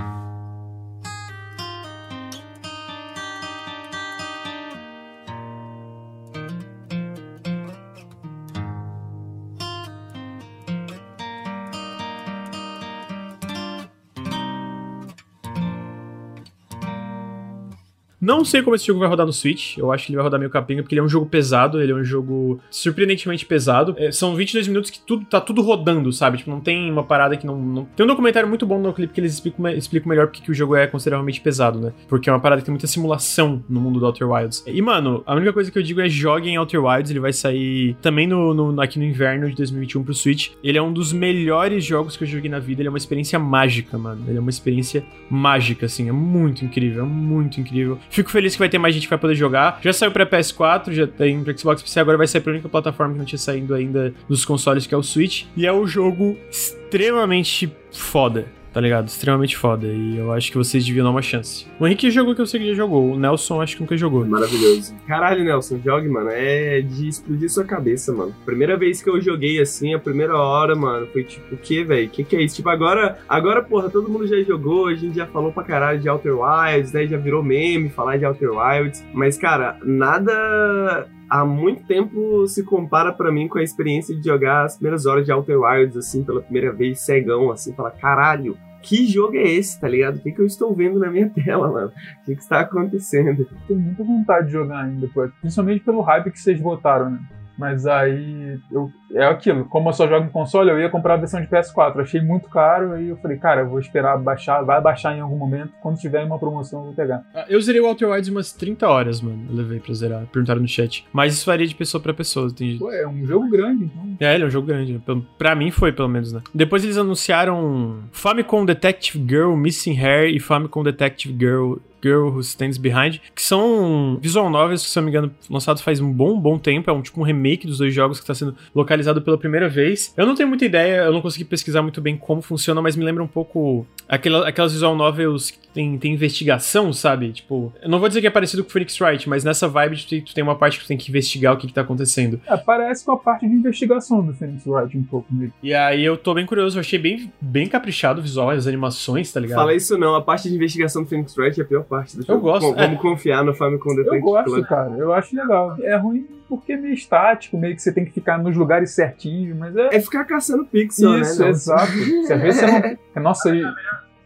Não 18.26 18.44
sei 18.44 18.64
como 18.64 18.76
esse 18.76 18.88
jogo 18.88 19.00
vai 19.00 19.08
rodar 19.08 19.24
no 19.24 19.32
Switch. 19.32 19.78
Eu 19.78 19.92
acho 19.92 20.08
que 20.08 20.12
ele 20.12 20.16
vai 20.16 20.24
rodar 20.24 20.40
meio 20.40 20.50
capinga, 20.50 20.82
porque 20.82 20.96
ele 20.96 21.00
é 21.00 21.04
um 21.04 21.08
jogo 21.08 21.28
pesado, 21.28 21.80
ele 21.80 21.92
é 21.92 21.96
um 21.96 22.04
jogo 22.04 22.60
surpreendentemente 22.72 23.46
pesado. 23.46 23.94
É, 24.00 24.12
são 24.12 24.36
22 24.36 24.68
minutos 24.68 24.90
que 24.90 25.00
tudo, 25.00 25.26
tá 25.26 25.40
tudo 25.40 25.62
rodando, 25.62 26.12
sabe? 26.12 26.40
Tipo, 26.40 26.50
não 26.50 26.60
tem 26.60 26.92
uma 26.92 27.04
parada 27.04 27.38
que 27.38 27.46
não. 27.46 27.56
não... 27.56 27.86
Tem 27.96 28.04
um 28.04 28.08
documentário 28.08 28.50
muito 28.50 28.66
bom 28.66 28.80
no 28.80 28.92
clipe 28.92 29.14
que 29.14 29.22
eles 29.22 29.36
explicam, 29.36 29.70
explicam 29.70 30.10
melhor 30.10 30.26
porque 30.26 30.42
que 30.42 30.50
o 30.50 30.56
jogo 30.56 30.76
é 30.76 30.88
consideravelmente 30.88 31.40
pesado, 31.40 31.80
né? 31.80 31.94
Porque 32.08 32.28
é 32.28 32.34
uma 32.34 32.40
parada 32.40 32.62
que 32.62 32.66
tem 32.66 32.72
muita 32.72 32.88
simulação 32.88 33.64
no 33.70 33.80
mundo 33.80 34.00
do 34.00 34.06
Outer 34.08 34.28
Wilds. 34.28 34.64
E, 34.66 34.82
mano, 34.82 35.22
a 35.24 35.36
única 35.36 35.54
coisa 35.54 35.70
que 35.70 35.78
eu 35.78 35.84
digo 35.84 36.02
é 36.02 36.10
joguem 36.10 36.58
Outer 36.58 36.84
Wilds. 36.84 37.12
Ele 37.12 37.20
vai 37.20 37.32
sair 37.32 37.96
também 38.02 38.26
no, 38.26 38.56
no, 38.56 38.82
aqui 38.82 38.98
no 38.98 39.06
inverno 39.06 39.48
de 39.48 39.56
2021 39.56 40.04
pro 40.04 40.16
Switch. 40.16 40.50
Ele 40.64 40.80
é 40.80 40.82
um 40.82 40.92
dos 40.92 41.14
melhores 41.14 41.86
jogos 41.86 42.18
que 42.18 42.24
eu 42.24 42.28
joguei 42.28 42.50
na 42.50 42.58
vida. 42.58 42.82
Ele 42.82 42.88
é 42.88 42.92
uma 42.92 42.98
experiência 42.98 43.38
mágica, 43.38 44.00
mano. 44.00 44.24
Ele 44.28 44.40
é 44.40 44.42
uma 44.42 44.50
experiência 44.50 45.06
mágica, 45.30 45.86
assim. 45.86 46.10
É 46.10 46.12
muito 46.12 46.66
incrível, 46.66 47.04
é 47.04 47.08
muito 47.08 47.62
incrível. 47.62 48.00
Fico 48.16 48.32
feliz 48.32 48.53
que 48.53 48.59
vai 48.59 48.70
ter 48.70 48.78
mais 48.78 48.95
gente 48.95 49.03
que 49.03 49.09
vai 49.09 49.20
poder 49.20 49.36
jogar. 49.36 49.78
Já 49.82 49.91
saiu 49.91 50.09
pra 50.09 50.26
PS4, 50.26 50.93
já 50.93 51.05
tem 51.05 51.43
pra 51.43 51.57
Xbox 51.57 51.82
PC, 51.82 51.99
agora 51.99 52.18
vai 52.18 52.26
sair 52.26 52.39
pra 52.39 52.53
única 52.53 52.70
plataforma 52.70 53.11
que 53.11 53.20
não 53.20 53.26
tinha 53.26 53.38
saído 53.38 53.76
ainda 53.76 54.13
dos 54.30 54.45
consoles, 54.45 54.88
que 54.88 54.95
é 54.95 54.97
o 54.97 55.03
Switch. 55.03 55.43
E 55.53 55.68
é 55.68 55.74
um 55.74 55.86
jogo 55.86 56.38
extremamente 56.49 57.70
foda 57.91 58.47
tá 58.76 58.82
ligado? 58.82 59.08
Extremamente 59.08 59.56
foda. 59.56 59.88
E 59.88 60.18
eu 60.18 60.34
acho 60.34 60.52
que 60.52 60.58
vocês 60.58 60.86
deviam 60.86 61.06
dar 61.06 61.12
uma 61.12 61.22
chance. 61.22 61.66
O 61.80 61.88
Henrique 61.88 62.12
jogou 62.12 62.36
que 62.36 62.42
eu 62.42 62.46
sei 62.46 62.60
que 62.60 62.68
já 62.68 62.74
jogou. 62.74 63.14
O 63.14 63.18
Nelson 63.18 63.62
acho 63.62 63.78
que 63.78 63.82
nunca 63.82 63.96
jogou. 63.96 64.26
Maravilhoso. 64.26 64.94
Caralho, 65.08 65.46
Nelson, 65.46 65.80
jogue, 65.82 66.10
mano. 66.10 66.30
É 66.30 66.82
de 66.82 67.08
explodir 67.08 67.50
sua 67.50 67.64
cabeça, 67.64 68.12
mano. 68.12 68.36
Primeira 68.44 68.76
vez 68.76 69.02
que 69.02 69.10
eu 69.10 69.22
joguei 69.22 69.62
assim, 69.62 69.94
a 69.94 70.00
primeira 70.00 70.38
hora, 70.38 70.76
mano, 70.76 71.08
foi 71.08 71.24
tipo, 71.24 71.56
o 71.56 71.58
que, 71.58 71.86
velho? 71.86 72.08
O 72.08 72.10
que, 72.10 72.26
que 72.26 72.36
é 72.36 72.42
isso? 72.42 72.58
Tipo, 72.58 72.68
agora, 72.68 73.18
agora, 73.30 73.64
porra, 73.64 73.90
todo 73.90 74.10
mundo 74.10 74.28
já 74.28 74.42
jogou, 74.44 74.88
a 74.88 74.94
gente 74.94 75.16
já 75.16 75.26
falou 75.26 75.54
pra 75.54 75.64
caralho 75.64 76.02
de 76.02 76.10
Outer 76.10 76.38
Wilds, 76.38 76.92
né? 76.92 77.08
Já 77.08 77.16
virou 77.16 77.42
meme 77.42 77.88
falar 77.88 78.18
de 78.18 78.26
Outer 78.26 78.52
Wilds. 78.52 79.06
Mas, 79.14 79.38
cara, 79.38 79.80
nada 79.86 81.08
há 81.30 81.46
muito 81.46 81.84
tempo 81.86 82.48
se 82.48 82.64
compara 82.64 83.12
para 83.12 83.32
mim 83.32 83.48
com 83.48 83.58
a 83.58 83.64
experiência 83.64 84.16
de 84.16 84.24
jogar 84.24 84.66
as 84.66 84.76
primeiras 84.76 85.06
horas 85.06 85.26
de 85.26 85.32
Outer 85.32 85.60
Wilds, 85.60 85.98
assim, 85.98 86.24
pela 86.24 86.42
primeira 86.42 86.72
vez, 86.72 87.00
cegão, 87.00 87.52
assim, 87.52 87.74
falar, 87.74 87.92
caralho, 87.92 88.58
que 88.82 89.08
jogo 89.08 89.36
é 89.36 89.44
esse, 89.44 89.80
tá 89.82 89.88
ligado? 89.88 90.18
O 90.18 90.20
que, 90.20 90.32
que 90.32 90.40
eu 90.40 90.46
estou 90.46 90.74
vendo 90.74 91.00
na 91.00 91.10
minha 91.10 91.28
tela, 91.34 91.72
mano? 91.72 91.88
O 91.88 92.26
que, 92.26 92.36
que 92.36 92.42
está 92.42 92.60
acontecendo? 92.60 93.48
Tenho 93.68 93.80
muita 93.80 94.04
vontade 94.04 94.48
de 94.48 94.54
jogar 94.54 94.84
ainda, 94.84 95.10
principalmente 95.42 95.84
pelo 95.84 96.02
hype 96.02 96.32
que 96.32 96.40
vocês 96.40 96.60
botaram, 96.60 97.10
né? 97.10 97.20
Mas 97.58 97.86
aí 97.86 98.60
eu, 98.72 98.91
é 99.14 99.26
aquilo, 99.26 99.66
como 99.66 99.89
eu 99.89 99.93
só 99.93 100.08
jogo 100.08 100.26
em 100.26 100.30
console, 100.30 100.70
eu 100.70 100.80
ia 100.80 100.89
comprar 100.89 101.16
a 101.16 101.18
versão 101.18 101.41
de 101.41 101.47
PS4. 101.47 102.01
Achei 102.01 102.22
muito 102.22 102.49
caro, 102.49 102.93
aí 102.93 103.10
eu 103.10 103.18
falei, 103.18 103.38
cara, 103.38 103.62
eu 103.62 103.70
vou 103.70 103.80
esperar 103.80 104.18
baixar, 104.18 104.62
vai 104.62 104.82
baixar 104.82 105.16
em 105.16 105.22
algum 105.22 105.38
momento. 105.38 105.74
Quando 105.82 105.97
tiver 105.97 106.24
uma 106.24 106.38
promoção, 106.38 106.80
eu 106.80 106.86
vou 106.86 106.93
pegar. 106.93 107.24
Ah, 107.34 107.45
eu 107.47 107.62
zerei 107.62 107.82
o 107.82 107.86
Outer 107.86 108.10
Wilds 108.10 108.30
umas 108.30 108.51
30 108.51 108.88
horas, 108.88 109.22
mano. 109.22 109.45
Eu 109.49 109.56
levei 109.56 109.80
pra 109.80 109.93
zerar. 109.93 110.26
Perguntaram 110.28 110.62
no 110.62 110.68
chat. 110.68 111.06
Mas 111.14 111.34
isso 111.34 111.45
varia 111.45 111.68
de 111.68 111.76
pessoa 111.76 112.01
pra 112.01 112.14
pessoa. 112.14 112.51
Tem... 112.53 112.78
Pô, 112.78 112.91
é 112.91 113.08
um 113.08 113.26
jogo 113.26 113.49
grande, 113.49 113.86
então. 113.86 114.18
É, 114.20 114.36
ele 114.36 114.43
é 114.43 114.47
um 114.47 114.51
jogo 114.51 114.68
grande. 114.68 115.01
Pra 115.38 115.56
mim 115.56 115.72
foi, 115.72 115.91
pelo 115.91 116.10
menos, 116.10 116.34
né? 116.34 116.41
Depois 116.53 116.84
eles 116.84 116.97
anunciaram 116.97 117.99
Famicom 118.12 118.66
Detective 118.66 119.24
Girl 119.28 119.56
Missing 119.56 119.97
Hair 119.97 120.36
e 120.36 120.39
Famicom 120.39 120.84
Detective 120.84 121.36
Girl 121.38 121.76
Girl 122.06 122.28
Who 122.28 122.41
Stands 122.41 122.78
Behind, 122.78 123.20
que 123.34 123.41
são 123.41 124.20
visual 124.22 124.47
novels 124.49 124.84
que, 124.84 124.89
se 124.89 124.99
eu 124.99 125.01
não 125.01 125.06
me 125.06 125.12
engano, 125.18 125.34
lançados 125.49 125.82
faz 125.82 125.99
um 125.99 126.12
bom, 126.12 126.39
bom 126.39 126.60
tempo. 126.60 126.89
É 126.89 126.93
um 126.93 127.01
tipo 127.01 127.20
um 127.20 127.24
remake 127.24 127.66
dos 127.66 127.80
dois 127.80 127.93
jogos 127.93 128.20
que 128.20 128.24
está 128.24 128.36
sendo 128.36 128.56
localizado 128.76 129.22
pela 129.22 129.38
primeira 129.38 129.68
vez. 129.68 130.14
Eu 130.16 130.28
não 130.28 130.36
tenho 130.36 130.47
muita 130.47 130.66
ideia, 130.66 131.03
eu 131.03 131.14
não 131.14 131.22
consegui 131.22 131.45
pesquisar 131.45 131.82
muito 131.82 131.99
bem 131.99 132.16
como 132.16 132.41
funciona, 132.41 132.82
mas 132.82 132.95
me 132.95 133.03
lembra 133.03 133.24
um 133.24 133.28
pouco 133.28 133.88
aquela, 134.08 134.47
aquelas 134.47 134.74
visual 134.74 134.95
novels 134.95 135.51
que 135.51 135.68
tem, 135.74 135.97
tem 135.97 136.14
investigação, 136.14 136.93
sabe? 136.93 137.32
Tipo, 137.32 137.74
eu 137.82 137.89
não 137.89 137.99
vou 137.99 138.08
dizer 138.08 138.22
que 138.22 138.28
é 138.28 138.30
parecido 138.30 138.64
com 138.64 138.70
Phoenix 138.70 138.99
Wright, 139.01 139.28
mas 139.28 139.43
nessa 139.43 139.68
vibe 139.68 139.97
tu, 139.97 140.22
tu 140.22 140.34
tem 140.34 140.43
uma 140.43 140.56
parte 140.56 140.78
que 140.78 140.86
tu 140.86 140.88
tem 140.88 140.97
que 140.97 141.10
investigar 141.10 141.53
o 141.53 141.58
que, 141.58 141.68
que 141.68 141.74
tá 141.74 141.82
acontecendo. 141.82 142.39
É, 142.47 142.56
parece 142.56 143.03
com 143.03 143.12
a 143.12 143.18
parte 143.18 143.47
de 143.47 143.53
investigação 143.53 144.24
do 144.24 144.34
Phoenix 144.34 144.66
Wright 144.66 144.97
um 144.97 145.03
pouco 145.03 145.34
mesmo. 145.34 145.53
E 145.64 145.74
aí 145.74 146.03
eu 146.03 146.18
tô 146.18 146.34
bem 146.34 146.45
curioso, 146.45 146.78
eu 146.78 146.82
achei 146.82 146.99
bem, 146.99 147.32
bem 147.41 147.68
caprichado 147.68 148.20
o 148.20 148.24
visual, 148.24 148.51
as 148.51 148.68
animações, 148.68 149.32
tá 149.32 149.39
ligado? 149.39 149.58
Fala 149.58 149.74
isso 149.74 149.97
não, 149.97 150.16
a 150.16 150.22
parte 150.22 150.49
de 150.49 150.56
investigação 150.56 151.03
do 151.03 151.10
Phoenix 151.10 151.36
Wright 151.38 151.60
é 151.60 151.64
a 151.64 151.68
pior 151.68 151.84
parte 151.84 151.95
do 152.04 152.26
jogo. 152.26 152.32
Eu 152.32 152.39
gosto. 152.39 152.74
Vamos 152.74 152.98
é. 152.98 153.02
confiar 153.02 153.43
no 153.43 153.54
Famicom 153.54 153.89
Detective 153.89 154.18
Eu 154.18 154.22
gosto, 154.22 154.64
cara, 154.64 154.91
eu 154.98 155.14
acho 155.14 155.36
legal. 155.36 155.76
É 155.82 155.96
ruim 155.96 156.28
porque 156.48 156.74
é 156.74 156.78
meio 156.78 156.93
estático, 156.93 157.58
meio 157.58 157.76
que 157.76 157.82
você 157.82 157.91
tem 157.91 158.06
que 158.06 158.12
ficar 158.12 158.38
nos 158.38 158.56
lugares 158.56 158.91
certinhos, 158.91 159.58
mas 159.58 159.76
é... 159.76 159.96
É 159.96 160.00
ficar 160.00 160.26
caçando 160.26 160.66
pixel, 160.66 161.20
Isso, 161.20 161.41
né? 161.41 161.50
Isso, 161.50 161.70
exato. 161.70 161.91
Se 161.91 162.34
às 162.34 162.41
vezes 162.41 162.60
você 162.60 162.96
não... 163.16 163.24
Nossa, 163.24 163.52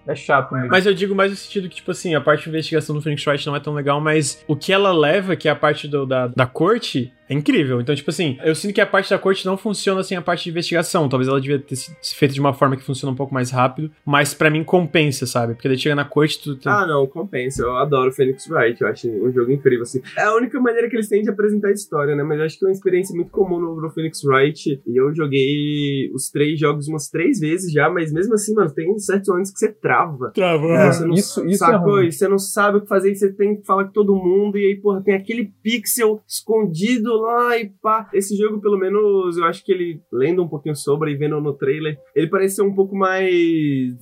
é 0.09 0.15
chato 0.15 0.53
mesmo. 0.53 0.69
Mas 0.69 0.85
eu 0.85 0.93
digo 0.93 1.15
mais 1.15 1.31
no 1.31 1.37
sentido 1.37 1.69
que, 1.69 1.75
tipo 1.75 1.91
assim, 1.91 2.15
a 2.15 2.21
parte 2.21 2.43
de 2.43 2.49
investigação 2.49 2.95
do 2.95 3.01
Phoenix 3.01 3.25
Wright 3.25 3.45
não 3.45 3.55
é 3.55 3.59
tão 3.59 3.73
legal, 3.73 4.01
mas 4.01 4.43
o 4.47 4.55
que 4.55 4.73
ela 4.73 4.91
leva, 4.91 5.35
que 5.35 5.47
é 5.47 5.51
a 5.51 5.55
parte 5.55 5.87
do, 5.87 6.05
da, 6.05 6.27
da 6.27 6.45
corte, 6.47 7.13
É 7.29 7.33
incrível. 7.33 7.79
Então, 7.79 7.93
tipo 7.95 8.09
assim, 8.09 8.37
eu 8.43 8.55
sinto 8.55 8.73
que 8.73 8.81
a 8.81 8.85
parte 8.87 9.09
da 9.09 9.19
corte 9.19 9.45
não 9.45 9.55
funciona 9.55 10.01
sem 10.03 10.17
a 10.17 10.21
parte 10.21 10.45
de 10.45 10.49
investigação. 10.49 11.07
Talvez 11.07 11.27
ela 11.29 11.39
devia 11.39 11.59
ter 11.59 11.75
sido 11.75 11.95
feita 12.15 12.33
de 12.33 12.39
uma 12.39 12.53
forma 12.53 12.75
que 12.75 12.83
funciona 12.83 13.11
um 13.13 13.15
pouco 13.15 13.33
mais 13.33 13.51
rápido, 13.51 13.91
mas 14.03 14.33
para 14.33 14.49
mim 14.49 14.63
compensa, 14.63 15.27
sabe? 15.27 15.53
Porque 15.53 15.67
daí 15.67 15.77
chega 15.77 15.93
na 15.95 16.05
corte 16.05 16.41
tu. 16.41 16.57
Ah, 16.67 16.87
não, 16.87 17.05
compensa. 17.05 17.61
Eu 17.61 17.77
adoro 17.77 18.11
Phoenix 18.11 18.49
Wright. 18.49 18.81
Eu 18.81 18.87
acho 18.87 19.07
um 19.07 19.31
jogo 19.31 19.51
incrível, 19.51 19.83
assim. 19.83 20.01
É 20.17 20.23
a 20.23 20.33
única 20.35 20.59
maneira 20.59 20.89
que 20.89 20.95
eles 20.95 21.07
têm 21.07 21.21
de 21.21 21.29
apresentar 21.29 21.67
a 21.67 21.71
história, 21.71 22.15
né? 22.15 22.23
Mas 22.23 22.39
eu 22.39 22.45
acho 22.45 22.57
que 22.57 22.65
é 22.65 22.67
uma 22.67 22.73
experiência 22.73 23.15
muito 23.15 23.29
comum 23.29 23.59
no, 23.59 23.89
Phoenix 23.91 24.23
Wright. 24.23 24.81
E 24.87 24.99
eu 24.99 25.13
joguei 25.13 26.09
os 26.13 26.29
três 26.31 26.59
jogos 26.59 26.87
umas 26.87 27.09
três 27.09 27.39
vezes 27.39 27.71
já, 27.71 27.89
mas 27.89 28.11
mesmo 28.11 28.33
assim, 28.33 28.53
mano, 28.55 28.71
tem 28.73 28.97
certos 28.97 29.29
momentos 29.29 29.51
que 29.51 29.59
você 29.59 29.71
trava. 29.71 30.31
Trava. 30.31 30.67
É, 30.67 30.91
você 30.91 31.05
não, 31.05 31.13
isso- 31.13 31.45
isso 31.45 31.63
é 31.63 31.67
sacou? 31.67 31.95
ruim. 31.95 32.07
E 32.07 32.11
você 32.11 32.27
não 32.27 32.39
sabe 32.39 32.77
o 32.77 32.81
que 32.81 32.87
fazer, 32.87 33.11
e 33.11 33.15
você 33.15 33.31
tem 33.31 33.55
que 33.57 33.65
falar 33.65 33.85
com 33.85 33.91
todo 33.91 34.15
mundo, 34.15 34.57
e 34.57 34.65
aí, 34.65 34.75
porra, 34.75 35.01
tem 35.01 35.13
aquele 35.13 35.51
pixel 35.61 36.21
escondido 36.27 37.18
lá 37.19 37.57
e 37.57 37.69
pá. 37.81 38.09
Esse 38.13 38.35
jogo, 38.35 38.59
pelo 38.59 38.77
menos, 38.77 39.37
eu 39.37 39.45
acho 39.45 39.63
que 39.63 39.71
ele, 39.71 40.01
lendo 40.11 40.43
um 40.43 40.47
pouquinho 40.47 40.75
sobre 40.75 41.11
e 41.11 41.15
vendo 41.15 41.39
no 41.39 41.53
trailer, 41.53 41.99
ele 42.15 42.27
parece 42.27 42.55
ser 42.57 42.61
um 42.63 42.73
pouco 42.73 42.95
mais 42.95 43.29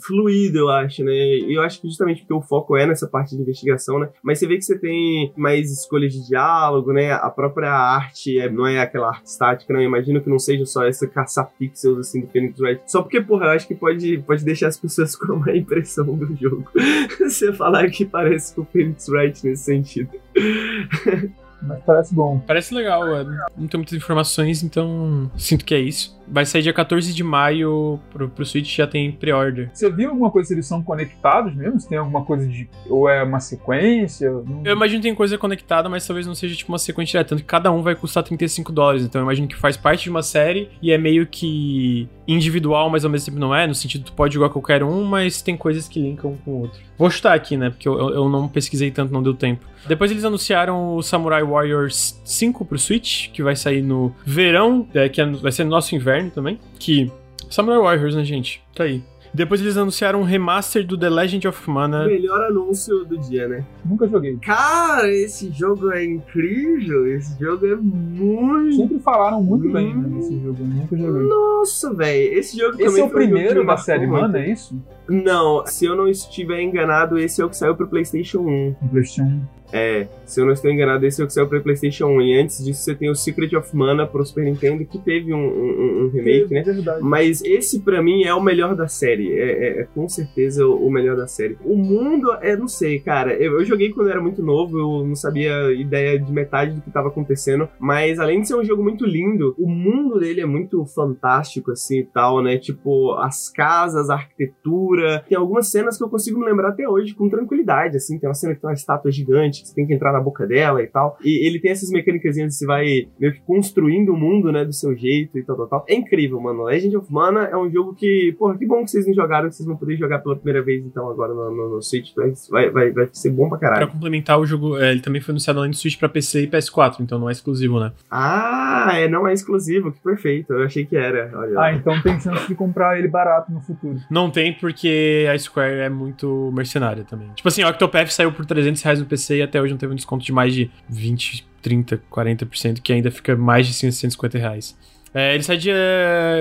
fluido, 0.05 0.59
eu 0.59 0.70
acho, 0.70 1.03
né? 1.03 1.11
E 1.11 1.53
eu 1.53 1.61
acho 1.61 1.82
que 1.82 1.88
justamente 1.88 2.22
porque 2.22 2.34
o 2.34 2.41
foco 2.41 2.78
é 2.78 2.86
nessa 2.86 3.07
parte 3.07 3.36
de 3.36 3.41
investigação, 3.41 3.99
né? 3.99 4.09
Mas 4.24 4.39
você 4.39 4.47
vê 4.47 4.57
que 4.57 4.63
você 4.63 4.78
tem 4.78 5.32
mais 5.36 5.72
escolhas 5.72 6.13
de 6.13 6.28
diálogo, 6.28 6.91
né? 6.93 7.11
A 7.11 7.30
própria 7.30 7.72
arte 7.72 8.39
é, 8.39 8.49
não 8.49 8.65
é 8.65 8.80
aquela 8.80 9.09
arte 9.09 9.26
estática, 9.26 9.74
não. 9.74 9.82
Eu 9.82 9.88
imagino 9.88 10.22
que 10.22 10.30
não 10.30 10.39
seja 10.39 10.65
só 10.65 10.86
essa 10.86 11.07
caçar 11.07 11.51
pixels, 11.57 11.99
assim, 11.99 12.22
do 12.22 12.28
Phoenix 12.28 12.59
Wright. 12.59 12.82
Só 12.86 13.01
porque, 13.01 13.22
porra, 13.22 13.45
eu 13.45 13.51
acho 13.51 13.68
que 13.68 13.76
pode, 13.76 14.18
pode 14.20 14.43
deixar 14.43 14.68
as 14.68 14.80
pessoas 14.80 15.15
com 15.18 15.34
uma 15.34 15.55
impressão 15.55 16.05
do 16.05 16.36
jogo. 16.36 16.70
você 17.20 17.53
falar 17.53 17.89
que 17.89 18.05
parece 18.05 18.55
com 18.55 18.61
o 18.61 18.65
Phoenix 18.65 19.07
Wright 19.09 19.45
nesse 19.45 19.63
sentido. 19.63 20.09
Mas 21.62 21.80
parece 21.86 22.14
bom. 22.14 22.39
Parece 22.45 22.74
legal, 22.74 23.08
é. 23.16 23.24
não 23.58 23.68
tem 23.68 23.78
muitas 23.80 23.93
informações, 23.93 24.62
então 24.64 25.30
sinto 25.38 25.66
que 25.66 25.74
é 25.74 25.80
isso. 25.80 26.16
Vai 26.30 26.45
sair 26.45 26.62
dia 26.62 26.74
14 26.74 27.14
de 27.14 27.24
maio 27.24 27.99
pro, 28.12 28.28
pro 28.30 28.45
Switch, 28.45 28.76
já 28.76 28.86
tem 28.86 29.12
pre-order. 29.12 29.70
Você 29.74 29.89
viu 29.89 30.10
alguma 30.10 30.30
coisa 30.30 30.49
se 30.49 30.53
eles 30.53 30.66
são 30.68 30.84
conectados 30.84 31.55
mesmo? 31.55 31.80
Se 31.80 31.88
tem 31.88 31.97
alguma 31.97 32.24
coisa 32.26 32.45
de. 32.45 32.70
Ou 32.89 33.08
é 33.10 33.24
uma 33.24 33.39
sequência? 33.39 34.30
Não- 34.30 34.62
Eu 34.66 34.74
imagino 34.74 35.01
que 35.01 35.08
tem 35.08 35.16
coisa 35.16 35.38
conectada, 35.38 35.88
mas 35.88 36.05
talvez 36.05 36.28
não 36.28 36.36
seja 36.36 36.53
tipo 36.55 36.72
uma 36.72 36.78
sequência 36.78 37.12
direta, 37.14 37.30
tanto 37.30 37.39
que 37.41 37.47
cada 37.47 37.72
um 37.72 37.82
vai 37.82 37.95
custar 37.95 38.24
35 38.24 38.72
dólares, 38.74 39.03
então 39.03 39.22
eu 39.22 39.24
imagino 39.26 39.47
que 39.47 39.55
faz 39.55 39.78
parte 39.78 40.03
de 40.03 40.10
uma 40.10 40.22
série 40.22 40.70
e 40.82 40.91
é 40.91 40.97
meio 40.97 41.26
que 41.26 42.10
individual, 42.28 42.89
mas 42.89 43.05
ao 43.05 43.10
mesmo 43.12 43.28
tempo 43.28 43.39
não 43.39 43.55
é, 43.55 43.66
no 43.66 43.74
sentido 43.74 44.03
tu 44.03 44.12
pode 44.14 44.34
jogar 44.34 44.49
qualquer 44.49 44.84
um, 44.84 45.05
mas 45.05 45.41
tem 45.41 45.55
coisas 45.55 45.88
que 45.88 45.99
linkam 46.01 46.32
um 46.32 46.38
com 46.38 46.51
o 46.51 46.62
outro. 46.64 46.80
Vou 46.97 47.10
chutar 47.10 47.34
aqui, 47.34 47.55
né, 47.55 47.70
porque 47.70 47.88
eu- 47.88 47.97
eu 48.10 48.28
não 48.28 48.47
pesquisei 48.49 48.91
tanto, 48.91 49.14
não 49.14 49.24
deu 49.24 49.34
tempo. 49.34 49.66
Depois 49.88 50.12
eles 50.12 50.26
anunciaram 50.26 50.95
o 50.97 51.01
Samurai 51.01 51.41
Warriors 51.48 52.20
5 52.26 52.64
pro 52.66 52.78
Switch, 52.78 53.30
que 53.32 53.41
vai 53.41 53.56
sair 53.56 53.82
no 53.82 54.14
verão, 54.26 54.88
é, 54.93 55.08
que 55.10 55.22
é- 55.22 55.26
vai 55.32 55.52
ser 55.52 55.64
no 55.64 55.70
nosso 55.72 55.95
inverno 55.95 56.30
também, 56.32 56.60
que... 56.80 57.12
Samurai 57.50 57.80
Warriors, 57.80 58.14
né, 58.16 58.26
gente? 58.26 58.62
Tá 58.76 58.84
aí. 58.84 59.02
Depois 59.34 59.62
eles 59.62 59.78
anunciaram 59.78 60.22
um 60.22 60.24
remaster 60.24 60.86
do 60.86 60.98
The 60.98 61.10
Legend 61.10 61.48
of 61.48 61.70
Mana. 61.70 62.06
Melhor 62.08 62.41
anúncio 62.45 63.06
do 63.06 63.18
dia, 63.20 63.48
né? 63.48 63.64
Nunca 63.86 64.08
joguei. 64.08 64.36
Cara, 64.38 65.08
esse 65.14 65.52
jogo 65.52 65.91
é 65.91 66.04
incrível. 66.04 67.08
Esse 67.16 67.38
jogo 67.39 67.66
é 67.68 67.76
muito. 67.76 68.76
Sempre 68.76 69.00
falaram 69.00 69.43
muito 69.43 69.70
bem 69.72 69.95
né, 69.95 70.08
Hum. 70.08 70.18
desse 70.18 70.39
jogo. 70.41 70.58
Eu 70.62 70.68
nunca 70.68 70.98
joguei. 70.98 71.28
Nossa, 71.28 71.93
velho. 71.93 72.34
Esse 72.39 72.58
jogo 72.58 72.76
Esse 72.76 72.86
também 72.86 73.02
é 73.02 73.06
o 73.06 73.10
primeiro 73.10 73.60
me 73.62 73.68
da 73.68 73.78
série 73.78 74.08
muito. 74.08 74.22
Mana, 74.22 74.39
é 74.39 74.52
isso? 74.52 74.82
Não, 75.08 75.66
se 75.68 75.86
eu 75.86 75.95
não 75.95 76.08
estiver 76.08 76.62
enganado, 76.62 77.18
esse 77.20 77.41
é 77.41 77.45
o 77.45 77.50
que 77.50 77.56
saiu 77.58 77.76
pro 77.76 77.88
PlayStation 77.88 78.39
1. 78.39 78.76
No 78.82 78.89
PlayStation. 78.89 79.41
É, 79.72 80.07
se 80.26 80.39
eu 80.39 80.45
não 80.45 80.53
estou 80.53 80.72
enganado, 80.72 81.05
esse 81.05 81.22
é 81.22 81.24
o 81.24 81.28
que 81.28 81.34
saiu 81.34 81.47
pro 81.47 81.61
PlayStation 81.61 82.05
1. 82.07 82.22
E 82.22 82.39
antes 82.41 82.63
disso, 82.63 82.82
você 82.84 82.95
tem 82.95 83.09
o 83.09 83.15
Secret 83.15 83.53
of 83.55 83.76
Mana 83.76 84.05
pro 84.07 84.26
Super 84.26 84.43
Nintendo, 84.45 84.86
que 84.86 84.97
teve 84.97 85.34
um, 85.34 85.38
um- 85.45 86.03
um 86.05 86.09
remake, 86.09 86.53
né? 86.53 86.59
É 86.61 86.63
verdade. 86.63 87.01
Mas 87.03 87.43
esse 87.43 87.82
pra 87.82 88.01
mim 88.01 88.24
é 88.24 88.34
o 88.34 88.41
melhor 88.41 88.76
da 88.76 88.88
série. 88.88 89.32
É, 89.38 89.51
é- 89.51 89.82
é 89.82 89.84
com 89.93 90.07
certeza 90.07 90.65
o 90.65 90.89
melhor 90.89 91.15
da 91.18 91.28
série. 91.28 91.57
O 91.65 91.76
mundo, 91.76 92.32
é, 92.41 92.55
não 92.55 92.68
sei, 92.68 92.99
cara. 92.99 93.34
Eu, 93.34 93.59
eu 93.59 93.65
joguei 93.65 93.91
quando 93.91 94.07
eu 94.07 94.11
era 94.13 94.22
muito 94.22 94.41
novo, 94.41 94.78
eu 94.80 95.05
não 95.05 95.15
sabia 95.15 95.72
ideia 95.74 96.18
de 96.20 96.32
metade 96.32 96.74
do 96.74 96.82
que 96.82 96.89
tava 96.91 97.09
acontecendo. 97.09 97.68
Mas 97.80 98.20
além 98.20 98.41
de 98.41 98.47
ser 98.47 98.55
um 98.55 98.63
jogo 98.63 98.82
muito 98.84 99.05
lindo, 99.05 99.53
o 99.57 99.68
mundo 99.70 100.20
dele 100.20 100.41
é 100.41 100.45
muito 100.45 100.86
fantástico, 100.86 101.72
assim 101.72 101.99
e 101.99 102.03
tal, 102.05 102.41
né? 102.41 102.57
Tipo, 102.57 103.13
as 103.15 103.49
casas, 103.49 104.09
a 104.09 104.15
arquitetura. 104.15 105.24
Tem 105.28 105.38
algumas 105.38 105.70
cenas 105.70 105.97
que 105.97 106.03
eu 106.03 106.09
consigo 106.09 106.39
me 106.39 106.45
lembrar 106.45 106.70
até 106.70 106.88
hoje 106.88 107.13
com 107.13 107.30
tranquilidade, 107.30 107.97
assim. 107.97 108.18
Tem 108.20 108.28
uma 108.30 108.34
cena 108.34 108.53
que 108.55 108.61
tem 108.61 108.70
uma 108.70 108.74
estátua 108.74 109.11
gigante, 109.11 109.57
que 109.62 109.68
você 109.68 109.76
tem 109.76 109.86
que 109.88 109.93
entrar 109.93 110.12
na 110.12 110.20
boca 110.20 110.45
dela 110.45 110.82
e 110.82 110.88
tal. 110.88 111.18
E 111.24 111.45
ele 111.47 111.60
tem 111.60 111.72
essas 111.72 111.89
mecânicas 111.89 112.36
de 112.36 112.49
você 112.49 112.66
vai 112.66 113.08
meio 113.20 113.34
que 113.34 113.41
construindo 113.41 114.10
o 114.14 114.18
mundo, 114.18 114.51
né, 114.51 114.64
do 114.66 114.74
seu 114.74 114.95
jeito 114.95 115.38
e 115.38 115.43
tal, 115.43 115.55
tal, 115.55 115.68
tal. 115.68 115.86
É 115.88 115.95
incrível, 115.95 116.39
mano. 116.39 116.64
Legend 116.64 116.97
of 116.97 117.12
Mana 117.12 117.45
é 117.45 117.58
um 117.58 117.70
jogo 117.70 117.93
que, 117.95 118.36
porra, 118.38 118.58
que 118.58 118.66
bom 118.66 118.84
que 118.84 118.91
vocês 118.91 119.05
não 119.08 119.14
jogaram, 119.14 119.49
que 119.49 119.55
vocês 119.55 119.68
vão 119.68 119.76
poder 119.78 119.97
jogar 119.97 120.20
pela 120.20 120.36
primeira 120.36 120.62
vez, 120.64 120.86
então, 120.86 121.10
agora 121.10 121.34
no, 121.34 121.49
no, 121.51 121.76
no 121.76 121.82
Switch. 121.82 122.14
Vai, 122.16 122.32
vai, 122.49 122.70
vai, 122.70 122.91
vai 122.91 123.10
ser 123.12 123.30
bom 123.32 123.47
pra 123.49 123.58
Pra 123.58 123.70
caralho. 123.70 123.91
complementar 123.91 124.39
o 124.39 124.45
jogo, 124.45 124.78
é, 124.78 124.91
ele 124.91 125.01
também 125.01 125.20
foi 125.22 125.32
anunciado 125.34 125.60
além 125.60 125.72
do 125.72 125.76
Switch 125.78 125.97
pra 125.97 126.08
PC 126.08 126.43
e 126.43 126.47
PS4, 126.47 126.97
então 126.99 127.18
não 127.20 127.28
é 127.28 127.32
exclusivo, 127.32 127.80
né? 127.80 127.91
Ah, 128.10 128.91
é, 128.93 129.08
não 129.08 129.28
é 129.28 129.34
exclusivo, 129.34 129.91
que 129.91 129.99
perfeito. 129.99 130.53
Eu 130.53 130.64
achei 130.64 130.86
que 130.86 130.95
era. 130.95 131.32
Olha. 131.34 131.60
Ah, 131.60 131.74
então 131.74 131.99
tem 132.01 132.20
chance 132.20 132.47
de 132.47 132.55
comprar 132.55 132.97
ele 132.99 133.08
barato 133.08 133.51
no 133.51 133.62
futuro. 133.62 133.97
Não 134.10 134.30
tem 134.30 134.53
porque 134.53 135.26
a 135.32 135.38
Square 135.38 135.80
é 135.80 135.89
muito 135.89 136.51
mercenária 136.53 137.03
também. 137.03 137.30
Tipo 137.36 137.47
assim, 137.47 137.64
o 137.64 137.68
Octopath 137.70 138.10
saiu 138.10 138.32
por 138.32 138.45
300 138.45 138.82
reais 138.82 138.99
no 138.99 139.05
PC 139.05 139.38
e 139.38 139.41
até 139.48 139.62
hoje 139.62 139.72
não 139.72 139.78
teve 139.78 139.93
um 139.93 139.95
desconto 139.95 140.24
de 140.24 140.32
mais 140.32 140.54
de 140.54 140.70
20, 140.89 141.45
30, 141.62 142.02
40%, 142.12 142.82
que 142.82 142.93
ainda 142.93 143.12
fica 143.12 143.36
mais 143.36 143.68
de 143.68 143.74
150 143.74 144.38
reais. 144.38 144.78
É, 145.20 145.34
ele 145.34 145.43
sai 145.43 145.57
dia 145.57 145.74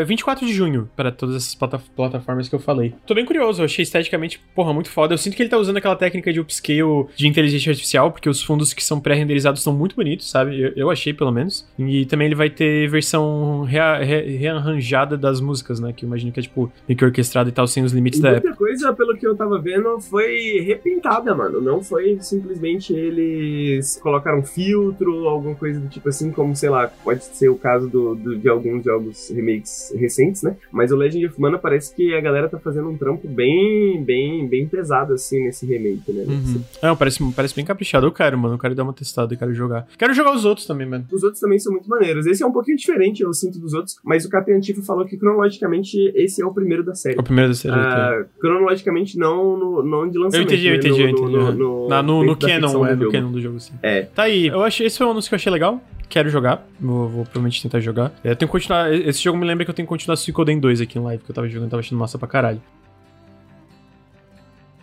24 0.04 0.44
de 0.46 0.52
junho 0.52 0.88
para 0.94 1.10
todas 1.10 1.36
essas 1.36 1.54
plata- 1.54 1.80
plataformas 1.94 2.48
que 2.48 2.54
eu 2.54 2.58
falei. 2.58 2.94
Tô 3.06 3.14
bem 3.14 3.24
curioso, 3.24 3.62
eu 3.62 3.64
achei 3.64 3.82
esteticamente, 3.82 4.40
porra, 4.54 4.72
muito 4.72 4.90
foda. 4.90 5.14
Eu 5.14 5.18
sinto 5.18 5.34
que 5.36 5.42
ele 5.42 5.48
tá 5.48 5.56
usando 5.56 5.76
aquela 5.78 5.96
técnica 5.96 6.32
de 6.32 6.40
upscale 6.40 7.06
de 7.16 7.26
inteligência 7.26 7.70
artificial, 7.70 8.10
porque 8.12 8.28
os 8.28 8.42
fundos 8.42 8.74
que 8.74 8.84
são 8.84 9.00
pré-renderizados 9.00 9.62
são 9.62 9.72
muito 9.72 9.96
bonitos, 9.96 10.28
sabe? 10.30 10.60
Eu, 10.60 10.72
eu 10.76 10.90
achei, 10.90 11.14
pelo 11.14 11.32
menos. 11.32 11.66
E 11.78 12.04
também 12.06 12.26
ele 12.26 12.34
vai 12.34 12.50
ter 12.50 12.88
versão 12.88 13.62
rea- 13.62 13.98
re- 14.02 14.36
rearranjada 14.36 15.16
das 15.16 15.40
músicas, 15.40 15.80
né? 15.80 15.92
Que 15.94 16.04
eu 16.04 16.08
imagino 16.08 16.30
que 16.32 16.40
é, 16.40 16.42
tipo, 16.42 16.70
meio 16.88 16.98
que 16.98 17.04
orquestrada 17.04 17.48
e 17.48 17.52
tal, 17.52 17.66
sem 17.66 17.82
os 17.82 17.92
limites 17.92 18.18
E 18.20 18.22
da 18.22 18.30
época. 18.32 18.48
muita 18.48 18.58
coisa, 18.58 18.92
pelo 18.92 19.16
que 19.16 19.26
eu 19.26 19.34
tava 19.36 19.58
vendo, 19.58 19.98
foi 20.00 20.60
repintada, 20.66 21.34
mano. 21.34 21.60
Não 21.60 21.82
foi 21.82 22.18
simplesmente 22.20 22.92
eles 22.92 23.98
colocaram 24.02 24.42
filtro, 24.42 25.26
alguma 25.28 25.54
coisa 25.54 25.80
do 25.80 25.88
tipo 25.88 26.08
assim, 26.08 26.30
como, 26.30 26.54
sei 26.54 26.68
lá, 26.68 26.88
pode 26.88 27.24
ser 27.24 27.48
o 27.48 27.56
caso 27.56 27.88
do, 27.88 28.14
do- 28.14 28.36
de 28.36 28.48
alguns 28.68 28.84
jogos 28.84 29.30
remakes 29.30 29.92
recentes, 29.96 30.42
né? 30.42 30.56
Mas 30.72 30.92
o 30.92 30.96
Legend 30.96 31.26
of 31.26 31.40
Mana 31.40 31.58
parece 31.58 31.94
que 31.94 32.14
a 32.14 32.20
galera 32.20 32.48
tá 32.48 32.58
fazendo 32.58 32.88
um 32.88 32.96
trampo 32.96 33.26
bem, 33.28 34.02
bem, 34.04 34.46
bem 34.46 34.66
pesado, 34.66 35.12
assim, 35.14 35.42
nesse 35.44 35.66
remake, 35.66 36.12
né? 36.12 36.24
Uhum. 36.26 36.62
Não, 36.82 36.96
parece, 36.96 37.22
parece 37.34 37.54
bem 37.54 37.64
caprichado. 37.64 38.06
Eu 38.06 38.12
quero, 38.12 38.36
mano. 38.38 38.54
Eu 38.54 38.58
quero 38.58 38.74
dar 38.74 38.82
uma 38.84 38.92
testada, 38.92 39.34
eu 39.34 39.38
quero 39.38 39.52
jogar. 39.54 39.86
Quero 39.98 40.12
jogar 40.14 40.34
os 40.34 40.44
outros 40.44 40.66
também, 40.66 40.86
mano. 40.88 41.04
Os 41.12 41.22
outros 41.22 41.40
também 41.40 41.58
são 41.58 41.72
muito 41.72 41.88
maneiros. 41.88 42.26
Esse 42.26 42.42
é 42.42 42.46
um 42.46 42.52
pouquinho 42.52 42.76
diferente, 42.76 43.22
eu 43.22 43.32
sinto, 43.32 43.58
dos 43.58 43.74
outros, 43.74 43.96
mas 44.04 44.24
o 44.24 44.28
Capitão 44.30 44.56
Antifa 44.56 44.82
falou 44.82 45.04
que 45.06 45.16
cronologicamente 45.16 45.96
esse 46.14 46.42
é 46.42 46.46
o 46.46 46.52
primeiro 46.52 46.82
da 46.84 46.94
série. 46.94 47.16
É 47.16 47.20
o 47.20 47.24
primeiro 47.24 47.50
da 47.50 47.54
série. 47.54 47.74
Ah, 47.74 48.24
cronologicamente, 48.40 49.18
não, 49.18 49.56
no, 49.56 49.82
não 49.82 50.08
de 50.08 50.16
eu 50.16 50.22
lançamento. 50.22 50.48
entendi, 50.52 50.66
eu 50.66 50.72
né? 50.72 50.78
entendi, 50.78 51.00
eu 51.02 51.06
No- 51.06 51.12
entendi. 51.18 51.32
no- 51.32 51.40
aham. 51.40 51.52
no- 51.54 51.88
Na- 51.88 52.02
no, 52.02 52.24
no 52.24 52.36
da 52.36 52.46
canon, 52.48 52.86
é, 52.86 52.90
do 52.90 52.96
no 52.96 53.02
jogo. 53.04 53.12
canon 53.12 53.32
do 53.32 53.40
jogo, 53.40 53.60
sim. 53.60 53.72
É. 53.82 54.02
Tá 54.02 54.24
aí. 54.24 54.46
Eu 54.46 54.62
achei, 54.62 54.86
esse 54.86 54.98
foi 54.98 55.06
um 55.06 55.10
anúncio 55.10 55.28
que 55.28 55.34
eu 55.34 55.36
achei 55.36 55.52
legal. 55.52 55.80
Quero 56.08 56.30
jogar. 56.30 56.66
Vou, 56.80 57.08
vou 57.08 57.24
provavelmente 57.24 57.62
tentar 57.62 57.80
jogar. 57.80 58.12
É, 58.22 58.30
eu 58.30 58.36
tenho 58.36 58.48
que 58.48 58.52
continuar. 58.52 58.92
Esse 58.92 59.22
jogo 59.22 59.38
me 59.38 59.46
lembra 59.46 59.64
que 59.64 59.70
eu 59.70 59.74
tenho 59.74 59.86
que 59.86 59.90
continuar 59.90 60.16
Suicoden 60.16 60.58
2 60.58 60.80
aqui 60.80 60.98
em 60.98 61.02
live, 61.02 61.22
que 61.22 61.30
eu 61.30 61.34
tava 61.34 61.48
jogando, 61.48 61.70
tava 61.70 61.80
achando 61.80 61.98
massa 61.98 62.18
pra 62.18 62.28
caralho. 62.28 62.62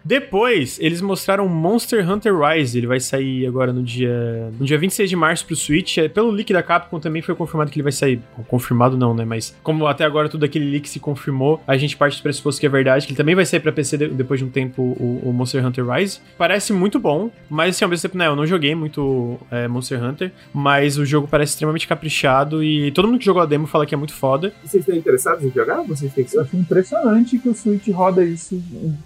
Depois, 0.04 0.78
eles 0.82 1.02
mostraram 1.02 1.48
Monster 1.48 2.08
Hunter 2.10 2.34
Rise. 2.38 2.78
Ele 2.78 2.88
vai 2.88 3.00
sair 3.00 3.46
agora 3.48 3.72
no 3.72 3.82
dia, 3.82 4.52
no 4.60 4.66
dia 4.66 4.78
26 4.78 5.10
de 5.10 5.16
março 5.16 5.46
pro 5.46 5.56
Switch. 5.56 5.98
É, 5.98 6.08
Pelo 6.10 6.30
leak 6.30 6.52
da 6.52 6.62
Capcom 6.62 7.00
também 7.00 7.22
foi 7.22 7.34
confirmado 7.36 7.72
que 7.72 7.78
ele 7.78 7.84
vai 7.84 7.92
sair. 7.92 8.22
Bom, 8.38 8.44
Confirmado 8.44 8.98
não, 8.98 9.14
né? 9.14 9.24
Mas 9.24 9.56
como 9.64 9.88
até 9.88 10.04
agora 10.04 10.28
tudo 10.28 10.44
aquele 10.46 10.70
leak 10.70 10.90
se 10.90 11.00
confirmou, 11.00 11.62
a 11.66 11.78
gente 11.78 11.96
parte 11.96 12.18
do 12.20 12.24
pressuposto 12.24 12.60
que 12.60 12.66
é 12.66 12.70
verdade, 12.70 13.06
que 13.06 13.12
ele 13.14 13.18
também 13.18 13.34
vai 13.36 13.46
sair 13.46 13.60
pra 13.60 13.72
PC 13.72 13.98
de- 13.98 14.08
depois 14.10 14.40
de 14.40 14.46
um 14.46 14.50
tempo, 14.50 14.82
o, 14.82 15.22
o 15.30 15.34
Monster 15.34 15.66
Hunter 15.66 15.86
Rise. 15.90 16.20
Parece 16.38 16.74
muito 16.74 17.00
bom, 17.00 17.32
mas 17.50 17.76
assim, 17.76 17.86
ao 17.86 17.90
mesmo 17.90 18.02
tempo, 18.02 18.18
né? 18.18 18.28
Eu 18.28 18.36
não 18.36 18.46
joguei 18.46 18.76
muito 18.76 19.40
é, 19.50 19.68
Monster 19.68 20.04
Hunter, 20.04 20.32
mas 20.54 20.98
o 20.98 21.06
jogo 21.06 21.28
parece 21.30 21.54
extremamente 21.54 21.88
caprichado 21.88 22.64
e 22.64 22.92
todo 22.92 23.08
mundo 23.08 23.20
que 23.20 23.26
jogou 23.26 23.42
a 23.42 23.46
demo 23.46 23.68
fala 23.68 23.86
que 23.86 23.96
é 23.96 23.98
muito 23.98 24.14
foda. 24.14 24.54
Vocês 24.64 24.82
estão 24.82 24.96
interessados 24.96 25.44
em 25.44 25.52
jogar? 25.52 25.82
Vocês 25.84 26.14
têm 26.14 26.24
que 26.26 26.36
Eu 26.36 26.42
acho 26.42 26.58
impressionante 26.58 27.38
que 27.40 27.48
o 27.50 27.54
Switch 27.56 27.88
roda 27.90 28.24
isso. 28.24 28.62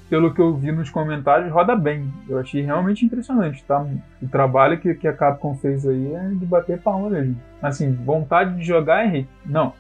Pelo 0.09 0.33
que 0.33 0.41
eu 0.41 0.55
vi 0.55 0.71
nos 0.88 0.89
comentários, 0.89 1.51
roda 1.51 1.75
bem. 1.75 2.11
Eu 2.27 2.39
achei 2.39 2.61
realmente 2.61 3.05
impressionante, 3.05 3.63
tá? 3.63 3.85
O 4.21 4.27
trabalho 4.27 4.79
que, 4.79 4.93
que 4.95 5.07
a 5.07 5.13
Capcom 5.13 5.55
fez 5.55 5.85
aí 5.85 6.13
é 6.13 6.29
de 6.29 6.45
bater 6.45 6.79
palma 6.79 7.09
mesmo. 7.09 7.39
Assim, 7.61 7.93
vontade 7.93 8.55
de 8.55 8.63
jogar, 8.63 9.05
Henrique? 9.05 9.29
Não. 9.45 9.73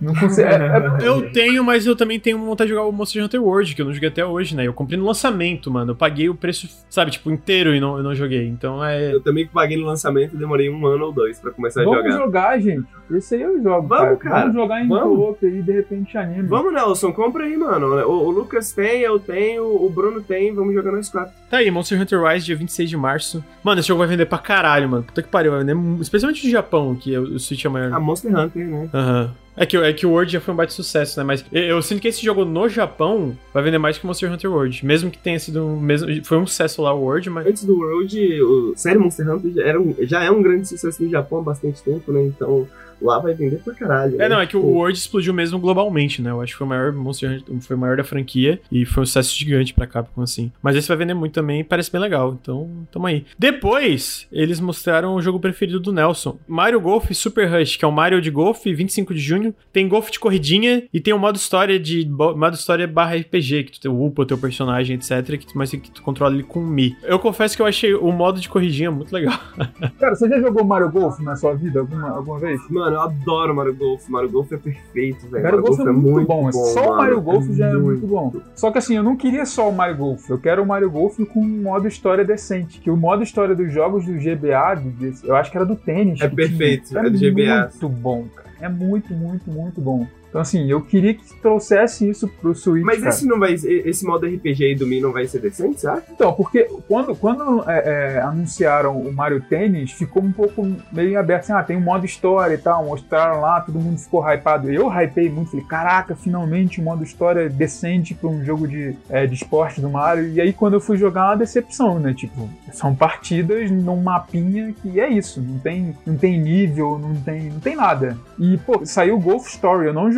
Não 0.00 0.14
consigo. 0.14 0.48
É, 0.48 0.54
é... 0.54 0.98
Eu 1.06 1.30
tenho, 1.32 1.64
mas 1.64 1.86
eu 1.86 1.96
também 1.96 2.18
tenho 2.20 2.38
vontade 2.38 2.68
de 2.68 2.74
jogar 2.74 2.86
o 2.88 2.92
Monster 2.92 3.24
Hunter 3.24 3.42
World, 3.42 3.74
que 3.74 3.80
eu 3.80 3.86
não 3.86 3.92
joguei 3.92 4.08
até 4.08 4.24
hoje, 4.24 4.54
né? 4.54 4.66
Eu 4.66 4.72
comprei 4.72 4.98
no 4.98 5.06
lançamento, 5.06 5.70
mano. 5.70 5.92
Eu 5.92 5.96
paguei 5.96 6.28
o 6.28 6.34
preço, 6.34 6.68
sabe, 6.88 7.10
tipo, 7.10 7.30
inteiro 7.30 7.74
e 7.74 7.80
não, 7.80 7.96
eu 7.96 8.02
não 8.02 8.14
joguei. 8.14 8.46
Então 8.46 8.84
é. 8.84 9.12
Eu 9.12 9.20
também 9.20 9.46
paguei 9.46 9.76
no 9.76 9.86
lançamento 9.86 10.34
e 10.34 10.38
demorei 10.38 10.68
um 10.68 10.86
ano 10.86 11.06
ou 11.06 11.12
dois 11.12 11.38
pra 11.40 11.50
começar 11.50 11.82
Vamos 11.84 11.98
a 12.00 12.10
jogar. 12.10 12.24
jogar, 12.24 12.60
gente. 12.60 12.86
Esse 13.10 13.36
aí 13.36 13.42
eu 13.42 13.62
jogo. 13.62 13.88
Vamos, 13.88 14.18
cara. 14.18 14.40
Vamos 14.40 14.54
jogar 14.54 14.84
em 14.84 14.88
Vamos. 14.88 15.16
co-op 15.16 15.46
aí, 15.46 15.62
de 15.62 15.72
repente 15.72 16.18
anime. 16.18 16.48
Vamos, 16.48 16.72
Nelson, 16.72 17.12
compra 17.12 17.44
aí, 17.44 17.56
mano. 17.56 17.86
O, 18.06 18.26
o 18.26 18.30
Lucas 18.30 18.72
tem, 18.72 19.00
eu 19.00 19.18
tenho, 19.18 19.64
o 19.64 19.88
Bruno 19.88 20.20
tem, 20.20 20.52
vamos 20.52 20.74
jogar 20.74 20.92
nós 20.92 21.08
quatro. 21.08 21.32
Tá 21.48 21.58
aí, 21.58 21.70
Monster 21.70 22.00
Hunter 22.00 22.22
Rise, 22.22 22.44
dia 22.46 22.56
26 22.56 22.90
de 22.90 22.96
março. 22.96 23.44
Mano, 23.62 23.80
esse 23.80 23.88
jogo 23.88 23.98
vai 24.00 24.08
vender 24.08 24.26
pra 24.26 24.38
caralho, 24.38 24.88
mano. 24.88 25.02
Puta 25.04 25.22
que 25.22 25.28
pariu, 25.28 25.52
vai 25.52 25.64
vender. 25.64 25.76
Especialmente 26.02 26.44
no 26.44 26.50
Japão, 26.50 26.94
que 26.94 27.16
o 27.16 27.38
o 27.38 27.38
Switch 27.40 27.64
é 27.64 27.68
maior. 27.68 27.92
A 27.92 28.00
Monster 28.00 28.36
Hunter, 28.36 28.66
né? 28.66 28.88
Aham. 28.92 29.34
É 29.60 29.66
que, 29.66 29.76
é 29.76 29.92
que 29.92 30.06
o 30.06 30.10
World 30.10 30.32
já 30.32 30.40
foi 30.40 30.54
um 30.54 30.56
baita 30.56 30.72
sucesso, 30.72 31.18
né? 31.18 31.24
Mas 31.24 31.44
eu, 31.52 31.82
sinto 31.82 32.00
que 32.00 32.08
esse 32.08 32.24
jogo 32.24 32.44
no 32.44 32.68
Japão 32.68 33.36
vai 33.52 33.62
vender 33.62 33.78
mais 33.78 33.98
que 33.98 34.06
Monster 34.06 34.32
Hunter 34.32 34.50
World. 34.52 34.86
Mesmo 34.86 35.10
que 35.10 35.18
tenha 35.18 35.38
sido 35.38 35.64
um. 35.64 35.80
Mesmo, 35.80 36.06
foi 36.24 36.38
um 36.38 36.46
sucesso 36.46 36.80
lá 36.82 36.94
o 36.94 37.00
World, 37.00 37.28
mas. 37.30 37.46
Antes 37.46 37.64
do 37.64 37.76
World, 37.76 38.42
o 38.42 38.72
série 38.76 38.98
Monster 38.98 39.28
Hunter 39.28 39.52
já, 39.52 39.62
era 39.62 39.80
um- 39.80 39.94
já 40.00 40.22
é 40.22 40.30
um 40.30 40.40
grande 40.42 40.68
sucesso 40.68 41.02
no 41.02 41.10
Japão 41.10 41.40
há 41.40 41.42
bastante 41.42 41.82
tempo, 41.82 42.12
né? 42.12 42.22
Então 42.22 42.68
lá 43.00 43.18
vai 43.18 43.34
vender 43.34 43.58
pra 43.58 43.74
caralho. 43.74 44.14
É, 44.16 44.18
né? 44.18 44.28
não, 44.28 44.40
é 44.40 44.46
que 44.46 44.56
o 44.56 44.60
Pô, 44.60 44.66
World 44.68 44.98
explodiu 44.98 45.32
mesmo 45.32 45.58
globalmente, 45.58 46.22
né? 46.22 46.30
Eu 46.30 46.40
acho 46.40 46.52
que 46.52 46.58
foi 46.58 46.66
o 46.66 46.70
maior 46.70 46.92
Monster 46.92 47.30
Hunter, 47.30 47.60
foi 47.60 47.76
o 47.76 47.78
maior 47.78 47.96
da 47.96 48.04
franquia 48.04 48.60
e 48.70 48.84
foi 48.84 49.02
um 49.02 49.06
sucesso 49.06 49.36
gigante 49.36 49.74
pra 49.74 49.86
Capcom, 49.86 50.22
assim. 50.22 50.52
Mas 50.62 50.76
esse 50.76 50.88
vai 50.88 50.96
vender 50.96 51.14
muito 51.14 51.32
também 51.32 51.60
e 51.60 51.64
parece 51.64 51.90
bem 51.90 52.00
legal, 52.00 52.36
então 52.40 52.68
tamo 52.92 53.06
aí. 53.06 53.24
Depois, 53.38 54.26
eles 54.32 54.60
mostraram 54.60 55.14
o 55.14 55.22
jogo 55.22 55.40
preferido 55.40 55.80
do 55.80 55.92
Nelson, 55.92 56.38
Mario 56.46 56.80
Golf 56.80 57.10
Super 57.12 57.48
Rush, 57.48 57.76
que 57.76 57.84
é 57.84 57.88
o 57.88 57.92
Mario 57.92 58.20
de 58.20 58.30
golfe, 58.30 58.72
25 58.72 59.14
de 59.14 59.20
junho. 59.20 59.54
Tem 59.72 59.88
golfe 59.88 60.12
de 60.12 60.18
corridinha 60.18 60.84
e 60.92 61.00
tem 61.00 61.12
o 61.12 61.18
modo 61.18 61.36
história 61.36 61.78
de 61.78 62.06
modo 62.08 62.54
história 62.54 62.86
barra 62.86 63.16
RPG, 63.16 63.64
que 63.64 63.80
tu 63.80 63.92
upa 63.92 64.22
o 64.22 64.26
teu 64.26 64.38
personagem, 64.38 64.96
etc, 64.96 65.38
que 65.38 65.46
tu, 65.46 65.56
mas 65.56 65.70
que 65.70 65.90
tu 65.90 66.02
controla 66.02 66.34
ele 66.34 66.42
com 66.42 66.60
o 66.60 66.66
Mi. 66.66 66.96
Eu 67.02 67.18
confesso 67.18 67.56
que 67.56 67.62
eu 67.62 67.66
achei 67.66 67.94
o 67.94 68.12
modo 68.12 68.40
de 68.40 68.48
corridinha 68.48 68.90
muito 68.90 69.12
legal. 69.12 69.38
Cara, 69.98 70.14
você 70.14 70.28
já 70.28 70.40
jogou 70.40 70.64
Mario 70.64 70.90
Golf 70.90 71.18
na 71.20 71.36
sua 71.36 71.54
vida 71.54 71.80
alguma, 71.80 72.10
alguma 72.10 72.38
vez? 72.38 72.60
Mano, 72.70 72.87
eu 72.94 73.00
adoro 73.00 73.54
Mario 73.54 73.74
Golf. 73.74 74.08
Mario 74.08 74.30
Golf 74.30 74.52
é 74.52 74.56
perfeito, 74.56 75.28
velho. 75.28 75.44
Mario 75.44 75.62
Golf 75.62 75.80
é 75.80 75.92
muito 75.92 76.26
bom. 76.26 76.52
Só 76.52 76.80
o 76.80 76.84
mano. 76.84 76.96
Mario 76.96 77.20
Golf 77.20 77.46
já 77.50 77.66
é 77.66 77.72
muito 77.74 77.98
muito 78.00 78.06
bom. 78.06 78.32
Só 78.54 78.70
que 78.70 78.78
assim, 78.78 78.96
eu 78.96 79.02
não 79.02 79.16
queria 79.16 79.44
só 79.44 79.68
o 79.68 79.72
Mario 79.72 79.96
Golf. 79.96 80.28
Eu 80.28 80.38
quero 80.38 80.62
o 80.62 80.66
Mario 80.66 80.90
Golf 80.90 81.18
com 81.32 81.40
um 81.40 81.62
modo 81.62 81.88
história 81.88 82.24
decente. 82.24 82.80
Que 82.80 82.90
o 82.90 82.96
modo 82.96 83.22
história 83.22 83.54
dos 83.54 83.72
jogos 83.72 84.04
do 84.06 84.12
GBA, 84.12 84.82
eu 85.24 85.36
acho 85.36 85.50
que 85.50 85.56
era 85.56 85.66
do 85.66 85.76
tênis. 85.76 86.20
É 86.20 86.28
que 86.28 86.36
tinha. 86.36 86.48
perfeito, 86.48 86.98
é 86.98 87.10
do 87.10 87.18
GBA. 87.18 87.70
muito 87.70 87.88
bom, 87.88 88.24
cara. 88.34 88.48
É 88.60 88.68
muito, 88.68 89.14
muito, 89.14 89.50
muito 89.50 89.80
bom. 89.80 90.06
Então 90.28 90.40
assim, 90.40 90.70
eu 90.70 90.80
queria 90.80 91.14
que 91.14 91.34
trouxesse 91.40 92.08
isso 92.08 92.28
pro 92.40 92.54
Switch, 92.54 92.84
Mas 92.84 92.98
cara. 92.98 93.10
esse 93.10 93.26
não 93.26 93.38
vai. 93.38 93.54
Esse 93.54 94.04
modo 94.04 94.26
RPG 94.26 94.64
aí 94.64 94.74
do 94.74 94.86
Mi 94.86 95.00
não 95.00 95.12
vai 95.12 95.26
ser 95.26 95.40
decente, 95.40 95.80
sabe? 95.80 96.02
Então, 96.10 96.32
porque 96.32 96.68
quando, 96.86 97.14
quando 97.14 97.64
é, 97.68 98.16
é, 98.16 98.20
anunciaram 98.20 98.98
o 98.98 99.12
Mario 99.12 99.40
Tênis, 99.40 99.92
ficou 99.92 100.22
um 100.22 100.32
pouco 100.32 100.66
meio 100.92 101.18
aberto, 101.18 101.44
assim, 101.44 101.52
ah, 101.52 101.62
tem 101.62 101.76
um 101.76 101.80
modo 101.80 102.04
história 102.04 102.54
e 102.54 102.58
tal, 102.58 102.84
mostraram 102.84 103.40
lá, 103.40 103.60
todo 103.60 103.78
mundo 103.78 103.98
ficou 103.98 104.22
hypado. 104.28 104.70
Eu 104.70 104.88
hypei 104.88 105.30
muito, 105.30 105.50
falei, 105.50 105.66
caraca, 105.66 106.14
finalmente 106.14 106.80
um 106.80 106.84
modo 106.84 107.02
história 107.02 107.48
decente 107.48 108.14
pra 108.14 108.28
um 108.28 108.44
jogo 108.44 108.66
de, 108.66 108.96
é, 109.08 109.26
de 109.26 109.34
esporte 109.34 109.80
do 109.80 109.88
Mario. 109.88 110.28
E 110.28 110.40
aí 110.40 110.52
quando 110.52 110.74
eu 110.74 110.80
fui 110.80 110.96
jogar, 110.96 111.28
uma 111.28 111.36
decepção, 111.36 111.98
né? 111.98 112.12
Tipo, 112.12 112.48
são 112.72 112.94
partidas 112.94 113.70
num 113.70 114.02
mapinha 114.02 114.74
que 114.82 115.00
é 115.00 115.08
isso, 115.08 115.40
não 115.40 115.58
tem, 115.58 115.96
não 116.06 116.16
tem 116.16 116.40
nível, 116.40 116.98
não 116.98 117.14
tem, 117.14 117.50
não 117.50 117.60
tem 117.60 117.76
nada. 117.76 118.18
E, 118.38 118.56
pô, 118.58 118.84
saiu 118.84 119.16
o 119.16 119.20
Golf 119.20 119.48
Story, 119.48 119.86
eu 119.86 119.92
não 119.92 120.10
joguei, 120.10 120.17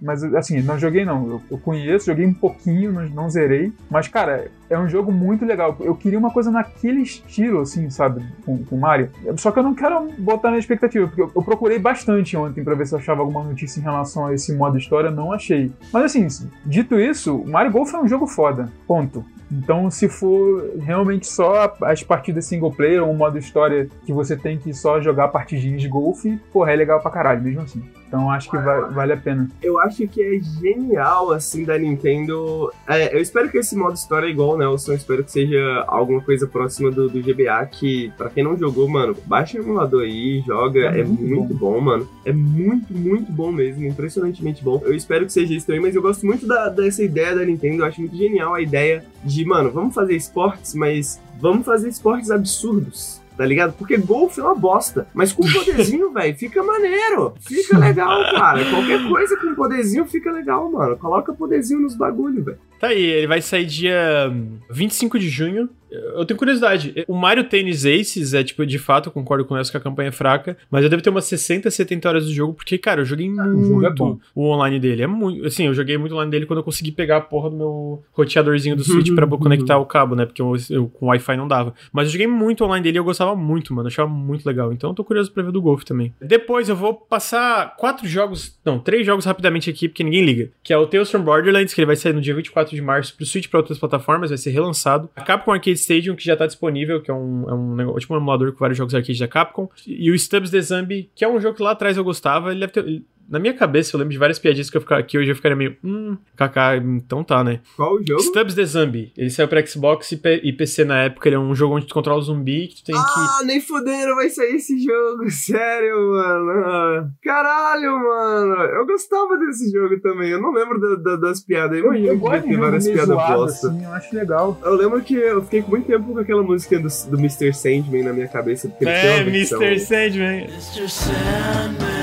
mas 0.00 0.22
assim, 0.34 0.60
não 0.60 0.78
joguei 0.78 1.04
não. 1.04 1.28
Eu, 1.28 1.42
eu 1.52 1.58
conheço, 1.58 2.06
joguei 2.06 2.26
um 2.26 2.34
pouquinho, 2.34 2.92
não, 2.92 3.08
não 3.08 3.30
zerei. 3.30 3.72
Mas, 3.90 4.08
cara, 4.08 4.50
é 4.68 4.78
um 4.78 4.88
jogo 4.88 5.12
muito 5.12 5.44
legal. 5.44 5.76
Eu 5.80 5.94
queria 5.94 6.18
uma 6.18 6.30
coisa 6.30 6.50
naquele 6.50 7.02
estilo, 7.02 7.60
assim, 7.60 7.88
sabe, 7.88 8.22
com, 8.44 8.64
com 8.64 8.76
Mario. 8.76 9.10
Só 9.36 9.50
que 9.50 9.58
eu 9.58 9.62
não 9.62 9.74
quero 9.74 10.10
botar 10.18 10.50
na 10.50 10.58
expectativa, 10.58 11.06
porque 11.06 11.22
eu, 11.22 11.30
eu 11.34 11.42
procurei 11.42 11.78
bastante 11.78 12.36
ontem 12.36 12.64
pra 12.64 12.74
ver 12.74 12.86
se 12.86 12.94
eu 12.94 12.98
achava 12.98 13.20
alguma 13.20 13.44
notícia 13.44 13.78
em 13.78 13.82
relação 13.82 14.26
a 14.26 14.34
esse 14.34 14.52
modo 14.54 14.76
história, 14.76 15.10
não 15.10 15.32
achei. 15.32 15.72
Mas 15.92 16.04
assim, 16.04 16.26
dito 16.66 16.98
isso, 16.98 17.44
Mario 17.46 17.72
Golf 17.72 17.94
é 17.94 17.98
um 17.98 18.08
jogo 18.08 18.26
foda. 18.26 18.70
Ponto. 18.86 19.24
Então, 19.52 19.90
se 19.90 20.08
for 20.08 20.70
realmente 20.80 21.26
só 21.26 21.74
as 21.82 22.02
partidas 22.02 22.46
single 22.46 22.72
player 22.72 23.02
ou 23.02 23.10
um 23.10 23.16
modo 23.16 23.36
história 23.38 23.88
que 24.06 24.12
você 24.12 24.36
tem 24.36 24.56
que 24.58 24.72
só 24.72 25.00
jogar 25.00 25.28
partidinhas 25.28 25.80
de 25.82 25.88
golfe, 25.88 26.38
porra, 26.52 26.72
é 26.72 26.76
legal 26.76 27.00
pra 27.00 27.10
caralho, 27.10 27.42
mesmo 27.42 27.60
assim. 27.62 27.82
Então, 28.08 28.30
acho 28.30 28.50
que 28.50 28.58
va- 28.58 28.88
vale 28.88 29.12
a 29.14 29.16
pena. 29.16 29.48
Eu 29.62 29.78
acho 29.78 30.06
que 30.06 30.22
é 30.22 30.38
genial, 30.60 31.32
assim, 31.32 31.64
da 31.64 31.78
Nintendo. 31.78 32.70
É, 32.86 33.14
eu 33.16 33.20
espero 33.20 33.50
que 33.50 33.56
esse 33.56 33.74
modo 33.74 33.94
história 33.94 34.26
é 34.26 34.30
igual 34.30 34.58
Nelson. 34.58 34.92
Eu 34.92 34.96
espero 34.96 35.24
que 35.24 35.32
seja 35.32 35.82
alguma 35.86 36.20
coisa 36.20 36.46
próxima 36.46 36.90
do, 36.90 37.08
do 37.08 37.22
GBA. 37.22 37.64
Que, 37.66 38.12
pra 38.18 38.28
quem 38.28 38.44
não 38.44 38.54
jogou, 38.56 38.86
mano, 38.86 39.16
baixa 39.24 39.58
o 39.58 39.62
emulador 39.62 40.02
aí, 40.02 40.42
joga. 40.46 40.80
É 40.94 41.00
É, 41.00 41.04
muito 41.04 41.22
muito, 41.22 41.54
bom. 41.54 41.80
mano. 41.80 42.06
É 42.26 42.32
muito, 42.34 42.92
muito 42.92 43.32
bom 43.32 43.50
mesmo. 43.50 43.82
Impressionantemente 43.86 44.62
bom. 44.62 44.80
Eu 44.84 44.94
espero 44.94 45.24
que 45.24 45.32
seja 45.32 45.54
isso 45.54 45.66
também, 45.66 45.80
mas 45.80 45.94
eu 45.94 46.02
gosto 46.02 46.26
muito 46.26 46.46
da- 46.46 46.68
dessa 46.68 47.02
ideia 47.02 47.34
da 47.34 47.44
Nintendo. 47.46 47.82
Eu 47.82 47.86
acho 47.86 47.98
muito 48.00 48.14
genial 48.16 48.52
a 48.54 48.60
ideia 48.60 49.04
de, 49.24 49.41
mano, 49.44 49.70
vamos 49.70 49.94
fazer 49.94 50.14
esportes, 50.16 50.74
mas 50.74 51.20
vamos 51.40 51.64
fazer 51.64 51.88
esportes 51.88 52.30
absurdos. 52.30 53.20
Tá 53.36 53.46
ligado? 53.46 53.72
Porque 53.72 53.96
golfe 53.96 54.40
é 54.40 54.44
uma 54.44 54.54
bosta. 54.54 55.06
Mas 55.14 55.32
com 55.32 55.42
poderzinho, 55.50 56.12
velho, 56.12 56.36
fica 56.36 56.62
maneiro. 56.62 57.34
Fica 57.40 57.78
legal, 57.78 58.20
cara. 58.30 58.62
Qualquer 58.70 59.08
coisa 59.08 59.36
com 59.36 59.54
poderzinho 59.54 60.06
fica 60.06 60.30
legal, 60.30 60.70
mano. 60.70 60.96
Coloca 60.98 61.32
poderzinho 61.32 61.80
nos 61.80 61.96
bagulho, 61.96 62.44
velho. 62.44 62.58
Tá 62.82 62.88
aí, 62.88 63.00
ele 63.00 63.28
vai 63.28 63.40
sair 63.40 63.64
dia 63.64 64.28
25 64.68 65.16
de 65.16 65.28
junho. 65.28 65.70
Eu 66.14 66.24
tenho 66.24 66.38
curiosidade. 66.38 67.04
O 67.06 67.14
Mario 67.14 67.44
Tennis 67.44 67.84
Aces 67.84 68.32
é, 68.32 68.42
tipo, 68.42 68.64
de 68.64 68.78
fato, 68.78 69.10
eu 69.10 69.12
concordo 69.12 69.44
com 69.44 69.54
essa 69.54 69.70
que 69.70 69.76
a 69.76 69.80
campanha 69.80 70.08
é 70.08 70.10
fraca, 70.10 70.56
mas 70.70 70.82
eu 70.82 70.88
devo 70.88 71.02
ter 71.02 71.10
umas 71.10 71.26
60, 71.26 71.70
70 71.70 72.08
horas 72.08 72.24
do 72.24 72.32
jogo, 72.32 72.54
porque, 72.54 72.78
cara, 72.78 73.02
eu 73.02 73.04
joguei 73.04 73.28
o 73.30 73.34
jogo 73.36 73.84
é 73.84 73.88
muito 73.90 74.20
o 74.34 74.46
online 74.48 74.80
dele. 74.80 75.02
É 75.02 75.06
muito. 75.06 75.44
Assim, 75.46 75.66
eu 75.66 75.74
joguei 75.74 75.98
muito 75.98 76.14
online 76.14 76.30
dele 76.30 76.46
quando 76.46 76.60
eu 76.60 76.64
consegui 76.64 76.92
pegar 76.92 77.18
a 77.18 77.20
porra 77.20 77.50
do 77.50 77.56
meu 77.56 78.02
roteadorzinho 78.12 78.74
do 78.74 78.82
Switch 78.82 79.14
pra 79.14 79.26
conectar 79.36 79.76
o 79.76 79.84
cabo, 79.84 80.16
né? 80.16 80.24
Porque 80.24 80.40
eu, 80.40 80.54
eu- 80.70 80.88
com 80.88 81.06
Wi-Fi 81.08 81.36
não 81.36 81.46
dava. 81.46 81.74
Mas 81.92 82.06
eu 82.06 82.12
joguei 82.12 82.26
muito 82.26 82.64
online 82.64 82.82
dele 82.82 82.96
e 82.96 83.00
eu 83.00 83.04
gostava 83.04 83.36
muito, 83.36 83.74
mano. 83.74 83.86
Eu 83.86 83.92
achava 83.92 84.08
muito 84.08 84.46
legal. 84.46 84.72
Então 84.72 84.90
eu 84.90 84.94
tô 84.94 85.04
curioso 85.04 85.30
pra 85.30 85.42
ver 85.42 85.52
do 85.52 85.60
Golf 85.60 85.84
também. 85.84 86.14
Depois 86.22 86.70
eu 86.70 86.74
vou 86.74 86.94
passar 86.94 87.76
quatro 87.76 88.08
jogos. 88.08 88.58
Não, 88.64 88.78
três 88.78 89.04
jogos 89.04 89.26
rapidamente 89.26 89.68
aqui, 89.68 89.90
porque 89.90 90.02
ninguém 90.02 90.24
liga. 90.24 90.50
Que 90.62 90.72
é 90.72 90.78
o 90.78 90.86
Tales 90.86 91.10
from 91.10 91.20
Borderlands, 91.22 91.74
que 91.74 91.80
ele 91.82 91.86
vai 91.86 91.96
sair 91.96 92.14
no 92.14 92.20
dia 92.22 92.34
24 92.34 92.71
de 92.74 92.82
março 92.82 93.16
pro 93.16 93.24
Switch 93.26 93.48
pra 93.48 93.60
outras 93.60 93.78
plataformas, 93.78 94.30
vai 94.30 94.38
ser 94.38 94.50
relançado. 94.50 95.08
A 95.16 95.22
Capcom 95.22 95.52
Arcade 95.52 95.78
Stadium, 95.78 96.14
que 96.16 96.24
já 96.24 96.36
tá 96.36 96.46
disponível, 96.46 97.00
que 97.00 97.10
é 97.10 97.14
um, 97.14 97.44
é 97.48 97.54
um 97.86 97.96
tipo 97.98 98.14
um 98.14 98.16
emulador 98.16 98.52
com 98.52 98.58
vários 98.58 98.78
jogos 98.78 98.94
arcade 98.94 99.18
da 99.18 99.28
Capcom. 99.28 99.68
E 99.86 100.10
o 100.10 100.18
Stubbs 100.18 100.50
The 100.50 100.60
Zombie, 100.60 101.10
que 101.14 101.24
é 101.24 101.28
um 101.28 101.40
jogo 101.40 101.56
que 101.56 101.62
lá 101.62 101.72
atrás 101.72 101.96
eu 101.96 102.04
gostava. 102.04 102.50
Ele 102.50 102.60
deve 102.60 102.72
ter. 102.72 102.84
ele- 102.84 103.04
na 103.32 103.38
minha 103.40 103.54
cabeça, 103.54 103.96
eu 103.96 103.98
lembro 103.98 104.12
de 104.12 104.18
várias 104.18 104.38
piadinhas 104.38 104.70
que 104.70 104.76
eu 104.76 104.80
ficar 104.80 104.98
aqui 104.98 105.18
hoje 105.18 105.30
eu 105.30 105.34
ficaria 105.34 105.56
meio. 105.56 105.76
Hum, 105.82 106.16
kaká, 106.36 106.76
então 106.76 107.24
tá, 107.24 107.42
né? 107.42 107.60
Qual 107.76 107.94
o 107.94 108.06
jogo? 108.06 108.20
Stubbs 108.22 108.54
The 108.54 108.64
Zombie. 108.64 109.12
Ele 109.16 109.30
saiu 109.30 109.48
pra 109.48 109.64
Xbox 109.66 110.12
e, 110.12 110.16
P- 110.18 110.40
e 110.44 110.52
PC 110.52 110.84
na 110.84 110.98
época. 111.04 111.28
Ele 111.28 111.36
é 111.36 111.38
um 111.38 111.54
jogo 111.54 111.76
onde 111.76 111.86
tu 111.86 111.94
controla 111.94 112.20
o 112.20 112.22
zumbi 112.22 112.68
que 112.68 112.76
tu 112.76 112.84
tem 112.84 112.94
que. 112.94 113.00
Ah, 113.00 113.40
nem 113.44 113.60
fudendo 113.60 114.14
vai 114.14 114.28
sair 114.28 114.56
esse 114.56 114.78
jogo, 114.78 115.28
sério, 115.32 115.96
mano. 116.12 117.10
Caralho, 117.24 117.98
mano. 117.98 118.54
Eu 118.64 118.86
gostava 118.86 119.36
desse 119.38 119.70
jogo 119.72 119.98
também. 120.00 120.30
Eu 120.30 120.40
não 120.40 120.52
lembro 120.52 120.78
da- 120.80 120.96
da- 121.12 121.16
das 121.16 121.40
piadas. 121.40 121.78
Eu 121.78 121.84
imagino 121.86 122.20
que 122.20 122.48
ter 122.48 122.56
várias 122.58 122.86
piadas 122.88 123.08
bosta. 123.16 123.68
assim, 123.68 123.84
eu 123.84 123.92
acho 123.92 124.14
legal. 124.14 124.60
Eu 124.62 124.74
lembro 124.74 125.00
que 125.00 125.14
eu 125.14 125.42
fiquei 125.42 125.62
com 125.62 125.70
muito 125.70 125.86
tempo 125.86 126.12
com 126.12 126.18
aquela 126.18 126.42
música 126.42 126.78
do, 126.78 126.88
do 127.10 127.18
Mr. 127.18 127.52
Sandman 127.54 128.02
na 128.04 128.12
minha 128.12 128.28
cabeça. 128.28 128.68
Porque 128.68 128.84
É, 128.86 129.20
Mr. 129.22 129.78
Sandman. 129.80 130.44
Mr. 130.44 130.88
Sandman, 130.88 132.01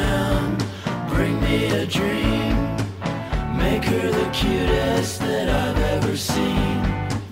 dream. 1.89 2.55
Make 3.57 3.83
her 3.85 4.11
the 4.11 4.29
cutest 4.31 5.21
that 5.21 5.49
I've 5.49 5.77
ever 5.77 6.15
seen. 6.15 6.68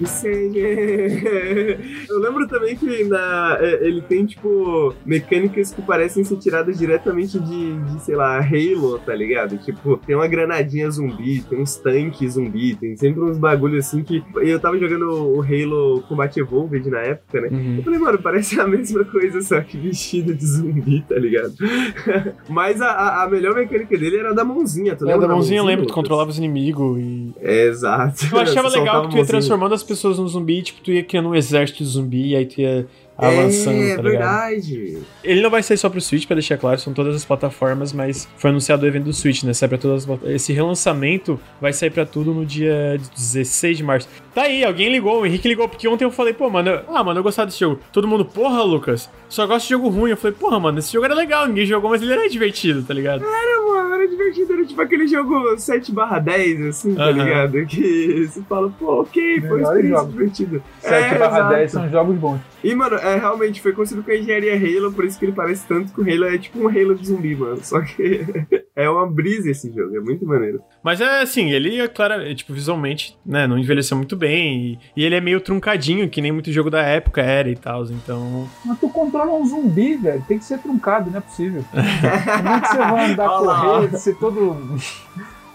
Eu 2.10 2.20
lembro 2.20 2.48
também 2.48 2.76
que 2.76 3.04
na, 3.06 3.58
é, 3.60 3.88
ele 3.88 4.02
tem, 4.02 4.26
tipo, 4.26 4.94
mecânicas 5.06 5.72
que 5.72 5.82
parecem 5.82 6.24
ser 6.24 6.38
tiradas 6.38 6.78
diretamente 6.78 7.40
de, 7.40 7.80
de, 7.80 8.02
sei 8.04 8.16
lá, 8.16 8.38
Halo, 8.40 9.00
tá 9.00 9.14
ligado? 9.16 9.58
Tipo, 9.58 9.98
tem 9.98 10.16
uma 10.16 10.28
granadinha 10.28 10.90
zumbi, 10.90 11.42
tem 11.42 11.60
uns 11.62 11.76
tanques 11.76 12.34
zumbi, 12.34 12.76
tem 12.76 12.96
sempre 12.96 13.22
uns 13.22 13.38
bagulhos 13.38 13.86
assim 13.86 14.04
que. 14.04 14.24
Eu 14.36 14.60
tava 14.60 14.78
jogando 14.78 15.10
o 15.10 15.42
Halo 15.42 16.04
Combat 16.08 16.36
Evolved 16.40 16.90
na 16.90 17.00
época, 17.00 17.42
né? 17.42 17.48
Uhum. 17.52 17.76
Eu 17.78 17.84
falei, 17.84 18.00
mano, 18.00 18.20
parece 18.20 18.60
a 18.60 18.68
mesma 18.68 19.04
coisa, 19.06 19.42
só 19.42 19.60
que 19.62 19.78
vestido 19.78 20.34
de 20.34 20.46
zumbi, 20.46 21.04
tá 21.08 21.16
ligado? 21.16 21.54
Mas 22.50 22.82
a, 22.82 23.24
a- 23.24 23.30
melhor 23.30 23.56
mecânica 23.56 23.98
dele 23.98 24.18
era 24.18 24.32
a 24.32 24.34
da 24.34 24.44
mãozinha, 24.44 24.96
tu 24.96 25.06
É, 25.06 25.12
lembra? 25.12 25.28
da 25.28 25.34
mãozinha 25.34 25.60
eu 25.60 25.66
lembro, 25.66 25.86
tu 25.86 25.94
contrava 25.94 26.30
os 26.30 26.38
inimigos 26.38 26.98
e. 27.00 27.34
É, 27.42 27.68
exato. 27.68 28.26
Eu 28.32 28.40
achava 28.40 28.70
legal 28.70 29.02
que 29.04 29.10
tu 29.10 29.12
ia 29.12 29.16
mãozinha. 29.18 29.26
transformando 29.26 29.74
as 29.74 29.84
pessoas 29.88 30.20
num 30.20 30.28
zumbi, 30.28 30.62
tipo, 30.62 30.82
tu 30.82 30.92
ia 30.92 31.04
criando 31.04 31.30
um 31.30 31.36
exército 31.36 31.84
de 31.84 31.90
zumbi, 31.90 32.30
e 32.30 32.36
aí 32.36 32.46
tu 32.46 32.62
ia 32.62 32.88
avançando, 33.18 33.82
é, 33.82 33.96
tá 33.96 34.02
ligado? 34.02 34.04
verdade. 34.04 34.98
Ele 35.24 35.42
não 35.42 35.50
vai 35.50 35.64
sair 35.64 35.78
só 35.78 35.90
pro 35.90 36.00
Switch, 36.00 36.28
pra 36.28 36.36
deixar 36.36 36.58
claro, 36.58 36.80
são 36.80 36.94
todas 36.94 37.16
as 37.16 37.26
plataformas, 37.26 37.92
mas 37.92 38.28
foi 38.38 38.52
anunciado 38.52 38.86
o 38.86 38.88
evento 38.88 39.06
do 39.06 39.14
Switch, 39.14 39.44
né? 39.44 39.54
Sai 39.54 39.68
pra 39.68 39.78
todas 39.78 40.08
as 40.08 40.24
Esse 40.26 40.54
relançamento 40.54 41.40
vai 41.60 41.74
sair 41.74 41.90
pra 41.90 42.06
tudo 42.06 42.34
no 42.34 42.46
dia 42.46 43.00
16 43.16 43.78
de 43.78 43.84
março. 43.84 44.08
Tá 44.38 44.44
aí, 44.44 44.64
alguém 44.64 44.92
ligou, 44.92 45.22
o 45.22 45.26
Henrique 45.26 45.48
ligou, 45.48 45.68
porque 45.68 45.88
ontem 45.88 46.04
eu 46.06 46.12
falei, 46.12 46.32
pô, 46.32 46.48
mano, 46.48 46.70
eu- 46.70 46.82
ah, 46.96 47.04
mano, 47.04 47.18
eu 47.20 47.24
gostava 47.24 47.48
desse 47.48 47.60
jogo. 47.60 47.80
Todo 47.92 48.08
mundo, 48.08 48.24
porra, 48.24 48.62
Lucas, 48.62 49.10
só 49.28 49.48
gosto 49.48 49.64
de 49.66 49.72
jogo 49.72 49.90
ruim. 49.90 50.12
Eu 50.12 50.18
falei, 50.18 50.38
porra, 50.40 50.60
mano, 50.60 50.78
esse 50.78 50.94
jogo 50.94 51.06
era 51.06 51.16
legal, 51.16 51.48
ninguém 51.48 51.66
jogou, 51.66 51.90
mas 51.90 52.04
ele 52.04 52.14
era 52.14 52.30
divertido, 52.30 52.84
tá 52.84 52.94
ligado? 52.94 53.26
Era, 53.26 53.62
mano, 53.66 53.96
era 53.96 54.08
divertido, 54.08 54.54
era 54.54 54.64
tipo 54.64 54.80
aquele 54.80 55.08
jogo 55.08 55.58
7 55.58 55.92
barra 55.92 56.20
10, 56.20 56.62
assim, 56.68 56.94
tá 56.94 57.06
Aham. 57.06 57.24
ligado? 57.24 57.66
Que 57.66 58.28
você 58.28 58.40
fala, 58.44 58.70
pô, 58.70 59.02
ok, 59.02 59.42
foi 59.42 59.64
jogos. 59.90 60.12
divertida. 60.14 60.62
7 60.82 61.16
É, 61.16 61.18
barra 61.18 61.38
exato. 61.40 61.54
10 61.56 61.72
são 61.72 61.90
jogos 61.90 62.16
bons. 62.18 62.40
E, 62.64 62.76
mano, 62.76 62.96
é, 62.98 63.16
realmente 63.18 63.60
foi 63.60 63.72
construído 63.72 64.06
com 64.06 64.12
a 64.12 64.16
engenharia 64.18 64.54
Halo, 64.56 64.92
por 64.94 65.04
isso 65.06 65.18
que 65.18 65.26
ele 65.26 65.32
parece 65.32 65.66
tanto 65.68 65.92
que 65.94 66.00
o 66.00 66.04
Halo 66.04 66.26
é 66.26 66.38
tipo 66.38 66.60
um 66.60 66.68
Halo 66.68 66.94
de 66.96 67.08
zumbi, 67.08 67.36
mano. 67.36 67.58
Só 67.64 67.82
que 67.82 68.22
é 68.76 68.88
uma 68.90 69.08
brisa 69.10 69.50
esse 69.50 69.72
jogo, 69.74 69.96
é 69.96 70.00
muito 70.00 70.26
maneiro. 70.28 70.62
Mas 70.84 71.02
é 71.02 71.22
assim, 71.22 71.52
ele 71.52 71.80
é 71.80 71.88
claro, 71.88 72.16
é, 72.22 72.36
tipo, 72.36 72.54
visualmente, 72.54 73.18
né, 73.26 73.48
não 73.48 73.58
envelheceu 73.58 73.96
muito 73.98 74.16
bem. 74.16 74.27
E, 74.28 74.80
e 74.96 75.04
ele 75.04 75.16
é 75.16 75.22
meio 75.22 75.40
truncadinho, 75.42 76.10
que 76.10 76.22
nem 76.22 76.32
muito 76.32 76.52
jogo 76.52 76.70
da 76.70 76.82
época 76.82 77.22
era 77.22 77.50
e 77.50 77.56
tal. 77.56 77.84
Então. 77.86 78.48
Mas 78.66 78.80
tu 78.80 78.90
controla 78.90 79.34
um 79.34 79.46
zumbi, 79.46 79.96
velho. 79.96 80.24
Tem 80.28 80.38
que 80.38 80.46
ser 80.46 80.60
truncado, 80.60 81.10
não 81.10 81.18
é 81.18 81.22
possível. 81.22 81.64
Como 81.72 82.50
é 82.50 82.60
que 82.62 82.68
você 82.68 82.78
vai 82.78 83.12
andar, 83.12 83.28
correr, 83.30 83.98
ser 83.98 84.16
todo. 84.18 84.58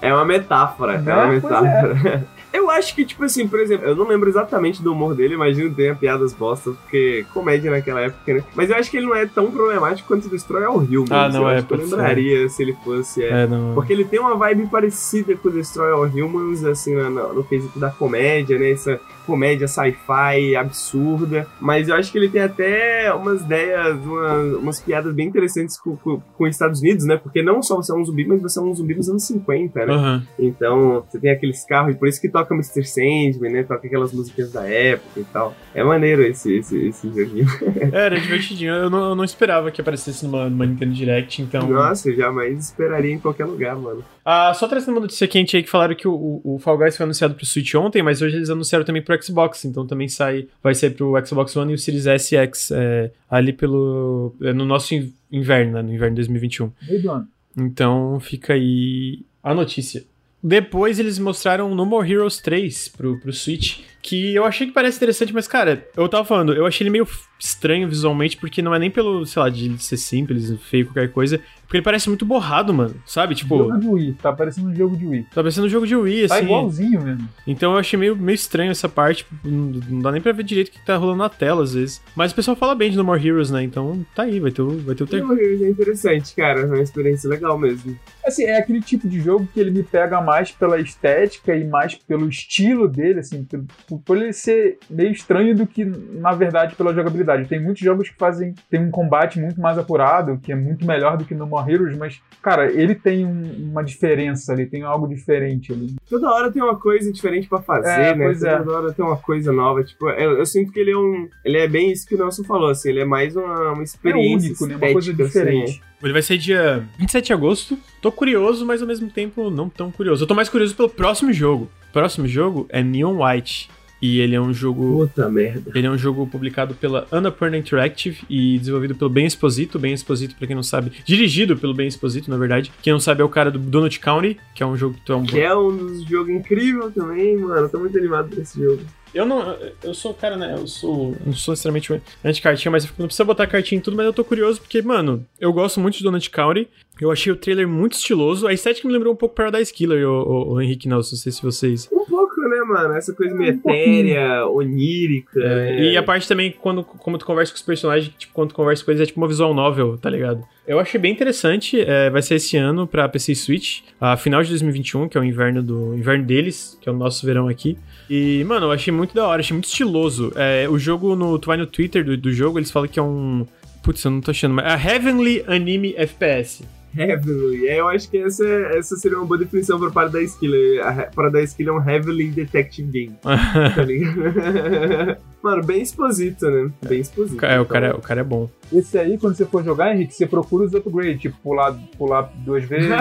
É 0.00 0.12
uma 0.12 0.24
metáfora, 0.24 0.94
é 0.94 0.98
Né? 0.98 1.14
uma 1.14 1.26
Pois 1.26 1.42
metáfora. 1.42 2.24
Eu 2.52 2.70
acho 2.70 2.94
que, 2.94 3.04
tipo 3.04 3.24
assim, 3.24 3.48
por 3.48 3.58
exemplo, 3.60 3.86
eu 3.86 3.96
não 3.96 4.06
lembro 4.06 4.28
exatamente 4.28 4.82
do 4.82 4.92
humor 4.92 5.14
dele, 5.14 5.34
imagino 5.34 5.70
que 5.70 5.76
tenha 5.76 5.94
piadas 5.94 6.32
bostas, 6.32 6.74
porque 6.76 7.24
comédia 7.32 7.70
naquela 7.70 8.00
época, 8.02 8.34
né? 8.34 8.44
Mas 8.54 8.68
eu 8.70 8.76
acho 8.76 8.90
que 8.90 8.96
ele 8.98 9.06
não 9.06 9.16
é 9.16 9.26
tão 9.26 9.50
problemático 9.50 10.06
quanto 10.08 10.28
Destroy 10.28 10.64
All 10.64 10.76
Humans. 10.78 11.10
Ah, 11.10 11.28
não 11.28 11.42
eu 11.42 11.48
é, 11.48 11.56
acho 11.58 11.66
que 11.66 11.72
eu 11.74 11.78
lembraria 11.78 12.48
se 12.48 12.62
ele 12.62 12.76
fosse. 12.84 13.24
é. 13.24 13.42
É, 13.44 13.46
não. 13.46 13.72
Porque 13.74 13.92
ele 13.92 14.04
tem 14.04 14.20
uma 14.20 14.34
vibe 14.36 14.66
parecida 14.66 15.34
com 15.36 15.50
Destroy 15.50 15.90
All 15.92 16.04
Humans, 16.04 16.64
assim, 16.64 16.94
na- 16.94 17.08
no 17.10 17.42
quesito 17.42 17.78
da 17.78 17.90
comédia, 17.90 18.58
né? 18.58 18.70
Essa 18.70 19.00
comédia 19.26 19.68
sci-fi 19.68 20.56
absurda. 20.56 21.46
Mas 21.60 21.88
eu 21.88 21.94
acho 21.94 22.10
que 22.10 22.18
ele 22.18 22.28
tem 22.28 22.42
até 22.42 23.12
umas 23.14 23.42
ideias, 23.42 23.96
umas, 23.98 24.54
umas 24.54 24.80
piadas 24.80 25.14
bem 25.14 25.28
interessantes 25.28 25.78
com, 25.78 25.96
com, 25.96 26.20
com 26.20 26.44
os 26.44 26.50
Estados 26.50 26.80
Unidos, 26.80 27.04
né? 27.04 27.16
Porque 27.16 27.42
não 27.42 27.62
só 27.62 27.76
você 27.76 27.92
é 27.92 27.94
um 27.94 28.04
zumbi, 28.04 28.26
mas 28.26 28.42
você 28.42 28.58
é 28.58 28.62
um 28.62 28.74
zumbi 28.74 28.94
dos 28.94 29.08
anos 29.08 29.24
50, 29.24 29.86
né? 29.86 29.92
Aham. 29.92 30.26
Então, 30.38 31.04
você 31.08 31.18
tem 31.18 31.30
aqueles 31.30 31.64
carros, 31.64 31.94
e 31.94 31.98
por 31.98 32.08
isso 32.08 32.20
que 32.20 32.28
toca 32.28 32.54
Mr. 32.54 32.84
Sandman, 32.84 33.52
né? 33.52 33.62
Toca 33.62 33.86
aquelas 33.86 34.12
músicas 34.12 34.52
da 34.52 34.66
época 34.66 35.20
e 35.20 35.24
tal. 35.24 35.54
É 35.74 35.82
maneiro 35.82 36.22
esse, 36.22 36.56
esse, 36.56 36.88
esse 36.88 37.08
joguinho. 37.08 37.46
É, 37.92 38.04
era 38.06 38.20
divertidinho. 38.20 38.72
Eu 38.74 38.90
não, 38.90 39.10
eu 39.10 39.14
não 39.14 39.24
esperava 39.24 39.70
que 39.70 39.80
aparecesse 39.80 40.24
numa, 40.24 40.48
numa 40.48 40.66
Nintendo 40.66 40.92
Direct, 40.92 41.42
então. 41.42 41.68
Nossa, 41.68 42.10
eu 42.10 42.16
jamais 42.16 42.58
esperaria 42.58 43.14
em 43.14 43.18
qualquer 43.18 43.44
lugar, 43.44 43.76
mano. 43.76 44.04
Ah, 44.24 44.52
só 44.54 44.68
trazendo 44.68 44.92
uma 44.94 45.00
notícia 45.00 45.26
quente 45.26 45.56
aí 45.56 45.62
que 45.62 45.70
falaram 45.70 45.94
que 45.96 46.06
o, 46.06 46.40
o, 46.44 46.58
Fall 46.58 46.78
Guys 46.78 46.96
foi 46.96 47.04
anunciado 47.04 47.34
pro 47.34 47.44
Switch 47.44 47.74
ontem, 47.74 48.02
mas 48.02 48.22
hoje 48.22 48.36
eles 48.36 48.50
anunciaram 48.50 48.84
também 48.84 49.02
pro 49.02 49.20
Xbox, 49.20 49.64
então 49.64 49.86
também 49.86 50.08
sai, 50.08 50.46
vai 50.62 50.74
sair 50.74 50.90
pro 50.90 51.14
Xbox 51.26 51.56
One 51.56 51.72
e 51.72 51.74
o 51.74 51.78
Series 51.78 52.06
S 52.06 52.34
e 52.34 52.38
X 52.38 52.70
é, 52.70 53.10
ali 53.28 53.52
pelo. 53.52 54.34
é, 54.40 54.52
no 54.52 54.64
nosso 54.64 54.94
in- 54.94 55.12
inverno, 55.30 55.72
né? 55.72 55.82
No 55.82 55.92
inverno 55.92 56.14
de 56.14 56.20
2021. 56.22 56.70
Meio 56.88 57.02
do 57.02 57.10
ano. 57.10 57.28
Então 57.56 58.20
fica 58.20 58.52
aí 58.54 59.20
a 59.42 59.52
notícia. 59.52 60.04
Depois 60.44 60.98
eles 60.98 61.20
mostraram 61.20 61.72
No 61.72 61.86
More 61.86 62.10
Heroes 62.10 62.38
3 62.38 62.88
pro, 62.88 63.16
pro 63.20 63.32
Switch, 63.32 63.78
que 64.02 64.34
eu 64.34 64.44
achei 64.44 64.66
que 64.66 64.72
parece 64.72 64.96
interessante, 64.96 65.32
mas 65.32 65.46
cara, 65.46 65.86
eu 65.96 66.08
tava 66.08 66.24
falando, 66.24 66.52
eu 66.52 66.66
achei 66.66 66.82
ele 66.84 66.90
meio 66.90 67.06
estranho 67.38 67.88
visualmente, 67.88 68.36
porque 68.36 68.60
não 68.60 68.74
é 68.74 68.78
nem 68.80 68.90
pelo, 68.90 69.24
sei 69.24 69.40
lá, 69.40 69.48
de 69.48 69.80
ser 69.80 69.96
simples, 69.96 70.52
feio, 70.62 70.86
qualquer 70.86 71.12
coisa, 71.12 71.40
porque 71.72 71.78
ele 71.78 71.84
parece 71.84 72.10
muito 72.10 72.26
borrado, 72.26 72.74
mano, 72.74 72.94
sabe? 73.06 73.34
Tipo, 73.34 73.56
Jogo 73.56 73.78
de 73.80 73.88
Wii. 73.88 74.16
Tá 74.20 74.30
parecendo 74.30 74.68
um 74.68 74.74
jogo 74.74 74.94
de 74.94 75.06
Wii. 75.06 75.22
tá 75.22 75.36
parecendo 75.36 75.66
um 75.66 75.70
jogo 75.70 75.86
de 75.86 75.96
Wii, 75.96 76.28
Tá 76.28 76.34
assim. 76.34 76.44
igualzinho 76.44 77.00
mesmo. 77.00 77.28
Então 77.46 77.72
eu 77.72 77.78
achei 77.78 77.98
meio, 77.98 78.14
meio 78.14 78.34
estranho 78.34 78.70
essa 78.70 78.90
parte, 78.90 79.24
tipo, 79.24 79.34
não, 79.42 79.80
não 79.88 79.98
dá 80.00 80.12
nem 80.12 80.20
pra 80.20 80.32
ver 80.32 80.42
direito 80.42 80.68
o 80.68 80.72
que 80.72 80.84
tá 80.84 80.98
rolando 80.98 81.20
na 81.20 81.30
tela 81.30 81.62
às 81.62 81.72
vezes. 81.72 82.02
Mas 82.14 82.30
o 82.30 82.34
pessoal 82.34 82.54
fala 82.58 82.74
bem 82.74 82.90
de 82.90 82.96
No 82.98 83.04
More 83.04 83.26
Heroes, 83.26 83.50
né? 83.50 83.62
Então 83.62 84.04
tá 84.14 84.24
aí, 84.24 84.38
vai 84.38 84.50
ter 84.50 84.60
o, 84.60 84.68
vai 84.80 84.94
ter 84.94 85.04
o 85.04 85.06
ter... 85.06 85.24
É 85.24 85.70
interessante, 85.70 86.34
cara. 86.36 86.60
É 86.60 86.66
uma 86.66 86.82
experiência 86.82 87.30
legal 87.30 87.56
mesmo. 87.58 87.98
Assim, 88.26 88.44
é 88.44 88.56
aquele 88.58 88.80
tipo 88.80 89.08
de 89.08 89.20
jogo 89.20 89.48
que 89.52 89.58
ele 89.60 89.70
me 89.70 89.82
pega 89.82 90.20
mais 90.20 90.50
pela 90.50 90.78
estética 90.80 91.54
e 91.56 91.64
mais 91.66 91.94
pelo 91.94 92.28
estilo 92.28 92.88
dele, 92.88 93.20
assim, 93.20 93.44
por, 93.88 93.98
por 94.00 94.16
ele 94.16 94.32
ser 94.32 94.78
meio 94.88 95.10
estranho 95.10 95.54
do 95.54 95.66
que, 95.66 95.84
na 95.84 96.32
verdade, 96.32 96.74
pela 96.76 96.94
jogabilidade. 96.94 97.48
Tem 97.48 97.60
muitos 97.60 97.82
jogos 97.82 98.08
que 98.08 98.16
fazem, 98.16 98.54
tem 98.70 98.80
um 98.80 98.90
combate 98.90 99.40
muito 99.40 99.60
mais 99.60 99.76
apurado, 99.78 100.38
que 100.42 100.52
é 100.52 100.54
muito 100.54 100.86
melhor 100.86 101.16
do 101.16 101.24
que 101.24 101.34
no 101.34 101.46
More 101.46 101.72
Heroes, 101.72 101.96
mas, 101.96 102.20
cara, 102.40 102.70
ele 102.70 102.94
tem 102.94 103.26
um- 103.26 103.70
uma 103.70 103.82
diferença 103.82 104.52
ali, 104.52 104.66
tem 104.66 104.82
algo 104.82 105.08
diferente 105.08 105.72
ali. 105.72 105.94
Toda 106.08 106.30
hora 106.30 106.50
tem 106.50 106.62
uma 106.62 106.78
coisa 106.78 107.12
diferente 107.12 107.48
pra 107.48 107.60
fazer, 107.62 107.88
É, 107.90 108.14
né? 108.14 108.24
pois 108.26 108.38
Toda 108.40 108.50
é. 108.50 108.74
hora 108.76 108.92
tem 108.92 109.04
uma 109.04 109.16
coisa 109.16 109.52
nova. 109.52 109.82
Tipo, 109.82 110.08
eu, 110.10 110.38
eu 110.38 110.46
sinto 110.46 110.70
que 110.72 110.78
ele 110.80 110.90
é 110.92 110.96
um. 110.96 111.28
Ele 111.44 111.58
é 111.58 111.66
bem 111.68 111.90
isso 111.90 112.06
que 112.06 112.14
o 112.14 112.18
Nelson 112.18 112.44
falou, 112.44 112.70
assim. 112.70 112.90
Ele 112.90 113.00
é 113.00 113.04
mais 113.04 113.34
uma, 113.36 113.72
uma 113.72 113.80
É 113.80 113.84
experiência. 113.84 114.48
único, 114.48 114.66
né? 114.66 114.76
Uma 114.76 114.92
coisa 114.92 115.12
assim, 115.12 115.22
diferente. 115.24 115.82
Ele 116.02 116.12
vai 116.12 116.22
ser 116.22 116.38
dia 116.38 116.86
27 116.98 117.26
de 117.26 117.32
agosto. 117.32 117.78
Tô 118.00 118.10
curioso, 118.10 118.66
mas 118.66 118.82
ao 118.82 118.88
mesmo 118.88 119.08
tempo 119.08 119.50
não 119.50 119.68
tão 119.68 119.90
curioso. 119.90 120.24
Eu 120.24 120.28
tô 120.28 120.34
mais 120.34 120.48
curioso 120.48 120.74
pelo 120.74 120.88
próximo 120.88 121.32
jogo. 121.32 121.70
O 121.90 121.92
próximo 121.92 122.26
jogo 122.26 122.66
é 122.68 122.82
Neon 122.82 123.22
White. 123.22 123.70
E 124.02 124.18
ele 124.18 124.34
é 124.34 124.40
um 124.40 124.52
jogo. 124.52 125.06
Puta 125.06 125.30
merda. 125.30 125.70
Ele 125.72 125.86
é 125.86 125.90
um 125.90 125.96
jogo 125.96 126.26
publicado 126.26 126.74
pela 126.74 127.06
Annapurna 127.12 127.56
Interactive 127.56 128.24
e 128.28 128.58
desenvolvido 128.58 128.96
pelo 128.96 129.08
Ben 129.08 129.24
Exposito. 129.24 129.78
Ben 129.78 129.92
Exposito, 129.94 130.34
pra 130.34 130.44
quem 130.44 130.56
não 130.56 130.62
sabe, 130.64 130.90
dirigido 131.04 131.56
pelo 131.56 131.72
Ben 131.72 131.86
Exposito, 131.86 132.28
na 132.28 132.36
verdade. 132.36 132.72
Quem 132.82 132.92
não 132.92 132.98
sabe 132.98 133.22
é 133.22 133.24
o 133.24 133.28
cara 133.28 133.48
do 133.48 133.60
Donut 133.60 134.00
County, 134.00 134.40
que 134.56 134.62
é 134.64 134.66
um 134.66 134.76
jogo 134.76 134.96
que 134.96 135.02
tu 135.02 135.12
é 135.12 135.16
um. 135.16 135.24
Que 135.24 135.40
é 135.40 135.54
um 135.54 135.76
dos 135.76 136.04
jogos 136.04 136.30
incrível 136.30 136.90
também, 136.90 137.36
mano. 137.36 137.68
Tô 137.68 137.78
muito 137.78 137.96
animado 137.96 138.28
pra 138.28 138.42
esse 138.42 138.60
jogo. 138.60 138.82
Eu 139.14 139.26
não. 139.26 139.56
Eu 139.82 139.94
sou 139.94 140.14
cara, 140.14 140.36
né? 140.36 140.54
Eu 140.54 140.66
sou. 140.66 141.16
Não 141.24 141.34
sou 141.34 141.52
necessariamente 141.52 142.00
anti-cartinha, 142.24 142.70
mas 142.70 142.84
não 142.98 143.06
precisa 143.06 143.24
botar 143.24 143.46
cartinha 143.46 143.78
em 143.78 143.82
tudo, 143.82 143.96
mas 143.96 144.06
eu 144.06 144.12
tô 144.12 144.24
curioso 144.24 144.60
porque, 144.60 144.80
mano, 144.80 145.26
eu 145.38 145.52
gosto 145.52 145.80
muito 145.80 145.98
de 145.98 146.04
Donut 146.04 146.30
County. 146.30 146.68
Eu 147.00 147.10
achei 147.10 147.32
o 147.32 147.36
trailer 147.36 147.66
muito 147.66 147.94
estiloso. 147.94 148.46
A 148.46 148.52
estética 148.52 148.86
me 148.86 148.92
lembrou 148.94 149.12
um 149.12 149.16
pouco 149.16 149.34
Paradise 149.34 149.72
Killer, 149.72 150.06
o, 150.08 150.22
o, 150.22 150.52
o 150.54 150.60
Henrique 150.60 150.88
Nelson. 150.88 151.16
Não 151.16 151.20
sei 151.20 151.32
se 151.32 151.42
vocês. 151.42 151.88
Um 151.90 152.04
pouco, 152.04 152.40
né, 152.42 152.60
mano? 152.60 152.94
Essa 152.94 153.12
coisa 153.12 153.34
meio 153.34 153.54
Um 153.64 153.70
etérea, 153.70 154.46
onírica. 154.46 155.40
É, 155.40 155.76
né? 155.76 155.82
E 155.92 155.96
a 155.96 156.02
parte 156.02 156.28
também, 156.28 156.52
quando 156.52 156.84
como 156.84 157.18
tu 157.18 157.24
conversa 157.24 157.52
com 157.52 157.56
os 157.56 157.62
personagens, 157.62 158.12
tipo, 158.16 158.32
quando 158.32 158.50
tu 158.50 158.54
conversa 158.54 158.84
com 158.84 158.90
eles, 158.90 159.00
é 159.00 159.06
tipo 159.06 159.20
uma 159.20 159.26
visual 159.26 159.52
novel, 159.54 159.98
tá 159.98 160.08
ligado? 160.10 160.44
Eu 160.66 160.78
achei 160.78 161.00
bem 161.00 161.10
interessante, 161.10 161.80
é, 161.80 162.08
vai 162.08 162.22
ser 162.22 162.36
esse 162.36 162.56
ano 162.56 162.86
pra 162.86 163.08
PC 163.08 163.34
Switch, 163.34 163.80
a 164.00 164.16
final 164.16 164.42
de 164.42 164.50
2021, 164.50 165.08
que 165.08 165.18
é 165.18 165.20
o 165.20 165.24
inverno 165.24 165.60
do 165.60 165.96
inverno 165.96 166.24
deles, 166.24 166.78
que 166.80 166.88
é 166.88 166.92
o 166.92 166.94
nosso 166.94 167.26
verão 167.26 167.48
aqui. 167.48 167.76
E, 168.08 168.44
mano, 168.44 168.66
eu 168.66 168.70
achei 168.70 168.92
muito 168.92 169.12
da 169.12 169.26
hora, 169.26 169.40
achei 169.40 169.54
muito 169.54 169.66
estiloso. 169.66 170.32
É, 170.36 170.68
o 170.68 170.78
jogo, 170.78 171.16
no, 171.16 171.36
tu 171.38 171.46
vai 171.46 171.56
no 171.56 171.66
Twitter 171.66 172.04
do, 172.04 172.16
do 172.16 172.32
jogo, 172.32 172.58
eles 172.58 172.70
falam 172.70 172.88
que 172.88 172.98
é 172.98 173.02
um... 173.02 173.44
Putz, 173.82 174.04
eu 174.04 174.12
não 174.12 174.20
tô 174.20 174.30
achando, 174.30 174.54
mas 174.54 174.64
é 174.64 174.68
a 174.68 174.94
Heavenly 174.94 175.42
Anime 175.48 175.94
FPS. 175.96 176.62
Heavily. 176.96 177.68
É, 177.68 177.80
eu 177.80 177.88
acho 177.88 178.10
que 178.10 178.18
essa, 178.18 178.46
essa 178.46 178.96
seria 178.96 179.18
uma 179.18 179.26
boa 179.26 179.38
definição 179.38 179.78
pra 179.78 179.90
Paradise 179.90 180.38
Killer. 180.38 180.86
A 180.86 180.92
He- 181.02 181.10
Paradise 181.14 181.56
Killer 181.56 181.74
é 181.74 181.78
um 181.78 181.88
Heavily 181.90 182.30
Detective 182.30 182.90
Game, 182.90 183.16
tá 183.22 183.82
ligado? 183.84 185.16
Mano, 185.42 185.64
bem 185.64 185.82
exposito, 185.82 186.48
né? 186.50 186.70
Bem 186.86 187.00
exposito. 187.00 187.44
é, 187.44 187.60
o 187.60 187.66
cara, 187.66 187.86
é- 187.86 187.88
então. 187.88 187.98
o 188.00 188.02
cara 188.02 188.20
é 188.20 188.24
bom. 188.24 188.48
Esse 188.72 188.98
aí, 188.98 189.18
quando 189.18 189.34
você 189.36 189.44
for 189.44 189.62
jogar, 189.62 189.94
Henrique, 189.94 190.14
você 190.14 190.26
procura 190.26 190.64
os 190.64 190.72
upgrades, 190.72 191.20
tipo, 191.20 191.36
pular, 191.42 191.74
pular 191.98 192.32
duas 192.36 192.64
vezes, 192.64 192.88
você, 192.88 192.94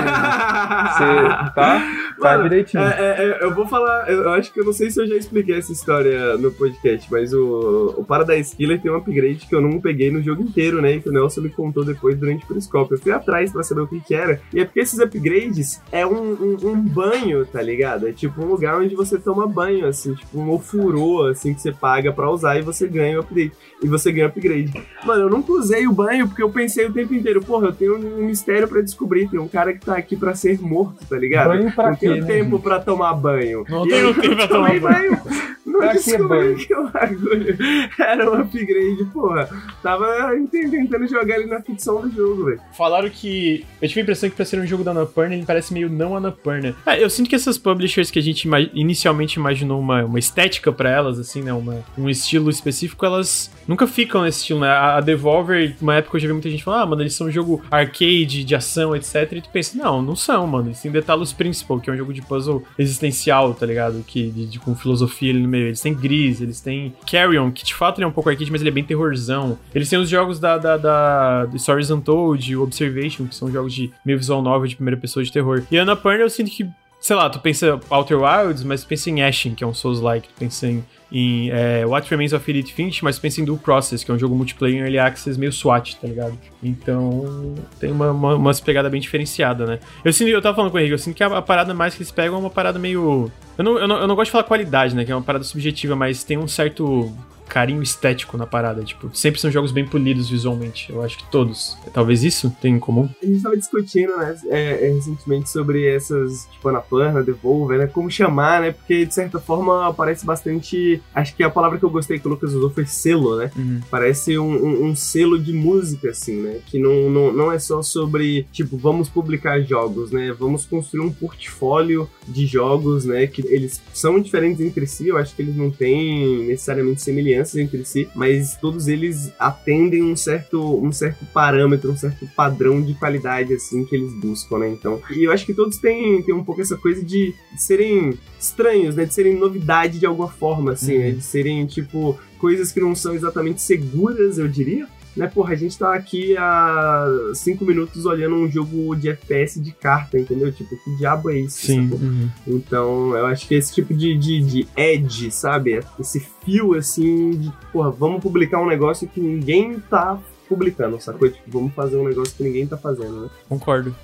tá? 1.56 1.82
Tá 2.20 2.38
Mano, 2.38 2.44
direitinho. 2.44 2.84
É, 2.84 2.90
é, 3.00 3.24
é, 3.24 3.44
eu 3.44 3.56
vou 3.56 3.66
falar, 3.66 4.10
eu 4.12 4.30
acho 4.32 4.52
que 4.54 4.60
eu 4.60 4.66
não 4.66 4.74
sei 4.74 4.92
se 4.92 5.02
eu 5.02 5.08
já 5.08 5.16
expliquei 5.16 5.58
essa 5.58 5.72
história 5.72 6.38
no 6.38 6.52
podcast, 6.52 7.08
mas 7.10 7.34
o, 7.34 7.96
o 7.98 8.04
Paradise 8.04 8.56
Killer 8.56 8.82
tem 8.82 8.92
um 8.92 8.98
upgrade 8.98 9.48
que 9.48 9.56
eu 9.56 9.62
não 9.62 9.80
peguei 9.80 10.12
no 10.12 10.22
jogo 10.22 10.42
inteiro, 10.44 10.82
né? 10.82 10.96
E 10.96 11.02
que 11.02 11.10
o 11.10 11.14
Nelson 11.14 11.42
me 11.42 11.50
contou 11.50 11.86
depois 11.86 12.18
durante 12.18 12.44
o 12.44 12.48
Periscope. 12.48 12.92
Eu 12.92 13.00
fui 13.00 13.12
atrás 13.12 13.52
pra 13.52 13.64
saber 13.64 13.82
o 13.82 13.88
que, 13.88 14.00
que 14.02 14.14
era. 14.14 14.42
E 14.54 14.60
é 14.60 14.66
porque 14.66 14.82
esses 14.82 15.00
upgrades 15.00 15.82
é 15.92 16.06
um, 16.06 16.34
um, 16.34 16.58
um 16.68 16.76
banho, 16.82 17.46
tá 17.46 17.62
ligado? 17.62 18.08
É 18.08 18.12
tipo 18.12 18.42
um 18.44 18.48
lugar 18.48 18.78
onde 18.78 18.94
você 18.94 19.18
toma 19.18 19.48
banho, 19.48 19.88
assim, 19.88 20.14
tipo 20.16 20.38
um 20.38 20.52
ofurô, 20.52 21.28
assim, 21.28 21.54
que 21.54 21.62
você 21.62 21.72
paga 21.72 22.12
pra 22.12 22.30
usar 22.32 22.58
e 22.58 22.62
você 22.62 22.88
ganha 22.88 23.18
o 23.18 23.22
upgrade. 23.22 23.52
E 23.84 23.88
você 23.88 24.12
ganha 24.12 24.28
upgrade. 24.28 24.72
Mano, 25.06 25.24
eu 25.24 25.30
nunca 25.30 25.52
usei 25.54 25.88
o 25.88 25.92
banho 25.92 26.28
porque 26.28 26.44
eu 26.44 26.50
pensei 26.50 26.86
o 26.86 26.94
tempo 26.94 27.14
inteiro, 27.14 27.42
porra, 27.42 27.68
eu 27.68 27.74
tenho 27.74 27.98
um 27.98 28.26
mistério 28.26 28.68
pra 28.68 28.82
descobrir. 28.82 29.28
Tem 29.30 29.40
um 29.40 29.48
cara 29.48 29.74
que 29.74 29.86
tá 29.86 29.96
aqui 29.98 30.16
pra 30.16 30.34
ser 30.36 30.60
morto, 30.62 31.06
tá 31.10 31.18
ligado? 31.18 31.50
Banho 31.50 31.72
pra 31.74 31.90
não 31.90 31.96
quê, 31.96 32.08
tenho 32.10 32.22
né, 32.22 32.28
tempo 32.28 32.60
pra 32.60 32.80
tomar 32.80 33.14
banho. 33.14 33.66
Não 33.70 33.86
E 33.86 33.90
tenho 33.90 34.14
tempo 34.14 34.36
pra 34.36 34.48
tomar 34.48 34.80
banho. 34.80 35.20
Não 35.66 35.80
Pra 35.80 35.90
que 35.90 35.96
descobri 35.98 36.28
banho? 36.28 36.58
que 36.58 36.76
o 36.76 36.90
bagulho 36.90 37.58
era 37.98 38.30
um 38.32 38.42
upgrade, 38.42 39.06
porra. 39.14 39.50
Tava 39.82 40.36
ent- 40.36 40.50
tentando 40.52 41.08
jogar 41.08 41.38
ele 41.40 41.48
na 41.48 41.62
ficção 41.62 42.02
do 42.02 42.12
jogo, 42.14 42.46
velho. 42.46 42.60
Falaram 42.76 43.10
que. 43.10 43.66
Eu 43.82 43.88
tive 43.88 44.02
a 44.02 44.04
impressão 44.04 44.30
que 44.30 44.36
pra 44.36 44.44
ser 44.46 44.60
um 44.60 44.66
jogo 44.66 44.84
da 44.84 44.92
Annapurna, 44.92 45.34
ele 45.36 45.46
parece 45.46 45.74
meio 45.74 45.90
não 45.90 46.16
Annapurna. 46.16 46.76
É, 46.86 47.02
eu 47.04 47.10
sinto 47.10 47.30
que 47.30 47.36
essas 47.36 47.58
publishers 47.58 48.12
que 48.12 48.20
a 48.20 48.22
gente 48.22 48.44
ima- 48.44 48.60
inicialmente 48.74 49.40
imaginou 49.40 49.80
uma, 49.80 50.04
uma 50.04 50.20
estética 50.20 50.72
pra 50.72 50.90
elas, 50.90 51.18
assim, 51.20 51.42
né? 51.42 51.54
Uma, 51.54 51.84
um 51.98 52.10
estilo 52.24 52.50
específico, 52.50 53.06
elas 53.06 53.52
nunca 53.68 53.86
ficam 53.88 54.24
nesse 54.24 54.40
estilo, 54.40 54.60
né? 54.62 54.70
A, 54.70 55.00
Devolver, 55.02 55.76
uma 55.82 55.96
época 55.96 56.18
eu 56.18 56.22
já 56.22 56.28
vi 56.28 56.34
muita 56.34 56.50
gente 56.50 56.64
falando, 56.64 56.82
ah, 56.84 56.86
mano, 56.86 57.02
eles 57.02 57.14
são 57.14 57.28
um 57.28 57.32
jogo 57.32 57.62
arcade, 57.72 58.44
de 58.44 58.56
ação, 58.56 58.96
etc. 58.96 59.32
E 59.34 59.42
tu 59.42 59.50
pensa, 59.50 59.78
não, 59.78 60.02
não 60.02 60.16
são, 60.16 60.46
mano. 60.48 60.68
Eles 60.70 60.82
têm 60.82 60.92
The 60.92 61.02
Talos 61.02 61.34
Principal, 61.34 61.80
que 61.80 61.90
é 61.90 61.94
um 61.94 61.98
jogo 61.98 62.14
de 62.14 62.22
puzzle 62.22 62.64
existencial, 62.78 63.54
tá 63.54 63.66
ligado? 63.66 64.04
Que, 64.06 64.30
de, 64.30 64.46
de- 64.46 64.60
com 64.60 64.76
filosofia 64.76 65.32
ali 65.32 65.42
no 65.42 65.48
meio. 65.48 65.68
Eles 65.68 65.82
têm 65.82 65.94
Gris, 65.94 66.42
eles 66.42 66.60
têm 66.62 66.94
Carrion, 67.10 67.52
que 67.52 67.64
de 67.64 67.74
fato 67.74 67.98
ele 67.98 68.06
é 68.06 68.08
um 68.08 68.12
pouco 68.12 68.30
arcade, 68.30 68.52
mas 68.52 68.62
ele 68.62 68.70
é 68.70 68.74
bem 68.74 68.84
terrorzão. 68.84 69.58
Eles 69.74 69.90
têm 69.90 70.00
os 70.00 70.10
jogos 70.10 70.40
da, 70.40 70.58
da, 70.58 70.78
da 70.78 71.48
Stories 71.58 71.90
Untold, 71.90 72.56
Observation, 72.58 73.26
que 73.26 73.36
são 73.36 73.52
jogos 73.52 73.74
de 73.74 73.92
meio 74.06 74.18
visual 74.18 74.42
novel 74.42 74.68
de 74.68 74.76
primeira 74.76 75.00
pessoa 75.00 75.24
de 75.24 75.32
terror. 75.32 75.64
E 75.72 75.78
Annapurna 75.78 76.20
eu 76.24 76.30
sinto 76.30 76.52
que, 76.52 76.68
sei 77.02 77.16
lá, 77.16 77.28
tu 77.30 77.40
pensa 77.40 77.80
Outer 77.90 78.20
Wilds, 78.22 78.64
mas 78.64 78.86
pensa 78.86 79.10
em 79.10 79.24
Ashen, 79.24 79.56
que 79.56 79.64
é 79.64 79.68
um 79.68 79.74
Souls-like, 79.74 80.28
tu 80.28 80.34
pensa 80.38 80.68
em, 80.68 80.86
em 81.12 81.50
é, 81.50 81.84
What 81.84 82.08
Remains 82.08 82.32
of 82.32 82.50
Edith 82.50 82.72
Finch, 82.72 83.04
mas 83.04 83.18
pensa 83.18 83.42
em 83.42 83.46
Dual 83.46 83.58
Process, 83.58 84.04
que 84.04 84.12
é 84.12 84.14
um 84.14 84.20
jogo 84.20 84.36
multiplayer 84.36 84.84
Early 84.84 85.00
Access 85.00 85.38
meio 85.38 85.52
SWAT, 85.52 85.98
tá 86.00 86.08
ligado? 86.08 86.38
Então, 86.62 87.56
tem 87.80 87.92
uma, 87.92 88.12
uma, 88.12 88.36
umas 88.36 88.60
pegadas 88.60 88.92
bem 88.92 89.02
diferenciadas, 89.02 89.68
né? 89.68 89.80
Eu 90.06 90.14
sinto, 90.14 90.30
eu 90.30 90.42
tava 90.44 90.56
falando 90.56 90.70
com 90.70 90.78
o 90.78 90.80
Henrique, 90.80 90.94
eu 90.94 91.00
sinto 91.00 91.16
que 91.16 91.24
a, 91.24 91.38
a 91.38 91.42
parada 91.42 91.74
mais 91.74 91.96
que 91.96 92.04
eles 92.04 92.12
pegam 92.12 92.36
é 92.36 92.40
uma 92.40 92.52
parada 92.52 92.78
meio... 92.78 93.32
Eu 93.58 93.64
não, 93.64 93.80
eu, 93.80 93.88
não, 93.88 93.98
eu 93.98 94.08
não 94.08 94.16
gosto 94.16 94.28
de 94.28 94.32
falar 94.34 94.44
qualidade, 94.44 94.96
né? 94.96 95.04
Que 95.04 95.12
é 95.12 95.16
uma 95.16 95.24
parada 95.24 95.44
subjetiva, 95.44 95.96
mas 95.96 96.24
tem 96.24 96.38
um 96.38 96.48
certo 96.48 97.12
carinho 97.52 97.84
estético 97.84 98.38
na 98.38 98.48
parada. 98.48 98.82
Tipo, 98.84 99.10
sempre 99.14 99.42
são 99.42 99.52
jogos 99.52 99.72
bem 99.74 99.86
polidos 99.86 100.30
visualmente. 100.30 100.90
Eu 100.90 101.02
acho 101.02 101.18
que 101.18 101.30
todos. 101.30 101.78
Talvez 101.94 102.24
isso 102.24 102.50
tenha 102.62 102.78
em 102.78 102.80
comum. 102.80 103.10
A 103.22 103.26
gente 103.26 103.44
tava 103.44 103.58
discutindo, 103.58 104.16
né, 104.18 104.38
é, 104.48 104.88
é, 104.88 104.94
recentemente 104.94 105.50
sobre 105.50 105.86
essas, 105.86 106.48
tipo, 106.52 106.70
Annapurna, 106.70 107.22
Devolver, 107.22 107.78
né, 107.78 107.88
como 107.88 108.10
chamar, 108.10 108.62
né, 108.62 108.72
porque 108.72 109.06
de 109.06 109.14
certa 109.14 109.40
forma 109.40 109.94
parece 109.94 110.26
bastante, 110.26 111.02
acho 111.14 111.36
que 111.36 111.44
a 111.44 111.50
palavra 111.50 111.78
que 111.78 111.84
eu 111.84 111.90
gostei 111.90 112.18
que 112.20 112.26
o 112.28 112.30
Lucas 112.30 112.54
usou 112.54 112.70
foi 112.70 112.86
selo, 112.86 113.36
né, 113.38 113.52
parece 113.90 114.38
um, 114.38 114.50
um- 114.52 114.86
um 114.86 114.96
selo 114.96 115.38
de 115.38 115.52
música, 115.52 116.10
assim, 116.12 116.38
né, 116.42 116.60
que 116.66 116.80
não, 116.80 117.10
não, 117.10 117.34
não 117.34 117.52
é 117.52 117.60
só 117.60 117.82
sobre, 117.82 118.46
tipo, 118.52 118.78
vamos 118.78 119.10
publicar 119.10 119.60
jogos, 119.62 120.12
né, 120.12 120.32
vamos 120.38 120.66
construir 120.66 121.02
um 121.02 121.12
portfólio 121.12 122.08
de 122.28 122.46
jogos, 122.46 123.04
né, 123.06 123.28
que 123.28 123.42
eles 123.48 123.82
são 123.94 124.20
diferentes 124.20 124.62
entre 124.62 124.86
si, 124.88 125.08
eu 125.10 125.18
acho 125.18 125.36
que 125.36 125.42
eles 125.42 125.56
não 125.56 125.70
têm 125.70 126.46
necessariamente 126.48 127.02
semelhanças 127.46 127.56
entre 127.56 127.86
si, 127.86 128.08
mas 128.16 128.56
todos 128.56 128.88
eles 128.88 129.32
atendem 129.40 130.04
um 130.04 130.16
certo, 130.16 130.60
um 130.84 130.92
certo 130.92 131.26
parâmetro, 131.34 131.92
um 131.92 131.98
certo 131.98 132.28
padrão 132.36 132.82
de 132.82 132.94
qualidade, 132.94 133.54
assim, 133.54 133.86
que 133.86 133.96
eles 133.96 134.14
buscam, 134.14 134.60
né, 134.60 134.70
então, 134.70 135.02
e 135.12 135.26
eu 135.26 135.32
acho 135.32 135.46
que 135.46 135.54
todos 135.54 135.78
têm, 135.78 136.22
têm 136.24 136.34
um 136.34 136.44
pouco 136.44 136.62
essa 136.62 136.78
coisa 136.78 137.04
de, 137.04 137.34
de 137.54 137.62
serem 137.62 138.18
estranhos, 138.40 138.96
né, 138.96 139.06
de 139.06 139.14
serem 139.14 139.36
novidade 139.36 140.00
de 140.00 140.06
alguma 140.06 140.30
forma, 140.30 140.74
assim, 140.74 140.94
Uhum. 140.96 141.00
né, 141.00 141.12
de 141.12 141.22
serem, 141.24 141.66
tipo, 141.66 142.18
coisas 142.38 142.72
que 142.72 142.80
não 142.80 142.96
são 142.96 143.14
exatamente 143.14 143.62
seguras, 143.62 144.38
eu 144.38 144.48
diria, 144.48 144.88
né, 145.16 145.28
porra, 145.28 145.54
a 145.54 145.56
gente 145.56 145.78
tá 145.78 145.94
aqui 145.94 146.36
há 146.38 147.06
cinco 147.34 147.66
minutos 147.66 148.06
olhando 148.06 148.36
um 148.36 148.50
jogo 148.50 148.96
de 148.96 149.10
FPS 149.10 149.60
de 149.60 149.72
carta, 149.72 150.18
entendeu? 150.18 150.52
Tipo, 150.52 150.76
que 150.84 150.96
diabo 150.98 151.30
é 151.30 151.40
isso? 151.40 151.66
Sim. 151.66 151.90
Uhum. 151.92 152.30
Então, 152.48 153.16
eu 153.16 153.26
acho 153.26 153.48
que 153.48 153.56
esse 153.56 153.74
tipo 153.74 153.94
de, 153.94 154.18
de, 154.18 154.42
de 154.42 154.68
edge, 154.76 155.32
sabe? 155.32 155.82
Esse 156.00 156.26
fio, 156.44 156.74
assim, 156.74 157.32
de, 157.32 157.52
porra, 157.72 157.92
vamos 157.92 158.22
publicar 158.22 158.62
um 158.62 158.68
negócio 158.68 159.08
que 159.08 159.20
ninguém 159.20 159.80
tá 159.80 160.18
publicando, 160.48 161.00
sacou? 161.00 161.30
Tipo, 161.30 161.44
vamos 161.48 161.74
fazer 161.74 161.98
um 161.98 162.08
negócio 162.08 162.36
que 162.36 162.44
ninguém 162.44 162.66
tá 162.66 162.78
fazendo, 162.78 163.24
né? 163.24 163.30
Concordo. 163.50 163.96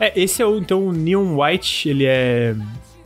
É, 0.00 0.18
esse 0.20 0.42
é 0.42 0.46
o, 0.46 0.58
então, 0.58 0.86
o 0.86 0.92
Neon 0.92 1.40
White, 1.40 1.88
ele 1.88 2.04
é 2.04 2.56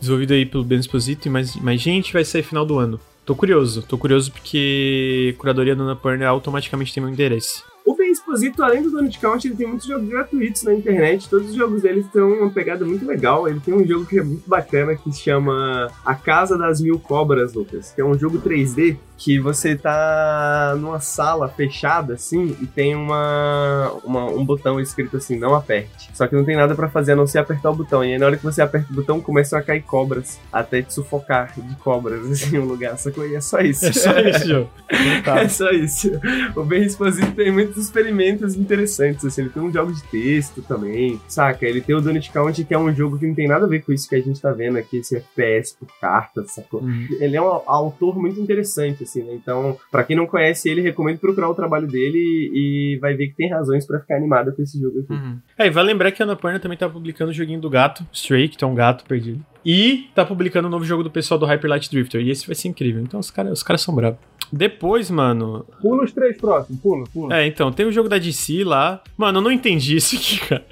desenvolvido 0.01 0.32
aí 0.32 0.47
pelo 0.47 0.64
Ben 0.64 0.78
Esposito, 0.78 1.28
mas, 1.30 1.56
mas 1.56 1.80
gente, 1.80 2.12
vai 2.12 2.24
sair 2.24 2.43
final 2.43 2.64
do 2.64 2.78
ano. 2.78 3.01
Tô 3.29 3.35
curioso, 3.35 3.83
tô 3.83 3.99
curioso 3.99 4.33
porque 4.33 5.35
curadoria 5.37 5.77
da 5.77 5.83
Annapurna 5.83 6.27
automaticamente 6.27 6.95
tem 6.95 7.03
meu 7.03 7.13
interesse. 7.13 7.63
O 7.85 7.95
Ben 7.95 8.11
Exposito, 8.11 8.63
além 8.63 8.83
do 8.83 8.91
Donut 8.91 9.19
Count, 9.19 9.47
ele 9.47 9.55
tem 9.55 9.67
muitos 9.67 9.87
jogos 9.87 10.09
gratuitos 10.09 10.63
na 10.63 10.73
internet. 10.73 11.29
Todos 11.29 11.51
os 11.51 11.55
jogos 11.55 11.83
dele 11.83 12.07
têm 12.11 12.23
uma 12.23 12.49
pegada 12.49 12.87
muito 12.87 13.05
legal. 13.05 13.47
Ele 13.47 13.61
tem 13.61 13.75
um 13.75 13.87
jogo 13.87 14.07
que 14.07 14.19
é 14.19 14.23
muito 14.23 14.49
bacana 14.49 14.97
que 14.97 15.13
se 15.13 15.21
chama 15.21 15.91
A 16.03 16.15
Casa 16.15 16.57
das 16.57 16.81
Mil 16.81 16.99
Cobras, 16.99 17.53
Lucas. 17.53 17.93
Que 17.93 18.01
é 18.01 18.05
um 18.05 18.19
jogo 18.19 18.39
3D 18.39 18.97
que 19.19 19.39
você 19.40 19.74
tá 19.74 20.77
numa 20.78 21.01
sala 21.01 21.49
fechada, 21.49 22.15
assim, 22.15 22.57
e 22.62 22.66
tem 22.66 22.95
uma, 22.95 23.90
uma- 24.05 24.27
um 24.31 24.45
botão 24.45 24.78
escrito 24.81 25.16
assim, 25.16 25.36
não 25.36 25.55
aperte. 25.57 26.09
Só 26.15 26.27
que 26.28 26.36
não 26.36 26.45
tem 26.45 26.55
nada 26.57 26.73
pra 26.77 26.89
fazer 26.89 27.12
a 27.12 27.16
não 27.16 27.27
ser 27.27 27.39
apertar 27.39 27.70
o 27.70 27.74
botão. 27.74 28.05
E 28.05 28.12
aí 28.12 28.19
na 28.19 28.27
hora 28.27 28.36
que 28.36 28.45
você 28.45 28.62
aperta 28.62 28.86
o 28.93 28.95
botão, 28.95 29.20
começam 29.20 29.59
a 29.59 29.62
cair 29.62 29.82
cobras. 29.82 30.39
Até 30.53 30.82
te 30.82 30.95
sufocar 30.95 31.53
de 31.57 31.74
cobras, 31.77 32.24
assim, 32.31 32.59
no 32.59 32.65
lugar. 32.66 32.97
Só 32.97 33.11
que 33.11 33.35
é 33.35 33.40
só 33.40 33.59
isso. 33.59 33.86
É 33.86 33.93
só 33.93 34.19
isso. 34.20 34.69
Tá. 35.24 35.40
É 35.40 35.49
só 35.49 35.70
isso. 35.70 36.11
O 36.57 36.62
Ben 36.65 36.82
Exposito 36.85 37.32
tem 37.32 37.51
muitos 37.53 37.77
experimentos 37.85 38.55
interessantes, 38.55 39.24
assim, 39.24 39.43
ele 39.43 39.51
tem 39.51 39.62
um 39.62 39.73
jogo 39.73 39.93
de 39.93 40.03
texto 40.05 40.62
também, 40.62 41.20
saca? 41.28 41.66
Ele 41.66 41.81
tem 41.81 41.95
o 41.95 42.01
Donut 42.01 42.31
Count, 42.31 42.65
que 42.65 42.73
é 42.73 42.78
um 42.78 42.95
jogo 42.95 43.19
que 43.19 43.27
não 43.27 43.35
tem 43.35 43.49
nada 43.49 43.66
a 43.66 43.69
ver 43.69 43.82
com 43.82 43.93
isso 43.93 44.09
que 44.09 44.15
a 44.15 44.20
gente 44.20 44.40
tá 44.40 44.51
vendo 44.53 44.78
aqui, 44.78 44.99
esse 44.99 45.16
FPS 45.16 45.74
por 45.78 45.89
cartas, 46.01 46.53
sacou? 46.53 46.81
Uhum. 46.81 47.07
Ele 47.20 47.36
é 47.36 47.43
um 47.43 47.61
autor 47.66 48.16
muito 48.19 48.40
interessante, 48.40 49.03
assim, 49.09 49.22
né? 49.22 49.35
Então, 49.35 49.76
pra 49.90 50.05
quem 50.05 50.16
não 50.16 50.26
conhece 50.26 50.68
ele, 50.68 50.80
recomendo 50.80 51.18
procurar 51.18 51.48
o 51.48 51.55
trabalho 51.55 51.86
dele 51.86 52.18
e 52.18 52.98
vai 53.01 53.14
ver 53.14 53.28
que 53.28 53.36
tem 53.36 53.51
razões 53.51 53.86
pra 53.86 54.01
ficar 54.01 54.16
animado 54.16 54.52
com 54.55 54.62
esse 54.62 54.80
jogo 54.80 55.01
aqui. 55.01 55.12
Uhum. 55.12 55.39
É, 55.59 55.66
e 55.66 55.70
vai 55.70 55.85
lembrar 55.85 56.12
que 56.12 56.22
a 56.22 56.26
Annapurna 56.26 56.60
também 56.60 56.78
tá 56.78 56.89
publicando 56.89 57.30
o 57.30 57.35
joguinho 57.35 57.60
do 57.60 57.70
gato, 57.70 58.06
Stray, 58.12 58.48
que 58.48 58.56
tem 58.59 58.68
um 58.68 58.74
gato 58.74 59.05
perdido. 59.05 59.44
E 59.64 60.09
tá 60.14 60.24
publicando 60.24 60.68
um 60.68 60.70
novo 60.70 60.85
jogo 60.85 61.02
do 61.02 61.10
pessoal 61.10 61.39
do 61.39 61.47
Hyper 61.47 61.68
Light 61.68 61.90
Drifter. 61.90 62.20
E 62.20 62.30
esse 62.30 62.47
vai 62.47 62.55
ser 62.55 62.68
incrível. 62.68 63.02
Então 63.02 63.20
os 63.20 63.30
caras 63.30 63.52
os 63.52 63.62
caras 63.62 63.82
são 63.82 63.94
bravos. 63.94 64.18
Depois, 64.51 65.10
mano. 65.10 65.66
Pula 65.80 66.05
os 66.05 66.12
três 66.12 66.36
próximos, 66.39 66.80
pula, 66.80 67.05
pula. 67.12 67.36
É, 67.36 67.47
então, 67.47 67.70
tem 67.70 67.86
o 67.86 67.93
jogo 67.93 68.09
da 68.09 68.18
DC 68.18 68.64
lá. 68.64 69.02
Mano, 69.16 69.39
eu 69.39 69.43
não 69.43 69.52
entendi 69.52 69.97
isso 69.97 70.16
aqui, 70.16 70.40
cara. 70.48 70.64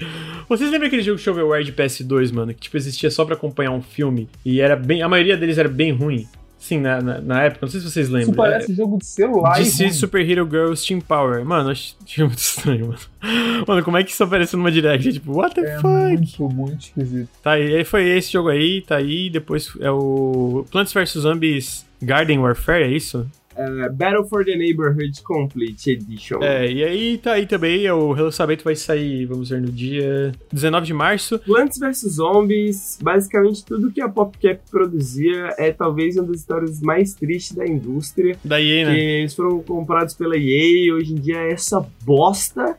Vocês 0.49 0.71
lembram 0.71 0.87
aquele 0.87 1.03
jogo 1.03 1.19
Shovelware 1.19 1.65
de 1.65 1.73
PS2, 1.73 2.33
mano? 2.33 2.55
Que 2.55 2.61
tipo 2.61 2.77
existia 2.77 3.11
só 3.11 3.25
pra 3.25 3.35
acompanhar 3.35 3.73
um 3.73 3.83
filme? 3.83 4.29
E 4.45 4.61
era 4.61 4.77
bem. 4.77 5.03
A 5.03 5.09
maioria 5.09 5.37
deles 5.37 5.59
era 5.59 5.69
bem 5.69 5.93
ruim. 5.93 6.27
Sim, 6.59 6.81
na, 6.81 7.01
na, 7.01 7.21
na 7.21 7.43
época, 7.43 7.67
não 7.67 7.71
sei 7.71 7.81
se 7.81 7.91
vocês 7.91 8.09
lembram. 8.09 8.31
Isso 8.31 8.35
parece 8.35 8.75
jogo 8.75 8.99
de 8.99 9.07
celular. 9.07 9.61
e 9.61 9.65
DC 9.65 9.85
ruim. 9.85 9.93
Super 9.93 10.29
Hero 10.31 10.49
Girl 10.51 10.75
Steam 10.75 11.01
Power. 11.01 11.45
Mano, 11.45 11.71
achei 11.71 11.95
muito 12.25 12.39
estranho, 12.39 12.89
mano. 12.89 12.99
Mano, 13.69 13.85
como 13.85 13.97
é 13.97 14.03
que 14.03 14.11
isso 14.11 14.25
apareceu 14.25 14.59
numa 14.59 14.73
direct? 14.73 15.13
Tipo, 15.13 15.33
what 15.39 15.55
the 15.55 15.61
É 15.61 15.77
fuck? 15.77 15.89
muito, 15.89 16.49
muito 16.49 16.81
esquisito. 16.87 17.29
Tá 17.43 17.53
aí, 17.53 17.77
aí 17.77 17.85
foi 17.85 18.09
esse 18.09 18.33
jogo 18.33 18.49
aí, 18.49 18.81
tá 18.83 18.97
aí. 18.97 19.31
Depois 19.31 19.71
é 19.81 19.91
o 19.91 20.65
Plants 20.71 20.93
vs 20.93 21.13
Zombies 21.13 21.87
Garden 22.03 22.39
Warfare, 22.41 22.85
é 22.85 22.89
isso? 22.89 23.27
É, 23.57 23.89
Battle 23.89 24.25
for 24.25 24.45
the 24.45 24.55
Neighborhood 24.57 25.23
Complete 25.23 25.91
Edition. 25.91 26.43
É, 26.43 26.71
e 26.71 26.85
aí 26.85 27.19
tá 27.19 27.33
aí 27.33 27.47
também. 27.47 27.89
O 27.91 28.13
relançamento 28.13 28.63
vai 28.65 28.75
sair, 28.77 29.25
vamos 29.27 29.51
ver, 29.51 29.61
no 29.61 29.69
dia 29.73 30.33
19 30.53 30.87
de 30.87 30.93
março. 30.95 31.39
Plants 31.41 31.79
vs 31.79 32.01
Zombies, 32.15 32.99
basicamente 33.03 33.65
tudo 33.65 33.91
que 33.91 34.01
a 34.01 34.09
PopCap 34.09 34.61
produzia 34.71 35.55
é 35.59 35.73
talvez 35.73 36.17
uma 36.17 36.27
das 36.27 36.39
histórias 36.41 36.81
mais 36.81 37.15
tristes 37.15 37.57
da 37.57 37.67
indústria. 37.67 38.37
Da 38.45 38.61
EA, 38.61 38.85
Que 38.87 38.91
né? 38.93 38.99
eles 39.21 39.35
foram 39.35 39.61
comprados 39.63 40.15
pela 40.15 40.37
EA 40.37 40.85
e 40.87 40.93
hoje 40.93 41.13
em 41.13 41.17
dia 41.17 41.37
é 41.39 41.53
essa 41.53 41.85
bosta 42.05 42.77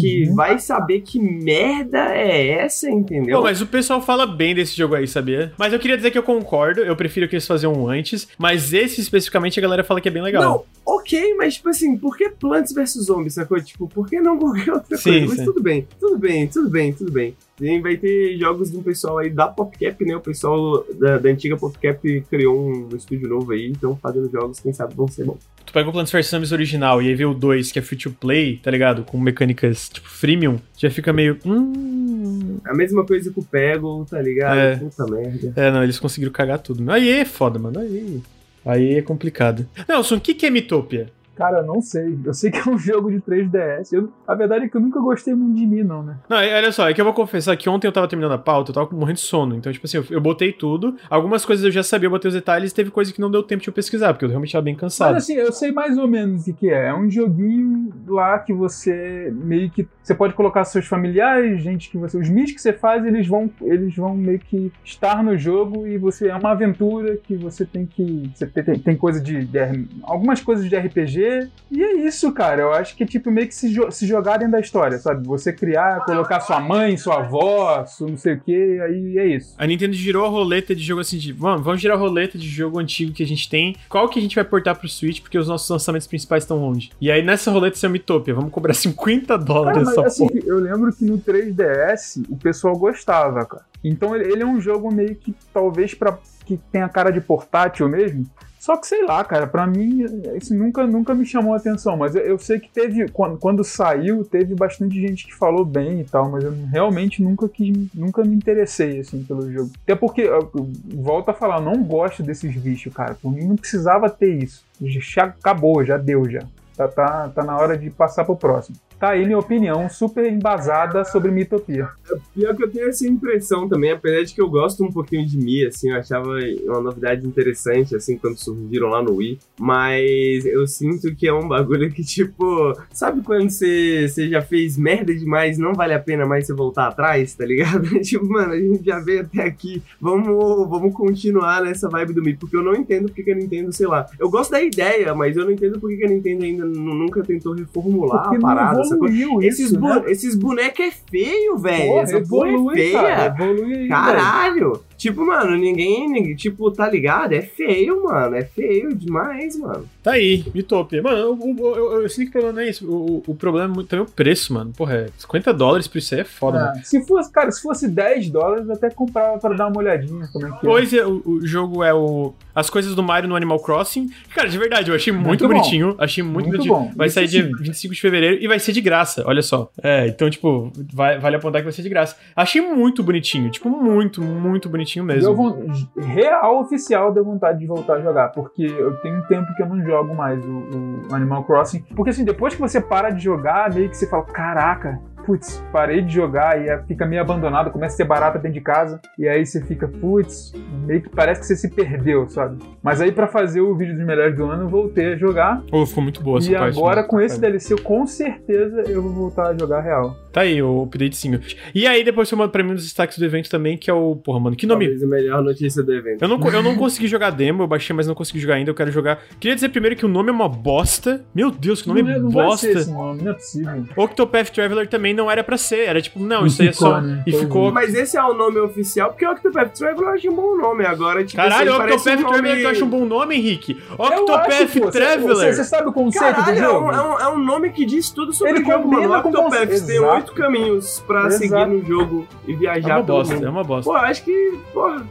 que 0.00 0.24
Uhum. 0.28 0.34
vai 0.34 0.58
saber 0.58 1.00
que 1.00 1.20
merda 1.20 1.98
é 2.14 2.48
essa, 2.64 2.90
entendeu? 2.90 3.38
Pô, 3.38 3.44
mas 3.44 3.60
o 3.60 3.66
pessoal 3.66 4.00
fala 4.02 4.26
bem 4.26 4.54
desse 4.54 4.76
jogo 4.76 4.94
aí, 4.96 5.06
sabia? 5.06 5.52
Mas 5.56 5.72
eu 5.72 5.78
queria 5.78 5.96
dizer 5.96 6.10
que 6.10 6.18
eu 6.18 6.22
concordo, 6.24 6.80
eu 6.80 6.96
prefiro 6.96 7.28
que 7.28 7.34
eles 7.36 7.46
faziam 7.46 7.88
antes, 7.88 8.26
mas 8.36 8.72
esse 8.72 9.00
especificamente 9.00 9.58
a 9.58 9.62
galera 9.62 9.84
fala 9.84 10.00
que 10.00 10.08
é 10.08 10.10
bem 10.10 10.19
legal. 10.22 10.42
Não, 10.42 10.64
ok, 10.94 11.34
mas 11.34 11.54
tipo 11.54 11.68
assim, 11.68 11.96
por 11.96 12.16
que 12.16 12.30
Plants 12.30 12.72
vs 12.72 13.04
Zombies, 13.04 13.34
sacou? 13.34 13.60
Tipo, 13.60 13.88
por 13.88 14.08
que 14.08 14.20
não 14.20 14.38
qualquer 14.38 14.72
outra 14.72 14.96
Sim, 14.96 15.10
coisa? 15.10 15.26
Mas 15.26 15.38
sim. 15.38 15.44
tudo 15.44 15.62
bem, 15.62 15.86
tudo 15.98 16.18
bem, 16.18 16.48
tudo 16.48 16.70
bem, 16.70 16.92
tudo 16.92 17.12
bem. 17.12 17.36
E 17.60 17.78
vai 17.80 17.96
ter 17.96 18.38
jogos 18.38 18.70
de 18.70 18.76
um 18.76 18.82
pessoal 18.82 19.18
aí 19.18 19.28
da 19.28 19.46
PopCap, 19.46 20.04
né? 20.04 20.16
O 20.16 20.20
pessoal 20.20 20.84
da, 20.98 21.18
da 21.18 21.28
antiga 21.28 21.56
PopCap 21.56 22.24
criou 22.30 22.58
um 22.58 22.88
estúdio 22.96 23.28
novo 23.28 23.52
aí, 23.52 23.66
então 23.66 23.96
fazendo 23.96 24.30
jogos, 24.30 24.60
quem 24.60 24.72
sabe 24.72 24.94
vão 24.94 25.06
ser 25.08 25.24
bons. 25.24 25.38
Tu 25.66 25.72
pega 25.72 25.88
o 25.88 25.92
Plants 25.92 26.10
vs 26.10 26.26
Zombies 26.26 26.52
original 26.52 27.00
e 27.00 27.08
aí 27.08 27.14
vê 27.14 27.24
o 27.24 27.34
2, 27.34 27.70
que 27.70 27.78
é 27.78 27.82
free 27.82 27.98
to 27.98 28.10
play, 28.10 28.56
tá 28.56 28.70
ligado? 28.70 29.04
Com 29.04 29.18
mecânicas 29.18 29.88
tipo 29.88 30.08
freemium, 30.08 30.58
já 30.76 30.90
fica 30.90 31.12
meio. 31.12 31.38
Hum. 31.44 32.58
A 32.64 32.74
mesma 32.74 33.04
coisa 33.04 33.30
que 33.30 33.38
o 33.38 33.44
Pego, 33.44 34.06
tá 34.08 34.20
ligado? 34.20 34.58
É. 34.58 34.76
Puta 34.76 35.06
merda. 35.06 35.52
É, 35.54 35.70
não, 35.70 35.84
eles 35.84 35.98
conseguiram 35.98 36.32
cagar 36.32 36.58
tudo. 36.58 36.90
Aí 36.90 37.08
é 37.08 37.24
foda, 37.24 37.58
mano. 37.58 37.78
Aí. 37.78 38.20
Aí 38.64 38.94
é 38.94 39.02
complicado. 39.02 39.68
Nelson, 39.88 40.16
o 40.16 40.20
que, 40.20 40.34
que 40.34 40.46
é 40.46 40.50
Mitopia? 40.50 41.10
Cara, 41.40 41.62
não 41.62 41.80
sei. 41.80 42.18
Eu 42.22 42.34
sei 42.34 42.50
que 42.50 42.58
é 42.58 42.70
um 42.70 42.76
jogo 42.78 43.10
de 43.10 43.18
3DS. 43.20 43.92
Eu- 43.94 44.12
a 44.28 44.34
verdade 44.34 44.66
é 44.66 44.68
que 44.68 44.76
eu 44.76 44.80
nunca 44.80 45.00
gostei 45.00 45.34
muito 45.34 45.56
de 45.58 45.66
mim, 45.66 45.82
não, 45.82 46.02
né? 46.02 46.16
Não, 46.28 46.36
é- 46.36 46.54
olha 46.58 46.70
só, 46.70 46.88
é 46.88 46.92
que 46.92 47.00
eu 47.00 47.04
vou 47.04 47.14
confessar 47.14 47.56
que 47.56 47.66
ontem 47.68 47.86
eu 47.86 47.92
tava 47.92 48.06
terminando 48.06 48.32
a 48.32 48.38
pauta, 48.38 48.70
eu 48.70 48.74
tava 48.74 48.94
morrendo 48.94 49.16
de 49.16 49.22
sono. 49.22 49.54
Então, 49.56 49.72
tipo 49.72 49.86
assim, 49.86 49.96
eu, 49.96 50.04
eu 50.10 50.20
botei 50.20 50.52
tudo. 50.52 50.94
Algumas 51.08 51.44
coisas 51.46 51.64
eu 51.64 51.70
já 51.70 51.82
sabia, 51.82 52.06
eu 52.08 52.10
botei 52.10 52.28
os 52.28 52.34
detalhes, 52.34 52.72
teve 52.74 52.90
coisa 52.90 53.10
que 53.12 53.20
não 53.22 53.30
deu 53.30 53.42
tempo 53.42 53.62
de 53.62 53.68
eu 53.68 53.72
pesquisar, 53.72 54.12
porque 54.12 54.24
eu 54.26 54.28
realmente 54.28 54.52
tava 54.52 54.62
bem 54.64 54.74
cansado. 54.74 55.14
Mas 55.14 55.22
assim, 55.24 55.32
eu 55.34 55.50
sei 55.50 55.72
mais 55.72 55.96
ou 55.96 56.06
menos 56.06 56.46
o 56.46 56.52
que 56.52 56.68
é. 56.68 56.88
É 56.88 56.94
um 56.94 57.10
joguinho 57.10 57.90
lá 58.06 58.38
que 58.38 58.52
você 58.52 59.32
meio 59.34 59.70
que. 59.70 59.88
Você 60.02 60.14
pode 60.14 60.34
colocar 60.34 60.64
seus 60.64 60.86
familiares, 60.86 61.62
gente 61.62 61.88
que 61.90 61.96
você. 61.96 62.18
Os 62.18 62.28
mísseis 62.28 62.52
que 62.52 62.60
você 62.60 62.72
faz, 62.72 63.04
eles 63.06 63.26
vão, 63.26 63.50
eles 63.62 63.94
vão 63.96 64.14
meio 64.14 64.38
que 64.40 64.70
estar 64.84 65.22
no 65.22 65.38
jogo 65.38 65.86
e 65.86 65.96
você. 65.96 66.28
É 66.28 66.34
uma 66.36 66.50
aventura 66.50 67.16
que 67.16 67.34
você 67.36 67.64
tem 67.64 67.86
que. 67.86 68.30
Você 68.34 68.46
tem, 68.46 68.62
tem- 68.64 68.78
tem 68.78 68.96
coisa 68.96 69.20
de, 69.20 69.44
de 69.44 69.58
Algumas 70.02 70.40
coisas 70.42 70.68
de 70.68 70.76
RPG. 70.76 71.29
E 71.70 71.82
é 71.82 71.92
isso, 72.06 72.32
cara. 72.32 72.62
Eu 72.62 72.72
acho 72.72 72.96
que 72.96 73.02
é 73.04 73.06
tipo 73.06 73.30
meio 73.30 73.46
que 73.46 73.54
se, 73.54 73.72
jo- 73.72 73.90
se 73.90 74.06
jogar 74.06 74.36
dentro 74.38 74.52
da 74.52 74.60
história, 74.60 74.98
sabe? 74.98 75.26
Você 75.26 75.52
criar, 75.52 76.04
colocar 76.04 76.40
sua 76.40 76.58
mãe, 76.60 76.96
sua 76.96 77.18
avó, 77.18 77.84
su- 77.86 78.06
não 78.08 78.16
sei 78.16 78.34
o 78.34 78.40
que, 78.40 78.80
aí 78.80 79.18
é 79.18 79.26
isso. 79.26 79.54
A 79.58 79.66
Nintendo 79.66 79.92
girou 79.94 80.24
a 80.24 80.28
roleta 80.28 80.74
de 80.74 80.82
jogo 80.82 81.00
assim 81.00 81.18
de. 81.18 81.32
Vamos, 81.32 81.64
vamos 81.64 81.80
girar 81.80 81.96
a 81.96 82.00
roleta 82.00 82.36
de 82.36 82.48
jogo 82.48 82.78
antigo 82.78 83.12
que 83.12 83.22
a 83.22 83.26
gente 83.26 83.48
tem. 83.48 83.76
Qual 83.88 84.08
que 84.08 84.18
a 84.18 84.22
gente 84.22 84.34
vai 84.34 84.44
portar 84.44 84.74
pro 84.76 84.88
Switch, 84.88 85.20
porque 85.20 85.38
os 85.38 85.48
nossos 85.48 85.68
lançamentos 85.70 86.06
principais 86.06 86.42
estão 86.44 86.58
longe. 86.58 86.90
E 87.00 87.10
aí 87.10 87.22
nessa 87.22 87.50
roleta 87.50 87.76
isso 87.76 87.86
é 87.86 87.88
uma 87.88 87.92
Mitopia. 87.92 88.34
Vamos 88.34 88.50
cobrar 88.50 88.74
50 88.74 89.26
Cara, 89.26 89.42
dólares 89.44 89.82
mas 89.84 89.92
essa 89.98 90.06
assim, 90.06 90.26
porra. 90.28 90.40
eu 90.46 90.58
lembro 90.58 90.92
que 90.92 91.04
no 91.04 91.18
3DS 91.18 92.24
o 92.28 92.36
pessoal 92.36 92.76
gostava, 92.76 93.44
cara. 93.44 93.64
Então 93.82 94.14
ele, 94.14 94.32
ele 94.32 94.42
é 94.42 94.46
um 94.46 94.60
jogo 94.60 94.92
meio 94.92 95.14
que 95.14 95.34
talvez 95.52 95.94
para 95.94 96.18
que 96.44 96.58
tenha 96.70 96.88
cara 96.88 97.10
de 97.10 97.20
portátil 97.20 97.88
mesmo. 97.88 98.26
Só 98.60 98.76
que 98.76 98.86
sei 98.86 99.06
lá, 99.06 99.24
cara, 99.24 99.46
pra 99.46 99.66
mim 99.66 100.04
isso 100.36 100.54
nunca, 100.54 100.86
nunca 100.86 101.14
me 101.14 101.24
chamou 101.24 101.54
a 101.54 101.56
atenção. 101.56 101.96
Mas 101.96 102.14
eu, 102.14 102.20
eu 102.20 102.38
sei 102.38 102.60
que 102.60 102.68
teve, 102.68 103.08
quando, 103.08 103.38
quando 103.38 103.64
saiu, 103.64 104.22
teve 104.22 104.54
bastante 104.54 105.00
gente 105.00 105.26
que 105.26 105.34
falou 105.34 105.64
bem 105.64 106.00
e 106.00 106.04
tal, 106.04 106.30
mas 106.30 106.44
eu 106.44 106.52
realmente 106.70 107.22
nunca 107.22 107.48
quis, 107.48 107.74
nunca 107.94 108.22
me 108.22 108.34
interessei 108.34 109.00
assim 109.00 109.24
pelo 109.24 109.50
jogo. 109.50 109.70
Até 109.82 109.94
porque, 109.94 110.20
eu, 110.20 110.50
eu 110.54 110.68
volto 110.96 111.30
a 111.30 111.34
falar, 111.34 111.56
eu 111.56 111.64
não 111.64 111.82
gosto 111.82 112.22
desses 112.22 112.54
bichos, 112.54 112.92
cara. 112.92 113.14
Por 113.14 113.32
mim 113.32 113.46
não 113.46 113.56
precisava 113.56 114.10
ter 114.10 114.42
isso. 114.44 114.62
Já 114.78 115.24
acabou, 115.24 115.82
já 115.82 115.96
deu 115.96 116.28
já. 116.28 116.42
Tá, 116.76 116.86
tá, 116.86 117.30
tá 117.34 117.42
na 117.42 117.56
hora 117.56 117.78
de 117.78 117.88
passar 117.88 118.26
pro 118.26 118.36
próximo. 118.36 118.76
Tá 119.00 119.12
aí 119.12 119.24
minha 119.24 119.38
opinião 119.38 119.88
super 119.88 120.30
embasada 120.30 121.02
sobre 121.06 121.30
Mitopia. 121.30 121.88
Pior 122.34 122.54
que 122.54 122.62
eu 122.64 122.70
tenho 122.70 122.90
essa 122.90 123.06
impressão 123.08 123.66
também, 123.66 123.92
apesar 123.92 124.22
de 124.24 124.34
que 124.34 124.42
eu 124.42 124.50
gosto 124.50 124.84
um 124.84 124.92
pouquinho 124.92 125.26
de 125.26 125.38
Mi, 125.38 125.64
assim, 125.64 125.90
eu 125.90 125.96
achava 125.96 126.28
uma 126.66 126.82
novidade 126.82 127.26
interessante, 127.26 127.96
assim, 127.96 128.18
quando 128.18 128.36
surgiram 128.36 128.88
lá 128.88 129.02
no 129.02 129.14
Wii. 129.14 129.38
Mas 129.58 130.44
eu 130.44 130.66
sinto 130.66 131.14
que 131.14 131.26
é 131.26 131.32
um 131.32 131.48
bagulho 131.48 131.90
que, 131.90 132.04
tipo, 132.04 132.74
sabe 132.92 133.22
quando 133.22 133.48
você, 133.48 134.06
você 134.06 134.28
já 134.28 134.42
fez 134.42 134.76
merda 134.76 135.14
demais, 135.14 135.56
não 135.56 135.72
vale 135.72 135.94
a 135.94 135.98
pena 135.98 136.26
mais 136.26 136.46
você 136.46 136.52
voltar 136.52 136.88
atrás, 136.88 137.32
tá 137.34 137.46
ligado? 137.46 137.88
tipo, 138.02 138.28
mano, 138.28 138.52
a 138.52 138.58
gente 138.60 138.84
já 138.84 138.98
veio 139.00 139.22
até 139.22 139.44
aqui, 139.44 139.82
vamos, 139.98 140.26
vamos 140.68 140.92
continuar 140.92 141.62
nessa 141.62 141.88
vibe 141.88 142.12
do 142.12 142.22
Mi, 142.22 142.36
porque 142.36 142.54
eu 142.54 142.62
não 142.62 142.74
entendo 142.74 143.06
porque 143.06 143.22
que 143.22 143.32
a 143.32 143.34
Nintendo, 143.34 143.72
sei 143.72 143.86
lá. 143.86 144.04
Eu 144.18 144.28
gosto 144.28 144.50
da 144.50 144.60
ideia, 144.60 145.14
mas 145.14 145.38
eu 145.38 145.46
não 145.46 145.52
entendo 145.52 145.80
porque 145.80 145.96
que 145.96 146.04
a 146.04 146.08
Nintendo 146.08 146.44
ainda 146.44 146.66
nu- 146.66 146.94
nunca 146.94 147.22
tentou 147.22 147.54
reformular 147.54 148.24
Porque 148.24 148.36
a 148.36 148.40
parada. 148.40 148.89
Evoluiu 148.94 149.42
Esses, 149.42 149.66
isso, 149.66 149.78
bu 149.78 149.88
né? 149.88 150.02
esses 150.06 150.34
bonecos 150.34 150.86
é 150.86 150.90
feio, 150.90 151.58
velho. 151.58 151.98
Essa 151.98 152.20
porra 152.22 152.48
é 152.50 152.74
feia. 152.74 152.92
cara. 153.02 153.36
Evolui 153.44 153.74
aí. 153.74 153.88
Caralho! 153.88 154.82
Tipo, 155.00 155.24
mano, 155.24 155.56
ninguém, 155.56 156.08
ninguém- 156.10 156.36
Tipo, 156.36 156.70
tá 156.70 156.88
ligado? 156.88 157.32
É 157.32 157.40
feio, 157.40 158.04
mano. 158.04 158.36
É 158.36 158.44
feio 158.44 158.94
demais, 158.94 159.58
mano. 159.58 159.88
Tá 160.02 160.12
aí, 160.12 160.44
Mitopia. 160.54 161.02
Mano, 161.02 161.32
o- 161.40 161.56
eu, 161.58 161.76
eu, 161.92 162.02
eu 162.02 162.08
sinto 162.08 162.30
que 162.30 162.38
o 162.38 162.40
problema 162.40 162.52
não 162.60 162.66
é 162.66 162.70
isso. 162.70 162.86
O, 162.86 163.22
o- 163.26 163.34
problema 163.34 163.72
é 163.72 163.74
muito- 163.74 163.88
também 163.88 164.04
o 164.04 164.08
preço, 164.08 164.52
mano. 164.52 164.72
Porra, 164.76 164.94
é 164.94 165.06
50 165.16 165.54
dólares 165.54 165.88
por 165.88 165.96
isso 165.98 166.14
aí 166.14 166.20
é 166.20 166.24
foda, 166.24 166.58
mano. 166.66 166.78
É, 166.78 166.82
Se 166.82 167.02
fosse, 167.06 167.32
cara, 167.32 167.50
se 167.50 167.62
fosse 167.62 167.88
10 167.88 168.28
dólares, 168.28 168.66
eu 168.68 168.74
até 168.74 168.90
comprava 168.90 169.38
pra 169.38 169.54
dar 169.54 169.68
uma 169.68 169.78
olhadinha 169.78 170.28
como 170.32 170.46
é 170.46 170.50
que 170.50 170.56
é. 170.56 170.60
Pois 170.60 170.92
é, 170.92 171.06
o, 171.06 171.22
o 171.24 171.46
jogo 171.46 171.82
é 171.82 171.94
o. 171.94 172.34
As 172.54 172.68
coisas 172.68 172.94
do 172.94 173.02
Mario 173.02 173.28
no 173.28 173.36
Animal 173.36 173.58
Crossing. 173.60 174.10
Cara, 174.34 174.48
de 174.48 174.58
verdade, 174.58 174.90
eu 174.90 174.94
achei 174.94 175.12
muito, 175.12 175.26
Muito 175.28 175.48
bom. 175.48 175.54
bonitinho. 175.54 175.94
Achei 175.98 176.22
muito, 176.22 176.48
Muito 176.48 176.50
bonitinho. 176.68 176.74
bom. 176.74 176.92
Vai 176.94 177.06
Isso 177.06 177.14
sair 177.14 177.26
dia 177.28 177.44
sim. 177.46 177.52
25 177.62 177.94
de 177.94 178.00
fevereiro 178.00 178.38
e 178.42 178.46
vai 178.46 178.58
ser 178.58 178.72
de 178.72 178.80
graça, 178.82 179.22
olha 179.26 179.40
só. 179.40 179.70
É, 179.82 180.06
então, 180.08 180.28
tipo, 180.28 180.70
vai- 180.92 181.18
vale 181.18 181.36
apontar 181.36 181.60
que 181.62 181.64
vai 181.64 181.72
ser 181.72 181.82
de 181.82 181.88
graça. 181.88 182.16
Achei 182.36 182.60
muito 182.60 183.02
bonitinho, 183.02 183.50
tipo, 183.50 183.70
muito, 183.70 184.20
muito 184.20 184.68
bonitinho 184.68 184.89
Deu 184.96 185.04
mesmo. 185.04 185.34
von- 185.34 185.66
real 185.96 186.60
oficial 186.60 187.12
deu 187.12 187.24
vontade 187.24 187.58
de 187.58 187.66
voltar 187.66 187.94
a 187.94 188.00
jogar, 188.00 188.28
porque 188.28 188.64
eu 188.64 188.96
tenho 188.96 189.18
um 189.18 189.22
tempo 189.22 189.46
que 189.54 189.62
eu 189.62 189.66
não 189.66 189.82
jogo 189.84 190.14
mais 190.14 190.44
o, 190.44 191.08
o 191.10 191.14
Animal 191.14 191.44
Crossing. 191.44 191.84
Porque 191.94 192.10
assim, 192.10 192.24
depois 192.24 192.54
que 192.54 192.60
você 192.60 192.80
para 192.80 193.10
de 193.10 193.22
jogar, 193.22 193.72
meio 193.72 193.88
que 193.88 193.96
você 193.96 194.08
fala, 194.08 194.24
caraca, 194.24 194.98
putz, 195.24 195.62
parei 195.70 196.02
de 196.02 196.12
jogar 196.14 196.60
e 196.60 196.68
aí 196.70 196.82
fica 196.88 197.06
meio 197.06 197.22
abandonado, 197.22 197.70
começa 197.70 197.94
a 197.94 197.96
ser 197.98 198.04
barata 198.04 198.38
dentro 198.38 198.54
de 198.54 198.60
casa, 198.60 199.00
e 199.18 199.28
aí 199.28 199.44
você 199.44 199.62
fica, 199.62 199.86
putz, 199.86 200.52
meio 200.86 201.02
que 201.02 201.08
parece 201.10 201.40
que 201.40 201.46
você 201.46 201.56
se 201.56 201.70
perdeu, 201.70 202.28
sabe? 202.28 202.58
Mas 202.82 203.00
aí 203.00 203.12
pra 203.12 203.28
fazer 203.28 203.60
o 203.60 203.74
vídeo 203.76 203.94
dos 203.94 204.04
melhores 204.04 204.34
do 204.36 204.44
ano, 204.46 204.64
eu 204.64 204.68
voltei 204.68 205.12
a 205.12 205.16
jogar. 205.16 205.62
Pô, 205.70 205.84
ficou 205.86 206.02
muito 206.02 206.22
boa 206.22 206.38
essa 206.38 206.50
e 206.50 206.54
parte. 206.54 206.78
agora 206.78 207.02
né? 207.02 207.08
com 207.08 207.20
esse 207.20 207.40
DLC, 207.40 207.74
eu, 207.74 207.82
com 207.82 208.06
certeza 208.06 208.82
eu 208.88 209.02
vou 209.02 209.12
voltar 209.12 209.48
a 209.48 209.56
jogar 209.56 209.80
real. 209.80 210.16
Tá 210.32 210.42
aí, 210.42 210.62
o 210.62 210.82
updatezinho. 210.82 211.40
E 211.74 211.86
aí, 211.86 212.04
depois 212.04 212.28
você 212.28 212.36
manda 212.36 212.50
pra 212.52 212.62
mim 212.62 212.72
os 212.74 212.84
destaques 212.84 213.18
do 213.18 213.24
evento 213.24 213.50
também, 213.50 213.76
que 213.76 213.90
é 213.90 213.94
o. 213.94 214.14
Porra, 214.16 214.38
mano, 214.38 214.54
que 214.56 214.66
nome 214.66 214.84
Talvez 214.86 215.02
a 215.02 215.06
melhor 215.06 215.42
notícia 215.42 215.82
do 215.82 215.92
evento. 215.92 216.22
Eu 216.22 216.28
não, 216.28 216.40
eu 216.48 216.62
não 216.62 216.76
consegui 216.76 217.08
jogar 217.08 217.30
demo, 217.30 217.62
eu 217.64 217.66
baixei, 217.66 217.94
mas 217.94 218.06
não 218.06 218.14
consegui 218.14 218.38
jogar 218.38 218.54
ainda, 218.54 218.70
eu 218.70 218.74
quero 218.74 218.92
jogar. 218.92 219.20
Queria 219.40 219.54
dizer 219.56 219.70
primeiro 219.70 219.96
que 219.96 220.04
o 220.04 220.08
nome 220.08 220.28
é 220.28 220.32
uma 220.32 220.48
bosta. 220.48 221.24
Meu 221.34 221.50
Deus, 221.50 221.82
que 221.82 221.88
nome 221.88 222.02
não, 222.02 222.10
é- 222.10 222.18
não 222.18 222.30
vai 222.30 222.46
bosta. 222.46 222.66
ser 222.66 222.76
esse 222.78 222.90
nome, 222.92 223.22
não 223.22 223.30
é 223.32 223.34
possível. 223.34 223.84
Octopath 223.96 224.50
Traveler 224.50 224.88
também 224.88 225.12
não 225.12 225.28
era 225.30 225.42
pra 225.42 225.56
ser, 225.56 225.88
era 225.88 226.00
tipo, 226.00 226.20
não, 226.20 226.44
E 226.44 226.48
isso 226.48 226.62
aí 226.62 226.68
é 226.68 226.72
só. 226.72 227.00
né? 227.00 227.24
E 227.26 227.32
ficou. 227.32 227.72
Mas 227.72 227.94
esse 227.94 228.16
é 228.16 228.22
o 228.22 228.32
nome 228.32 228.58
oficial, 228.60 229.10
porque 229.10 229.26
Octopath 229.26 229.72
Traveler 229.76 230.08
eu 230.10 230.14
acho 230.14 230.30
um 230.30 230.36
bom 230.36 230.56
nome. 230.56 230.84
Agora, 230.86 231.24
tipo, 231.24 231.36
Caralho, 231.42 231.72
assim, 231.72 231.82
Octopath 231.82 232.06
um 232.06 232.22
nome... 232.22 232.32
Traveler 232.34 232.62
tu 232.62 232.68
acha 232.68 232.84
um 232.84 232.88
bom 232.88 233.04
nome, 233.04 233.34
Henrique? 233.36 233.82
Eu 233.98 234.04
acho, 234.04 234.20
Octopath 234.20 234.46
pô, 234.48 234.80
Você, 234.84 234.90
Traveler. 234.98 235.54
você 235.54 235.64
sabe 235.64 235.88
o 235.88 235.92
conceito 235.92 236.24
Caralho, 236.36 236.44
do 236.44 236.50
é 236.52 236.56
jogo? 236.56 236.86
um, 236.86 236.92
é, 236.92 237.02
um, 237.02 237.20
é 237.20 237.28
um 237.34 237.38
nome 237.38 237.70
que 237.70 237.84
diz 237.84 238.10
tudo 238.10 238.32
sobre 238.32 238.54
Ele 238.54 238.62
o 238.62 238.66
jogo, 238.70 238.88
mano. 238.92 239.12
Octopath 239.18 239.68
tem 239.68 239.70
Exato. 239.90 240.19
Oito 240.20 240.32
caminhos 240.34 241.02
pra 241.06 241.26
Exato. 241.26 241.38
seguir 241.38 241.66
no 241.66 241.84
jogo 241.84 242.26
e 242.46 242.52
É 242.52 242.56
viajar 242.56 242.96
uma 242.98 243.04
pelo 243.04 243.18
bosta, 243.18 243.34
mundo. 243.34 243.46
é 243.46 243.50
uma 243.50 243.64
bosta. 243.64 243.90
Pô, 243.90 243.96
acho 243.96 244.22
que, 244.24 244.58
porra, 244.72 245.06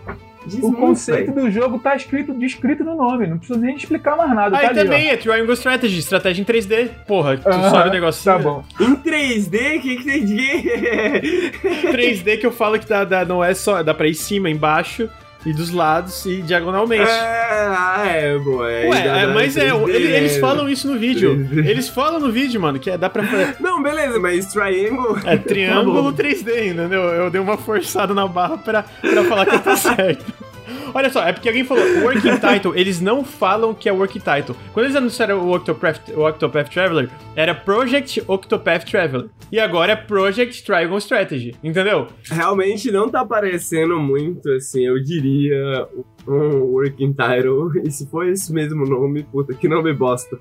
diz 0.46 0.56
O 0.60 0.68
muito, 0.68 0.78
conceito 0.80 1.32
do 1.34 1.50
jogo 1.52 1.80
tá 1.80 1.96
escrito, 1.96 2.34
descrito 2.34 2.84
no 2.84 2.96
nome, 2.96 3.28
não 3.28 3.38
precisa 3.38 3.60
nem 3.60 3.76
explicar 3.76 4.16
mais 4.16 4.34
nada. 4.34 4.56
Aí 4.58 4.64
tá 4.64 4.70
ali, 4.70 4.80
também 4.84 5.10
é 5.10 5.18
Triangle 5.18 5.54
Strategy, 5.54 6.00
estratégia 6.00 6.42
em 6.42 6.46
3D. 6.46 6.90
Porra, 7.08 7.38
tu 7.38 7.50
ó. 7.50 7.70
sabe 7.70 7.90
o 7.90 7.92
negócio 7.92 8.24
Tá 8.24 8.38
bom. 8.38 8.64
Em 8.80 8.96
3D, 8.96 9.78
o 9.78 9.82
que 9.82 9.96
que 9.98 10.04
tem 10.04 10.26
de... 10.26 10.38
3D 11.92 12.40
que 12.40 12.46
eu 12.46 12.52
falo 12.52 12.80
que 12.80 12.88
dá, 12.88 13.04
dá- 13.04 13.26
não 13.26 13.44
é 13.44 13.54
só. 13.54 13.84
dá 13.84 13.94
pra 13.94 14.08
ir 14.08 14.16
cima, 14.16 14.50
embaixo 14.50 15.10
e 15.46 15.54
dos 15.54 15.72
lados 15.72 16.26
e 16.26 16.42
diagonalmente. 16.42 17.10
É, 17.10 17.66
ah, 17.70 18.04
é, 18.06 18.38
pô. 18.40 18.66
É, 18.66 18.88
Ué, 18.90 19.08
é, 19.24 19.28
mas 19.28 19.56
é, 19.56 19.70
3D, 19.72 19.90
ele- 19.90 20.08
eles 20.16 20.34
né? 20.36 20.40
falam 20.40 20.68
isso 20.70 20.88
no 20.92 21.00
vídeo. 21.00 21.48
3D. 21.50 21.66
Eles 21.68 21.88
falam 21.90 22.20
no 22.20 22.32
vídeo, 22.32 22.60
mano, 22.60 22.78
que 22.80 22.90
é, 22.90 22.98
dá 22.98 23.10
pra. 23.10 23.24
Não, 23.60 23.82
beleza, 23.82 24.20
mas 24.20 24.48
triangle... 24.48 25.18
É 25.26 25.38
triângulo 25.38 26.12
Tá 26.14 26.24
bom. 26.24 26.30
3D, 26.30 26.72
entendeu? 26.74 27.02
Eu 27.04 27.30
dei 27.30 27.40
uma 27.40 27.58
forçada 27.58 28.14
na 28.14 28.28
barra 28.28 28.58
pra, 28.58 28.84
pra 29.02 29.24
falar 29.24 29.46
que 29.46 29.60
tô 29.60 29.76
certo. 29.78 30.26
Olha 30.94 31.10
só, 31.10 31.26
é 31.28 31.34
porque 31.34 31.48
alguém 31.48 31.64
falou 31.64 31.84
Working 32.02 32.38
Title, 32.40 32.76
eles 32.76 33.00
não 33.00 33.24
falam 33.24 33.74
que 33.74 33.88
é 33.88 33.92
Working 33.92 34.20
Title. 34.20 34.56
Quando 34.74 34.86
eles 34.86 34.96
anunciaram 34.96 35.40
o 35.40 35.56
Octopath, 35.56 36.10
o 36.16 36.28
Octopath 36.28 36.70
Traveler, 36.70 37.10
era 37.36 37.54
Project 37.54 38.24
Octopath 38.28 38.86
Traveler. 38.86 39.30
E 39.52 39.60
agora 39.60 39.94
é 39.94 39.96
Project 39.96 40.64
Triangle 40.64 40.98
Strategy, 41.00 41.56
entendeu? 41.64 42.08
Realmente 42.30 42.92
não 42.92 43.10
tá 43.10 43.26
parecendo 43.26 44.00
muito, 44.00 44.50
assim, 44.52 44.86
eu 44.86 45.02
diria, 45.04 45.88
um 46.28 46.60
working 46.62 47.14
title. 47.14 47.72
E 47.84 47.92
se 47.92 48.08
for 48.08 48.28
esse 48.28 48.54
mesmo 48.54 48.86
nome, 48.86 49.24
puta, 49.24 49.54
que 49.54 49.68
nome 49.68 49.94
bosta. 49.94 50.38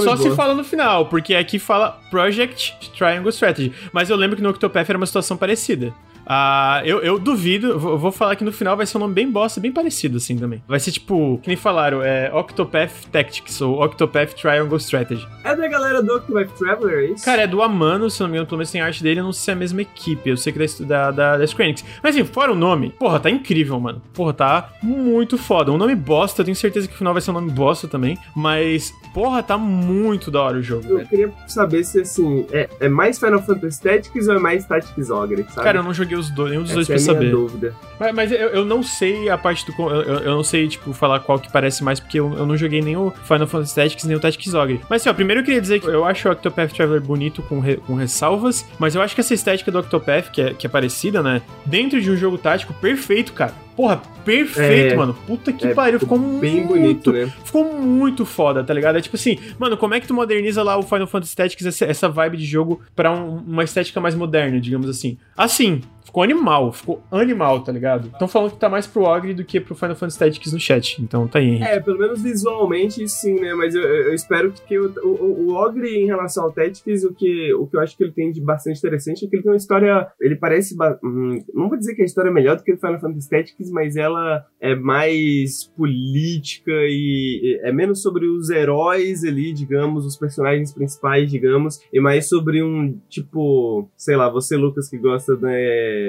Só 0.00 0.16
se 0.16 0.30
fala 0.32 0.52
no 0.54 0.62
final, 0.62 1.06
porque 1.06 1.34
aqui 1.34 1.58
fala 1.58 1.98
Project 2.10 2.90
Triangle 2.96 3.30
Strategy. 3.30 3.72
Mas 3.90 4.10
eu 4.10 4.16
lembro 4.16 4.36
que 4.36 4.42
no 4.42 4.50
Octopath 4.50 4.90
era 4.90 4.98
uma 4.98 5.06
situação 5.06 5.36
parecida. 5.36 5.94
Ah, 6.26 6.82
eu, 6.84 7.00
eu 7.00 7.18
duvido, 7.18 7.78
vou, 7.78 7.98
vou 7.98 8.12
falar 8.12 8.36
que 8.36 8.44
no 8.44 8.52
final 8.52 8.76
vai 8.76 8.86
ser 8.86 8.96
um 8.96 9.00
nome 9.00 9.14
bem 9.14 9.30
bosta, 9.30 9.60
bem 9.60 9.72
parecido 9.72 10.16
assim 10.18 10.36
também. 10.36 10.62
Vai 10.68 10.80
ser 10.80 10.92
tipo, 10.92 11.38
que 11.42 11.48
nem 11.48 11.56
falaram, 11.56 12.02
é 12.02 12.32
Octopath 12.32 13.06
Tactics 13.10 13.60
ou 13.60 13.82
Octopath 13.82 14.34
Triangle 14.34 14.76
Strategy. 14.78 15.26
É 15.44 15.54
da 15.54 15.68
galera 15.68 16.02
do 16.02 16.14
Octopath 16.14 16.50
Traveler, 16.58 16.98
é 16.98 17.12
isso? 17.12 17.24
Cara, 17.24 17.42
é 17.42 17.46
do 17.46 17.62
Amano, 17.62 18.08
se 18.10 18.20
não 18.20 18.28
me 18.28 18.34
engano, 18.34 18.46
pelo 18.46 18.58
menos 18.58 18.70
tem 18.70 18.80
arte 18.80 19.02
dele, 19.02 19.20
eu 19.20 19.24
não 19.24 19.32
sei 19.32 19.42
se 19.44 19.50
é 19.50 19.54
a 19.54 19.56
mesma 19.56 19.82
equipe, 19.82 20.30
eu 20.30 20.36
sei 20.36 20.52
que 20.52 20.62
é 20.62 20.66
da, 20.84 21.10
da, 21.10 21.36
da 21.38 21.46
Square 21.46 21.70
Enix. 21.70 21.84
Mas 22.02 22.14
assim, 22.14 22.24
fora 22.24 22.52
o 22.52 22.54
nome, 22.54 22.90
porra, 22.98 23.18
tá 23.18 23.28
incrível, 23.30 23.78
mano. 23.80 24.00
Porra, 24.14 24.32
tá 24.32 24.70
muito 24.82 25.36
foda. 25.36 25.72
Um 25.72 25.76
nome 25.76 25.94
bosta, 25.94 26.40
eu 26.42 26.44
tenho 26.44 26.56
certeza 26.56 26.86
que 26.86 26.94
o 26.94 26.96
final 26.98 27.12
vai 27.12 27.20
ser 27.20 27.30
um 27.30 27.34
nome 27.34 27.50
bosta 27.50 27.88
também, 27.88 28.16
mas, 28.34 28.92
porra, 29.12 29.42
tá 29.42 29.58
muito 29.58 30.30
da 30.30 30.40
hora 30.42 30.58
o 30.58 30.62
jogo, 30.62 30.84
Eu 30.88 30.96
velho. 30.98 31.08
queria 31.08 31.32
saber 31.48 31.84
se, 31.84 32.00
assim, 32.00 32.46
é, 32.52 32.68
é 32.80 32.88
mais 32.88 33.18
Final 33.18 33.42
Fantasy 33.42 33.82
Tactics 33.82 34.28
ou 34.28 34.34
é 34.34 34.38
mais 34.38 34.64
Tactics 34.66 35.10
Ogre, 35.10 35.44
sabe? 35.48 35.62
Cara, 35.64 35.78
eu 35.78 35.82
não 35.82 35.92
joguei 35.92 36.11
joguei 36.12 36.16
os 36.16 36.30
dois, 36.30 36.50
nenhum 36.50 36.62
dos 36.62 36.72
dois 36.72 36.90
Essa 36.90 37.02
é 37.02 37.04
pra 37.06 37.14
saber. 37.14 37.30
dúvida. 37.30 37.74
Mas, 37.98 38.14
mas 38.14 38.32
eu, 38.32 38.38
eu 38.48 38.64
não 38.64 38.82
sei 38.82 39.28
a 39.28 39.38
parte 39.38 39.64
do. 39.66 39.72
eu- 39.82 40.02
eu 40.20 40.30
não 40.32 40.42
sei, 40.44 40.68
tipo, 40.68 40.92
falar 40.92 41.20
qual 41.20 41.38
que 41.38 41.50
parece 41.50 41.82
mais, 41.84 41.98
porque 42.00 42.18
eu, 42.20 42.32
eu 42.34 42.46
não 42.46 42.56
joguei 42.56 42.80
nem 42.80 42.96
o 42.96 43.10
Final 43.24 43.46
Fantasy 43.46 43.74
Tactics 43.74 44.04
nem 44.04 44.16
o 44.16 44.20
Tactics 44.20 44.54
Ogre. 44.54 44.80
Mas 44.88 45.02
assim, 45.02 45.08
ó, 45.10 45.14
primeiro 45.14 45.40
eu 45.40 45.44
queria 45.44 45.60
dizer 45.60 45.80
que 45.80 45.86
eu 45.86 46.04
acho 46.04 46.28
o 46.28 46.32
Octopath 46.32 46.72
Traveler 46.72 47.00
bonito 47.00 47.42
com, 47.42 47.60
re- 47.60 47.76
com 47.76 47.94
ressalvas, 47.94 48.66
mas 48.78 48.94
eu 48.94 49.02
acho 49.02 49.14
que 49.14 49.20
essa 49.20 49.34
estética 49.34 49.70
do 49.70 49.78
Octopath, 49.78 50.30
que 50.30 50.40
é, 50.42 50.54
que 50.54 50.66
é 50.66 50.70
parecida, 50.70 51.22
né? 51.22 51.42
Dentro 51.64 52.00
de 52.00 52.10
um 52.10 52.16
jogo 52.16 52.36
tático, 52.38 52.72
perfeito, 52.74 53.32
cara. 53.32 53.52
Porra, 53.76 54.02
perfeito, 54.22 54.92
É. 54.92 54.96
mano. 54.96 55.14
Puta 55.26 55.50
que 55.52 55.66
É, 55.68 55.72
pariu, 55.74 55.98
ficou 55.98 56.18
Bem 56.18 56.56
muito 56.56 56.68
bonito, 56.68 57.12
né? 57.12 57.32
ficou 57.44 57.64
muito 57.80 58.26
foda, 58.26 58.62
tá 58.62 58.74
ligado? 58.74 58.98
É 58.98 59.00
tipo 59.00 59.16
assim, 59.16 59.38
mano, 59.58 59.76
como 59.78 59.94
é 59.94 60.00
que 60.00 60.06
tu 60.06 60.12
moderniza 60.12 60.62
lá 60.62 60.76
o 60.76 60.82
Final 60.82 61.06
Fantasy 61.06 61.34
Tactics, 61.34 61.64
essa, 61.66 61.84
essa 61.86 62.08
vibe 62.08 62.36
de 62.36 62.44
jogo, 62.44 62.82
pra 62.94 63.10
um- 63.10 63.38
uma 63.38 63.64
estética 63.64 63.98
mais 64.00 64.14
moderna, 64.14 64.60
digamos 64.60 64.88
assim? 64.90 65.16
Assim, 65.36 65.80
ficou 66.12 66.22
animal, 66.22 66.72
ficou 66.72 67.02
animal, 67.10 67.64
tá 67.64 67.72
ligado? 67.72 68.08
Estão 68.08 68.28
falando 68.28 68.52
que 68.52 68.58
tá 68.58 68.68
mais 68.68 68.86
pro 68.86 69.04
Ogre 69.04 69.32
do 69.32 69.44
que 69.44 69.58
pro 69.58 69.74
Final 69.74 69.96
Fantasy 69.96 70.18
Tactics 70.18 70.52
no 70.52 70.60
chat, 70.60 71.02
então 71.02 71.26
tá 71.26 71.38
aí, 71.38 71.48
Henrique. 71.48 71.64
É, 71.64 71.80
pelo 71.80 71.98
menos 71.98 72.22
visualmente 72.22 73.08
sim, 73.08 73.40
né? 73.40 73.54
Mas 73.54 73.74
eu, 73.74 73.82
eu 73.82 74.14
espero 74.14 74.52
que 74.52 74.78
o, 74.78 74.92
o, 75.02 75.48
o 75.48 75.54
Ogre, 75.54 75.88
em 75.88 76.06
relação 76.06 76.44
ao 76.44 76.52
Tactics, 76.52 77.04
o 77.04 77.14
que, 77.14 77.54
o 77.54 77.66
que 77.66 77.76
eu 77.76 77.80
acho 77.80 77.96
que 77.96 78.04
ele 78.04 78.12
tem 78.12 78.30
de 78.30 78.42
bastante 78.42 78.78
interessante 78.78 79.24
é 79.24 79.28
que 79.28 79.36
ele 79.36 79.42
tem 79.42 79.52
uma 79.52 79.56
história. 79.56 80.06
Ele 80.20 80.36
parece. 80.36 80.76
hum, 81.02 81.42
não 81.54 81.70
vou 81.70 81.78
dizer 81.78 81.94
que 81.94 82.02
a 82.02 82.04
história 82.04 82.28
é 82.28 82.32
melhor 82.32 82.56
do 82.56 82.62
que 82.62 82.74
o 82.74 82.78
Final 82.78 83.00
Fantasy 83.00 83.30
Tactics, 83.30 83.70
mas 83.70 83.96
ela 83.96 84.44
é 84.60 84.74
mais 84.74 85.64
política 85.74 86.72
e 86.72 87.58
é 87.62 87.72
menos 87.72 88.02
sobre 88.02 88.26
os 88.26 88.50
heróis 88.50 89.24
ali, 89.24 89.54
digamos, 89.54 90.04
os 90.04 90.16
personagens 90.18 90.74
principais, 90.74 91.30
digamos, 91.30 91.80
e 91.90 92.00
mais 92.00 92.28
sobre 92.28 92.62
um 92.62 92.98
tipo. 93.08 93.88
Sei 93.96 94.14
lá, 94.14 94.28
você, 94.28 94.58
Lucas, 94.58 94.90
que 94.90 94.98
gosta, 94.98 95.36
né? 95.36 96.01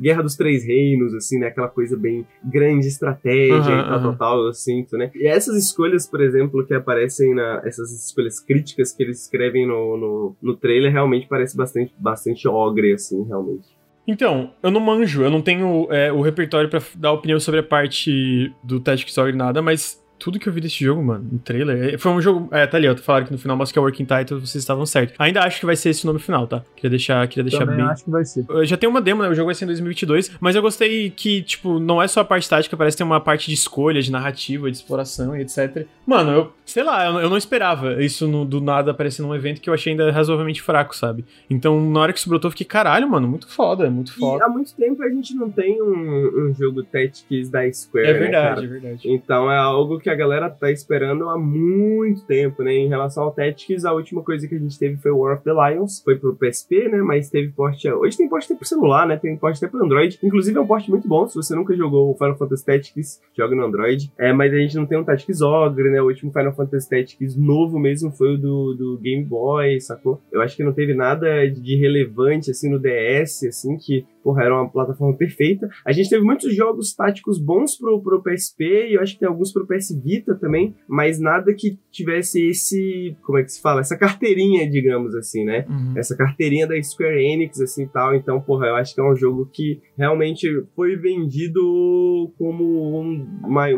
Guerra 0.00 0.22
dos 0.22 0.36
Três 0.36 0.64
Reinos, 0.64 1.12
assim, 1.14 1.38
né? 1.38 1.48
Aquela 1.48 1.68
coisa 1.68 1.96
bem 1.96 2.26
grande 2.44 2.86
estratégia 2.86 3.56
Aham, 3.56 3.80
e 3.80 3.82
tal, 3.82 3.94
aham. 3.94 4.02
tal, 4.02 4.16
tal, 4.16 4.46
eu 4.46 4.54
sinto, 4.54 4.96
né? 4.96 5.10
E 5.14 5.26
essas 5.26 5.56
escolhas, 5.56 6.06
por 6.06 6.20
exemplo, 6.20 6.64
que 6.66 6.74
aparecem 6.74 7.34
na... 7.34 7.62
Essas 7.64 7.90
escolhas 7.92 8.40
críticas 8.40 8.92
que 8.92 9.02
eles 9.02 9.22
escrevem 9.22 9.66
no, 9.66 9.96
no, 9.96 10.36
no 10.40 10.56
trailer, 10.56 10.92
realmente 10.92 11.26
parece 11.28 11.56
bastante, 11.56 11.92
bastante 11.98 12.46
ogre, 12.46 12.92
assim, 12.92 13.24
realmente. 13.24 13.68
Então, 14.06 14.52
eu 14.62 14.70
não 14.70 14.80
manjo, 14.80 15.22
eu 15.22 15.30
não 15.30 15.42
tenho 15.42 15.86
é, 15.90 16.10
o 16.10 16.22
repertório 16.22 16.70
pra 16.70 16.80
dar 16.96 17.12
opinião 17.12 17.38
sobre 17.38 17.60
a 17.60 17.62
parte 17.62 18.50
do 18.64 18.80
Tactics 18.80 19.18
Ogre 19.18 19.36
nada, 19.36 19.60
mas 19.60 20.02
tudo 20.18 20.38
que 20.38 20.48
eu 20.48 20.52
vi 20.52 20.60
desse 20.60 20.82
jogo, 20.84 21.02
mano, 21.02 21.26
no 21.32 21.38
trailer, 21.38 21.94
é- 21.94 21.98
foi 21.98 22.10
um 22.12 22.20
jogo. 22.20 22.48
É, 22.52 22.66
tá 22.66 22.76
ali, 22.76 22.88
ó, 22.88 22.96
falaram 22.96 23.26
que 23.26 23.32
no 23.32 23.38
final 23.38 23.56
que 23.58 23.78
é 23.78 23.82
Working 23.82 24.04
Title, 24.04 24.40
vocês 24.40 24.56
estavam 24.56 24.84
certos. 24.86 25.14
Ainda 25.18 25.40
acho 25.42 25.60
que 25.60 25.66
vai 25.66 25.76
ser 25.76 25.90
esse 25.90 26.06
nome 26.06 26.18
final, 26.18 26.46
tá? 26.46 26.62
Queria 26.76 26.90
deixar, 26.90 27.26
queria 27.28 27.44
deixar 27.44 27.60
Também 27.60 27.76
bem. 27.76 27.84
acho 27.86 28.04
que 28.04 28.10
vai 28.10 28.24
ser. 28.24 28.44
Eu 28.48 28.64
Já 28.64 28.76
tem 28.76 28.88
uma 28.88 29.00
demo, 29.00 29.22
né? 29.22 29.28
O 29.28 29.34
jogo 29.34 29.46
vai 29.46 29.54
ser 29.54 29.64
em 29.64 29.68
2022, 29.68 30.30
mas 30.40 30.56
eu 30.56 30.62
gostei 30.62 31.10
que, 31.10 31.42
tipo, 31.42 31.78
não 31.78 32.02
é 32.02 32.08
só 32.08 32.20
a 32.20 32.24
parte 32.24 32.48
tática, 32.48 32.76
parece 32.76 32.96
ter 32.96 33.04
uma 33.04 33.20
parte 33.20 33.48
de 33.48 33.54
escolha, 33.54 34.00
de 34.02 34.10
narrativa, 34.10 34.70
de 34.70 34.76
exploração 34.76 35.36
e 35.36 35.42
etc. 35.42 35.86
Mano, 36.08 36.30
eu, 36.32 36.52
sei 36.64 36.82
lá, 36.82 37.04
eu, 37.06 37.20
eu 37.20 37.28
não 37.28 37.36
esperava 37.36 38.02
isso 38.02 38.26
no- 38.26 38.44
do 38.46 38.62
nada 38.62 38.92
aparecer 38.92 39.20
num 39.20 39.34
evento 39.34 39.60
que 39.60 39.68
eu 39.68 39.74
achei 39.74 39.92
ainda 39.92 40.10
razoavelmente 40.10 40.62
fraco, 40.62 40.96
sabe? 40.96 41.22
Então, 41.50 41.78
na 41.90 42.00
hora 42.00 42.12
que 42.14 42.18
isso 42.18 42.28
brotou, 42.30 42.48
eu 42.48 42.52
fiquei, 42.52 42.66
caralho, 42.66 43.06
mano, 43.08 43.28
muito 43.28 43.46
foda, 43.46 43.90
muito 43.90 44.12
E 44.12 44.14
foda. 44.14 44.44
há 44.46 44.48
muito 44.48 44.74
tempo 44.74 45.02
a 45.02 45.08
gente 45.10 45.34
não 45.34 45.50
tem 45.50 45.82
um, 45.82 46.48
um 46.48 46.54
jogo 46.54 46.82
Tactics 46.82 47.50
da 47.50 47.70
Square, 47.70 48.06
É 48.08 48.12
né, 48.14 48.18
verdade, 48.20 48.54
cara? 48.54 48.64
é 48.64 48.68
verdade. 48.68 49.00
Então 49.12 49.52
é 49.52 49.58
algo 49.58 49.98
que 49.98 50.08
a 50.08 50.14
galera 50.14 50.48
tá 50.48 50.70
esperando 50.72 51.28
há 51.28 51.38
muito 51.38 52.22
tempo, 52.24 52.62
né? 52.62 52.72
Em 52.72 52.88
relação 52.88 53.24
ao 53.24 53.30
Tactics, 53.30 53.84
a 53.84 53.92
última 53.92 54.22
coisa 54.22 54.48
que 54.48 54.54
a 54.54 54.58
gente 54.58 54.78
teve 54.78 54.96
foi 54.96 55.10
War 55.10 55.34
of 55.34 55.44
the 55.44 55.52
Lions. 55.52 56.00
Foi 56.02 56.16
pro 56.16 56.34
PSP, 56.34 56.88
né? 56.88 57.02
Mas 57.02 57.28
teve 57.28 57.48
porte. 57.52 57.86
Hoje 57.90 58.16
tem 58.16 58.28
porte 58.28 58.46
até 58.46 58.54
pro 58.54 58.66
celular, 58.66 59.06
né? 59.06 59.16
Tem 59.18 59.36
porte 59.36 59.58
até 59.62 59.68
pro 59.70 59.84
Android. 59.84 60.18
Inclusive 60.22 60.56
é 60.56 60.60
um 60.60 60.66
porte 60.66 60.88
muito 60.90 61.06
bom. 61.06 61.26
Se 61.28 61.34
você 61.36 61.54
nunca 61.54 61.76
jogou 61.76 62.10
o 62.10 62.14
Final 62.14 62.36
Fantasy 62.36 62.64
Tactics, 62.64 63.20
joga 63.36 63.54
no 63.54 63.64
Android. 63.66 64.10
É, 64.18 64.32
mas 64.32 64.52
a 64.52 64.56
gente 64.56 64.74
não 64.76 64.86
tem 64.86 64.96
um 64.98 65.04
Tactics 65.04 65.42
Ogre, 65.42 65.90
né? 65.90 65.97
O 66.00 66.06
último 66.06 66.32
Final 66.32 66.54
Fantasy 66.54 66.88
Tactics 66.88 67.36
novo 67.36 67.78
mesmo 67.78 68.10
foi 68.10 68.34
o 68.34 68.38
do, 68.38 68.74
do 68.74 68.98
Game 68.98 69.24
Boy, 69.24 69.80
sacou? 69.80 70.20
Eu 70.32 70.40
acho 70.40 70.56
que 70.56 70.64
não 70.64 70.72
teve 70.72 70.94
nada 70.94 71.46
de 71.46 71.76
relevante, 71.76 72.50
assim, 72.50 72.70
no 72.70 72.78
DS, 72.78 73.44
assim, 73.44 73.76
que 73.76 74.06
porra, 74.28 74.44
era 74.44 74.54
uma 74.54 74.68
plataforma 74.68 75.16
perfeita. 75.16 75.66
A 75.86 75.90
gente 75.92 76.10
teve 76.10 76.22
muitos 76.22 76.54
jogos 76.54 76.94
táticos 76.94 77.38
bons 77.40 77.78
pro, 77.78 77.98
pro 78.02 78.22
PSP 78.22 78.88
e 78.90 78.94
eu 78.94 79.00
acho 79.00 79.14
que 79.14 79.20
tem 79.20 79.28
alguns 79.28 79.50
pro 79.54 79.66
PS 79.66 79.98
Vita 80.04 80.34
também, 80.34 80.74
mas 80.86 81.18
nada 81.18 81.54
que 81.54 81.78
tivesse 81.90 82.46
esse, 82.46 83.16
como 83.22 83.38
é 83.38 83.42
que 83.42 83.50
se 83.52 83.62
fala? 83.62 83.80
Essa 83.80 83.96
carteirinha, 83.96 84.68
digamos 84.68 85.14
assim, 85.14 85.44
né? 85.46 85.64
Uhum. 85.66 85.94
Essa 85.96 86.14
carteirinha 86.14 86.66
da 86.66 86.80
Square 86.82 87.16
Enix, 87.24 87.58
assim 87.62 87.84
e 87.84 87.88
tal. 87.88 88.14
Então, 88.14 88.38
porra, 88.38 88.66
eu 88.66 88.74
acho 88.76 88.94
que 88.94 89.00
é 89.00 89.04
um 89.04 89.16
jogo 89.16 89.48
que 89.50 89.80
realmente 89.96 90.46
foi 90.76 90.94
vendido 90.96 92.32
como 92.36 93.00
um, 93.00 93.26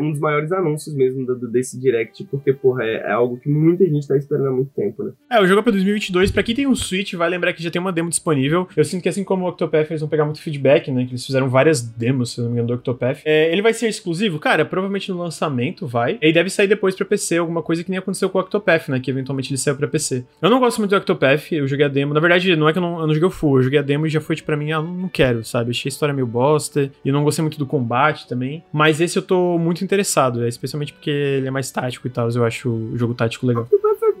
um 0.01 0.11
dos 0.11 0.19
maiores 0.19 0.51
anúncios 0.51 0.93
mesmo 0.95 1.25
do- 1.25 1.49
desse 1.49 1.79
Direct, 1.79 2.25
porque, 2.29 2.51
porra, 2.53 2.83
é, 2.83 2.95
é 3.07 3.11
algo 3.11 3.37
que 3.39 3.49
muita 3.49 3.85
gente 3.85 4.07
tá 4.07 4.17
esperando 4.17 4.47
há 4.47 4.51
muito 4.51 4.71
tempo, 4.73 5.03
né? 5.03 5.11
É, 5.31 5.41
o 5.41 5.45
jogo 5.45 5.61
é 5.61 5.63
pra 5.63 5.71
2022. 5.71 6.31
Pra 6.31 6.43
quem 6.43 6.55
tem 6.55 6.67
um 6.67 6.75
Switch, 6.75 7.13
vai 7.13 7.29
lembrar 7.29 7.53
que 7.53 7.63
já 7.63 7.71
tem 7.71 7.81
uma 7.81 7.93
demo 7.93 8.09
disponível. 8.09 8.67
Eu 8.75 8.83
sinto 8.83 9.01
que 9.03 9.09
assim 9.09 9.23
como 9.23 9.45
o 9.45 9.49
Octopath, 9.49 9.89
eles 9.89 10.01
vão 10.01 10.09
pegar 10.09 10.25
muito 10.25 10.40
feedback, 10.41 10.91
né? 10.91 11.05
Que 11.05 11.11
eles 11.11 11.25
fizeram 11.25 11.49
várias 11.49 11.81
demos, 11.81 12.31
se 12.31 12.41
não 12.41 12.47
me 12.47 12.53
engano, 12.53 12.67
do 12.69 12.73
Octopath. 12.75 13.19
É, 13.25 13.51
ele 13.51 13.61
vai 13.61 13.73
ser 13.73 13.87
exclusivo? 13.87 14.39
Cara, 14.39 14.65
provavelmente 14.65 15.11
no 15.11 15.17
lançamento 15.17 15.87
vai. 15.87 16.17
E 16.21 16.31
deve 16.31 16.49
sair 16.49 16.67
depois 16.67 16.95
pra 16.95 17.05
PC, 17.05 17.37
alguma 17.37 17.61
coisa 17.61 17.83
que 17.83 17.89
nem 17.89 17.99
aconteceu 17.99 18.29
com 18.29 18.37
o 18.37 18.41
Octopath, 18.41 18.89
né? 18.89 18.99
Que 18.99 19.11
eventualmente 19.11 19.51
ele 19.51 19.57
saiu 19.57 19.75
pra 19.75 19.87
PC. 19.87 20.25
Eu 20.41 20.49
não 20.49 20.59
gosto 20.59 20.79
muito 20.79 20.91
do 20.91 20.97
Octopath, 20.97 21.51
eu 21.51 21.67
joguei 21.67 21.85
a 21.85 21.89
demo. 21.89 22.13
Na 22.13 22.19
verdade, 22.19 22.55
não 22.55 22.67
é 22.67 22.73
que 22.73 22.77
eu 22.77 22.81
não, 22.81 22.99
eu 22.99 23.07
não 23.07 23.13
joguei 23.13 23.27
o 23.27 23.31
full, 23.31 23.57
eu 23.57 23.63
joguei 23.63 23.79
a 23.79 23.83
demo 23.83 24.05
e 24.05 24.09
já 24.09 24.21
foi 24.21 24.35
tipo 24.35 24.47
pra 24.47 24.57
mim, 24.57 24.71
ah, 24.71 24.81
não 24.81 25.07
quero, 25.07 25.43
sabe? 25.43 25.71
Achei 25.71 25.89
a 25.89 25.91
história 25.93 26.13
meio 26.13 26.27
bosta. 26.27 26.91
E 27.03 27.11
não 27.11 27.23
gostei 27.23 27.41
muito 27.43 27.57
do 27.57 27.65
combate 27.65 28.27
também. 28.27 28.63
Mas 28.71 28.99
esse 29.01 29.17
eu 29.17 29.21
tô 29.21 29.57
muito 29.57 29.83
interessado, 29.83 30.43
é, 30.43 30.47
especialmente 30.47 30.93
porque 30.93 31.09
ele 31.09 31.47
é 31.47 31.51
mais 31.51 31.71
tático 31.71 32.07
e 32.07 32.09
tal. 32.09 32.29
Eu 32.29 32.45
acho 32.45 32.69
o 32.69 32.97
jogo 32.97 33.13
tático 33.13 33.45
legal. 33.45 33.67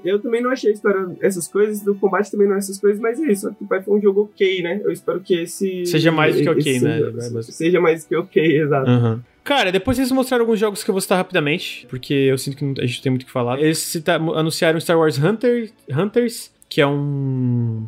Eu 0.03 0.19
também 0.19 0.41
não 0.41 0.49
achei 0.49 0.71
a 0.71 0.73
história 0.73 1.07
essas 1.21 1.47
coisas, 1.47 1.81
do 1.81 1.93
combate 1.95 2.31
também 2.31 2.47
não 2.47 2.55
é 2.55 2.57
essas 2.57 2.79
coisas, 2.79 2.99
mas 2.99 3.19
é 3.21 3.31
isso. 3.31 3.47
Octopath 3.49 3.85
foi 3.85 3.97
um 3.97 4.01
jogo 4.01 4.21
ok, 4.33 4.61
né? 4.63 4.81
Eu 4.83 4.91
espero 4.91 5.19
que 5.19 5.33
esse. 5.35 5.85
Seja 5.85 6.11
mais 6.11 6.35
do 6.35 6.41
que 6.43 6.49
ok, 6.49 6.75
esse- 6.75 6.83
né? 6.85 6.99
Seja 7.43 7.79
mais 7.79 8.03
do 8.03 8.07
que 8.09 8.15
ok, 8.15 8.61
exato. 8.61 8.89
Aham. 8.89 9.23
Cara, 9.43 9.71
depois 9.71 9.97
eles 9.97 10.11
mostraram 10.11 10.43
alguns 10.43 10.59
jogos 10.59 10.83
que 10.83 10.89
eu 10.89 10.93
vou 10.93 11.01
citar 11.01 11.17
rapidamente, 11.17 11.87
porque 11.89 12.13
eu 12.13 12.37
sinto 12.37 12.57
que 12.57 12.63
não- 12.63 12.75
a 12.77 12.85
gente 12.85 13.01
tem 13.01 13.09
muito 13.09 13.23
o 13.23 13.25
que 13.25 13.31
falar. 13.31 13.59
Eles 13.59 13.79
cita- 13.79 14.15
anunciaram 14.15 14.79
Star 14.79 14.97
Wars 14.99 15.17
Hunter, 15.17 15.71
Hunters, 15.89 16.51
que 16.69 16.79
é 16.79 16.85
um 16.87 17.87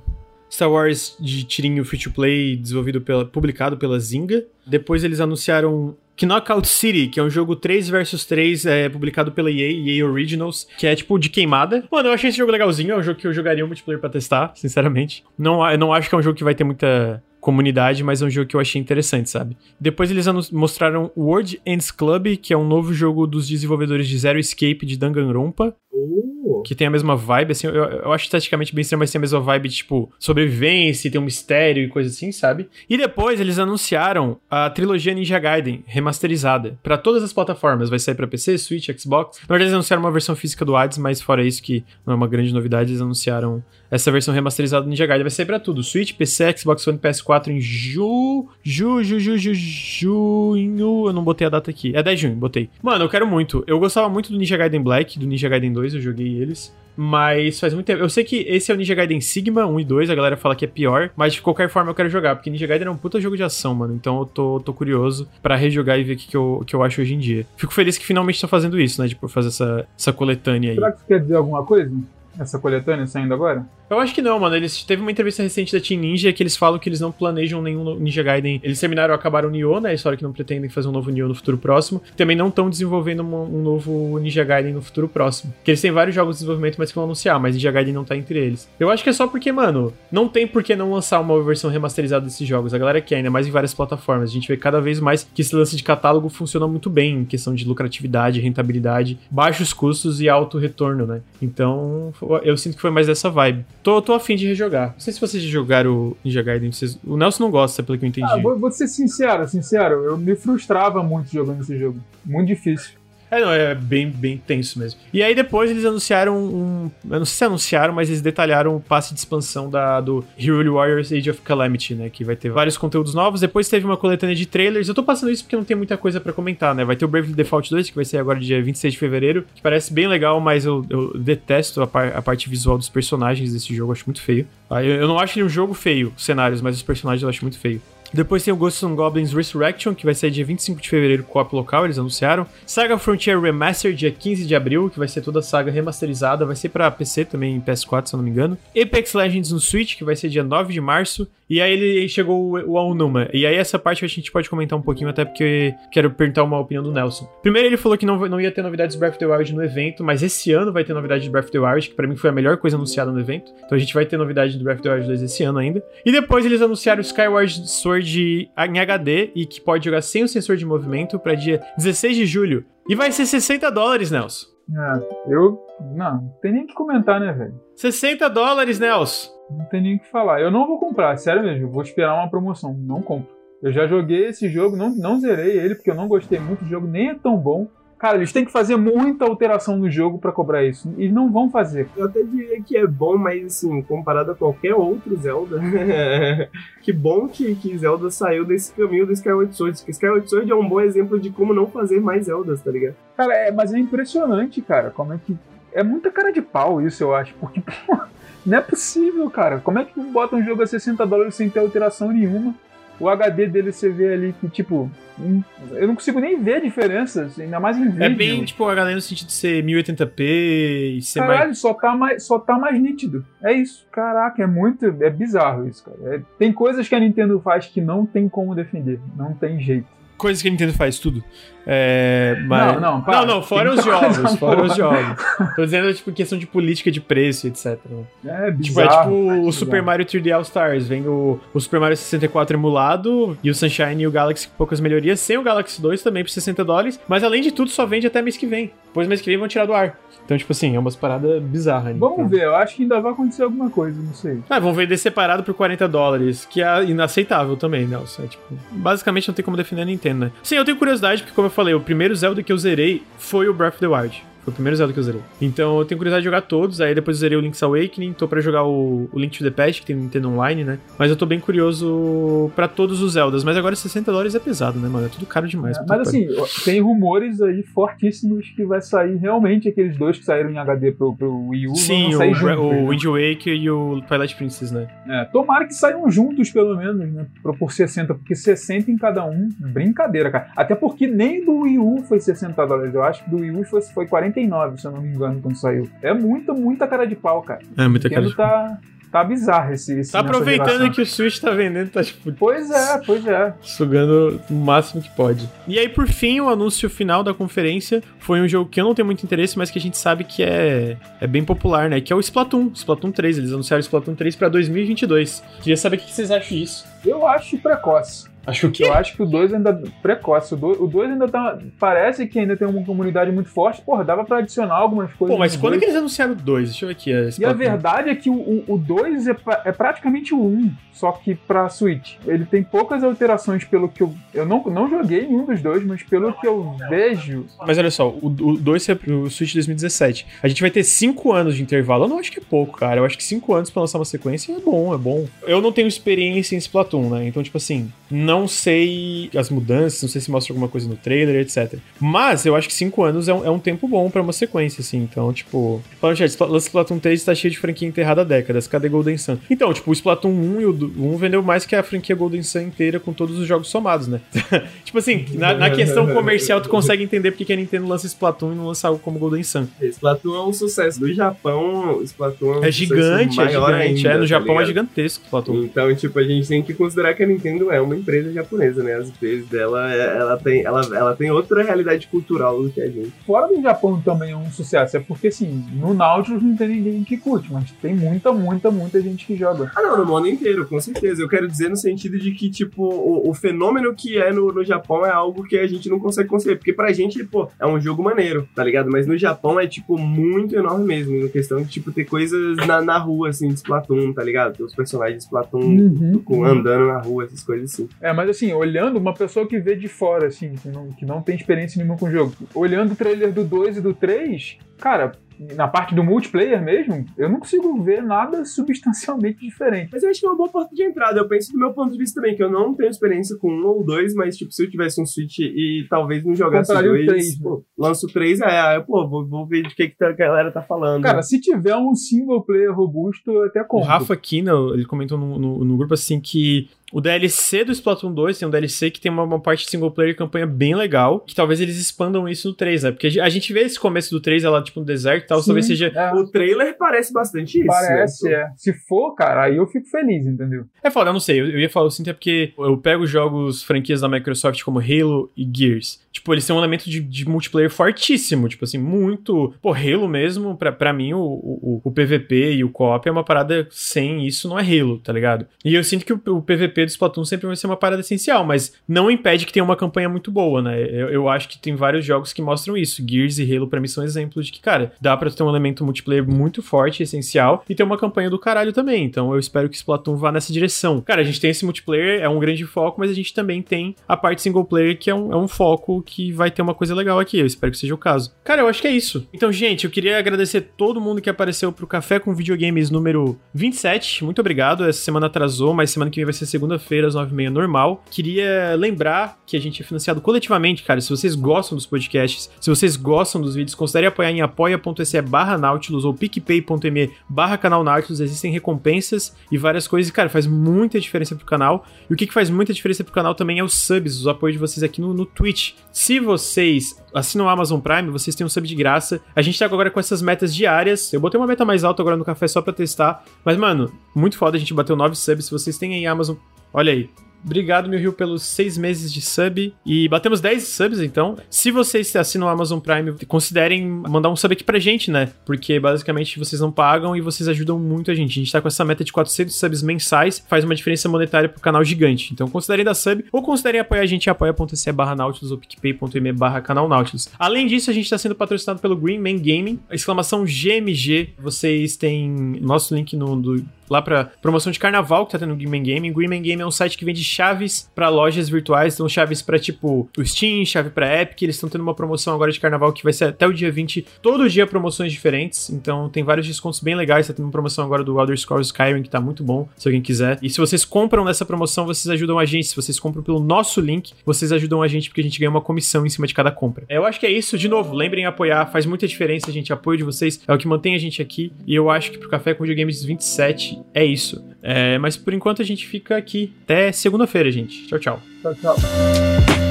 Star 0.53 0.69
Wars 0.69 1.17
de 1.19 1.43
tirinho 1.43 1.84
free 1.84 1.97
to 1.97 2.11
play 2.11 2.55
desenvolvido 2.55 3.01
pela, 3.01 3.25
publicado 3.25 3.75
pela 3.75 3.99
Zynga. 3.99 4.45
Depois 4.67 5.03
eles 5.03 5.19
anunciaram 5.19 5.97
Knockout 6.21 6.67
City, 6.67 7.07
que 7.07 7.19
é 7.19 7.23
um 7.23 7.30
jogo 7.30 7.55
3 7.55 7.89
versus 7.89 8.23
3 8.23 8.67
é, 8.67 8.88
publicado 8.88 9.31
pela 9.31 9.49
EA, 9.49 9.71
EA 9.71 10.05
Originals, 10.05 10.67
que 10.77 10.85
é 10.85 10.95
tipo 10.95 11.17
de 11.17 11.30
queimada. 11.30 11.84
Mano, 11.91 12.09
eu 12.09 12.13
achei 12.13 12.30
esse 12.30 12.38
jogo 12.38 12.51
legalzinho, 12.51 12.91
é 12.91 12.97
um 12.97 13.01
jogo 13.01 13.19
que 13.19 13.25
eu 13.25 13.34
jogaria 13.34 13.65
um 13.65 13.67
multiplayer 13.67 13.99
pra 13.99 14.11
testar, 14.11 14.51
sinceramente. 14.55 15.23
Não, 15.35 15.67
eu 15.67 15.77
não 15.77 15.91
acho 15.91 16.07
que 16.07 16.13
é 16.13 16.17
um 16.19 16.21
jogo 16.21 16.38
que 16.38 16.43
vai 16.43 16.53
ter 16.53 16.63
muita 16.63 17.23
comunidade, 17.41 18.03
mas 18.03 18.21
é 18.21 18.25
um 18.25 18.30
jogo 18.30 18.47
que 18.47 18.55
eu 18.55 18.59
achei 18.59 18.80
interessante, 18.80 19.30
sabe? 19.30 19.57
Depois 19.80 20.09
eles 20.11 20.27
mostraram 20.51 21.11
World 21.17 21.59
Ends 21.65 21.91
Club, 21.91 22.38
que 22.38 22.53
é 22.53 22.57
um 22.57 22.65
novo 22.65 22.93
jogo 22.93 23.25
dos 23.25 23.49
desenvolvedores 23.49 24.07
de 24.07 24.17
Zero 24.17 24.39
Escape 24.39 24.85
de 24.85 24.97
Danganronpa, 24.97 25.75
Oh, 25.95 26.64
que 26.65 26.74
tem 26.74 26.88
a 26.88 26.90
mesma 26.90 27.15
vibe, 27.15 27.52
assim, 27.52 27.68
eu, 27.68 27.74
eu 27.74 28.11
acho 28.11 28.26
esteticamente 28.26 28.74
bem 28.74 28.82
estranho, 28.82 28.99
mas 28.99 29.11
tem 29.11 29.20
a 29.20 29.22
mesma 29.22 29.40
vibe, 29.40 29.70
tipo, 29.70 30.11
sobrevivência, 30.18 31.11
tem 31.11 31.22
um 31.22 31.24
mistério 31.24 31.84
e 31.84 31.88
coisa 31.88 32.10
assim, 32.10 32.32
sabe? 32.32 32.68
E 32.90 32.98
depois 32.98 33.40
eles 33.40 33.60
anunciaram 33.60 34.38
a 34.49 34.70
trilogia 34.70 35.14
Ninja 35.14 35.38
Gaiden 35.38 35.84
remasterizada 35.86 36.80
pra 36.82 36.98
todas 36.98 37.22
as 37.22 37.32
plataformas, 37.32 37.90
vai 37.90 37.99
sair 37.99 38.15
pra 38.15 38.26
PC, 38.26 38.57
Switch, 38.57 38.90
Xbox. 38.98 39.40
Na 39.41 39.48
verdade 39.48 39.65
eles 39.65 39.74
anunciaram 39.74 40.02
uma 40.02 40.11
versão 40.11 40.36
física 40.36 40.65
do 40.65 40.76
Hades, 40.76 40.98
mas 40.98 41.22
fora 41.22 41.45
isso 41.45 41.61
que 41.61 41.84
não 42.06 42.14
é 42.14 42.15
uma 42.15 42.28
grande 42.28 42.53
novidade, 42.53 42.91
eles 42.91 43.02
anunciaram 43.02 43.64
essa 43.91 44.11
versão 44.11 44.34
remasterizada 44.34 44.84
do 44.84 44.90
Ninja 44.90 45.06
Gaiden, 45.06 45.24
vai 45.24 45.30
sair 45.30 45.45
pra 45.45 45.60
tudo, 45.60 45.84
Switch, 45.84 46.14
PC, 46.14 46.57
Xbox 46.57 46.88
One, 46.88 46.98
PS4 46.98 47.49
em 47.49 47.61
ju, 47.61 48.48
ju, 48.64 49.03
ju, 49.03 49.20
ju, 49.20 49.38
ju, 49.38 49.53
junho, 49.53 51.07
eu 51.07 51.14
não 51.14 51.24
botei 51.24 51.45
a 51.45 51.49
data 51.49 51.70
aqui, 51.70 51.95
é 51.95 52.02
10 52.02 52.20
de 52.20 52.28
junho, 52.28 52.36
botei. 52.36 52.70
Mano, 52.82 53.06
eu 53.06 53.10
quero 53.10 53.28
muito, 53.28 53.64
eu 53.68 53.80
gostava 53.80 54.10
muito 54.10 54.32
do 54.32 54.38
Ninja 54.38 54.57
Gaiden 54.57 54.82
Black, 54.82 55.20
do 55.20 55.28
Ninja 55.28 55.48
Gaiden 55.48 55.72
2, 55.72 55.82
eu 55.91 56.01
joguei 56.01 56.41
eles. 56.41 56.72
Mas 56.95 57.60
faz 57.60 57.73
muito 57.73 57.88
tempo. 57.88 58.01
Eu 58.01 58.10
sei 58.10 58.23
que 58.23 58.38
esse 58.47 58.72
é 58.72 58.76
o 58.76 58.77
Ninja 58.77 58.93
Gaiden 58.93 59.19
Sigma 59.19 59.65
1 59.65 59.80
e 59.80 59.84
2, 59.84 60.10
a 60.10 60.15
galera 60.15 60.38
fala 60.38 60.55
que 60.55 60.65
é 60.65 60.68
pior, 60.68 61.10
mas 61.15 61.34
de 61.34 61.41
qualquer 61.41 61.69
forma 61.69 61.89
eu 61.89 61.95
quero 61.95 62.10
jogar, 62.10 62.35
porque 62.35 62.49
Ninja 62.49 62.68
Gaiden 62.68 62.88
é 62.88 62.91
um 62.91 62.97
puta 62.97 63.19
jogo 63.19 63.35
de 63.35 63.43
ação, 63.43 63.73
mano. 63.73 63.95
Então 63.95 64.19
eu 64.19 64.26
tô, 64.26 64.60
tô 64.60 64.73
curioso 64.73 65.27
pra 65.41 65.55
rejogar 65.55 65.99
e 65.99 66.03
ver 66.03 66.14
o 66.14 66.18
que, 66.18 66.27
que, 66.27 66.38
eu, 66.38 66.64
que 66.65 66.76
eu 66.76 66.84
acho 66.84 67.01
hoje 67.01 67.15
em 67.15 67.19
dia. 67.19 67.45
Fico 67.57 67.73
feliz 67.73 67.97
que 67.97 68.05
finalmente 68.05 68.35
estão 68.35 68.49
fazendo 68.49 68.80
isso, 68.80 69.01
né? 69.01 69.07
Tipo, 69.07 69.27
fazer 69.27 69.47
essa, 69.47 69.88
essa 69.97 70.14
coletânea 70.14 70.72
aí. 70.72 70.76
Será 70.76 70.91
que 70.91 70.97
isso 70.97 71.07
quer 71.07 71.19
dizer 71.19 71.35
alguma 71.35 71.65
coisa? 71.65 71.91
Essa 72.39 72.57
coletânea 72.60 73.05
saindo 73.07 73.34
agora? 73.34 73.65
Eu 73.89 73.99
acho 73.99 74.14
que 74.14 74.22
não, 74.22 74.39
mano. 74.39 74.55
Eles 74.55 74.84
teve 74.84 75.01
uma 75.01 75.11
entrevista 75.11 75.43
recente 75.43 75.72
da 75.72 75.80
Team 75.80 75.99
Ninja 76.01 76.34
que 76.34 76.41
eles 76.41 76.57
falam 76.57 76.80
que 76.80 76.89
eles 76.89 76.99
não 76.99 77.11
planejam 77.11 77.61
nenhum 77.61 77.95
Ninja 77.99 78.23
Gaiden. 78.23 78.60
Eles 78.64 78.80
terminaram, 78.80 79.14
acabaram 79.14 79.49
o 79.49 79.51
Nioh, 79.51 79.80
né? 79.80 79.89
A 79.89 79.93
história 79.93 80.18
que 80.18 80.23
não 80.23 80.31
pretendem 80.34 80.68
fazer 80.69 80.88
um 80.88 80.91
novo 80.91 81.11
Nioh 81.11 81.27
no 81.27 81.35
futuro 81.35 81.57
próximo. 81.60 82.01
Também 82.18 82.35
não 82.35 82.47
estão 82.47 82.69
desenvolvendo 82.69 83.19
uma- 83.19 83.41
um 83.43 83.61
novo 83.61 84.18
Ninja 84.19 84.43
Gaiden 84.43 84.73
no 84.73 84.81
futuro 84.81 85.07
próximo. 85.07 85.53
Que 85.64 85.72
eles 85.72 85.81
têm 85.81 85.91
vários 85.91 86.15
jogos 86.15 86.35
de 86.35 86.39
desenvolvimento, 86.39 86.77
mas 86.80 86.89
que 86.89 86.95
vão 86.95 87.03
anunciar, 87.03 87.39
mas 87.39 87.53
Ninja 87.53 87.72
Gaiden 87.72 87.93
não 87.93 88.03
tá 88.03 88.18
entre 88.18 88.39
eles. 88.39 88.68
Eu 88.80 88.89
acho 88.89 89.03
que 89.03 89.10
é 89.10 89.14
só 89.14 89.27
porque, 89.27 89.51
mano, 89.51 89.93
não 90.11 90.27
tem 90.27 90.47
por 90.47 90.64
que 90.64 90.76
não 90.76 90.91
lançar 90.91 91.19
uma 91.19 91.39
versão 91.43 91.69
remasterizada 91.69 92.26
desses 92.26 92.47
jogos. 92.47 92.73
A 92.73 92.77
galera 92.80 92.99
quer, 92.99 93.18
ainda 93.18 93.30
mais 93.30 93.45
em 93.47 93.51
várias 93.51 93.73
plataformas. 93.76 94.30
A 94.31 94.34
gente 94.34 94.47
vê 94.47 94.57
cada 94.57 94.81
vez 94.81 94.99
mais 94.99 95.27
que 95.35 95.41
esse 95.41 95.55
lance 95.55 95.76
de 95.76 95.84
catálogo 95.84 96.30
funciona 96.30 96.68
muito 96.68 96.89
bem 96.89 97.19
em 97.19 97.26
questão 97.26 97.53
de 97.53 97.64
lucratividade, 97.68 98.39
rentabilidade, 98.39 99.19
baixos 99.30 99.72
custos 99.72 100.19
e 100.19 100.27
alto 100.27 100.57
retorno, 100.57 101.05
né? 101.05 101.22
Então, 101.41 102.11
eu 102.43 102.57
sinto 102.57 102.75
que 102.75 102.81
foi 102.81 102.91
mais 102.91 103.07
dessa 103.07 103.29
vibe. 103.29 103.65
Tô, 103.81 104.01
tô 104.01 104.13
afim 104.13 104.35
de 104.35 104.47
rejogar. 104.47 104.91
Não 104.93 104.99
sei 104.99 105.13
se 105.13 105.21
vocês 105.21 105.41
jogaram 105.43 105.91
o 105.91 106.17
Ninja 106.23 106.41
Gaiden. 106.41 106.71
Vocês... 106.71 106.97
O 107.05 107.17
Nelson 107.17 107.43
não 107.43 107.51
gosta, 107.51 107.83
pelo 107.83 107.97
que 107.97 108.05
eu 108.05 108.09
entendi. 108.09 108.27
Ah, 108.29 108.37
vou, 108.37 108.57
vou 108.57 108.71
ser 108.71 108.87
sincero, 108.87 109.47
sincero, 109.47 110.03
eu 110.03 110.17
me 110.17 110.35
frustrava 110.35 111.03
muito 111.03 111.31
jogando 111.31 111.61
esse 111.61 111.77
jogo. 111.77 111.99
Muito 112.25 112.47
difícil. 112.47 113.02
É, 113.38 113.41
não, 113.41 113.51
é 113.51 113.73
bem, 113.73 114.10
bem 114.10 114.38
tenso 114.38 114.77
mesmo. 114.80 114.99
E 115.14 115.23
aí 115.23 115.34
depois 115.34 115.72
eles 115.72 115.85
anunciaram 115.85 116.38
um. 116.38 116.91
Eu 117.10 117.19
não 117.19 117.26
sei 117.26 117.35
se 117.38 117.43
anunciaram, 117.45 117.93
mas 117.93 118.10
eles 118.10 118.22
detalharam 118.22 118.76
o 118.76 118.80
passe 118.80 119.14
de 119.14 119.19
expansão 119.19 119.69
da, 119.69 119.99
do 120.01 120.23
Hero 120.38 120.73
Warriors 120.76 121.11
Age 121.11 121.30
of 121.30 121.41
Calamity, 121.41 121.95
né? 121.95 122.10
Que 122.10 122.23
vai 122.23 122.35
ter 122.35 122.49
vários 122.49 122.77
conteúdos 122.77 123.14
novos. 123.14 123.41
Depois 123.41 123.68
teve 123.69 123.85
uma 123.85 123.97
coletânea 123.97 124.35
de 124.35 124.45
trailers. 124.45 124.88
Eu 124.88 124.93
tô 124.93 125.03
passando 125.03 125.31
isso 125.31 125.43
porque 125.43 125.55
não 125.55 125.64
tem 125.64 125.76
muita 125.76 125.97
coisa 125.97 126.19
pra 126.19 126.31
comentar, 126.34 126.76
né? 126.76 126.84
Vai 126.85 126.95
ter 126.95 127.05
o 127.05 127.07
Bravely 127.07 127.34
Default 127.34 127.69
2, 127.69 127.89
que 127.89 127.95
vai 127.95 128.05
ser 128.05 128.18
agora 128.18 128.39
dia 128.39 128.61
26 128.61 128.93
de 128.93 128.99
fevereiro, 128.99 129.45
que 129.55 129.61
parece 129.61 129.91
bem 129.93 130.07
legal, 130.07 130.39
mas 130.39 130.65
eu, 130.65 130.85
eu 130.89 131.18
detesto 131.18 131.81
a, 131.81 131.88
par- 131.88 132.15
a 132.15 132.22
parte 132.22 132.49
visual 132.49 132.77
dos 132.77 132.89
personagens 132.89 133.51
desse 133.53 133.73
jogo, 133.76 133.91
acho 133.91 134.03
muito 134.05 134.22
feio. 134.22 134.47
Ah, 134.69 134.84
Eu, 134.84 134.95
eu 135.01 135.07
não 135.07 135.18
acho 135.19 135.38
ele 135.39 135.45
um 135.45 135.49
jogo 135.49 135.73
feio, 135.73 136.14
os 136.15 136.23
cenários, 136.26 136.61
mas 136.61 136.76
os 136.76 136.84
personagens 136.84 137.23
eu 137.23 137.30
acho 137.30 137.43
muito 137.43 137.57
feio. 137.60 137.81
Depois 138.14 138.44
tem 138.44 138.53
o 138.53 138.57
Ghosts 138.57 138.84
and 138.84 138.94
Goblins 138.94 139.34
Resurrection, 139.34 139.95
que 139.95 140.06
vai 140.06 140.14
sair 140.14 140.30
dia 140.30 140.45
25 140.45 140.80
de 140.80 140.88
fevereiro 140.88 141.23
co-op 141.23 141.56
local, 141.56 141.85
eles 141.85 141.98
anunciaram. 141.98 142.45
Saga 142.64 142.99
Frontier 142.99 143.41
Remastered, 143.41 143.98
dia 143.98 144.11
15 144.11 144.45
de 144.45 144.56
abril, 144.56 144.88
que 144.88 144.99
vai 144.99 145.07
ser 145.07 145.22
toda 145.22 145.40
a 145.40 145.41
saga 145.41 145.72
remasterizada, 145.72 146.45
vai 146.45 146.56
ser 146.56 146.69
pra 146.69 146.91
PC 146.91 147.26
também, 147.26 147.56
em 147.56 147.60
PS4, 147.60 148.07
se 148.07 148.14
eu 148.14 148.18
não 148.18 148.23
me 148.23 148.30
engano. 148.30 148.56
Apex 148.80 149.14
Legends 149.15 149.52
no 149.52 149.60
Switch, 149.60 149.98
que 149.98 150.03
vai 150.03 150.15
ser 150.15 150.30
dia 150.30 150.44
9 150.44 150.72
de 150.72 150.80
março. 150.80 151.27
E 151.53 151.61
aí 151.61 151.71
ele 151.71 152.09
chegou 152.09 152.57
o, 152.67 152.80
Aonuma. 152.80 153.30
E 153.31 153.45
aí 153.45 153.53
essa 153.53 153.77
parte 153.77 154.03
a 154.03 154.07
gente 154.07 154.31
pode 154.31 154.49
comentar 154.49 154.77
um 154.77 154.81
pouquinho, 154.81 155.07
até 155.07 155.23
porque 155.23 155.75
quero 155.91 156.09
perguntar 156.09 156.41
uma 156.43 156.57
opinião 156.57 156.84
do 156.84 156.91
Nelson. 156.91 157.25
Primeiro 157.43 157.67
ele 157.67 157.77
falou 157.77 157.95
que 157.95 158.07
não, 158.07 158.17
não 158.27 158.41
ia 158.41 158.51
ter 158.51 158.63
novidades 158.63 158.95
de 158.95 158.99
Breath 158.99 159.13
of 159.13 159.19
the 159.19 159.27
Wild 159.27 159.53
no 159.53 159.63
evento, 159.63 160.03
mas 160.03 160.23
esse 160.23 160.51
ano 160.51 160.73
vai 160.73 160.84
ter 160.84 160.95
novidade 160.95 161.23
de 161.23 161.30
Breath 161.30 161.45
of 161.45 161.51
the 161.51 161.59
Wild, 161.59 161.89
que 161.89 161.93
pra 161.93 162.07
mim 162.07 162.15
foi 162.15 162.31
a 162.31 162.34
melhor 162.34 162.57
coisa 162.57 162.75
anunciada 162.75 163.11
no 163.11 163.19
evento. 163.19 163.53
Então 163.63 163.75
a 163.75 163.80
gente 163.80 163.93
vai 163.93 164.03
ter 164.03 164.17
novidade 164.17 164.57
do 164.57 164.63
Breath 164.63 164.80
of 164.80 164.84
the 164.84 164.95
Wild 164.95 165.05
2 165.05 165.21
esse 165.21 165.43
ano 165.43 165.59
ainda. 165.59 165.84
E 166.03 166.11
depois 166.11 166.43
eles 166.43 166.59
anunciaram 166.59 166.97
o 166.97 167.05
Skyward 167.05 167.69
Sword 167.69 168.49
em 168.57 168.80
HD 168.80 169.30
e 169.35 169.45
que 169.45 169.61
pode 169.61 169.85
jogar 169.85 170.01
sem 170.01 170.23
o 170.23 170.27
sensor 170.27 170.57
de 170.57 170.65
movimento 170.65 171.19
pra 171.19 171.35
dia 171.35 171.61
16 171.77 172.17
de 172.17 172.25
julho. 172.25 172.65
E 172.89 172.95
vai 172.95 173.11
ser 173.11 173.27
60 173.27 173.69
dólares, 173.69 174.09
Nelson. 174.09 174.47
É, 174.75 175.34
eu. 175.34 175.61
Não, 175.95 176.15
não 176.15 176.30
tem 176.41 176.51
nem 176.51 176.63
o 176.63 176.67
que 176.67 176.73
comentar, 176.73 177.19
né, 177.19 177.31
velho? 177.31 177.53
60 177.75 178.27
dólares, 178.30 178.80
Nelson. 178.80 179.31
Não 179.57 179.65
tem 179.65 179.81
nem 179.81 179.95
o 179.95 179.99
que 179.99 180.09
falar. 180.09 180.41
Eu 180.41 180.51
não 180.51 180.67
vou 180.67 180.80
comprar, 180.80 181.15
sério 181.17 181.43
mesmo. 181.43 181.65
Eu 181.65 181.69
vou 181.69 181.81
esperar 181.81 182.15
uma 182.15 182.30
promoção. 182.30 182.73
Não 182.73 183.01
compro. 183.01 183.34
Eu 183.61 183.71
já 183.71 183.88
joguei 183.88 184.27
esse 184.27 184.49
jogo, 184.49 184.75
não, 184.75 184.93
não 184.93 185.19
zerei 185.21 185.57
ele, 185.57 185.75
porque 185.75 185.89
eu 185.89 185.95
não 185.95 186.07
gostei 186.07 186.38
muito 186.38 186.65
do 186.65 186.69
jogo, 186.69 186.85
nem 186.85 187.11
é 187.11 187.15
tão 187.15 187.38
bom. 187.38 187.69
Cara, 188.03 188.17
eles 188.17 188.34
têm 188.34 188.43
que 188.43 188.51
fazer 188.51 188.75
muita 188.75 189.23
alteração 189.23 189.77
no 189.77 189.89
jogo 189.89 190.19
pra 190.19 190.34
cobrar 190.34 190.65
isso. 190.65 190.93
E 190.97 191.09
não 191.09 191.31
vão 191.31 191.49
fazer. 191.49 191.88
Eu 191.95 192.07
até 192.07 192.21
diria 192.21 192.61
que 192.61 192.75
é 192.75 192.85
bom, 192.85 193.17
mas 193.17 193.45
assim, 193.45 193.81
comparado 193.81 194.31
a 194.31 194.35
qualquer 194.35 194.75
outro 194.75 195.15
Zelda, 195.15 195.57
que 196.84 196.91
bom 196.91 197.30
que, 197.30 197.55
que 197.55 197.77
Zelda 197.77 198.11
saiu 198.11 198.43
desse 198.43 198.73
caminho 198.73 199.05
do 199.05 199.13
Skyward 199.13 199.55
Sword. 199.55 199.77
Porque 199.77 199.91
Skyward 199.91 200.30
Sword 200.30 200.51
é 200.51 200.55
um 200.55 200.67
bom 200.67 200.81
exemplo 200.81 201.17
de 201.17 201.30
como 201.30 201.53
não 201.53 201.65
fazer 201.65 202.01
mais 202.01 202.25
Zeldas, 202.25 202.61
tá 202.61 202.69
ligado? 202.69 202.95
Cara, 203.15 203.34
é, 203.34 203.51
mas 203.53 203.73
é 203.73 203.80
impressionante, 203.80 204.61
cara, 204.61 204.91
como 204.91 205.13
é 205.13 205.19
que. 205.25 205.38
É 205.71 205.81
muita 205.81 206.11
cara 206.11 206.34
de 206.34 206.41
pau 206.41 206.81
isso, 206.81 207.01
eu 207.01 207.15
acho. 207.15 207.34
Porque, 207.35 207.61
pô, 207.61 207.97
não 208.45 208.57
é 208.57 208.61
possível, 208.61 209.30
cara. 209.30 209.60
Como 209.60 209.80
é 209.80 209.86
que 209.86 209.99
bota 209.99 210.36
um 210.36 210.44
jogo 210.44 210.61
a 210.64 210.68
60 210.68 211.06
dólares 211.06 211.36
sem 211.36 211.49
ter 211.49 211.60
alteração 211.60 212.11
nenhuma? 212.11 212.53
O 212.99 213.10
HD 213.10 213.48
dele 213.48 213.72
você 213.72 213.90
vê 213.90 214.14
ali 214.14 214.36
que, 214.40 214.48
tipo. 214.48 214.90
hum, 215.20 215.41
Eu 215.72 215.88
não 215.88 215.95
consigo 215.95 216.20
nem 216.20 216.41
ver 216.41 216.56
a 216.57 216.60
diferença, 216.60 217.24
assim, 217.26 217.41
ainda 217.44 217.60
mais 217.60 217.76
em 217.76 217.86
vídeo. 217.86 218.03
É 218.03 218.10
bem, 218.10 218.45
tipo, 218.45 218.64
HD 218.68 218.94
no 218.94 219.02
sentido 219.02 219.28
de 219.28 219.34
ser 219.34 219.64
1080p 219.64 220.98
e 220.98 221.02
ser 221.02 221.20
mais. 221.22 221.32
Caralho, 221.32 221.56
só 221.56 221.74
tá, 221.74 221.95
mais, 221.95 222.24
só 222.24 222.38
tá 222.38 222.57
mais 222.57 222.80
nítido. 222.80 223.26
É 223.44 223.52
isso. 223.52 223.86
Caraca, 223.91 224.44
é 224.44 224.48
muito. 224.48 224.86
É 224.86 225.10
bizarro 225.10 225.68
isso, 225.68 225.84
cara. 225.84 226.15
É- 226.15 226.22
tem 226.38 226.53
coisas 226.53 226.88
que 226.88 226.94
a 226.94 226.99
Nintendo 226.99 227.41
faz 227.44 227.65
que 227.65 227.82
não 227.82 228.06
tem 228.06 228.30
como 228.30 228.53
defender. 228.53 228.99
Não 229.18 229.34
tem 229.34 229.60
jeito. 229.60 229.88
Coisas 230.15 230.41
que 230.41 230.48
a 230.48 230.52
Nintendo 230.52 230.74
faz 230.74 230.99
tudo. 230.99 231.24
É, 231.65 232.38
mas... 232.45 232.73
Não, 232.73 232.81
não, 232.94 233.02
para. 233.02 233.19
não, 233.26 233.35
não, 233.35 233.41
fora 233.44 233.73
os 233.73 233.84
jogos, 233.84 234.35
fora 234.38 234.56
boa. 234.57 234.68
os 234.68 234.76
jogos. 234.76 235.23
Tô 235.56 235.64
dizendo, 235.65 235.94
tipo, 235.94 236.11
questão 236.11 236.38
de 236.38 236.45
política 236.45 236.91
de 236.91 236.99
preço, 237.02 237.48
etc. 237.48 237.77
né? 237.90 238.03
É 238.26 238.52
Tipo, 238.52 238.57
bizarro. 238.57 238.81
é 238.81 239.03
tipo 239.03 239.10
o 239.11 239.30
bizarro. 239.30 239.52
Super 239.53 239.81
Mario 239.81 240.06
3D 240.06 240.31
All 240.35 240.41
Stars. 240.41 240.88
Vem 240.88 241.07
o, 241.07 241.40
o 241.53 241.60
Super 241.60 241.80
Mario 241.80 241.95
64 241.98 242.56
emulado 242.57 243.38
e 243.44 243.49
o 243.49 243.56
Sunshine 243.56 244.03
e 244.03 244.07
o 244.07 244.11
Galaxy 244.11 244.48
com 244.48 244.56
poucas 244.57 244.80
melhorias, 244.80 245.19
sem 245.19 245.38
o 245.38 245.44
Galaxy 245.44 245.81
2 245.81 246.02
também 246.03 246.23
por 246.23 246.30
60 246.30 246.64
dólares. 246.64 246.99
Mas 247.07 247.23
além 247.23 247.41
de 247.41 247.52
tudo, 247.52 247.69
só 247.69 247.85
vende 247.85 248.07
até 248.07 248.22
mês 248.22 248.38
que 248.38 248.45
vem. 248.45 248.72
Depois 248.88 249.07
mês 249.07 249.22
que 249.22 249.30
vem 249.30 249.40
vão 249.40 249.48
tirar 249.48 249.65
do 249.65 249.73
ar. 249.73 249.98
Então, 250.26 250.38
tipo 250.38 250.52
assim, 250.53 250.76
é 250.76 250.80
umas 250.80 250.95
paradas 250.95 251.41
bizarras. 251.41 251.98
Vamos 251.98 252.30
ver, 252.30 252.44
eu 252.44 252.56
acho 252.56 252.76
que 252.76 252.84
ainda 252.84 253.02
vai 253.02 253.11
acontecer 253.11 253.44
alguma 253.44 253.69
coisa, 253.69 253.99
não 254.02 254.14
sei. 254.14 254.40
Ah, 254.49 254.60
vão 254.60 254.72
vender 254.73 254.95
separado 254.98 255.44
por 255.44 255.53
40 255.53 255.88
dólares, 255.88 256.45
que 256.49 256.61
é 256.61 256.84
inaceitável 256.85 257.57
também, 257.57 257.85
Nelson. 257.85 258.23
É, 258.23 258.27
tipo, 258.27 258.44
basicamente 258.72 259.27
não 259.27 259.35
tem 259.35 259.44
como 259.44 259.57
defender 259.57 259.81
a 259.81 259.85
Nintendo, 259.85 260.26
né? 260.26 260.31
Sim, 260.41 260.56
eu 260.56 260.64
tenho 260.64 260.77
curiosidade, 260.77 261.23
porque 261.23 261.35
como 261.35 261.48
eu 261.48 261.52
falei, 261.53 261.73
o 261.73 261.80
primeiro 261.80 262.15
Zelda 262.15 262.43
que 262.43 262.51
eu 262.51 262.57
zerei 262.57 263.03
foi 263.17 263.47
o 263.47 263.53
Breath 263.53 263.75
of 263.75 263.80
the 263.80 263.88
Wild. 263.88 264.32
Foi 264.44 264.52
o 264.52 264.53
primeiro 264.53 264.76
Zelda 264.76 264.91
que 264.91 264.99
eu 264.99 265.03
zerei. 265.03 265.22
Então 265.41 265.80
eu 265.80 265.86
tenho 265.86 265.98
curiosidade 265.98 266.22
de 266.22 266.26
jogar 266.26 266.41
todos. 266.41 266.82
Aí 266.82 266.94
depois 266.94 267.18
eu 267.18 267.22
zerei 267.22 267.38
o 267.38 267.41
Link's 267.41 267.64
Awakening. 267.64 268.14
Tô 268.14 268.28
pra 268.28 268.41
jogar 268.41 268.64
o, 268.64 269.10
o 269.11 269.20
Link 269.20 269.38
to 269.38 269.44
the 269.44 269.52
Past, 269.52 269.82
que 269.82 269.88
tem 269.88 269.95
Nintendo 269.95 270.30
Online, 270.30 270.64
né? 270.64 270.80
Mas 270.98 271.10
eu 271.10 271.15
tô 271.15 271.26
bem 271.26 271.40
curioso 271.40 272.52
pra 272.56 272.68
todos 272.68 273.02
os 273.02 273.14
Zeldas. 273.14 273.44
Mas 273.44 273.56
agora 273.57 273.76
60 273.76 274.11
dólares 274.11 274.36
é 274.36 274.40
pesado, 274.40 274.80
né, 274.80 274.90
mano? 274.90 275.06
É 275.06 275.10
tudo 275.10 275.26
caro 275.26 275.48
demais. 275.48 275.78
É, 275.78 275.80
mas 275.80 275.88
pariu. 275.88 276.02
assim, 276.03 276.28
tem 276.65 276.82
rumores 276.82 277.41
aí 277.41 277.64
fortíssimos 277.64 278.49
que 278.49 278.65
vai 278.65 278.82
sair 278.82 279.15
realmente 279.15 279.70
aqueles 279.70 279.98
dois 279.98 280.18
que 280.18 280.26
saíram 280.26 280.49
em 280.49 280.57
HD 280.57 280.91
pro, 280.91 281.15
pro 281.15 281.48
Wii 281.49 281.68
U. 281.68 281.76
Sim, 281.76 282.07
o, 282.15 282.34
juntos, 282.34 282.41
o 282.41 282.72
né? 282.72 282.88
Wind 282.90 283.06
Waker 283.06 283.53
e 283.53 283.70
o 283.70 284.02
Twilight 284.07 284.36
Princess, 284.36 284.72
né? 284.72 284.88
É, 285.07 285.26
tomara 285.26 285.65
que 285.65 285.74
saiam 285.74 286.10
juntos, 286.10 286.52
pelo 286.52 286.76
menos, 286.76 286.98
né? 287.14 287.26
Por, 287.41 287.57
por 287.57 287.72
60, 287.72 288.14
porque 288.14 288.36
60 288.36 288.91
em 288.91 288.98
cada 288.98 289.26
um, 289.26 289.49
brincadeira, 289.60 290.30
cara. 290.30 290.48
Até 290.56 290.76
porque 290.76 291.07
nem 291.07 291.44
do 291.44 291.61
Wii 291.61 291.80
U 291.80 292.03
foi 292.07 292.20
60 292.20 292.65
dólares. 292.65 292.94
Eu 292.94 293.03
acho 293.03 293.24
que 293.24 293.30
do 293.30 293.38
Wii 293.38 293.52
U 293.52 293.64
foi, 293.64 293.82
foi 293.82 294.07
49, 294.34 294.81
se 294.81 294.88
eu 294.88 294.91
não 294.91 295.01
me 295.01 295.10
engano, 295.10 295.41
quando 295.41 295.55
saiu. 295.55 295.89
É 296.01 296.14
muita, 296.14 296.53
muita 296.53 296.88
cara 296.88 297.05
de 297.05 297.15
pau, 297.15 297.41
cara. 297.41 297.61
É 297.77 297.88
muita 297.88 298.10
cara 298.10 298.26
de... 298.26 298.35
tá, 298.35 298.80
tá 299.11 299.23
bizarro 299.23 299.73
esse. 299.73 299.99
esse 299.99 300.11
Tá 300.11 300.19
aproveitando 300.19 300.69
geração. 300.69 300.91
que 300.91 301.01
o 301.01 301.05
Switch 301.05 301.39
tá 301.39 301.51
vendendo, 301.51 301.89
tá 301.89 302.03
tipo 302.03 302.31
Pois 302.34 302.69
é, 302.72 303.01
pois 303.05 303.26
é. 303.27 303.53
sugando 303.61 304.41
o 304.49 304.53
máximo 304.53 305.01
que 305.01 305.10
pode. 305.11 305.47
E 305.68 305.77
aí, 305.77 305.88
por 305.88 306.07
fim, 306.07 306.39
o 306.39 306.49
anúncio 306.49 306.89
final 306.89 307.23
da 307.23 307.34
conferência 307.34 308.01
foi 308.19 308.41
um 308.41 308.47
jogo 308.47 308.69
que 308.69 308.81
eu 308.81 308.85
não 308.85 308.95
tenho 308.95 309.05
muito 309.05 309.23
interesse, 309.23 309.57
mas 309.57 309.69
que 309.69 309.77
a 309.77 309.81
gente 309.81 309.97
sabe 309.97 310.23
que 310.23 310.43
é, 310.43 310.97
é 311.22 311.27
bem 311.27 311.45
popular, 311.45 311.89
né? 311.89 312.01
Que 312.01 312.11
é 312.11 312.15
o 312.15 312.19
Splatoon, 312.19 312.72
Splatoon 312.73 313.11
3. 313.11 313.38
Eles 313.38 313.53
anunciaram 313.53 313.80
o 313.80 313.84
Splatoon 313.84 314.15
3 314.15 314.35
pra 314.35 314.49
2022. 314.49 315.43
Queria 315.61 315.77
saber 315.77 315.97
o 315.97 315.99
que 315.99 316.11
vocês 316.11 316.31
acham 316.31 316.57
disso. 316.57 316.85
Eu 317.05 317.27
acho 317.27 317.57
precoce. 317.60 318.32
Acho 318.45 318.70
que 318.70 318.84
Eu 318.84 318.94
acho 318.94 319.15
que 319.15 319.24
o 319.24 319.26
2 319.26 319.53
ainda. 319.53 319.82
Precoce. 320.02 320.53
O 320.53 320.88
2 320.88 321.11
ainda 321.11 321.28
tá. 321.28 321.57
Parece 321.80 322.28
que 322.28 322.40
ainda 322.40 322.57
tem 322.57 322.68
uma 322.68 322.84
comunidade 322.84 323.32
muito 323.32 323.49
forte. 323.49 323.82
Porra, 323.82 324.03
dava 324.03 324.26
pra 324.26 324.40
adicionar 324.40 324.76
algumas 324.76 325.14
coisas. 325.14 325.34
Pô, 325.34 325.40
mas 325.40 325.56
quando 325.56 325.74
dois. 325.74 325.80
que 325.80 325.86
eles 325.86 325.98
anunciaram 325.98 326.34
o 326.34 326.36
2? 326.36 326.70
Deixa 326.70 326.86
eu 326.86 326.88
ver 326.88 326.94
aqui. 326.94 327.14
é 327.14 327.30
E 327.40 327.45
a 327.45 327.53
verdade 327.53 328.10
é 328.10 328.15
que 328.15 328.30
o 328.30 328.78
2 328.78 329.28
é, 329.28 329.36
é 329.65 329.72
praticamente 329.72 330.34
o 330.34 330.41
1, 330.41 330.45
um, 330.45 330.72
só 330.91 331.11
que 331.14 331.36
pra 331.36 331.70
Switch. 331.70 332.15
Ele 332.26 332.45
tem 332.45 332.64
poucas 332.64 333.03
alterações 333.03 333.64
pelo 333.64 333.88
que 333.88 334.03
eu. 334.03 334.14
Eu 334.34 334.45
não, 334.45 334.64
não 334.65 334.90
joguei 334.90 335.26
nenhum 335.26 335.45
dos 335.45 335.61
dois, 335.61 335.84
mas 335.86 336.03
pelo 336.03 336.34
que 336.34 336.45
eu 336.45 336.76
vejo. 336.90 337.45
Mas 337.65 337.78
olha 337.78 337.91
só, 337.91 338.10
o 338.10 338.30
2 338.30 338.90
é 338.90 338.95
pro 338.95 339.30
Switch 339.30 339.53
2017. 339.53 340.28
A 340.41 340.48
gente 340.48 340.61
vai 340.61 340.70
ter 340.70 340.84
5 340.84 341.32
anos 341.32 341.56
de 341.56 341.64
intervalo. 341.64 342.06
Eu 342.06 342.10
não 342.10 342.20
acho 342.20 342.32
que 342.32 342.40
é 342.40 342.44
pouco, 342.48 342.78
cara. 342.78 342.99
Eu 342.99 343.06
acho 343.06 343.18
que 343.18 343.24
5 343.24 343.53
anos 343.53 343.70
pra 343.70 343.82
lançar 343.82 343.98
uma 343.98 344.06
sequência 344.06 344.53
é 344.53 344.60
bom, 344.60 344.94
é 344.94 344.98
bom. 344.98 345.26
Eu 345.44 345.61
não 345.61 345.72
tenho 345.72 345.88
experiência 345.88 346.56
em 346.56 346.60
Splatoon, 346.60 347.10
né? 347.10 347.28
Então, 347.28 347.41
tipo 347.41 347.57
assim, 347.57 347.91
Não 348.15 348.48
sei 348.48 349.30
as 349.35 349.49
mudanças, 349.49 350.02
não 350.03 350.10
sei 350.10 350.22
se 350.22 350.30
mostra 350.30 350.53
alguma 350.53 350.68
coisa 350.68 350.88
no 350.88 350.95
trailer, 350.95 351.41
etc. 351.41 351.80
Mas 351.99 352.45
eu 352.45 352.56
acho 352.56 352.68
que 352.68 352.73
5 352.73 353.03
anos 353.03 353.27
é 353.27 353.34
um, 353.34 353.45
é 353.45 353.49
um 353.49 353.60
tempo 353.60 353.88
bom 353.88 354.10
pra 354.10 354.22
uma 354.22 354.34
sequência, 354.34 354.81
assim. 354.81 354.98
Então, 354.99 355.31
tipo. 355.34 355.81
Falando, 355.99 356.18
chat, 356.18 356.30
Splatoon 356.60 356.99
3 356.99 357.23
tá 357.23 357.34
cheio 357.34 357.52
de 357.52 357.57
franquia 357.57 357.88
enterrada 357.88 358.22
há 358.22 358.23
décadas. 358.23 358.68
Cadê 358.68 358.88
Golden 358.90 359.18
Sun? 359.18 359.38
Então, 359.49 359.73
tipo, 359.73 359.90
o 359.90 359.94
Splatoon 359.94 360.31
1 360.31 360.61
e 360.61 360.65
o 360.65 360.73
do- 360.73 360.94
1 360.98 361.18
vendeu 361.18 361.41
mais 361.41 361.65
que 361.65 361.76
a 361.76 361.81
franquia 361.84 362.15
Golden 362.15 362.44
Sun 362.44 362.61
inteira 362.61 362.99
com 362.99 363.11
todos 363.14 363.38
os 363.40 363.48
jogos 363.48 363.68
somados, 363.69 364.07
né? 364.07 364.22
tipo 364.85 364.98
assim, 364.98 365.26
na, 365.34 365.53
na 365.56 365.69
questão 365.72 366.06
comercial, 366.14 366.61
tu 366.61 366.69
consegue 366.69 367.03
entender 367.03 367.31
porque 367.31 367.45
que 367.45 367.53
a 367.53 367.56
Nintendo 367.56 367.88
lança 367.88 368.06
Splatoon 368.07 368.53
e 368.53 368.56
não 368.56 368.68
lança 368.68 368.88
algo 368.88 368.99
como 368.99 369.18
Golden 369.19 369.44
Sun. 369.44 369.68
Splatoon 369.81 370.35
é 370.35 370.45
um 370.48 370.53
sucesso. 370.53 371.02
No 371.02 371.11
Japão, 371.14 372.02
Splatoon 372.03 372.53
é 372.53 372.57
um 372.60 372.64
É 372.64 372.72
sucesso 372.72 372.77
gigante, 372.77 373.41
é 373.41 373.48
gigante. 373.49 373.65
ainda, 373.73 374.10
é, 374.10 374.14
no 374.14 374.19
tá 374.22 374.26
Japão 374.26 374.61
é 374.61 374.65
gigantesco 374.65 375.23
o 375.23 375.26
Splatoon. 375.26 375.64
Então, 375.64 375.95
tipo, 375.95 376.19
a 376.19 376.23
gente 376.23 376.48
tem 376.48 376.61
que 376.61 376.73
considerar 376.73 377.14
que 377.14 377.23
a 377.23 377.27
Nintendo 377.27 377.72
é 377.72 377.81
uma 377.81 377.95
empresa 378.03 378.31
japonesa, 378.34 378.84
né? 378.84 378.93
As 378.95 379.09
empresas 379.09 379.47
dela, 379.47 379.91
é- 379.93 380.17
ela 380.17 380.38
tem, 380.38 380.63
ela, 380.63 380.81
ela 380.93 381.15
tem 381.15 381.31
outra 381.31 381.63
realidade 381.63 382.07
cultural 382.07 382.61
do 382.61 382.69
que 382.69 382.81
a 382.81 382.88
gente. 382.89 383.11
Fora 383.25 383.47
do 383.47 383.61
Japão 383.61 384.01
também 384.01 384.31
é 384.31 384.35
um 384.38 384.51
sucesso. 384.51 384.97
É 384.97 384.99
porque, 384.99 385.27
assim, 385.30 385.65
no 385.73 385.93
Nautilus 385.93 386.43
não 386.43 386.55
tem 386.55 386.67
ninguém 386.67 387.03
que 387.03 387.17
curte, 387.17 387.51
mas 387.51 387.71
tem 387.81 387.95
muita, 387.95 388.31
muita, 388.31 388.69
muita 388.69 389.01
gente 389.01 389.25
que 389.25 389.35
joga. 389.35 389.71
Ah, 389.75 389.81
não, 389.81 389.97
no 389.97 390.05
mundo 390.05 390.27
inteiro, 390.27 390.65
com 390.67 390.80
certeza. 390.80 391.21
Eu 391.21 391.30
quero 391.30 391.47
dizer 391.47 391.69
no 391.69 391.75
sentido 391.77 392.19
de 392.19 392.31
que, 392.31 392.49
tipo, 392.49 392.84
o, 392.84 393.30
o 393.30 393.34
fenômeno 393.34 393.93
que 393.95 394.17
é 394.17 394.31
no, 394.31 394.51
no 394.51 394.63
Japão 394.63 395.05
é 395.05 395.11
algo 395.11 395.43
que 395.43 395.57
a 395.57 395.65
gente 395.67 395.89
não 395.89 395.99
consegue 395.99 396.30
conceber. 396.30 396.57
Porque 396.57 396.73
pra 396.73 396.91
gente, 396.91 397.23
pô, 397.23 397.49
é 397.59 397.65
um 397.65 397.80
jogo 397.80 398.03
maneiro, 398.03 398.47
tá 398.55 398.63
ligado? 398.63 398.89
Mas 398.91 399.07
no 399.07 399.17
Japão 399.17 399.59
é, 399.59 399.65
tipo, 399.67 399.97
muito 399.97 400.55
enorme 400.55 400.85
mesmo. 400.85 401.23
Na 401.23 401.30
questão 401.30 401.61
de, 401.61 401.69
tipo, 401.69 401.91
ter 401.91 402.05
coisas 402.05 402.57
na, 402.67 402.81
na 402.81 402.97
rua, 402.97 403.30
assim, 403.30 403.47
de 403.47 403.55
Splatoon, 403.55 404.13
tá 404.13 404.23
ligado? 404.23 404.57
Ter 404.57 404.63
os 404.63 404.75
personagens 404.75 405.17
de 405.19 405.23
Splatoon 405.23 405.63
Uhum. 405.63 406.21
com- 406.25 406.43
andando 406.43 406.88
na 406.88 406.99
rua, 406.99 407.23
essas 407.25 407.43
coisas 407.43 407.71
assim. 407.73 407.88
É, 408.02 408.11
mas 408.14 408.30
assim, 408.30 408.52
olhando 408.53 408.98
uma 408.98 409.14
pessoa 409.14 409.48
que 409.48 409.60
vê 409.60 409.76
de 409.76 409.88
fora, 409.88 410.28
assim, 410.28 410.53
que 410.56 410.68
não, 410.70 410.90
que 410.90 411.06
não 411.06 411.22
tem 411.22 411.36
experiência 411.36 411.78
nenhuma 411.78 411.98
com 411.98 412.07
o 412.07 412.11
jogo, 412.11 412.34
olhando 412.53 412.91
o 412.91 412.95
trailer 412.95 413.32
do 413.32 413.44
2 413.44 413.78
e 413.78 413.82
do 413.82 413.94
3, 413.94 414.57
cara, 414.78 415.14
na 415.56 415.68
parte 415.68 415.95
do 415.95 416.03
multiplayer 416.03 416.61
mesmo, 416.61 417.06
eu 417.18 417.28
não 417.30 417.40
consigo 417.40 417.82
ver 417.82 418.03
nada 418.03 418.45
substancialmente 418.45 419.40
diferente. 419.40 419.90
Mas 419.91 420.03
eu 420.03 420.10
acho 420.10 420.20
que 420.20 420.26
é 420.26 420.30
uma 420.30 420.38
boa 420.38 420.49
porta 420.49 420.74
de 420.76 420.84
entrada. 420.84 421.20
Eu 421.20 421.28
penso 421.28 421.52
do 421.52 421.57
meu 421.57 421.74
ponto 421.74 421.91
de 421.91 421.98
vista 421.98 422.22
também, 422.22 422.36
que 422.36 422.44
eu 422.44 422.52
não 422.52 422.74
tenho 422.76 422.90
experiência 422.90 423.36
com 423.38 423.49
um 423.52 423.65
ou 423.65 423.84
dois, 423.84 424.14
mas, 424.14 424.38
tipo, 424.38 424.52
se 424.52 424.64
eu 424.64 424.70
tivesse 424.70 425.02
um 425.02 425.06
Switch 425.06 425.40
e 425.40 425.86
talvez 425.90 426.24
não 426.24 426.36
jogasse 426.36 426.68
Compraria 426.72 426.91
o 426.91 426.95
dois, 426.95 427.07
três, 427.07 427.40
né? 427.40 427.44
pô, 427.44 427.64
lanço 427.78 428.07
três, 428.07 428.40
é, 428.41 428.45
aí, 428.45 428.76
eu, 428.78 428.84
pô, 428.84 429.07
vou, 429.07 429.26
vou 429.28 429.45
ver 429.48 429.64
de 429.64 429.76
que, 429.76 429.88
que 429.90 429.98
tá- 429.98 430.10
a 430.10 430.14
galera 430.14 430.52
tá 430.52 430.61
falando. 430.61 431.02
Cara, 431.03 431.22
se 431.24 431.40
tiver 431.41 431.76
um 431.76 431.95
single 431.95 432.44
player 432.44 432.72
robusto, 432.74 433.32
eu 433.32 433.44
até 433.45 433.61
O 433.61 433.65
compro. 433.65 433.88
Rafa 433.88 434.15
Kina, 434.15 434.52
ele 434.74 434.86
comentou 434.86 435.18
no, 435.18 435.40
no- 435.40 435.65
no 435.65 435.78
grupo 435.78 435.94
assim 435.95 436.20
que 436.22 436.70
o 436.94 437.02
DLC 437.02 437.65
do 437.65 437.72
Splatoon 437.72 438.14
2 438.14 438.38
tem 438.38 438.48
um 438.48 438.52
DLC 438.52 438.91
que 438.91 439.02
tem 439.02 439.11
uma, 439.11 439.24
uma 439.24 439.40
parte 439.40 439.68
single 439.68 439.90
player 439.90 440.14
e 440.14 440.15
campanha 440.15 440.45
bem 440.45 440.76
legal, 440.76 441.22
que 441.22 441.34
talvez 441.34 441.60
eles 441.60 441.78
expandam 441.78 442.30
isso 442.30 442.48
no 442.49 442.53
3, 442.53 442.84
né? 442.84 442.91
Porque 442.91 443.20
a 443.20 443.30
gente 443.30 443.52
vê 443.52 443.61
esse 443.61 443.80
começo 443.80 444.11
do 444.11 444.22
3, 444.22 444.44
ela 444.44 444.61
tipo 444.61 444.80
no 444.80 444.86
deserto 444.86 445.24
e 445.24 445.28
tal, 445.28 445.40
Sim, 445.40 445.48
talvez 445.48 445.65
seja... 445.65 445.88
é, 445.88 446.14
O 446.14 446.28
trailer 446.28 446.78
parece 446.78 447.11
bastante 447.11 447.57
isso. 447.57 447.65
parece, 447.65 448.32
é. 448.32 448.48
Se 448.56 448.72
for, 448.88 449.15
cara, 449.15 449.45
aí 449.45 449.57
eu 449.57 449.65
fico 449.65 449.88
feliz, 449.90 450.28
entendeu? 450.28 450.65
É 450.84 450.91
foda, 450.91 451.10
eu 451.10 451.14
não 451.14 451.20
sei, 451.20 451.41
eu, 451.41 451.48
eu 451.49 451.60
ia 451.60 451.70
falar 451.70 451.88
assim 451.88 452.03
até 452.03 452.14
porque 452.14 452.53
eu 452.56 452.78
pego 452.78 453.07
jogos, 453.07 453.64
franquias 453.64 454.02
da 454.02 454.07
Microsoft 454.07 454.61
como 454.61 454.80
Halo 454.80 455.32
e 455.36 455.49
Gears. 455.52 455.99
Tipo, 456.11 456.32
eles 456.32 456.45
têm 456.45 456.56
um 456.56 456.60
elemento 456.60 456.88
de, 456.88 456.99
de 456.99 457.28
multiplayer 457.28 457.72
fortíssimo, 457.72 458.48
tipo 458.48 458.64
assim, 458.65 458.78
muito... 458.78 459.52
Pô, 459.60 459.74
Halo 459.74 460.07
mesmo, 460.07 460.56
pra, 460.56 460.72
pra 460.72 460.94
mim, 460.94 461.14
o, 461.14 461.20
o, 461.20 461.82
o 461.84 461.91
PVP 461.91 462.53
e 462.53 462.64
o 462.64 462.70
co-op 462.70 463.07
é 463.10 463.11
uma 463.11 463.24
parada 463.24 463.68
sem 463.72 464.28
isso, 464.28 464.48
não 464.48 464.60
é 464.60 464.61
Halo, 464.61 464.99
tá 464.99 465.11
ligado? 465.11 465.48
E 465.65 465.74
eu 465.74 465.84
sinto 465.84 466.06
que 466.06 466.14
o, 466.14 466.22
o 466.28 466.41
PVP 466.41 466.82
do 466.85 466.89
Splatoon 466.89 467.26
sempre 467.26 467.47
vai 467.47 467.55
ser 467.55 467.68
uma 467.68 467.77
parada 467.77 468.01
essencial, 468.01 468.45
mas 468.45 468.73
não 468.88 469.10
impede 469.10 469.45
que 469.45 469.53
tenha 469.53 469.64
uma 469.64 469.76
campanha 469.76 470.10
muito 470.10 470.31
boa, 470.31 470.61
né? 470.61 470.81
Eu, 470.81 471.10
eu 471.10 471.30
acho 471.30 471.49
que 471.49 471.57
tem 471.57 471.76
vários 471.76 472.05
jogos 472.05 472.34
que 472.34 472.41
mostram 472.41 472.77
isso. 472.77 473.03
Gears 473.07 473.39
e 473.39 473.55
Halo, 473.55 473.68
pra 473.68 473.80
mim, 473.80 473.88
são 473.88 474.03
exemplos 474.03 474.45
de 474.45 474.51
que, 474.51 474.61
cara, 474.61 474.93
dá 474.99 475.15
pra 475.15 475.30
ter 475.30 475.43
um 475.43 475.49
elemento 475.49 475.84
multiplayer 475.84 476.26
muito 476.27 476.61
forte, 476.61 477.03
essencial, 477.03 477.64
e 477.69 477.76
ter 477.76 477.84
uma 477.84 477.97
campanha 477.97 478.30
do 478.30 478.39
caralho 478.39 478.73
também. 478.73 479.03
Então 479.05 479.34
eu 479.34 479.39
espero 479.39 479.69
que 479.69 479.76
Splatoon 479.76 480.15
vá 480.15 480.31
nessa 480.31 480.51
direção. 480.51 481.01
Cara, 481.01 481.22
a 481.22 481.23
gente 481.23 481.39
tem 481.39 481.49
esse 481.49 481.65
multiplayer, 481.65 482.22
é 482.22 482.30
um 482.30 482.39
grande 482.39 482.65
foco, 482.65 482.99
mas 482.99 483.10
a 483.10 483.14
gente 483.14 483.34
também 483.34 483.61
tem 483.61 483.95
a 484.07 484.15
parte 484.18 484.41
single 484.41 484.65
player, 484.65 484.97
que 484.97 485.10
é 485.10 485.15
um, 485.15 485.31
é 485.31 485.38
um 485.38 485.47
foco 485.47 486.01
que 486.01 486.31
vai 486.31 486.51
ter 486.51 486.61
uma 486.61 486.73
coisa 486.73 486.93
legal 486.95 487.19
aqui. 487.19 487.39
Eu 487.39 487.45
espero 487.45 487.72
que 487.72 487.77
seja 487.77 487.93
o 487.93 487.97
caso. 487.97 488.34
Cara, 488.43 488.61
eu 488.61 488.68
acho 488.68 488.81
que 488.81 488.88
é 488.88 488.91
isso. 488.91 489.27
Então, 489.34 489.51
gente, 489.51 489.85
eu 489.85 489.91
queria 489.91 490.18
agradecer 490.18 490.61
todo 490.77 491.01
mundo 491.01 491.22
que 491.22 491.30
apareceu 491.30 491.72
pro 491.72 491.88
Café 491.88 492.19
com 492.19 492.34
Videogames 492.34 492.89
número 492.89 493.38
27. 493.53 494.23
Muito 494.23 494.39
obrigado. 494.39 494.85
Essa 494.85 495.01
semana 495.01 495.27
atrasou, 495.27 495.73
mas 495.73 495.91
semana 495.91 496.11
que 496.11 496.18
vem 496.18 496.26
vai 496.26 496.34
ser 496.34 496.45
segunda-feira, 496.73 497.07
às 497.07 497.15
9h30, 497.15 497.49
normal. 497.49 498.03
Queria 498.09 498.75
lembrar 498.75 499.37
que 499.45 499.55
a 499.55 499.59
gente 499.59 499.81
é 499.81 499.85
financiado 499.85 500.21
coletivamente, 500.21 500.83
cara. 500.83 500.99
Se 501.01 501.09
vocês 501.09 501.35
gostam 501.35 501.75
dos 501.75 501.85
podcasts, 501.85 502.49
se 502.59 502.69
vocês 502.69 502.95
gostam 502.95 503.41
dos 503.41 503.55
vídeos, 503.55 503.75
considere 503.75 504.07
apoiar 504.07 504.31
em 504.31 504.41
apoia.se 504.41 505.21
barra 505.21 505.57
Nautilus 505.57 506.05
ou 506.05 506.13
picpay.me 506.13 507.11
barra 507.29 507.57
canal 507.57 507.83
Nautilus. 507.83 508.19
Existem 508.19 508.51
recompensas 508.51 509.35
e 509.51 509.57
várias 509.57 509.87
coisas. 509.87 510.09
E, 510.09 510.13
cara, 510.13 510.29
faz 510.29 510.47
muita 510.47 510.99
diferença 510.99 511.35
pro 511.35 511.45
canal. 511.45 511.85
E 512.09 512.13
o 512.13 512.17
que, 512.17 512.27
que 512.27 512.33
faz 512.33 512.49
muita 512.49 512.73
diferença 512.73 513.03
pro 513.03 513.13
canal 513.13 513.35
também 513.35 513.59
é 513.59 513.63
os 513.63 513.73
subs, 513.73 514.19
os 514.19 514.27
apoios 514.27 514.53
de 514.53 514.59
vocês 514.59 514.83
aqui 514.83 515.01
no, 515.01 515.13
no 515.13 515.25
Twitch. 515.25 515.73
Se 515.91 516.19
vocês 516.19 517.01
assinam 517.13 517.45
o 517.45 517.49
Amazon 517.49 517.79
Prime, 517.79 518.09
vocês 518.09 518.35
têm 518.35 518.45
um 518.45 518.49
sub 518.49 518.67
de 518.67 518.75
graça. 518.75 519.21
A 519.35 519.41
gente 519.41 519.57
tá 519.57 519.65
agora 519.65 519.91
com 519.91 519.99
essas 519.99 520.21
metas 520.21 520.53
diárias. 520.53 521.13
Eu 521.13 521.19
botei 521.19 521.39
uma 521.39 521.47
meta 521.47 521.63
mais 521.63 521.83
alta 521.83 522.01
agora 522.01 522.17
no 522.17 522.25
café 522.25 522.47
só 522.47 522.61
pra 522.61 522.73
testar. 522.73 523.23
Mas, 523.45 523.57
mano, 523.57 523.91
muito 524.15 524.37
foda. 524.37 524.57
A 524.57 524.59
gente 524.59 524.73
bateu 524.73 524.95
9 524.95 525.15
subs. 525.15 525.45
Se 525.45 525.51
vocês 525.51 525.77
têm 525.77 525.93
aí 525.93 526.05
Amazon, 526.05 526.35
olha 526.73 526.91
aí. 526.91 527.09
Obrigado, 527.45 527.89
Mil 527.89 527.99
Rio, 527.99 528.13
pelos 528.13 528.43
seis 528.43 528.77
meses 528.77 529.11
de 529.11 529.21
sub. 529.21 529.73
E 529.85 530.07
batemos 530.07 530.39
10 530.39 530.63
subs, 530.63 531.01
então. 531.01 531.37
Se 531.49 531.71
vocês 531.71 532.15
assinam 532.15 532.47
o 532.47 532.49
Amazon 532.49 532.79
Prime, 532.79 533.13
considerem 533.27 533.85
mandar 533.85 534.29
um 534.29 534.35
sub 534.35 534.53
aqui 534.53 534.63
pra 534.63 534.79
gente, 534.79 535.11
né? 535.11 535.29
Porque 535.45 535.79
basicamente 535.79 536.39
vocês 536.39 536.61
não 536.61 536.71
pagam 536.71 537.15
e 537.15 537.21
vocês 537.21 537.49
ajudam 537.49 537.77
muito 537.77 538.09
a 538.09 538.15
gente. 538.15 538.31
A 538.31 538.43
gente 538.43 538.51
tá 538.51 538.61
com 538.61 538.67
essa 538.67 538.85
meta 538.85 539.03
de 539.03 539.11
400 539.11 539.53
subs 539.53 539.83
mensais, 539.83 540.43
faz 540.47 540.63
uma 540.63 540.73
diferença 540.73 541.09
monetária 541.09 541.49
pro 541.49 541.59
canal 541.59 541.83
gigante. 541.83 542.31
Então 542.31 542.47
considerem 542.47 542.85
dar 542.85 542.93
sub 542.93 543.25
ou 543.31 543.43
considerem 543.43 543.81
apoiar 543.81 544.03
a 544.03 544.05
gente 544.05 544.27
em 544.27 544.29
apoia.se 544.29 544.91
barra 544.93 545.15
Nautilus 545.15 545.51
ou 545.51 545.57
picpay.me 545.57 546.31
barra 546.31 546.61
canal 546.61 546.87
Nautilus. 546.87 547.29
Além 547.37 547.67
disso, 547.67 547.89
a 547.89 547.93
gente 547.93 548.09
tá 548.09 548.17
sendo 548.17 548.35
patrocinado 548.35 548.79
pelo 548.79 548.95
Green 548.95 549.19
Man 549.19 549.37
Gaming, 549.37 549.79
exclamação 549.91 550.45
GMG. 550.45 551.33
Vocês 551.37 551.97
têm 551.97 552.29
nosso 552.61 552.95
link 552.95 553.17
no, 553.17 553.35
do, 553.35 553.65
lá 553.94 554.02
pra 554.02 554.26
promoção 554.41 554.72
de 554.72 554.80
carnaval 554.80 555.26
que 555.26 555.32
tá 555.34 555.40
tendo 555.40 555.49
no 555.49 555.56
Green 555.56 555.70
Man 555.70 555.84
Gaming. 555.84 556.11
Green 556.11 556.30
Gaming 556.30 556.61
é 556.61 556.65
um 556.65 556.72
site 556.72 556.98
que 556.98 557.06
vende 557.06 557.24
chaves 557.24 557.90
pra 557.94 558.10
lojas 558.10 558.49
virtuais, 558.49 558.95
então 558.95 559.07
chaves 559.07 559.41
pra 559.41 559.60
tipo 559.60 560.10
o 560.18 560.26
Steam, 560.26 560.65
chave 560.65 560.90
pra 560.90 561.22
Epic. 561.22 561.41
Eles 561.44 561.56
estão 561.56 561.70
tendo 561.70 561.82
uma 561.82 561.94
promoção 561.94 562.34
agora 562.34 562.52
de 562.52 562.60
carnaval 562.60 562.91
que 562.91 563.03
vai 563.03 563.14
ser 563.14 563.26
até 563.26 563.45
o 563.48 563.53
dia 563.53 563.72
20, 563.72 564.06
todo 564.22 564.49
dia 564.49 564.65
promoções 564.65 565.11
diferentes. 565.11 565.70
Então 565.70 566.10
tem 566.10 566.24
vários 566.24 566.48
descontos 566.48 566.80
bem 566.80 566.95
legais. 566.95 567.28
Tá 567.28 567.34
tendo 567.34 567.45
uma 567.45 567.52
promoção 567.52 567.86
agora 567.86 568.03
do 568.03 568.20
Elder 568.20 568.38
Scrolls 568.38 568.68
Skyrim 568.68 569.03
que 569.03 569.10
tá 569.10 569.22
muito 569.22 569.44
bom, 569.44 569.70
se 569.78 569.88
alguém 569.88 570.02
quiser. 570.02 570.40
E 570.41 570.49
se 570.49 570.60
vocês 570.60 570.84
compram 570.84 571.24
nessa 571.24 571.45
promoção, 571.45 571.86
vocês 571.86 572.11
ajudam 572.11 572.40
a 572.40 572.45
gente. 572.45 572.68
Se 572.68 572.76
vocês 572.76 572.99
compram 572.99 573.22
pelo 573.22 573.40
nosso 573.40 573.80
link, 573.80 574.14
vocês 574.26 574.52
ajudam 574.52 574.82
a 574.82 574.88
gente 574.88 575.10
porque 575.10 575.22
a 575.22 575.24
gente 575.24 575.40
ganha 575.40 575.49
uma 575.49 575.61
comissão 575.61 576.06
em 576.06 576.10
cima 576.10 576.26
de 576.26 576.34
cada 576.34 576.52
compra. 576.52 576.86
Eu 576.90 577.06
acho 577.06 577.20
que 577.20 577.26
é 577.26 577.32
isso. 577.32 577.57
De 577.57 577.68
novo, 577.68 577.94
lembrem 577.94 578.24
em 578.24 578.28
apoiar, 578.28 578.65
faz 578.68 578.86
muita 578.86 579.07
diferença, 579.07 579.52
gente. 579.52 579.72
Apoio 579.72 579.98
de 579.98 580.03
vocês 580.03 580.41
é 580.48 580.53
o 580.53 580.57
que 580.57 580.68
mantém 580.68 580.95
a 580.95 580.98
gente 580.98 581.22
aqui. 581.22 581.52
E 581.68 581.76
eu 581.76 581.90
acho 581.90 582.11
que 582.11 582.18
pro 582.18 582.30
Café 582.30 582.53
com 582.53 582.64
Videogames 582.64 583.03
27 583.03 583.82
é 583.93 584.05
isso. 584.05 584.43
É, 584.61 584.97
mas 584.97 585.18
por 585.18 585.34
enquanto 585.34 585.61
a 585.61 585.65
gente 585.65 585.85
fica 585.88 586.15
aqui. 586.15 586.53
Até 586.64 586.91
segunda-feira, 586.91 587.51
gente. 587.51 587.88
Tchau, 587.88 587.99
tchau. 587.99 588.22
Tchau, 588.41 588.55
tchau. 588.55 589.62